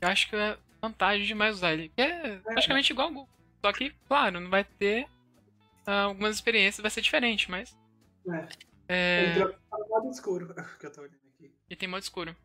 Eu 0.00 0.08
acho 0.08 0.28
que 0.28 0.36
é 0.36 0.58
vantagem 0.80 1.26
demais 1.26 1.56
usar 1.56 1.72
ele. 1.72 1.92
É 1.96 2.36
praticamente 2.38 2.92
igual 2.92 3.08
ao 3.08 3.14
Google. 3.14 3.28
Só 3.64 3.72
que, 3.72 3.90
claro, 4.08 4.40
não 4.40 4.50
vai 4.50 4.64
ter. 4.64 5.08
ah, 5.86 6.02
algumas 6.02 6.34
experiências 6.36 6.82
vai 6.82 6.90
ser 6.90 7.00
diferente, 7.00 7.50
mas. 7.50 7.76
É. 8.28 8.48
É, 8.90 9.30
Entrou 9.36 9.54
no 9.72 9.88
modo 9.88 10.10
escuro, 10.10 10.54
que 10.78 10.86
eu 10.86 10.92
tô 10.92 11.00
olhando 11.02 11.16
aqui. 11.34 11.50
e 11.70 11.76
tem 11.76 11.88
modo 11.88 12.02
escuro. 12.02 12.36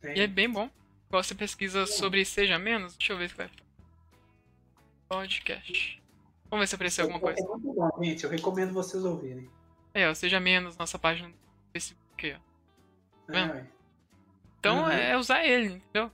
Tem. 0.00 0.16
E 0.16 0.20
é 0.20 0.26
bem 0.26 0.48
bom. 0.50 0.70
Igual 1.08 1.22
você 1.24 1.34
pesquisa 1.34 1.86
sobre 1.86 2.24
Seja 2.24 2.58
Menos. 2.58 2.96
Deixa 2.96 3.12
eu 3.12 3.18
ver 3.18 3.30
se 3.30 3.36
vai. 3.36 3.50
Podcast. 5.16 6.02
Vamos 6.50 6.62
ver 6.62 6.66
se 6.68 6.74
apareceu 6.74 7.04
alguma 7.04 7.20
coisa. 7.20 7.38
É 7.40 8.04
gente. 8.04 8.24
Eu 8.24 8.30
recomendo 8.30 8.72
vocês 8.72 9.04
ouvirem. 9.04 9.48
É, 9.94 10.08
ó, 10.08 10.14
Seja 10.14 10.40
Menos, 10.40 10.76
nossa 10.76 10.98
página 10.98 11.28
do 11.28 11.34
Facebook. 11.72 12.00
Ó. 12.24 13.32
É, 13.32 13.32
Vendo? 13.32 13.52
ué. 13.52 13.66
Então 14.58 14.82
Uhum. 14.84 14.90
é 14.90 15.16
usar 15.16 15.44
ele, 15.44 15.74
entendeu? 15.74 16.10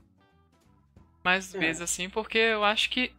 Mais 1.25 1.55
É. 1.55 1.59
vezes 1.59 1.83
assim, 1.83 2.09
porque 2.11 2.39
eu 2.39 2.65
acho 2.65 2.91
que 2.91 3.13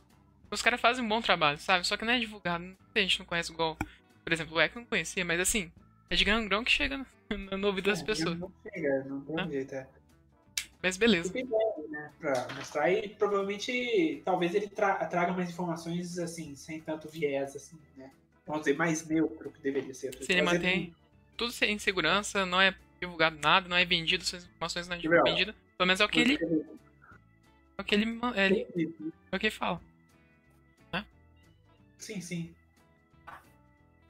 os 0.51 0.61
caras 0.61 0.81
fazem 0.81 1.03
um 1.03 1.07
bom 1.07 1.21
trabalho, 1.21 1.59
sabe? 1.59 1.85
Só 1.87 1.95
que 1.95 2.03
não 2.05 2.13
é 2.13 2.19
divulgado. 2.19 2.63
Muita 2.63 2.79
gente 3.01 3.19
não 3.19 3.25
conhece 3.25 3.51
igual. 3.51 3.77
Por 4.23 4.33
exemplo, 4.33 4.55
o 4.57 4.61
eu 4.61 4.69
não 4.75 4.85
conhecia, 4.85 5.23
mas 5.23 5.39
assim, 5.39 5.71
é 6.09 6.15
de 6.15 6.23
grão 6.25 6.45
grão 6.47 6.63
que 6.63 6.71
chega 6.71 6.97
no, 6.97 7.05
no 7.57 7.67
ouvido 7.67 7.85
das 7.89 8.01
É, 8.01 8.05
pessoas. 8.05 8.37
Não 8.37 8.51
chega, 8.63 9.03
não 9.05 9.21
tem 9.21 9.35
Né? 9.35 9.47
jeito, 9.49 9.75
é. 9.75 9.87
Mas 10.81 10.97
beleza. 10.97 11.31
Né, 11.99 12.11
pra 12.19 12.47
mostrar 12.55 12.89
e 12.91 13.09
provavelmente 13.09 14.21
talvez 14.23 14.55
ele 14.55 14.67
tra- 14.69 15.05
traga 15.05 15.33
mais 15.33 15.49
informações 15.49 16.17
assim, 16.17 16.55
sem 16.55 16.79
tanto 16.79 17.09
viés, 17.09 17.55
assim, 17.55 17.77
né? 17.97 18.11
Vamos 18.45 18.61
dizer, 18.63 18.77
mais 18.77 19.05
neutro 19.07 19.51
que 19.51 19.59
deveria 19.61 19.93
ser. 19.93 20.13
Se 20.23 20.31
ele 20.31 20.41
mantém 20.41 20.95
tudo 21.37 21.53
em 21.63 21.77
segurança, 21.77 22.45
não 22.45 22.59
é 22.59 22.73
divulgado 22.99 23.37
nada, 23.39 23.69
não 23.69 23.77
é 23.77 23.85
vendido, 23.85 24.23
suas 24.23 24.45
informações 24.45 24.87
não 24.87 24.95
é 24.95 24.99
vendidas. 24.99 25.55
Pelo 25.77 25.87
menos 25.87 26.01
é 26.01 26.05
o 26.05 26.09
que 26.09 26.19
ele, 26.19 26.33
é 27.77 27.81
o 27.81 27.83
que 27.83 27.95
ele, 27.95 28.19
é, 28.35 28.45
ele, 28.45 28.67
é 29.31 29.35
o 29.35 29.39
que 29.39 29.45
ele 29.47 29.51
fala. 29.51 29.81
Sim, 31.97 32.21
sim. 32.21 32.55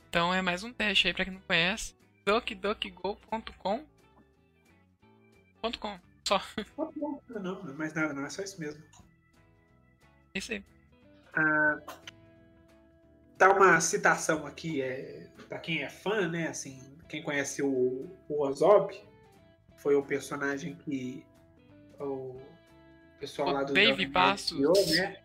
Então 0.09 0.31
é 0.31 0.43
mais 0.43 0.63
um 0.63 0.71
teste 0.71 1.07
aí 1.07 1.13
pra 1.13 1.25
quem 1.25 1.33
não 1.33 1.41
conhece. 1.41 1.95
duckduckgo.com 2.25 3.85
.com. 5.79 5.99
Só. 6.29 6.37
Tá 6.37 6.91
bom, 6.95 7.19
Não, 7.27 7.63
não, 7.63 7.73
mais 7.73 7.91
nada, 7.95 8.13
não, 8.13 8.23
é 8.23 8.29
só 8.29 8.43
isso 8.43 8.59
mesmo. 8.59 8.83
Isso 10.35 10.51
aí. 10.51 10.63
Tá 13.35 13.51
uma 13.51 13.81
citação 13.81 14.45
aqui, 14.45 14.79
é, 14.79 15.27
pra 15.47 15.57
quem 15.57 15.81
é 15.81 15.89
fã, 15.89 16.27
né? 16.27 16.47
Assim, 16.47 16.79
quem 17.07 17.23
conhece 17.23 17.63
o, 17.63 18.15
o 18.27 18.43
Ozob, 18.43 18.93
foi 19.77 19.95
o 19.95 20.03
personagem 20.03 20.75
que 20.75 21.25
o 21.99 22.39
pessoal 23.19 23.47
O 23.47 23.51
lá 23.51 23.63
do 23.63 23.73
Dave 23.73 24.05
Passos. 24.05 24.51
criou, 24.51 24.85
né? 24.85 25.17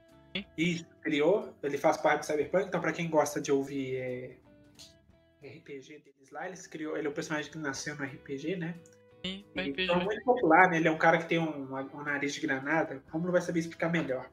Isso, 0.57 0.87
criou. 1.03 1.55
Ele 1.63 1.77
faz 1.77 1.99
parte 1.99 2.21
do 2.21 2.27
Cyberpunk, 2.27 2.67
então 2.67 2.81
pra 2.81 2.93
quem 2.93 3.11
gosta 3.11 3.43
de 3.43 3.53
ouvir 3.53 3.97
é, 3.97 4.37
RPG 5.43 5.99
deles 5.99 6.31
lá, 6.31 6.49
ele 6.49 6.57
criou, 6.57 6.97
ele 6.97 7.07
é 7.07 7.11
o 7.11 7.15
personagem 7.15 7.53
que 7.53 7.59
nasceu 7.59 7.95
no 7.95 8.05
RPG, 8.05 8.57
né? 8.57 8.75
Sim, 9.25 9.45
E 9.55 9.61
RPG. 9.61 9.91
é 9.91 9.97
muito 10.05 10.23
popular, 10.25 10.69
né? 10.69 10.77
Ele 10.77 10.89
é 10.89 10.91
um 10.91 10.99
cara 10.99 11.19
que 11.19 11.27
tem 11.27 11.39
um, 11.39 11.73
um 11.73 12.03
nariz 12.03 12.35
de 12.35 12.41
granada. 12.41 13.03
Como 13.11 13.25
não 13.25 13.33
vai 13.33 13.41
saber 13.41 13.61
explicar 13.61 13.89
melhor? 13.91 14.29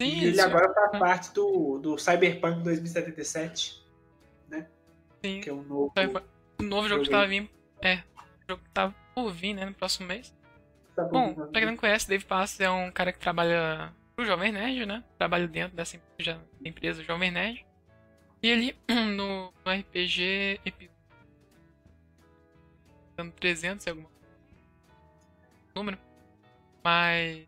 Sim, 0.00 0.08
e 0.08 0.18
ele 0.24 0.30
isso. 0.30 0.42
agora 0.42 0.72
faz 0.74 0.94
é. 0.94 0.98
parte 0.98 1.32
do, 1.32 1.78
do 1.78 1.98
Cyberpunk 1.98 2.62
2077, 2.62 3.80
Sim. 5.24 5.40
que 5.40 5.48
é 5.48 5.52
um 5.52 5.62
novo. 5.62 5.92
O 6.58 6.62
novo 6.64 6.88
jogo 6.88 7.04
que 7.04 7.10
tava 7.10 7.26
vindo. 7.28 7.48
É. 7.80 7.96
O 7.96 8.50
jogo 8.50 8.62
que 8.64 8.70
tava 8.70 8.94
por 9.14 9.30
vir, 9.32 9.54
né? 9.54 9.66
No 9.66 9.74
próximo 9.74 10.08
mês. 10.08 10.34
tá 10.96 11.04
Bom, 11.04 11.32
bom, 11.32 11.46
pra 11.46 11.60
quem 11.60 11.66
não 11.66 11.76
conhece, 11.76 12.08
Dave 12.08 12.24
Passos 12.24 12.58
é 12.58 12.68
um 12.68 12.90
cara 12.90 13.12
que 13.12 13.20
trabalha 13.20 13.92
pro 14.16 14.24
Jovem 14.26 14.50
Nerd, 14.50 14.84
né? 14.84 15.04
Trabalha 15.16 15.46
dentro 15.46 15.76
dessa 15.76 15.96
empresa, 15.96 16.40
empresa 16.64 17.04
Jovem 17.04 17.30
Nerd. 17.30 17.64
E 18.42 18.48
ele, 18.48 18.76
no, 18.90 19.52
no 19.64 19.72
RPG 19.72 20.60
epi- 20.64 20.90
dando 23.16 23.32
300 23.32 23.86
e 23.86 23.90
alguma 23.90 24.08
número. 25.74 25.98
Mas 26.84 27.46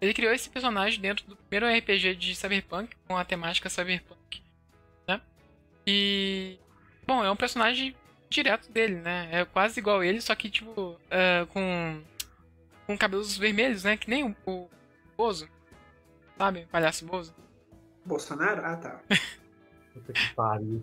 ele 0.00 0.14
criou 0.14 0.32
esse 0.32 0.50
personagem 0.50 1.00
dentro 1.00 1.26
do 1.26 1.36
primeiro 1.36 1.66
RPG 1.78 2.14
de 2.16 2.34
Cyberpunk, 2.34 2.94
com 3.06 3.16
a 3.16 3.24
temática 3.24 3.68
Cyberpunk, 3.68 4.42
né? 5.06 5.20
E 5.86 6.58
bom, 7.06 7.24
é 7.24 7.30
um 7.30 7.36
personagem 7.36 7.96
direto 8.28 8.70
dele, 8.70 8.96
né? 8.96 9.28
É 9.32 9.44
quase 9.44 9.80
igual 9.80 10.02
ele, 10.02 10.20
só 10.20 10.34
que 10.34 10.50
tipo 10.50 10.98
é, 11.10 11.46
com 11.46 12.02
com 12.86 12.96
cabelos 12.96 13.36
vermelhos, 13.36 13.84
né? 13.84 13.96
Que 13.96 14.08
nem 14.08 14.24
o, 14.24 14.36
o 14.46 14.68
Bozo. 15.16 15.48
Sabe? 16.38 16.60
O 16.60 16.68
palhaço 16.68 17.04
Bozo. 17.06 17.34
Bolsonaro? 18.04 18.64
Ah, 18.64 18.76
tá. 18.76 19.00
Puta 19.92 20.12
que 20.12 20.34
pariu. 20.34 20.82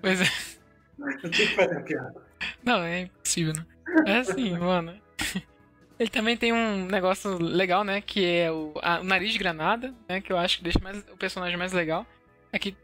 Pois 0.00 0.20
é. 0.20 0.53
Tinha 1.30 1.48
que 1.48 1.54
fazer 1.54 1.76
a 1.78 1.80
piada. 1.82 2.26
Não, 2.62 2.82
é 2.82 3.00
impossível, 3.02 3.52
né? 3.54 3.66
É 4.06 4.18
assim, 4.18 4.56
mano. 4.58 5.00
Ele 5.98 6.10
também 6.10 6.36
tem 6.36 6.52
um 6.52 6.86
negócio 6.86 7.38
legal, 7.38 7.84
né? 7.84 8.00
Que 8.00 8.24
é 8.24 8.50
o, 8.52 8.74
a- 8.82 9.00
o 9.00 9.04
nariz 9.04 9.32
de 9.32 9.38
granada, 9.38 9.94
né? 10.08 10.20
Que 10.20 10.32
eu 10.32 10.38
acho 10.38 10.58
que 10.58 10.64
deixa 10.64 10.78
mais, 10.80 10.98
o 11.10 11.16
personagem 11.16 11.56
mais 11.56 11.72
legal. 11.72 12.04
É 12.52 12.58
que 12.58 12.76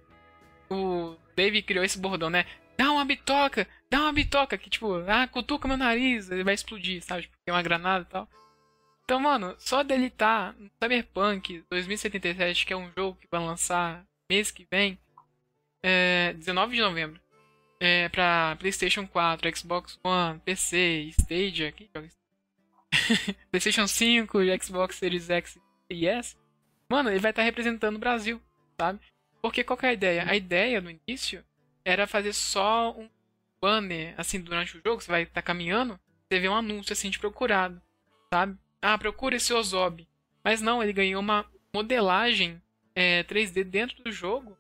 o 0.71 1.17
Dave 1.37 1.63
criou 1.63 1.85
esse 1.85 1.99
bordão, 1.99 2.31
né? 2.31 2.45
Dá 2.79 2.91
uma 2.93 3.05
bitoca, 3.05 3.67
dá 3.91 4.01
uma 4.01 4.13
bitoca, 4.13 4.57
que 4.57 4.71
tipo, 4.71 4.95
ah, 5.07 5.27
cutuca 5.27 5.69
meu 5.69 5.77
nariz, 5.77 6.31
ele 6.31 6.45
vai 6.45 6.55
explodir, 6.55 7.03
sabe? 7.03 7.23
Tipo, 7.23 7.35
tem 7.45 7.53
uma 7.55 7.63
granada 7.63 8.07
e 8.09 8.11
tal. 8.11 8.29
Então, 9.05 9.19
mano, 9.21 9.55
só 9.59 9.83
dele 9.83 10.09
tá 10.09 10.55
no 10.57 10.71
Cyberpunk 10.83 11.65
2077, 11.69 12.65
que 12.65 12.73
é 12.73 12.77
um 12.77 12.91
jogo 12.97 13.19
que 13.21 13.27
vai 13.31 13.41
lançar 13.41 14.05
mês 14.31 14.51
que 14.53 14.67
vem, 14.71 14.97
é, 15.83 16.33
19 16.35 16.77
de 16.77 16.81
novembro, 16.81 17.21
é, 17.81 18.09
pra 18.11 18.57
PlayStation 18.61 19.07
4, 19.07 19.57
Xbox 19.57 19.99
One, 20.05 20.39
PC, 20.41 21.11
Stadia, 21.19 21.75
joga 21.95 22.09
PlayStation 23.51 23.87
5, 23.87 24.39
Xbox 24.63 24.97
Series 24.97 25.31
X 25.31 25.59
e 25.89 26.07
S, 26.07 26.37
mano, 26.89 27.09
ele 27.09 27.19
vai 27.19 27.31
estar 27.31 27.43
representando 27.43 27.97
o 27.97 28.01
Brasil, 28.01 28.41
sabe? 28.79 29.01
Porque 29.41 29.65
qual 29.65 29.79
é 29.83 29.89
a 29.89 29.93
ideia? 29.93 30.25
A 30.29 30.37
ideia 30.37 30.81
no 30.81 30.91
início 30.91 31.43
era 31.83 32.07
fazer 32.07 32.35
só 32.35 32.95
um 32.97 33.09
banner, 33.61 34.15
assim, 34.19 34.41
durante 34.41 34.77
o 34.77 34.83
jogo, 34.85 35.01
você 35.01 35.11
vai 35.11 35.23
estar 35.23 35.43
caminhando, 35.43 35.99
você 36.29 36.39
vê 36.39 36.49
um 36.49 36.55
anúncio 36.55 36.93
assim 36.93 37.09
de 37.09 37.19
procurado, 37.19 37.81
sabe? 38.33 38.59
Ah, 38.83 38.99
procura 38.99 39.37
esse 39.37 39.53
Ozob. 39.53 40.07
Mas 40.45 40.61
não, 40.61 40.83
ele 40.83 40.93
ganhou 40.93 41.21
uma 41.21 41.47
modelagem 41.73 42.61
é, 42.95 43.23
3D 43.25 43.65
dentro 43.65 44.03
do 44.03 44.13
jogo 44.13 44.57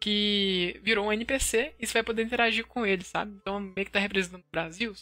que 0.00 0.80
virou 0.82 1.06
um 1.06 1.12
NPC 1.12 1.74
e 1.78 1.86
você 1.86 1.94
vai 1.94 2.02
poder 2.02 2.22
interagir 2.22 2.66
com 2.66 2.86
ele, 2.86 3.02
sabe? 3.02 3.32
Então 3.40 3.58
meio 3.60 3.84
que 3.86 3.90
tá 3.90 3.98
representando 3.98 4.42
o 4.42 4.50
Brasil. 4.50 4.94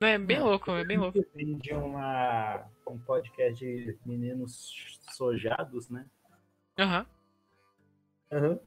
Não, 0.00 0.08
é 0.08 0.18
bem 0.18 0.40
louco, 0.40 0.70
é 0.72 0.84
bem 0.84 0.98
louco. 0.98 1.18
Vem 1.34 1.56
de 1.56 1.72
uma, 1.72 2.66
um 2.86 2.98
podcast 2.98 3.64
de 3.64 3.98
meninos 4.04 5.00
sojados, 5.12 5.88
né? 5.88 6.06
Aham. 6.78 7.06
Aham. 8.30 8.60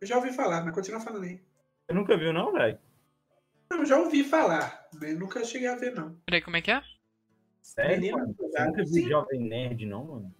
Eu 0.00 0.06
já 0.06 0.16
ouvi 0.16 0.32
falar, 0.32 0.64
mas 0.64 0.74
continua 0.74 1.00
falando 1.00 1.24
aí. 1.24 1.40
Você 1.86 1.94
nunca 1.94 2.16
viu, 2.16 2.32
não, 2.32 2.52
velho? 2.52 2.78
Não, 3.70 3.78
eu 3.78 3.86
já 3.86 3.98
ouvi 3.98 4.24
falar, 4.24 4.86
mas 5.00 5.18
nunca 5.18 5.44
cheguei 5.44 5.68
a 5.68 5.76
ver, 5.76 5.94
não. 5.94 6.16
Peraí, 6.26 6.42
como 6.42 6.56
é 6.56 6.62
que 6.62 6.70
é? 6.70 6.82
Sério, 7.62 8.00
Menino? 8.00 8.34
Você 8.34 8.64
nunca 8.64 8.84
viu 8.84 8.92
sim. 8.92 9.08
Jovem 9.08 9.40
Nerd, 9.40 9.86
não, 9.86 10.04
mano? 10.04 10.34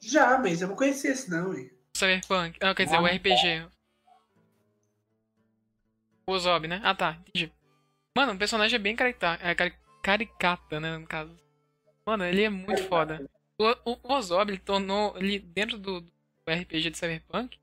Já, 0.00 0.36
mas 0.38 0.60
eu 0.60 0.68
não 0.68 0.76
conhecia 0.76 1.12
esse 1.12 1.30
não, 1.30 1.54
hein? 1.56 1.70
Cyberpunk. 1.96 2.58
Ah, 2.60 2.74
quer 2.74 2.84
dizer, 2.84 2.98
o 2.98 3.06
RPG. 3.06 3.68
O 6.26 6.32
Ozob, 6.32 6.66
né? 6.66 6.80
Ah, 6.82 6.94
tá, 6.94 7.18
entendi. 7.28 7.52
Mano, 8.16 8.32
o 8.32 8.38
personagem 8.38 8.76
é 8.76 8.78
bem 8.78 8.96
carita 8.96 9.38
é, 9.42 9.54
cari- 9.54 9.74
caricata, 10.02 10.80
né, 10.80 10.96
no 10.96 11.06
caso. 11.06 11.38
Mano, 12.06 12.24
ele 12.24 12.42
é 12.42 12.48
muito 12.48 12.82
foda. 12.84 13.28
O, 13.58 13.92
o, 13.92 13.98
o 14.02 14.12
Ozob, 14.14 14.50
ele 14.50 14.58
tornou, 14.58 15.16
ele 15.18 15.38
dentro 15.38 15.78
do, 15.78 16.00
do 16.00 16.10
RPG 16.48 16.90
de 16.90 16.98
Cyberpunk, 16.98 17.58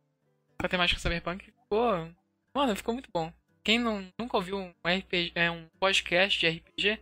a 0.60 0.68
temática 0.70 1.00
Cyberpunk, 1.00 1.46
ficou... 1.46 2.10
Mano, 2.54 2.76
ficou 2.76 2.94
muito 2.94 3.10
bom. 3.14 3.32
Quem 3.64 3.80
não, 3.80 4.08
nunca 4.20 4.38
ouviu 4.38 4.58
um 4.58 4.74
RPG, 4.86 5.32
é, 5.36 5.50
um 5.50 5.68
podcast 5.80 6.40
de 6.40 6.48
RPG, 6.50 7.00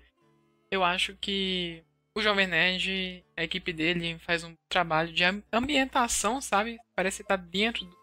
eu 0.72 0.84
acho 0.84 1.16
que 1.18 1.84
o 2.16 2.22
Jovem 2.22 2.48
Nerd, 2.48 3.24
a 3.38 3.44
equipe 3.44 3.72
dele 3.72 4.18
faz 4.20 4.44
um 4.44 4.56
trabalho 4.68 5.14
de 5.14 5.24
am- 5.24 5.44
ambientação, 5.54 6.42
sabe? 6.42 6.80
Parece 6.96 7.22
estar 7.22 7.38
dentro 7.38 7.86
do, 7.86 7.98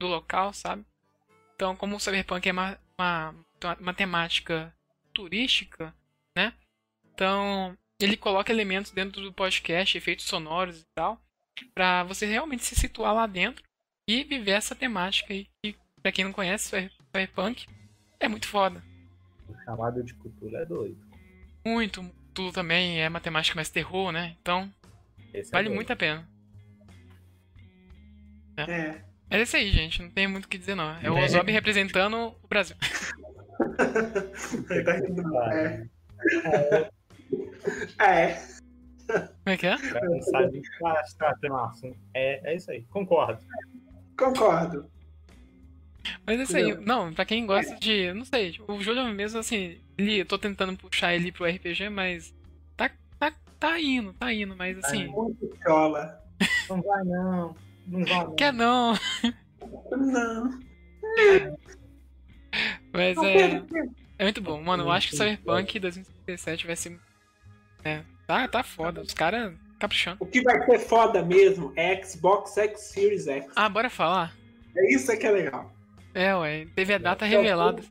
do 0.00 0.06
local, 0.06 0.52
sabe? 0.52 0.84
Então, 1.54 1.76
como 1.76 1.96
o 1.96 2.00
Cyberpunk 2.00 2.48
é 2.48 2.52
uma, 2.52 2.78
uma, 2.98 3.34
uma 3.80 3.94
temática 3.94 4.74
turística, 5.12 5.94
né? 6.36 6.52
Então, 7.14 7.76
ele 8.00 8.16
coloca 8.16 8.50
elementos 8.52 8.90
dentro 8.90 9.20
do 9.22 9.32
podcast, 9.32 9.96
efeitos 9.96 10.24
sonoros 10.24 10.80
e 10.80 10.86
tal, 10.94 11.20
pra 11.74 12.02
você 12.04 12.26
realmente 12.26 12.64
se 12.64 12.74
situar 12.74 13.14
lá 13.14 13.26
dentro 13.26 13.62
e 14.08 14.24
viver 14.24 14.52
essa 14.52 14.74
temática 14.74 15.32
aí. 15.32 15.46
Que, 15.62 15.76
pra 16.02 16.10
quem 16.10 16.24
não 16.24 16.32
conhece, 16.32 16.68
Cyber- 16.68 16.90
Cyberpunk 17.14 17.66
é 18.18 18.28
muito 18.28 18.48
foda. 18.48 18.82
O 19.48 19.54
chamado 19.64 20.02
de 20.02 20.14
cultura 20.14 20.60
é 20.60 20.64
doido. 20.64 20.98
Muito. 21.64 22.02
Tudo 22.34 22.52
também 22.52 23.00
é 23.00 23.08
matemática 23.08 23.54
mais 23.56 23.68
terror, 23.70 24.10
né? 24.12 24.34
Então, 24.40 24.72
Esse 25.34 25.50
é 25.50 25.52
vale 25.52 25.68
doido. 25.68 25.76
muito 25.76 25.92
a 25.92 25.96
pena. 25.96 26.26
É. 28.56 29.02
É 29.30 29.42
isso 29.42 29.56
aí, 29.56 29.70
gente. 29.70 30.02
Não 30.02 30.10
tem 30.10 30.26
muito 30.26 30.44
o 30.44 30.48
que 30.48 30.58
dizer, 30.58 30.74
não. 30.74 30.90
É 31.02 31.10
o 31.10 31.16
É. 31.16 31.24
Ozob 31.24 31.50
representando 31.50 32.34
o 32.42 32.48
Brasil. 32.48 32.76
Ele 34.70 34.84
tá 34.84 34.92
rindo. 34.94 35.22
É. 35.52 35.86
Ah, 37.98 38.14
É. 38.14 38.52
Como 39.08 39.28
é 39.46 39.56
que 39.58 39.66
é? 39.66 39.76
tá. 39.76 41.34
É, 42.14 42.52
é 42.52 42.56
isso 42.56 42.70
aí, 42.70 42.82
concordo. 42.84 43.42
Concordo. 44.16 44.90
Mas 46.26 46.40
é 46.40 46.42
isso 46.42 46.56
aí. 46.56 46.74
Não, 46.76 47.12
pra 47.12 47.24
quem 47.24 47.44
gosta 47.46 47.74
de. 47.76 48.12
Não 48.14 48.24
sei. 48.24 48.58
O 48.68 48.80
Júlio 48.80 49.04
mesmo, 49.08 49.38
assim. 49.40 49.78
Ele, 50.02 50.20
eu 50.20 50.26
tô 50.26 50.36
tentando 50.38 50.76
puxar 50.76 51.14
ele 51.14 51.30
pro 51.30 51.46
RPG, 51.46 51.88
mas. 51.88 52.34
Tá, 52.76 52.90
tá, 53.18 53.32
tá 53.58 53.80
indo, 53.80 54.12
tá 54.14 54.32
indo. 54.32 54.56
Mas 54.56 54.76
assim. 54.78 55.06
Muito 55.06 55.48
chola. 55.62 56.20
Não 56.68 56.82
vai 56.82 57.04
não, 57.04 57.56
não 57.86 58.04
vai 58.04 58.24
não. 58.24 58.34
Quer 58.34 58.52
não. 58.52 58.94
Não. 59.90 60.60
Mas 62.92 63.16
Não, 63.16 63.24
é. 63.24 63.62
É 64.18 64.24
muito 64.24 64.42
bom. 64.42 64.60
Mano, 64.60 64.84
eu 64.84 64.90
acho 64.90 65.08
que 65.08 65.16
Cyberpunk 65.16 65.78
2057 65.78 66.66
vai 66.66 66.76
ser. 66.76 66.98
É. 67.82 68.02
Tá, 68.26 68.46
tá 68.46 68.62
foda. 68.62 69.00
Os 69.00 69.14
caras 69.14 69.54
caprichando. 69.78 70.18
O 70.20 70.26
que 70.26 70.42
vai 70.42 70.64
ser 70.64 70.78
foda 70.80 71.22
mesmo 71.22 71.72
é 71.76 72.02
Xbox 72.04 72.56
X 72.56 72.80
Series 72.80 73.26
X. 73.26 73.50
Ah, 73.56 73.68
bora 73.68 73.88
falar? 73.88 74.36
É 74.76 74.94
isso 74.94 75.16
que 75.18 75.26
é 75.26 75.30
legal. 75.30 75.72
É, 76.14 76.34
ué. 76.36 76.66
Teve 76.74 76.94
a 76.94 76.98
data 76.98 77.24
revelada. 77.24 77.82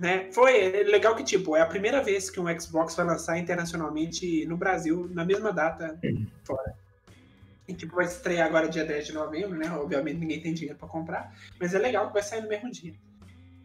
Né? 0.00 0.32
Foi 0.32 0.58
é 0.58 0.82
legal 0.82 1.14
que, 1.14 1.22
tipo, 1.22 1.54
é 1.54 1.60
a 1.60 1.66
primeira 1.66 2.02
vez 2.02 2.30
que 2.30 2.40
um 2.40 2.58
Xbox 2.58 2.96
vai 2.96 3.04
lançar 3.04 3.38
internacionalmente 3.38 4.46
no 4.46 4.56
Brasil 4.56 5.10
na 5.12 5.26
mesma 5.26 5.52
data 5.52 6.00
fora. 6.42 6.74
E, 7.68 7.74
tipo, 7.74 7.96
vai 7.96 8.06
estrear 8.06 8.46
agora 8.46 8.66
dia 8.66 8.82
10 8.82 9.08
de 9.08 9.12
novembro, 9.12 9.58
né? 9.58 9.70
Obviamente 9.72 10.16
ninguém 10.16 10.40
tem 10.40 10.54
dinheiro 10.54 10.78
pra 10.78 10.88
comprar, 10.88 11.36
mas 11.60 11.74
é 11.74 11.78
legal 11.78 12.06
que 12.06 12.14
vai 12.14 12.22
sair 12.22 12.40
no 12.40 12.48
mesmo 12.48 12.70
dia. 12.70 12.94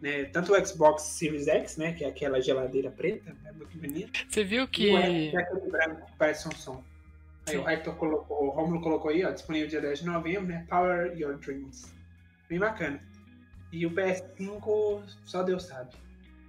Né? 0.01 0.25
Tanto 0.25 0.53
o 0.53 0.65
Xbox 0.65 1.03
Series 1.03 1.47
X, 1.47 1.77
né? 1.77 1.93
Que 1.93 2.03
é 2.03 2.09
aquela 2.09 2.41
geladeira 2.41 2.91
preta, 2.91 3.33
é 3.45 3.51
muito 3.53 3.77
bonita. 3.77 4.19
Você 4.27 4.43
viu 4.43 4.63
E 4.63 4.65
o 4.65 4.67
que. 4.67 4.89
X, 4.89 5.31
que 5.31 5.37
é 5.37 5.39
aquele 5.39 5.71
branco 5.71 6.05
que 6.05 6.17
parece 6.17 6.47
um 6.49 6.51
som. 6.51 6.83
Aí 7.47 7.55
Sim. 7.55 7.61
o 7.61 7.69
Hector 7.69 7.95
colocou, 7.95 8.47
o 8.47 8.49
Romulo 8.49 8.81
colocou 8.81 9.09
aí, 9.09 9.23
ó, 9.23 9.31
disponível 9.31 9.69
dia 9.69 9.79
10 9.79 9.99
de 9.99 10.05
novembro, 10.05 10.47
né? 10.47 10.65
Power 10.67 11.17
Your 11.17 11.37
Dreams. 11.37 11.93
Bem 12.49 12.59
bacana. 12.59 13.01
E 13.71 13.85
o 13.85 13.91
PS5, 13.91 15.01
só 15.23 15.41
Deus 15.41 15.63
sabe. 15.63 15.91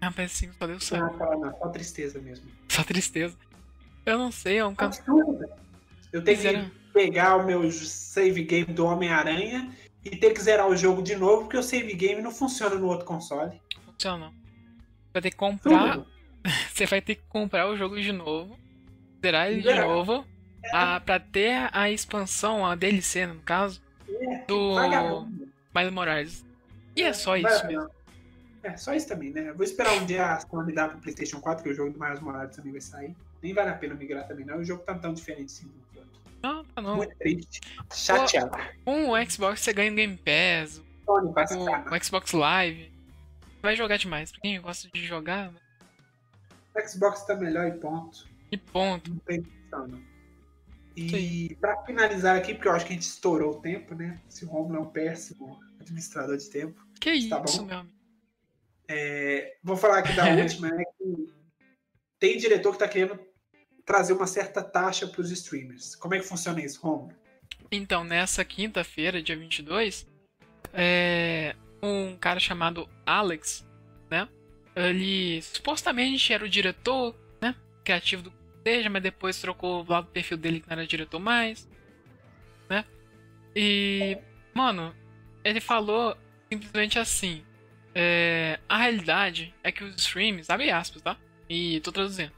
Ah, 0.00 0.12
PS5 0.12 0.50
só 0.58 0.66
Deus 0.66 0.84
sabe. 0.84 1.02
Não, 1.02 1.18
fala 1.18 1.36
não, 1.36 1.58
só 1.58 1.68
tristeza 1.68 2.20
mesmo. 2.20 2.50
Só 2.68 2.84
tristeza. 2.84 3.36
Eu 4.04 4.18
não 4.18 4.30
sei, 4.30 4.58
é 4.58 4.64
um 4.64 4.74
canto. 4.74 4.98
Eu 6.12 6.22
tenho 6.22 6.38
que 6.38 6.70
pegar 6.92 7.36
o 7.36 7.44
meu 7.44 7.70
save 7.72 8.42
game 8.44 8.72
do 8.72 8.86
Homem-Aranha 8.86 9.70
e 10.04 10.16
ter 10.16 10.32
que 10.32 10.40
zerar 10.40 10.68
o 10.68 10.76
jogo 10.76 11.02
de 11.02 11.16
novo, 11.16 11.42
porque 11.42 11.56
o 11.56 11.62
save 11.62 11.92
game 11.94 12.22
não 12.22 12.30
funciona 12.30 12.76
no 12.76 12.86
outro 12.86 13.04
console. 13.04 13.60
Funciona. 13.84 14.32
Vai 15.12 15.22
ter 15.22 15.30
que 15.30 15.36
comprar. 15.36 16.00
Você 16.72 16.86
vai 16.86 17.00
ter 17.00 17.16
que 17.16 17.22
comprar 17.28 17.68
o 17.68 17.76
jogo 17.76 18.00
de 18.00 18.12
novo. 18.12 18.56
Zerar 19.20 19.50
ele 19.50 19.62
de 19.62 19.74
novo. 19.74 20.24
A, 20.72 21.00
pra 21.00 21.18
ter 21.18 21.68
a 21.72 21.90
expansão, 21.90 22.64
a 22.64 22.74
DLC, 22.74 23.26
no 23.26 23.40
caso, 23.40 23.80
do 24.46 24.74
Vagabundo. 24.74 25.48
Miles 25.74 25.92
Morales. 25.92 26.44
E 26.94 27.02
é 27.02 27.12
só 27.12 27.32
Vai- 27.32 27.52
isso 27.52 27.66
mesmo. 27.66 27.90
É, 28.66 28.76
só 28.76 28.94
isso 28.94 29.06
também, 29.06 29.30
né? 29.32 29.52
Vou 29.52 29.64
esperar 29.64 29.92
um 29.94 30.04
dia 30.06 30.32
a 30.34 30.40
Sony 30.40 30.72
dar 30.72 30.88
pro 30.88 30.98
PlayStation 30.98 31.40
4, 31.40 31.62
que 31.62 31.70
o 31.70 31.74
jogo 31.74 31.92
do 31.92 32.00
Miles 32.00 32.20
Morales 32.20 32.54
também 32.56 32.72
vai 32.72 32.80
sair. 32.80 33.14
Nem 33.42 33.54
vale 33.54 33.70
a 33.70 33.74
pena 33.74 33.94
migrar 33.94 34.26
também, 34.26 34.44
não. 34.44 34.58
O 34.58 34.64
jogo 34.64 34.82
tá 34.82 34.94
tão 34.98 35.12
diferente 35.14 35.46
assim 35.52 35.66
do 35.68 35.98
outro. 36.00 36.20
Não, 36.42 36.64
tá 36.64 36.82
não. 36.82 36.96
Muito 36.96 37.16
triste. 37.16 37.60
Chateado. 37.92 38.56
Com 38.84 39.10
o 39.10 39.30
Xbox 39.30 39.60
você 39.60 39.72
ganha 39.72 39.92
o 39.92 39.94
Game 39.94 40.16
Pass, 40.16 40.82
Sony 41.04 41.32
se 41.46 41.54
o, 41.56 41.64
o 41.94 42.04
Xbox 42.04 42.32
Live. 42.32 42.92
Vai 43.62 43.76
jogar 43.76 43.96
demais. 43.98 44.32
Pra 44.32 44.40
quem 44.40 44.60
gosta 44.60 44.88
de 44.92 45.04
jogar, 45.06 45.52
O 46.74 46.88
Xbox 46.88 47.24
tá 47.24 47.34
melhor 47.36 47.66
e 47.68 47.72
ponto. 47.78 48.26
e 48.50 48.56
ponto. 48.56 49.10
Não 49.10 49.18
tem 49.20 49.42
discussão, 49.42 49.86
não. 49.88 50.00
E 50.96 51.54
pra 51.60 51.76
finalizar 51.84 52.36
aqui, 52.36 52.54
porque 52.54 52.68
eu 52.68 52.72
acho 52.72 52.86
que 52.86 52.92
a 52.92 52.94
gente 52.96 53.02
estourou 53.06 53.52
o 53.58 53.60
tempo, 53.60 53.94
né? 53.94 54.18
Esse 54.28 54.44
Romulo 54.46 54.76
é 54.76 54.80
um 54.80 54.86
péssimo 54.86 55.60
administrador 55.80 56.36
de 56.36 56.48
tempo. 56.48 56.84
Que 57.00 57.10
isso, 57.12 57.28
Tá 57.28 57.38
bom. 57.38 57.64
meu 57.64 57.78
amigo. 57.78 57.95
É, 58.88 59.56
vou 59.62 59.76
falar 59.76 59.98
aqui 59.98 60.12
da 60.12 60.26
última, 60.34 60.68
né? 60.68 60.84
Tem 62.18 62.38
diretor 62.38 62.72
que 62.72 62.78
tá 62.78 62.88
querendo 62.88 63.18
trazer 63.84 64.12
uma 64.12 64.26
certa 64.26 64.62
taxa 64.62 65.06
pros 65.06 65.30
streamers. 65.30 65.94
Como 65.94 66.14
é 66.14 66.18
que 66.18 66.26
funciona 66.26 66.64
isso, 66.64 66.80
Romulo? 66.80 67.14
Então, 67.70 68.04
nessa 68.04 68.44
quinta-feira, 68.44 69.22
dia 69.22 69.36
22, 69.36 70.06
é, 70.72 71.54
um 71.82 72.16
cara 72.16 72.40
chamado 72.40 72.88
Alex, 73.04 73.66
né? 74.10 74.28
Ele 74.74 75.40
supostamente 75.42 76.32
era 76.32 76.44
o 76.44 76.48
diretor, 76.48 77.14
né? 77.40 77.54
Criativo 77.84 78.22
do 78.22 78.32
seja, 78.64 78.90
mas 78.90 79.02
depois 79.02 79.40
trocou 79.40 79.84
lá 79.88 80.00
do 80.00 80.08
perfil 80.08 80.36
dele 80.36 80.60
que 80.60 80.68
não 80.68 80.76
era 80.76 80.86
diretor 80.86 81.20
mais, 81.20 81.68
né? 82.68 82.84
E 83.54 84.18
Mano, 84.56 84.96
ele 85.44 85.60
falou 85.60 86.16
simplesmente 86.50 86.98
assim. 86.98 87.44
É, 87.98 88.60
a 88.68 88.76
realidade 88.76 89.54
é 89.64 89.72
que 89.72 89.82
os 89.82 89.96
streams, 89.96 90.52
abre 90.52 90.70
aspas, 90.70 91.00
tá? 91.00 91.16
E 91.48 91.80
tô 91.80 91.90
traduzindo. 91.90 92.32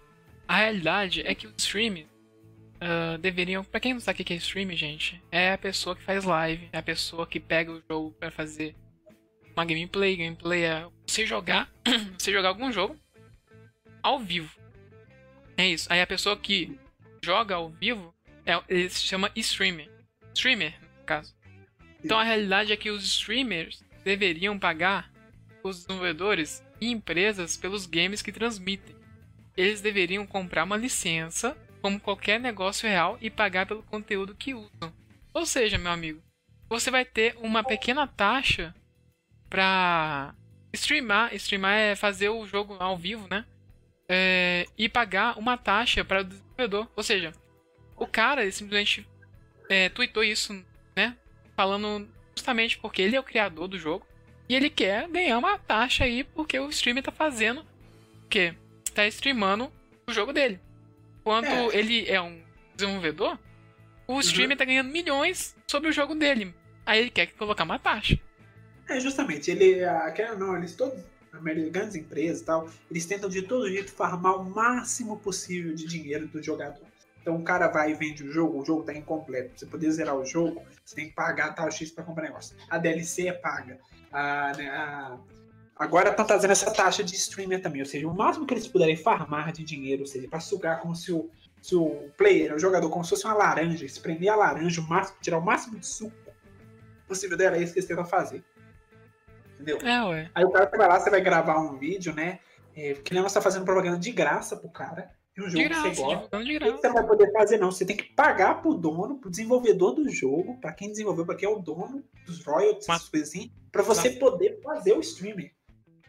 A 0.46 0.56
realidade 0.56 1.22
é 1.26 1.34
que 1.34 1.48
os 1.48 1.54
streams 1.58 2.06
ah, 2.80 3.16
deveriam. 3.20 3.64
Pra 3.64 3.80
quem 3.80 3.92
não 3.92 4.00
sabe 4.00 4.22
o 4.22 4.24
que 4.24 4.32
é 4.32 4.36
stream, 4.36 4.70
gente, 4.76 5.20
é 5.30 5.52
a 5.52 5.58
pessoa 5.58 5.96
que 5.96 6.02
faz 6.02 6.24
live, 6.24 6.68
é 6.72 6.78
a 6.78 6.82
pessoa 6.82 7.26
que 7.26 7.40
pega 7.40 7.72
o 7.72 7.82
jogo 7.88 8.12
pra 8.12 8.30
fazer 8.30 8.74
uma 9.56 9.64
gameplay. 9.64 10.16
Gameplay 10.16 10.64
é 10.64 10.86
você 11.06 11.26
jogar, 11.26 11.70
você 12.16 12.32
jogar 12.32 12.50
algum 12.50 12.70
jogo 12.70 12.96
ao 14.02 14.18
vivo. 14.18 14.56
É 15.56 15.66
isso. 15.66 15.92
Aí 15.92 16.00
a 16.00 16.06
pessoa 16.06 16.36
que 16.36 16.78
joga 17.22 17.56
ao 17.56 17.70
vivo 17.70 18.14
é, 18.46 18.52
ele 18.68 18.88
se 18.88 19.02
chama 19.02 19.30
streamer. 19.34 19.90
Streamer, 20.34 20.74
no 20.98 21.04
caso. 21.04 21.36
Então 22.02 22.18
a 22.18 22.22
realidade 22.22 22.72
é 22.72 22.76
que 22.76 22.90
os 22.90 23.04
streamers 23.04 23.82
deveriam 24.04 24.56
pagar 24.56 25.10
os 25.62 25.84
desenvolvedores 25.84 26.64
e 26.80 26.90
empresas 26.90 27.56
pelos 27.56 27.86
games 27.86 28.22
que 28.22 28.32
transmitem. 28.32 28.96
Eles 29.56 29.80
deveriam 29.80 30.26
comprar 30.26 30.64
uma 30.64 30.76
licença, 30.76 31.56
como 31.82 32.00
qualquer 32.00 32.38
negócio 32.38 32.88
real, 32.88 33.18
e 33.20 33.30
pagar 33.30 33.66
pelo 33.66 33.82
conteúdo 33.82 34.34
que 34.34 34.54
usam. 34.54 34.92
Ou 35.34 35.44
seja, 35.44 35.78
meu 35.78 35.92
amigo, 35.92 36.22
você 36.68 36.90
vai 36.90 37.04
ter 37.04 37.36
uma 37.38 37.64
pequena 37.64 38.06
taxa 38.06 38.74
pra 39.48 40.34
streamar. 40.72 41.34
Streamar 41.34 41.74
é 41.76 41.96
fazer 41.96 42.28
o 42.28 42.46
jogo 42.46 42.76
ao 42.78 42.96
vivo, 42.96 43.26
né? 43.28 43.44
É, 44.08 44.66
e 44.76 44.88
pagar 44.88 45.38
uma 45.38 45.56
taxa 45.56 46.04
para 46.04 46.20
o 46.20 46.24
desenvolvedor. 46.24 46.88
Ou 46.94 47.02
seja, 47.02 47.32
o 47.96 48.06
cara 48.06 48.50
simplesmente 48.50 49.06
é, 49.68 49.88
tweetou 49.88 50.22
isso, 50.22 50.52
né? 50.96 51.16
Falando 51.56 52.08
justamente 52.36 52.78
porque 52.78 53.02
ele 53.02 53.16
é 53.16 53.20
o 53.20 53.24
criador 53.24 53.66
do 53.68 53.78
jogo 53.78 54.07
e 54.48 54.54
ele 54.54 54.70
quer 54.70 55.08
ganhar 55.08 55.38
uma 55.38 55.58
taxa 55.58 56.04
aí 56.04 56.24
porque 56.24 56.58
o 56.58 56.68
streamer 56.70 57.02
tá 57.02 57.12
fazendo 57.12 57.60
o 57.60 58.28
quê? 58.28 58.54
Está 58.84 59.06
streamando 59.06 59.70
o 60.06 60.12
jogo 60.12 60.32
dele. 60.32 60.60
Quando 61.22 61.46
É. 61.46 61.76
ele 61.76 62.08
é 62.08 62.20
um 62.20 62.40
desenvolvedor, 62.74 63.38
o 64.06 64.18
streamer 64.20 64.56
tá 64.56 64.64
ganhando 64.64 64.90
milhões 64.90 65.54
sobre 65.66 65.90
o 65.90 65.92
jogo 65.92 66.14
dele. 66.14 66.54
Aí 66.86 67.00
ele 67.00 67.10
quer 67.10 67.26
colocar 67.26 67.64
uma 67.64 67.78
taxa. 67.78 68.18
É, 68.88 68.98
justamente, 68.98 69.50
ele, 69.50 69.84
a, 69.84 70.10
quer 70.10 70.32
ou 70.32 70.38
não, 70.38 70.56
eles 70.56 70.74
todos, 70.74 70.98
grandes 71.70 71.94
empresas 71.94 72.40
e 72.40 72.44
tal, 72.44 72.70
eles 72.90 73.04
tentam 73.04 73.28
de 73.28 73.42
todo 73.42 73.68
jeito 73.68 73.92
farmar 73.92 74.40
o 74.40 74.44
máximo 74.48 75.18
possível 75.18 75.74
de 75.74 75.86
dinheiro 75.86 76.26
do 76.26 76.42
jogador. 76.42 76.86
Então 77.20 77.36
o 77.36 77.42
cara 77.42 77.68
vai 77.68 77.90
e 77.90 77.94
vende 77.94 78.22
o 78.22 78.32
jogo, 78.32 78.60
o 78.60 78.64
jogo 78.64 78.82
tá 78.84 78.94
incompleto. 78.94 79.50
Pra 79.50 79.58
você 79.58 79.66
poder 79.66 79.90
zerar 79.90 80.16
o 80.16 80.24
jogo, 80.24 80.62
você 80.84 80.94
tem 80.94 81.08
que 81.08 81.14
pagar 81.14 81.54
tal 81.54 81.70
X 81.70 81.90
pra 81.90 82.04
comprar 82.04 82.24
negócio. 82.24 82.56
A 82.70 82.78
DLC 82.78 83.28
é 83.28 83.32
paga. 83.32 83.78
A, 84.12 84.52
né, 84.56 84.68
a- 84.68 85.18
Agora 85.76 86.10
estão 86.10 86.24
trazendo 86.26 86.50
essa 86.50 86.72
taxa 86.72 87.04
de 87.04 87.14
streamer 87.14 87.62
também, 87.62 87.80
ou 87.80 87.86
seja, 87.86 88.08
o 88.08 88.12
máximo 88.12 88.44
que 88.44 88.52
eles 88.52 88.66
puderem 88.66 88.96
farmar 88.96 89.52
de 89.52 89.62
dinheiro, 89.62 90.00
ou 90.02 90.08
seja, 90.08 90.26
pra 90.26 90.40
sugar 90.40 90.80
como 90.80 90.92
se 90.96 91.12
o, 91.12 91.30
se 91.62 91.76
o 91.76 92.10
player, 92.16 92.52
o 92.52 92.58
jogador, 92.58 92.90
como 92.90 93.04
se 93.04 93.10
fosse 93.10 93.24
uma 93.24 93.34
laranja, 93.34 93.84
espremer 93.84 94.32
a 94.32 94.34
laranja, 94.34 94.80
o 94.80 94.84
máximo, 94.88 95.18
tirar 95.20 95.38
o 95.38 95.40
máximo 95.40 95.78
de 95.78 95.86
suco 95.86 96.16
possível 97.06 97.36
dela, 97.36 97.56
é 97.56 97.62
isso 97.62 97.72
que 97.72 97.78
eles 97.78 97.88
tentam 97.88 98.04
fazer. 98.04 98.42
Entendeu? 99.54 99.78
É, 99.82 100.02
ué. 100.04 100.30
Aí 100.34 100.44
o 100.44 100.50
cara 100.50 100.68
vai 100.76 100.88
lá, 100.88 100.98
você 100.98 101.10
vai 101.10 101.20
gravar 101.20 101.58
um 101.60 101.76
vídeo, 101.78 102.12
né? 102.12 102.40
É, 102.76 102.94
que 102.94 103.14
nem 103.14 103.22
você 103.22 103.34
tá 103.36 103.40
fazendo 103.40 103.64
propaganda 103.64 103.98
de 103.98 104.10
graça 104.10 104.56
pro 104.56 104.68
cara. 104.68 105.10
De 105.38 105.44
um 105.44 105.50
jogo 105.50 105.56
De 105.56 105.62
que 105.62 105.68
graça, 105.68 105.94
você 105.94 106.02
gosta. 106.02 106.38
de 106.38 106.44
que 106.46 106.58
graça. 106.58 106.76
você 106.78 106.88
não 106.88 106.94
vai 106.94 107.06
poder 107.06 107.32
fazer, 107.32 107.58
não. 107.58 107.70
Você 107.70 107.86
tem 107.86 107.96
que 107.96 108.02
pagar 108.12 108.60
pro 108.60 108.74
dono, 108.74 109.20
pro 109.20 109.30
desenvolvedor 109.30 109.94
do 109.94 110.08
jogo, 110.10 110.58
pra 110.60 110.72
quem 110.72 110.88
desenvolveu, 110.90 111.24
pra 111.24 111.36
quem 111.36 111.48
é 111.48 111.52
o 111.52 111.60
dono 111.60 112.02
dos 112.26 112.44
royalties, 112.44 112.86
Mas- 112.88 112.96
essas 113.02 113.08
coisas 113.08 113.28
assim, 113.28 113.52
pra 113.70 113.82
você 113.84 114.10
poder 114.10 114.60
fazer 114.62 114.94
o 114.94 115.00
streaming. 115.00 115.48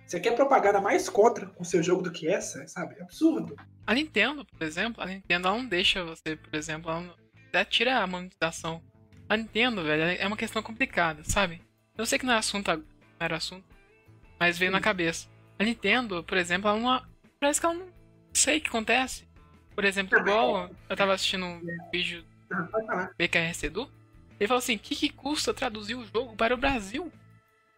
Você 0.08 0.20
quer 0.20 0.32
propaganda 0.36 0.82
mais 0.82 1.08
contra 1.08 1.46
com 1.46 1.62
o 1.62 1.66
seu 1.66 1.84
jogo 1.84 2.02
do 2.02 2.12
que 2.12 2.28
essa, 2.28 2.68
sabe? 2.68 2.96
É 2.98 3.04
absurdo. 3.04 3.56
A 3.86 3.94
Nintendo, 3.94 4.44
por 4.44 4.64
exemplo, 4.66 5.04
a 5.04 5.06
Nintendo 5.06 5.48
ela 5.48 5.58
não 5.58 5.68
deixa 5.68 6.04
você, 6.04 6.36
por 6.36 6.56
exemplo, 6.56 6.90
ela 6.90 7.02
não, 7.02 7.14
ela 7.54 7.66
tira 7.66 8.00
a 8.00 8.08
monetização. 8.08 8.82
A 9.30 9.38
Nintendo, 9.38 9.84
velho, 9.84 10.02
é 10.20 10.26
uma 10.26 10.36
questão 10.38 10.64
complicada, 10.64 11.22
sabe? 11.24 11.62
Eu 11.96 12.08
sei 12.08 12.18
que 12.18 12.26
não 12.26 12.34
é 12.34 12.38
assunto, 12.38 12.68
não 12.76 12.84
era 13.20 13.38
assunto, 13.38 13.64
mas 14.40 14.58
veio 14.58 14.72
na 14.72 14.82
cabeça. 14.82 15.28
A 15.60 15.64
Nintendo, 15.64 16.24
por 16.24 16.36
exemplo, 16.36 16.68
ela 16.68 16.80
não. 16.80 17.04
Parece 17.40 17.60
que 17.60 17.66
ela 17.68 17.76
não 17.76 17.99
sei 18.34 18.58
o 18.58 18.62
que 18.62 18.68
acontece. 18.70 19.28
Por 19.76 19.86
exemplo, 19.86 20.18
igual 20.20 20.70
eu 20.90 20.96
tava 20.96 21.14
assistindo 21.14 21.46
um 21.46 21.62
vídeo 21.92 22.24
falar. 22.72 23.12
BKRC 23.18 23.68
Edu, 23.68 23.90
ele 24.40 24.48
falou 24.48 24.60
assim, 24.60 24.76
o 24.76 24.80
que, 24.80 24.96
que 24.96 25.10
custa 25.10 25.54
traduzir 25.54 25.96
o 25.96 26.06
jogo 26.06 26.36
para 26.36 26.54
o 26.54 26.58
Brasil? 26.58 27.12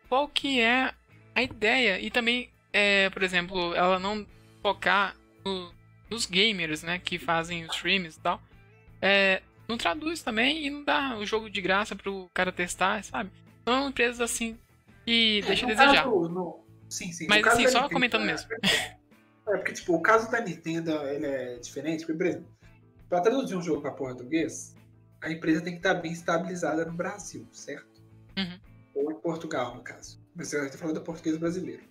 Qual 0.10 0.28
que 0.28 0.60
é 0.60 0.94
a 1.36 1.42
ideia? 1.44 2.00
E 2.00 2.10
também, 2.10 2.50
é, 2.74 3.10
por 3.10 3.24
exemplo, 3.24 3.74
ela 3.76 4.00
não 4.00 4.26
focar 4.62 5.16
no- 5.46 5.74
nos 6.10 6.26
gamers, 6.26 6.84
né, 6.84 7.00
que 7.00 7.18
fazem 7.18 7.64
os 7.66 7.76
streams 7.76 8.18
e 8.18 8.22
tal. 8.22 8.42
É, 9.02 9.42
não 9.68 9.78
traduz 9.78 10.22
também 10.22 10.66
e 10.66 10.70
não 10.70 10.84
dá 10.84 11.18
o 11.18 11.26
jogo 11.26 11.50
de 11.50 11.62
graça 11.62 11.96
pro 11.96 12.30
cara 12.34 12.52
testar, 12.52 13.04
sabe? 13.04 13.32
São 13.68 13.90
empresas 13.90 14.20
assim 14.22 14.58
que 15.06 15.42
deixam 15.46 15.70
a 15.70 15.72
No 15.72 15.78
desejar. 15.78 16.04
caso, 16.04 16.30
no- 16.30 16.62
Sim, 16.90 17.12
sim. 17.14 17.26
Mas 17.30 17.46
assim, 17.48 17.68
só 17.70 17.88
comentando 17.88 18.24
é- 18.24 18.26
mesmo. 18.28 18.50
É, 19.48 19.58
porque, 19.58 19.74
tipo, 19.74 19.96
o 19.96 20.02
caso 20.02 20.30
da 20.30 20.40
Nintendo, 20.42 20.92
ele 21.08 21.26
é 21.26 21.56
diferente, 21.58 22.06
porque, 22.06 22.18
por 22.18 22.26
exemplo, 22.26 22.48
pra 23.10 23.22
traduzir 23.22 23.56
um 23.56 23.62
jogo 23.62 23.82
pra 23.82 23.92
português, 23.92 24.76
a 25.22 25.32
empresa 25.32 25.62
tem 25.62 25.74
que 25.74 25.80
estar 25.80 25.96
bem 25.96 26.12
estabilizada 26.12 26.86
no 26.86 26.94
Brasil, 26.94 27.48
certo? 27.52 28.02
Uhum. 28.38 28.60
Ou 28.96 29.12
em 29.12 29.16
Portugal, 29.16 29.76
no 29.76 29.84
caso. 29.84 30.20
Mas 30.36 30.50
você 30.50 30.70
tá 30.70 30.78
falando 30.78 30.96
do 30.96 31.02
português 31.02 31.38
brasileiro. 31.38 31.84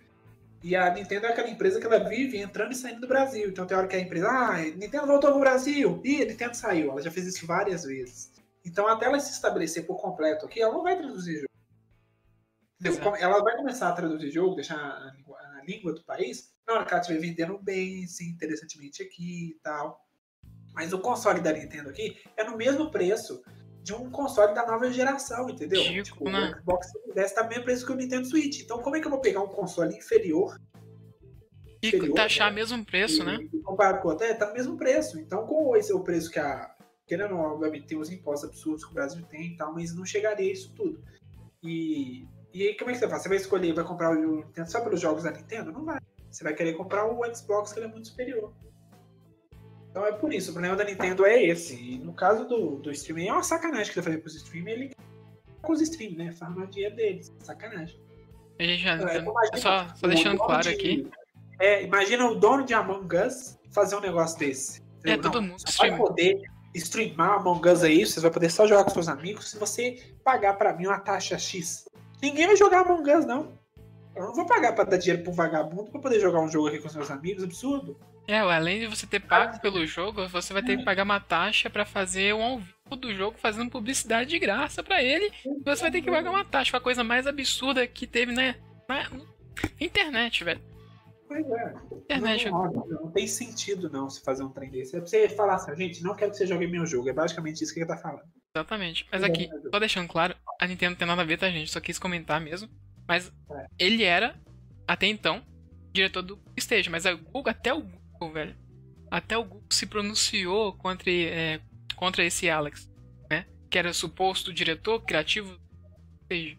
E 0.63 0.77
a 0.77 0.93
Nintendo 0.93 1.27
é 1.27 1.31
aquela 1.31 1.49
empresa 1.49 1.81
que 1.81 1.87
ela 1.87 1.99
vive 1.99 2.39
entrando 2.39 2.73
e 2.73 2.75
saindo 2.75 3.01
do 3.01 3.09
Brasil. 3.09 3.49
Então 3.49 3.67
tem 3.67 3.77
hora 3.77 3.87
que 3.87 3.97
a 3.97 4.01
empresa, 4.01 4.29
ah, 4.29 4.59
Nintendo 4.59 5.07
voltou 5.07 5.31
pro 5.31 5.41
Brasil. 5.41 6.01
Ih, 6.05 6.25
Nintendo 6.27 6.55
saiu. 6.55 6.91
Ela 6.91 7.01
já 7.01 7.11
fez 7.11 7.27
isso 7.27 7.47
várias 7.47 7.85
vezes. 7.85 8.31
Então 8.65 8.87
até 8.87 9.07
ela 9.07 9.19
se 9.19 9.33
estabelecer 9.33 9.87
por 9.87 9.97
completo 9.97 10.45
aqui, 10.45 10.61
ela 10.61 10.75
não 10.75 10.83
vai 10.83 10.97
traduzir 10.99 11.37
jogo. 11.37 11.51
Exato. 12.83 13.17
Ela 13.17 13.43
vai 13.43 13.57
começar 13.57 13.89
a 13.89 13.93
traduzir 13.93 14.31
jogo, 14.31 14.55
deixar 14.55 15.15
língua, 15.71 15.93
do 15.93 16.05
país, 16.05 16.51
na 16.67 16.75
hora 16.75 16.85
que 16.85 16.93
ela 16.93 17.01
estiver 17.01 17.21
vendendo 17.21 17.59
bem, 17.59 18.07
sim, 18.07 18.31
interessantemente 18.31 19.03
aqui 19.03 19.51
e 19.51 19.61
tal. 19.63 20.01
Mas 20.75 20.93
o 20.93 20.99
console 20.99 21.41
da 21.41 21.53
Nintendo 21.53 21.91
aqui 21.91 22.17
é 22.37 22.45
no 22.45 22.57
mesmo 22.57 22.91
preço 22.91 23.43
de 23.83 23.95
um 23.95 24.11
console 24.11 24.55
da 24.55 24.67
nova 24.67 24.91
geração, 24.91 25.49
entendeu? 25.49 25.83
Chico, 25.83 26.05
tipo, 26.05 26.31
né? 26.31 26.53
o 26.53 26.61
Xbox 26.61 26.91
Series 26.91 27.17
S 27.17 27.35
tá 27.35 27.45
mesmo 27.45 27.65
preço 27.65 27.87
que 27.87 27.93
o 27.93 27.97
Nintendo 27.97 28.27
Switch. 28.27 28.61
Então 28.61 28.79
como 28.79 28.97
é 28.97 29.01
que 29.01 29.07
eu 29.07 29.11
vou 29.11 29.21
pegar 29.21 29.41
um 29.41 29.49
console 29.49 29.97
inferior 29.97 30.61
E 31.83 32.13
taxar 32.13 32.51
né? 32.51 32.57
mesmo 32.57 32.85
preço, 32.85 33.23
e, 33.23 33.25
né? 33.25 33.39
comparado 33.65 34.01
com 34.01 34.09
o 34.09 34.11
outro, 34.13 34.27
é, 34.27 34.35
tá 34.35 34.47
no 34.47 34.55
mesmo 34.55 34.77
preço. 34.77 35.19
Então, 35.19 35.47
com 35.47 35.75
esse 35.77 35.91
é 35.91 35.95
o 35.95 36.01
preço 36.01 36.31
que 36.31 36.39
a. 36.39 36.75
Querendo 37.07 37.33
ou 37.33 37.39
não, 37.39 37.53
obviamente 37.55 37.89
tem 37.89 37.99
os 37.99 38.11
impostos 38.11 38.51
absurdos 38.51 38.85
que 38.85 38.91
o 38.93 38.95
Brasil 38.95 39.25
tem 39.27 39.55
e 39.55 39.57
tal, 39.57 39.75
mas 39.75 39.93
não 39.93 40.05
chegaria 40.05 40.49
a 40.49 40.53
isso 40.53 40.73
tudo. 40.75 41.03
E, 41.61 42.29
e 42.53 42.67
aí, 42.69 42.77
como 42.77 42.91
é 42.91 42.95
que 42.95 42.99
você 43.01 43.09
faz? 43.09 43.23
Você 43.23 43.29
vai 43.29 43.39
escolher, 43.39 43.73
vai 43.75 43.85
comprar 43.85 44.11
o 44.11 44.15
Nintendo 44.37 44.71
só 44.71 44.81
pelos 44.81 45.01
jogos 45.01 45.25
da 45.25 45.31
Nintendo? 45.31 45.73
Não 45.73 45.85
vai. 45.85 45.99
Você 46.31 46.45
vai 46.45 46.55
querer 46.55 46.75
comprar 46.75 47.07
o 47.07 47.35
Xbox, 47.35 47.73
que 47.73 47.79
ele 47.81 47.87
é 47.87 47.91
muito 47.91 48.09
superior. 48.09 48.53
Então 49.91 50.07
é 50.07 50.13
por 50.13 50.33
isso, 50.33 50.51
o 50.51 50.53
problema 50.55 50.77
da 50.77 50.85
Nintendo 50.85 51.27
é 51.27 51.43
esse. 51.43 51.75
E 51.75 51.99
no 51.99 52.13
caso 52.13 52.47
do, 52.47 52.77
do 52.77 52.91
streaming, 52.93 53.29
é 53.29 53.33
uma 53.33 53.43
sacanagem 53.43 53.89
que 53.89 53.95
você 53.95 54.03
fazer 54.03 54.19
com 54.19 54.27
os 54.29 54.37
streaming, 54.37 54.71
ele 54.71 54.91
com 55.63 55.73
os 55.73 55.81
streaming, 55.81 56.17
né? 56.17 56.33
Farma 56.33 56.67
dinheiro 56.67 56.95
deles. 56.95 57.33
Sacanagem. 57.41 58.01
Já, 58.61 58.91
É, 59.11 59.19
imagina 59.19 59.57
só, 59.57 59.89
só 59.95 60.07
deixando 60.07 60.39
claro 60.39 60.63
de- 60.63 60.69
aqui. 60.69 61.11
É, 61.59 61.83
imagina 61.83 62.27
o 62.31 62.35
dono 62.37 62.65
de 62.65 62.73
Among 62.75 63.17
Us 63.17 63.59
fazer 63.73 63.97
um 63.97 64.01
negócio 64.01 64.39
desse. 64.39 64.81
É, 65.05 65.17
Não, 65.17 65.21
todo 65.23 65.43
mundo 65.43 65.59
Você 65.59 65.77
vai 65.77 65.97
poder 65.97 66.41
streamar 66.75 67.39
Among 67.41 67.69
Us 67.69 67.83
aí, 67.83 68.07
você 68.07 68.21
vai 68.21 68.31
poder 68.31 68.51
só 68.51 68.67
jogar 68.67 68.85
com 68.85 68.91
seus 68.91 69.09
amigos 69.09 69.51
se 69.51 69.59
você 69.59 70.15
pagar 70.23 70.55
pra 70.57 70.75
mim 70.77 70.87
uma 70.87 71.01
taxa 71.01 71.37
X. 71.39 71.85
Ninguém 72.23 72.47
vai 72.47 72.57
jogar 72.57 72.81
Among 72.81 73.11
Us, 73.13 73.27
não. 73.27 73.59
Eu 74.15 74.25
não 74.25 74.35
vou 74.35 74.47
pagar 74.47 74.75
pra 74.75 74.85
dar 74.85 74.97
dinheiro 74.97 75.23
pro 75.23 75.33
vagabundo 75.33 75.91
pra 75.91 76.01
poder 76.01 76.21
jogar 76.21 76.41
um 76.41 76.49
jogo 76.49 76.69
aqui 76.69 76.79
com 76.79 76.89
seus 76.89 77.11
amigos, 77.11 77.45
absurdo. 77.45 77.99
É, 78.27 78.39
além 78.39 78.81
de 78.81 78.87
você 78.87 79.07
ter 79.07 79.21
pago 79.21 79.61
pelo 79.61 79.85
jogo, 79.87 80.29
você 80.29 80.53
vai 80.53 80.63
ter 80.63 80.77
que 80.77 80.85
pagar 80.85 81.05
uma 81.05 81.19
taxa 81.19 81.71
pra 81.71 81.85
fazer 81.85 82.35
um 82.35 82.43
ao 82.43 82.59
vivo 82.59 82.97
do 82.97 83.15
jogo 83.15 83.39
fazendo 83.39 83.71
publicidade 83.71 84.31
de 84.31 84.39
graça 84.39 84.83
pra 84.83 85.03
ele. 85.03 85.33
E 85.45 85.65
você 85.65 85.83
vai 85.83 85.91
ter 85.91 86.03
que 86.03 86.11
pagar 86.11 86.31
uma 86.31 86.45
taxa. 86.45 86.77
A 86.77 86.81
coisa 86.81 87.03
mais 87.03 87.27
absurda 87.27 87.87
que 87.87 88.07
teve 88.07 88.33
né, 88.33 88.57
na 88.89 89.07
internet, 89.81 90.45
velho. 90.45 90.61
Pois 91.27 91.47
é. 91.49 91.75
Internet. 91.93 92.51
Não, 92.51 92.73
não, 92.73 92.87
não 92.87 93.11
tem 93.11 93.27
sentido 93.27 93.89
não 93.89 94.11
se 94.11 94.21
fazer 94.23 94.43
um 94.43 94.51
trem 94.51 94.71
desse. 94.71 94.97
É 94.97 95.01
pra 95.01 95.09
você 95.09 95.29
falar 95.29 95.55
assim, 95.55 95.77
gente, 95.77 96.03
não 96.03 96.15
quero 96.15 96.33
que 96.33 96.37
você 96.37 96.47
jogue 96.47 96.67
meu 96.67 96.85
jogo. 96.85 97.09
É 97.09 97.13
basicamente 97.13 97.63
isso 97.63 97.73
que 97.73 97.81
ele 97.81 97.87
tá 97.87 97.97
falando. 97.97 98.23
Exatamente. 98.55 99.07
Mas 99.11 99.23
aqui, 99.23 99.49
só 99.71 99.79
deixando 99.79 100.09
claro, 100.09 100.35
a 100.61 100.67
Nintendo 100.67 100.91
não 100.91 100.97
tem 100.99 101.09
nada 101.09 101.23
a 101.23 101.25
ver, 101.25 101.39
tá, 101.39 101.51
gente? 101.51 101.71
Só 101.71 101.81
quis 101.81 101.99
comentar 101.99 102.41
mesmo. 102.41 102.69
Mas 103.09 103.33
É. 103.51 103.67
ele 103.79 104.05
era, 104.05 104.39
até 104.87 105.07
então, 105.07 105.43
diretor 105.93 106.23
do 106.23 106.39
Stage. 106.57 106.91
Mas 106.91 107.07
a 107.07 107.15
Google, 107.15 107.51
até 107.51 107.73
o 107.73 107.81
Google, 107.83 108.33
velho. 108.33 108.57
Até 109.11 109.37
o 109.37 109.43
Google 109.45 109.67
se 109.71 109.87
pronunciou 109.87 110.75
contra, 110.75 111.11
é, 111.11 111.61
contra 111.97 112.25
esse 112.25 112.49
Alex, 112.49 112.89
né? 113.29 113.47
Que 113.69 113.79
era 113.79 113.93
suposto 113.93 114.53
diretor 114.53 115.01
criativo 115.01 115.59
seja, 116.31 116.57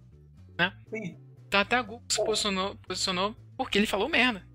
né? 0.59 0.73
Sim. 0.89 1.17
Então 1.47 1.59
até 1.59 1.75
a 1.77 1.81
Google 1.81 2.03
se 2.09 2.23
posicionou, 2.25 2.75
posicionou 2.77 3.35
porque 3.55 3.77
ele 3.77 3.87
falou 3.87 4.09
merda. 4.09 4.45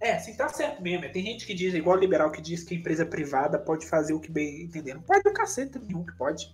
É, 0.00 0.18
sim, 0.18 0.36
tá 0.36 0.48
certo 0.48 0.82
mesmo. 0.82 1.10
Tem 1.12 1.22
gente 1.24 1.46
que 1.46 1.54
diz, 1.54 1.72
igual 1.74 1.96
o 1.96 2.00
liberal 2.00 2.30
que 2.30 2.40
diz 2.40 2.62
que 2.62 2.74
a 2.74 2.78
empresa 2.78 3.06
privada 3.06 3.58
pode 3.58 3.86
fazer 3.86 4.12
o 4.12 4.20
que 4.20 4.30
bem 4.30 4.62
entender. 4.62 4.94
Não 4.94 5.02
pode 5.02 5.26
o 5.28 5.32
cacete 5.32 5.78
nenhum 5.78 6.04
que 6.04 6.14
pode. 6.16 6.46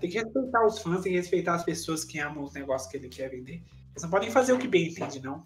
Tem 0.00 0.08
que 0.10 0.18
respeitar 0.18 0.66
os 0.66 0.78
fãs, 0.78 1.02
tem 1.02 1.12
que 1.12 1.18
respeitar 1.18 1.54
as 1.54 1.64
pessoas 1.64 2.04
que 2.04 2.18
amam 2.18 2.44
os 2.44 2.52
negócios 2.54 2.90
que 2.90 2.96
ele 2.96 3.08
quer 3.08 3.28
vender. 3.28 3.62
Eles 3.90 4.02
não 4.02 4.10
podem 4.10 4.30
fazer 4.30 4.52
o 4.52 4.58
que 4.58 4.68
bem 4.68 4.88
entende, 4.88 5.20
não. 5.20 5.44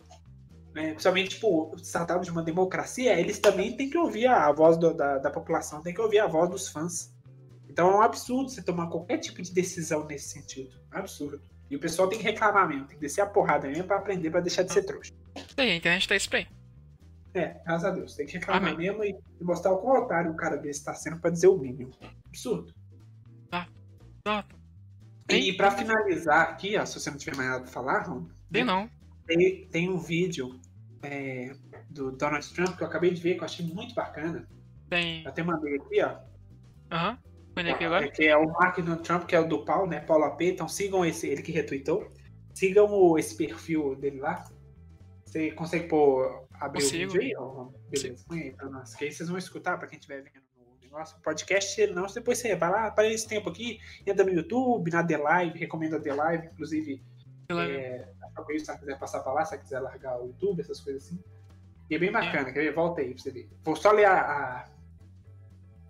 Né? 0.74 0.90
Principalmente, 0.90 1.30
tipo, 1.30 1.74
se 1.82 1.92
tratando 1.92 2.22
de 2.24 2.30
uma 2.30 2.42
democracia, 2.42 3.18
eles 3.18 3.38
também 3.38 3.76
têm 3.76 3.88
que 3.88 3.96
ouvir 3.98 4.26
a 4.26 4.50
voz 4.52 4.76
do- 4.76 4.94
da, 4.94 5.18
da 5.18 5.30
população, 5.30 5.82
tem 5.82 5.94
que 5.94 6.00
ouvir 6.00 6.18
a 6.18 6.26
voz 6.26 6.50
dos 6.50 6.68
fãs. 6.68 7.12
Então 7.68 7.90
é 7.90 7.96
um 7.96 8.02
absurdo 8.02 8.50
você 8.50 8.62
tomar 8.62 8.88
qualquer 8.88 9.18
tipo 9.18 9.40
de 9.42 9.52
decisão 9.52 10.04
nesse 10.04 10.28
sentido. 10.28 10.70
É 10.92 10.96
um 10.96 11.00
absurdo. 11.00 11.40
E 11.70 11.76
o 11.76 11.80
pessoal 11.80 12.08
tem 12.08 12.18
que 12.18 12.24
reclamar 12.24 12.68
mesmo, 12.68 12.86
tem 12.86 12.96
que 12.96 13.00
descer 13.00 13.20
a 13.22 13.26
porrada 13.26 13.66
mesmo 13.66 13.84
pra 13.84 13.96
aprender, 13.96 14.30
pra 14.30 14.40
deixar 14.40 14.62
de 14.62 14.72
ser 14.72 14.82
trouxa. 14.84 15.12
Aí, 15.56 15.70
a 15.70 15.76
internet 15.76 16.06
tá 16.06 16.14
isso 16.14 16.28
pra 16.28 16.38
aí. 16.40 16.46
É, 17.34 17.56
graças 17.64 17.84
a 17.84 17.90
Deus. 17.90 18.14
Tem 18.14 18.26
que 18.26 18.34
reclamar 18.34 18.62
Amém. 18.62 18.76
mesmo 18.76 19.04
e, 19.04 19.16
mostrar 19.40 19.72
o 19.72 19.78
quão 19.78 20.02
otário 20.02 20.30
um 20.30 20.36
cara 20.36 20.56
desse 20.56 20.84
tá 20.84 20.94
sendo 20.94 21.18
pra 21.20 21.30
dizer 21.30 21.48
o 21.48 21.58
mínimo. 21.58 21.90
Absurdo. 22.28 22.72
Exato. 24.26 24.56
E, 25.28 25.52
pra 25.54 25.70
finalizar 25.70 26.42
aqui, 26.48 26.76
ó, 26.78 26.84
se 26.86 26.98
você 26.98 27.10
não 27.10 27.18
tiver 27.18 27.36
mais 27.36 27.48
nada 27.50 27.62
pra 27.62 27.72
falar, 27.72 28.02
Ron, 28.06 28.26
Tem 28.50 28.64
não. 28.64 28.88
tem, 29.26 29.66
tem 29.68 29.90
um 29.90 29.98
vídeo 29.98 30.58
é, 31.02 31.54
do 31.90 32.10
Donald 32.12 32.46
Trump 32.54 32.76
que 32.76 32.82
eu 32.82 32.86
acabei 32.86 33.10
de 33.10 33.20
ver, 33.20 33.34
que 33.34 33.40
eu 33.40 33.44
achei 33.44 33.66
muito 33.66 33.94
bacana. 33.94 34.48
Tem. 34.88 35.22
Eu 35.22 35.28
até 35.28 35.42
mandei 35.42 35.76
aqui, 35.76 36.02
ó. 36.02 36.18
Aham. 36.90 37.18
Põe 37.54 37.70
aqui 37.70 37.84
agora. 37.84 38.06
É, 38.06 38.08
que 38.08 38.24
é 38.24 38.36
o 38.36 38.46
Mark 38.52 38.76
Donald 38.78 39.02
Trump, 39.02 39.24
que 39.26 39.36
é 39.36 39.40
o 39.40 39.48
do 39.48 39.64
Paulo, 39.64 39.86
né? 39.88 40.00
Paulo 40.00 40.24
AP. 40.24 40.40
Então 40.42 40.66
sigam 40.68 41.04
esse, 41.04 41.28
ele 41.28 41.42
que 41.42 41.52
retweetou. 41.52 42.10
Sigam 42.52 42.90
o, 42.90 43.18
esse 43.18 43.36
perfil 43.36 43.94
dele 43.96 44.18
lá. 44.20 44.44
Você 45.24 45.52
consegue 45.52 45.88
pôr, 45.88 46.46
abrir 46.60 46.82
Consigo. 46.82 47.10
o 47.10 47.12
vídeo 47.12 47.22
aí? 47.22 47.34
ó? 47.38 47.64
Beleza, 47.90 48.24
põe 48.26 48.40
aí 48.42 48.52
pra 48.52 48.68
nós. 48.68 48.94
Que 48.94 49.04
aí 49.04 49.12
vocês 49.12 49.28
vão 49.28 49.38
escutar 49.38 49.78
pra 49.78 49.86
quem 49.86 49.98
estiver 49.98 50.22
vendo 50.22 50.43
no 50.94 50.98
negócio. 51.00 51.18
O 51.18 51.20
podcast, 51.20 51.80
ele 51.80 51.92
não, 51.92 52.06
depois 52.06 52.38
você 52.38 52.54
vai 52.56 52.70
lá, 52.70 52.90
para 52.90 53.08
esse 53.10 53.26
tempo 53.28 53.50
aqui, 53.50 53.78
entra 54.06 54.24
no 54.24 54.32
YouTube, 54.32 54.90
na 54.90 55.02
The 55.04 55.16
Live, 55.16 55.58
recomendo 55.58 55.96
a 55.96 56.00
The 56.00 56.14
Live, 56.14 56.46
inclusive. 56.46 57.02
É, 57.70 58.08
talvez 58.34 58.62
se 58.62 58.66
você 58.72 58.78
quiser 58.78 58.98
passar 58.98 59.20
pra 59.20 59.32
lá, 59.32 59.44
se 59.44 59.50
você 59.50 59.58
quiser 59.62 59.80
largar 59.80 60.18
o 60.20 60.26
YouTube, 60.28 60.60
essas 60.60 60.80
coisas 60.80 61.04
assim. 61.06 61.18
E 61.90 61.94
é 61.94 61.98
bem 61.98 62.10
bacana, 62.10 62.46
quer 62.52 62.60
ver? 62.62 62.74
Volta 62.74 63.02
aí 63.02 63.12
pra 63.12 63.22
você 63.22 63.30
ver. 63.30 63.48
Vou 63.62 63.76
só 63.76 63.90
ler 63.92 64.06
a, 64.06 64.14
a- 64.18 64.68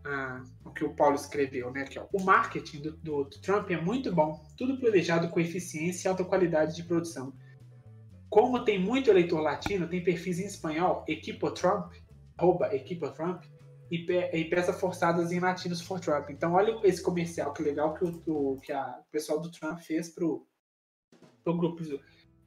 a- 0.04 0.42
o 0.64 0.70
que 0.70 0.84
o 0.84 0.92
Paulo 0.94 1.14
escreveu, 1.14 1.70
né? 1.70 1.82
Aqui, 1.82 1.98
ó. 1.98 2.06
O 2.12 2.22
marketing 2.22 2.80
do, 2.82 2.92
do- 2.96 3.24
do 3.24 3.38
Trump 3.40 3.70
é 3.70 3.76
muito 3.80 4.12
bom, 4.12 4.44
tudo 4.56 4.78
planejado 4.78 5.28
com 5.28 5.38
eficiência 5.40 6.08
e 6.08 6.10
alta 6.10 6.24
qualidade 6.24 6.74
de 6.74 6.82
produção. 6.82 7.32
Como 8.28 8.64
tem 8.64 8.78
muito 8.78 9.08
eleitor 9.10 9.40
latino, 9.40 9.86
tem 9.88 10.02
perfis 10.02 10.40
em 10.40 10.46
espanhol, 10.46 11.04
Equipo 11.06 11.50
Trump, 11.52 11.92
arroba 12.36 12.74
Equipo 12.74 13.08
Trump, 13.12 13.44
e, 13.90 13.98
pe- 13.98 14.30
e 14.32 14.44
peças 14.48 14.78
forçadas 14.80 15.30
em 15.32 15.40
latinos 15.40 15.80
for 15.80 16.00
Trump. 16.00 16.30
Então, 16.30 16.52
olha 16.54 16.78
esse 16.84 17.02
comercial, 17.02 17.52
que 17.52 17.62
legal 17.62 17.94
que 17.94 18.04
o, 18.04 18.58
que 18.62 18.72
a- 18.72 18.98
o 19.00 19.10
pessoal 19.10 19.40
do 19.40 19.50
Trump 19.50 19.78
fez 19.80 20.08
pro, 20.08 20.46
pro 21.42 21.56
grupo 21.56 21.82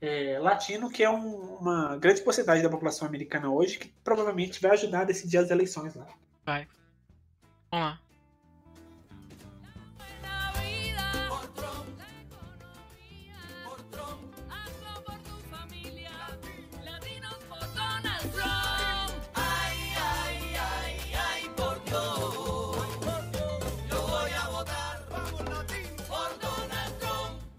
é, 0.02 0.38
latino, 0.40 0.90
que 0.90 1.04
é 1.04 1.10
um- 1.10 1.56
uma 1.58 1.98
grande 1.98 2.22
porcentagem 2.22 2.62
da 2.64 2.70
população 2.70 3.08
americana 3.08 3.50
hoje, 3.50 3.80
que 3.80 3.88
provavelmente 4.04 4.62
vai 4.62 4.72
ajudar 4.72 5.02
a 5.02 5.06
decidir 5.06 5.38
as 5.38 5.50
eleições 5.50 5.96
lá. 5.96 6.08
Vai. 6.46 6.68
Vamos 7.72 7.86
lá. 7.88 8.02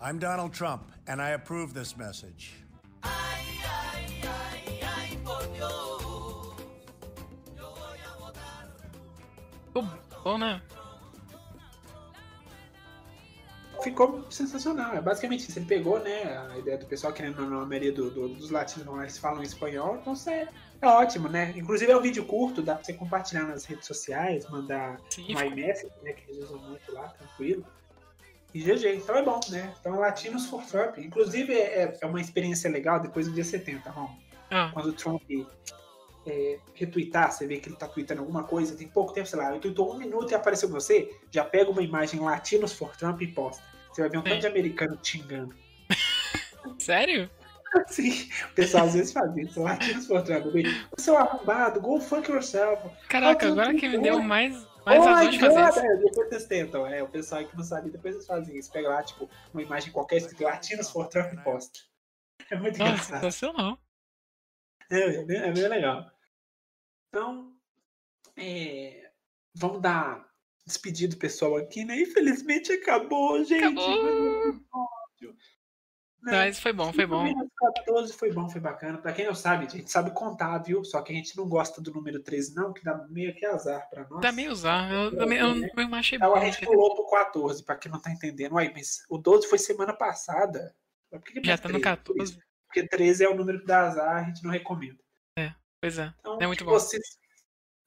I'm 0.08 0.18
Donald 0.18 0.54
Trump, 0.54 0.90
and 1.06 1.20
I 1.20 1.30
approve 1.32 1.74
this 1.74 1.94
message. 1.94 2.64
Ay, 3.02 3.10
ay, 3.62 4.06
ay, 4.22 4.80
ay, 4.82 5.18
por 5.22 5.42
Dios. 5.54 6.54
Yo 7.54 7.68
voy 7.74 7.98
a 8.06 8.18
votar. 8.18 8.74
Ficou 9.66 9.84
bom, 10.24 10.38
né? 10.38 10.62
Ficou 13.82 14.24
sensacional. 14.30 14.94
É 14.94 15.00
basicamente 15.02 15.46
isso. 15.50 15.58
Ele 15.58 15.66
pegou, 15.66 16.00
né, 16.00 16.38
a 16.52 16.56
ideia 16.56 16.78
do 16.78 16.86
pessoal, 16.86 17.12
querendo 17.12 17.42
a 17.42 17.66
maioria 17.66 17.92
do- 17.92 18.10
do- 18.10 18.28
dos 18.30 18.50
latinos 18.50 18.86
não 18.86 18.98
eles 19.02 19.18
falam 19.18 19.42
espanhol, 19.42 19.98
então 20.00 20.14
isso 20.14 20.30
é, 20.30 20.48
é 20.80 20.86
ótimo, 20.88 21.28
né? 21.28 21.52
Inclusive 21.54 21.92
é 21.92 21.96
um 21.96 22.00
vídeo 22.00 22.24
curto, 22.24 22.62
dá 22.62 22.76
pra 22.76 22.84
você 22.84 22.94
compartilhar 22.94 23.44
nas 23.44 23.66
redes 23.66 23.86
sociais, 23.86 24.48
mandar 24.48 24.98
Sim, 25.10 25.34
um 25.36 25.40
iMessage, 25.42 25.92
né, 26.02 26.14
que 26.14 26.30
eles 26.30 26.44
usam 26.44 26.58
muito 26.60 26.90
lá, 26.94 27.08
tranquilo. 27.08 27.62
E 28.58 28.60
GG, 28.60 28.96
então 28.96 29.16
é 29.16 29.22
bom, 29.22 29.38
né? 29.50 29.72
Então 29.78 30.00
Latinos 30.00 30.46
for 30.46 30.60
Trump. 30.64 30.98
Inclusive 30.98 31.52
é, 31.52 31.96
é 32.00 32.06
uma 32.06 32.20
experiência 32.20 32.68
legal 32.68 32.98
depois 32.98 33.28
do 33.28 33.32
dia 33.32 33.44
70, 33.44 33.88
Ron. 33.88 34.10
Ah, 34.50 34.70
Quando 34.74 34.86
o 34.86 34.92
Trump 34.92 35.22
é, 36.26 36.58
retweetar, 36.74 37.30
você 37.30 37.46
vê 37.46 37.58
que 37.58 37.68
ele 37.68 37.76
tá 37.76 37.86
tweetando 37.86 38.20
alguma 38.20 38.42
coisa, 38.42 38.76
tem 38.76 38.88
pouco 38.88 39.12
tempo, 39.12 39.28
sei 39.28 39.38
lá, 39.38 39.52
ele 39.52 39.60
tweetou 39.60 39.94
um 39.94 39.96
minuto 39.96 40.32
e 40.32 40.34
apareceu 40.34 40.68
você, 40.68 41.08
já 41.30 41.44
pega 41.44 41.70
uma 41.70 41.82
imagem 41.82 42.18
Latinos 42.18 42.72
for 42.72 42.96
Trump 42.96 43.22
e 43.22 43.28
posta. 43.28 43.62
Você 43.92 44.00
vai 44.00 44.10
ver 44.10 44.18
um 44.18 44.22
tanto 44.22 44.40
de 44.40 44.46
americano 44.48 44.96
te 44.96 45.18
xingando. 45.18 45.54
sério? 46.80 47.30
Sim, 47.86 48.28
o 48.50 48.54
pessoal 48.54 48.86
às 48.86 48.94
vezes 48.94 49.12
faz 49.12 49.36
isso, 49.36 49.62
Latinos 49.62 50.04
for 50.08 50.22
Trump. 50.22 50.46
O 50.96 51.00
seu 51.00 51.16
arrombado, 51.16 51.80
go 51.80 52.00
fuck 52.00 52.28
yourself. 52.28 52.82
Caraca, 53.08 53.46
agora 53.46 53.72
que 53.72 53.88
me 53.88 53.98
deu 53.98 54.20
mais, 54.20 54.66
mais 54.88 55.26
oh 55.26 55.30
de 55.30 55.38
fazer. 55.38 55.86
É, 55.86 55.96
depois 55.96 56.28
vocês 56.28 56.46
tentam, 56.46 56.86
é, 56.86 57.02
o 57.02 57.08
pessoal 57.08 57.44
que 57.44 57.56
não 57.56 57.64
sabe, 57.64 57.90
depois 57.90 58.14
eles 58.14 58.26
fazem 58.26 58.56
isso. 58.56 58.72
Pega 58.72 58.88
lá, 58.88 59.02
tipo, 59.02 59.28
uma 59.52 59.62
imagem 59.62 59.92
qualquer 59.92 60.16
escrito 60.16 60.44
Latinos 60.44 60.90
for 60.90 61.06
Trump 61.08 61.32
e 61.32 61.42
posta. 61.42 61.78
É 62.50 62.56
muito 62.56 62.78
Nossa, 62.78 62.92
engraçado. 62.92 63.20
sensacional. 63.20 63.78
É, 64.90 65.16
é 65.16 65.24
bem, 65.24 65.36
é 65.36 65.52
bem 65.52 65.68
legal. 65.68 66.10
Então, 67.08 67.52
é, 68.38 69.10
vamos 69.54 69.82
dar 69.82 70.26
despedido 70.64 71.18
pessoal 71.18 71.56
aqui, 71.56 71.84
né? 71.84 72.00
Infelizmente 72.00 72.72
acabou, 72.72 73.44
gente. 73.44 73.64
Acabou. 73.64 74.60
Né? 76.22 76.32
Mas 76.32 76.58
foi 76.58 76.72
bom, 76.72 76.92
foi 76.92 77.06
bom. 77.06 77.22
O 77.24 77.28
número 77.28 77.50
14 77.56 78.12
foi 78.12 78.32
bom, 78.32 78.48
foi 78.48 78.60
bacana. 78.60 78.98
Pra 78.98 79.12
quem 79.12 79.24
não 79.26 79.34
sabe, 79.34 79.66
a 79.66 79.68
gente 79.68 79.90
sabe 79.90 80.10
contar, 80.10 80.58
viu? 80.58 80.84
Só 80.84 81.00
que 81.00 81.12
a 81.12 81.16
gente 81.16 81.36
não 81.36 81.48
gosta 81.48 81.80
do 81.80 81.92
número 81.92 82.20
13, 82.20 82.54
não, 82.56 82.72
que 82.72 82.82
dá 82.82 83.06
meio 83.08 83.34
que 83.34 83.46
azar 83.46 83.88
pra 83.88 84.06
nós. 84.08 84.20
Dá 84.20 84.32
meio 84.32 84.50
usar. 84.50 84.90
Eu, 84.92 85.16
também 85.16 85.38
eu, 85.38 85.54
eu 85.56 85.94
achei 85.94 86.16
Então 86.16 86.30
bom. 86.30 86.36
a 86.36 86.44
gente 86.44 86.64
pulou 86.66 86.94
pro 86.96 87.08
14, 87.08 87.64
pra 87.64 87.76
quem 87.76 87.90
não 87.92 88.00
tá 88.00 88.10
entendendo. 88.10 88.52
Uai, 88.54 88.72
mas 88.74 89.04
o 89.08 89.16
12 89.16 89.46
foi 89.48 89.58
semana 89.58 89.92
passada. 89.92 90.74
Que 91.24 91.40
que 91.40 91.46
Já 91.46 91.56
tá 91.56 91.68
no 91.68 91.80
13? 91.80 91.82
14. 91.84 92.38
Porque 92.66 92.86
13 92.88 93.24
é 93.24 93.28
o 93.28 93.36
número 93.36 93.60
que 93.60 93.66
dá 93.66 93.86
azar, 93.86 94.16
a 94.16 94.22
gente 94.24 94.42
não 94.42 94.50
recomenda. 94.50 94.98
Pois 95.80 95.96
é. 95.96 96.12
Então, 96.18 96.38
É 96.40 96.46
muito 96.48 96.64
bom. 96.64 96.72
vocês 96.72 97.00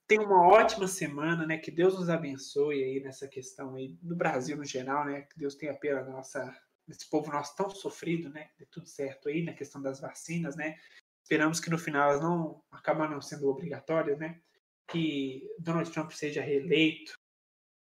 tenham 0.08 0.24
uma 0.24 0.48
ótima 0.48 0.88
semana, 0.88 1.46
né? 1.46 1.58
Que 1.58 1.70
Deus 1.70 1.94
nos 1.98 2.08
abençoe 2.08 2.82
aí 2.82 3.02
nessa 3.04 3.28
questão 3.28 3.74
aí, 3.74 3.94
no 4.02 4.16
Brasil 4.16 4.56
no 4.56 4.64
geral, 4.64 5.04
né? 5.04 5.20
Que 5.30 5.38
Deus 5.38 5.54
tenha 5.54 5.74
pena 5.74 6.02
da 6.02 6.10
nossa, 6.10 6.50
desse 6.86 7.08
povo 7.08 7.30
nosso 7.30 7.56
tão 7.56 7.70
sofrido, 7.70 8.28
né? 8.28 8.50
Dê 8.58 8.66
tudo 8.66 8.86
certo 8.86 9.28
aí 9.28 9.42
na 9.42 9.52
questão 9.52 9.80
das 9.80 10.00
vacinas, 10.00 10.56
né? 10.56 10.78
Esperamos 11.22 11.60
que 11.60 11.70
no 11.70 11.78
final 11.78 12.10
elas 12.10 12.22
não 12.22 12.62
acabam 12.70 13.08
não 13.10 13.20
sendo 13.20 13.48
obrigatórias, 13.48 14.18
né? 14.18 14.40
Que 14.88 15.48
Donald 15.58 15.90
Trump 15.90 16.10
seja 16.10 16.42
reeleito, 16.42 17.14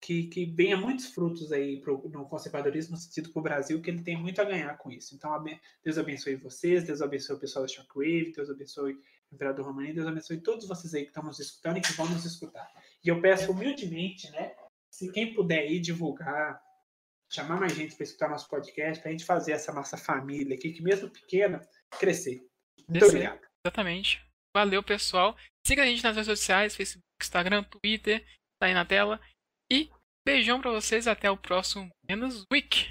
que, 0.03 0.27
que 0.27 0.45
venha 0.45 0.75
muitos 0.75 1.07
frutos 1.07 1.51
aí 1.53 1.79
pro, 1.79 2.09
no 2.09 2.27
conservadorismo, 2.27 2.91
no 2.91 2.97
sentido 2.97 3.31
para 3.31 3.39
o 3.39 3.43
Brasil, 3.43 3.81
que 3.81 3.89
ele 3.89 4.03
tem 4.03 4.17
muito 4.17 4.41
a 4.41 4.43
ganhar 4.43 4.77
com 4.77 4.91
isso. 4.91 5.15
Então, 5.15 5.31
Deus 5.81 5.97
abençoe 5.97 6.35
vocês, 6.35 6.83
Deus 6.83 7.01
abençoe 7.01 7.37
o 7.37 7.39
pessoal 7.39 7.65
da 7.65 7.71
Shockwave, 7.71 8.33
Deus 8.35 8.49
abençoe 8.49 8.95
o 9.31 9.35
Imperador 9.35 9.65
Romani, 9.65 9.93
Deus 9.93 10.05
abençoe 10.05 10.41
todos 10.41 10.67
vocês 10.67 10.93
aí 10.93 11.03
que 11.03 11.07
estão 11.07 11.23
nos 11.23 11.39
escutando 11.39 11.77
e 11.77 11.81
que 11.81 11.93
vão 11.93 12.09
nos 12.09 12.25
escutar. 12.25 12.69
E 13.01 13.07
eu 13.07 13.21
peço 13.21 13.51
humildemente, 13.51 14.29
né, 14.31 14.53
se 14.89 15.09
quem 15.11 15.33
puder 15.33 15.59
aí 15.59 15.79
divulgar, 15.79 16.61
chamar 17.33 17.59
mais 17.59 17.73
gente 17.73 17.95
para 17.95 18.03
escutar 18.03 18.29
nosso 18.29 18.47
podcast, 18.47 19.01
para 19.01 19.09
a 19.09 19.11
gente 19.11 19.25
fazer 19.25 19.53
essa 19.53 19.73
nossa 19.73 19.97
família 19.97 20.55
aqui, 20.55 20.71
que 20.71 20.81
mesmo 20.81 21.09
pequena, 21.09 21.67
crescer. 21.99 22.45
Muito 22.87 23.05
obrigado. 23.05 23.41
Exatamente. 23.65 24.23
Valeu, 24.55 24.83
pessoal. 24.83 25.35
Siga 25.65 25.83
a 25.83 25.85
gente 25.85 26.03
nas 26.03 26.15
redes 26.15 26.27
sociais, 26.27 26.75
Facebook, 26.75 27.03
Instagram, 27.21 27.63
Twitter, 27.63 28.23
tá 28.61 28.67
aí 28.67 28.73
na 28.73 28.85
tela. 28.85 29.19
E 29.71 29.89
beijão 30.25 30.61
pra 30.61 30.71
vocês, 30.71 31.07
até 31.07 31.29
o 31.31 31.37
próximo 31.37 31.89
Menos 32.09 32.45
Wick. 32.51 32.87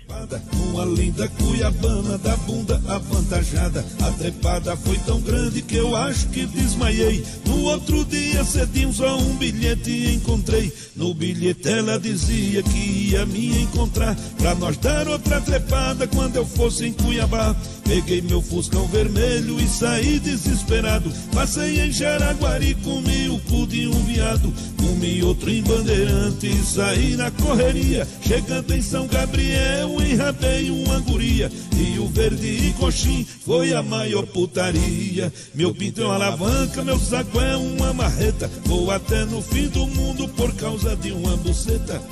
Uma 0.70 0.86
linda 0.86 1.28
cuiabana 1.28 2.16
da 2.16 2.34
bunda 2.39 2.80
avantajada. 2.89 3.84
A 4.01 4.10
trepada 4.12 4.74
foi 4.74 4.97
tão 5.01 5.20
grande 5.20 5.60
que 5.60 5.76
eu 5.76 5.94
acho 5.94 6.28
que 6.28 6.47
desmaiei. 6.47 7.22
No 7.44 7.64
outro 7.64 8.06
dia 8.06 8.43
cedinho 8.43 8.90
só 8.90 9.18
um 9.18 9.36
bilhete 9.36 10.14
encontrei. 10.14 10.72
No 10.97 11.12
bilhete 11.12 11.68
ela 11.68 12.01
dizia 12.01 12.62
que 12.62 13.10
ia 13.10 13.26
me 13.26 13.62
encontrar. 13.62 14.16
Pra 14.39 14.55
nós 14.55 14.78
dar 14.78 15.06
outra 15.06 15.43
trepada 15.43 16.06
quando 16.06 16.36
eu 16.36 16.47
fosse 16.47 16.86
em 16.86 16.94
Cuiabá. 16.94 17.55
Peguei 17.84 18.22
meu 18.22 18.40
fuscão 18.40 18.86
vermelho 18.86 19.60
e 19.60 19.68
saí 19.68 20.20
desesperado. 20.20 21.12
Passei 21.34 21.82
em 21.82 21.93
Jaraguari, 21.93 22.74
comi 22.76 23.28
o 23.28 23.39
cu 23.40 23.66
de 23.66 23.86
um 23.89 24.05
viado. 24.05 24.51
Comi 24.78 25.22
outro 25.22 25.51
em 25.51 25.62
Bandeirante 25.62 26.47
e 26.47 26.64
saí 26.64 27.14
na 27.14 27.30
correria. 27.32 28.09
Chegando 28.26 28.74
em 28.74 28.80
São 28.80 29.02
Gabriel, 29.07 30.01
enrabei 30.03 30.70
uma 30.70 30.99
guria. 31.01 31.51
E 31.77 31.99
o 31.99 32.07
verde 32.09 32.47
e 32.47 32.73
coxim 32.74 33.24
foi 33.45 33.73
a 33.73 33.83
maior 33.83 34.27
putaria. 34.27 35.33
Meu 35.55 35.74
pinto 35.74 36.03
é 36.03 36.05
uma 36.05 36.15
alavanca, 36.15 36.85
meu 36.85 36.99
saco 36.99 37.41
é 37.41 37.57
uma 37.57 37.93
marreta. 37.93 38.51
Vou 38.65 38.91
até 38.91 39.24
no 39.24 39.43
fim 39.43 39.69
do 39.69 39.87
mundo 39.87 40.29
por 40.29 40.55
causa 40.55 40.97
de 40.97 41.12
uma 41.12 41.37
buceta. 41.37 42.03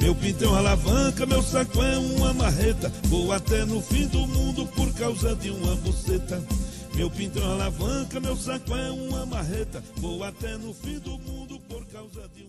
Meu 0.00 0.14
pinto 0.14 0.44
é 0.44 0.48
uma 0.48 0.58
alavanca, 0.58 1.26
meu 1.26 1.42
saco 1.42 1.82
é 1.82 1.98
uma 1.98 2.32
marreta. 2.32 2.92
Vou 3.04 3.32
até 3.32 3.64
no 3.64 3.82
fim 3.82 4.06
do 4.06 4.26
mundo 4.26 4.66
por 4.68 4.92
causa 4.94 5.34
de 5.34 5.50
uma 5.50 5.74
buceta. 5.76 6.42
Meu 6.94 7.10
pinto 7.10 7.38
é 7.38 7.44
alavanca, 7.44 8.18
meu 8.18 8.36
saco 8.36 8.74
é 8.74 8.90
uma 8.90 9.24
marreta. 9.24 9.82
Vou 9.98 10.24
até 10.24 10.56
no 10.56 10.74
fim 10.74 10.98
do 10.98 11.18
mundo 11.18 11.60
por 11.68 11.86
causa 11.86 12.28
de 12.34 12.42
uma 12.42 12.47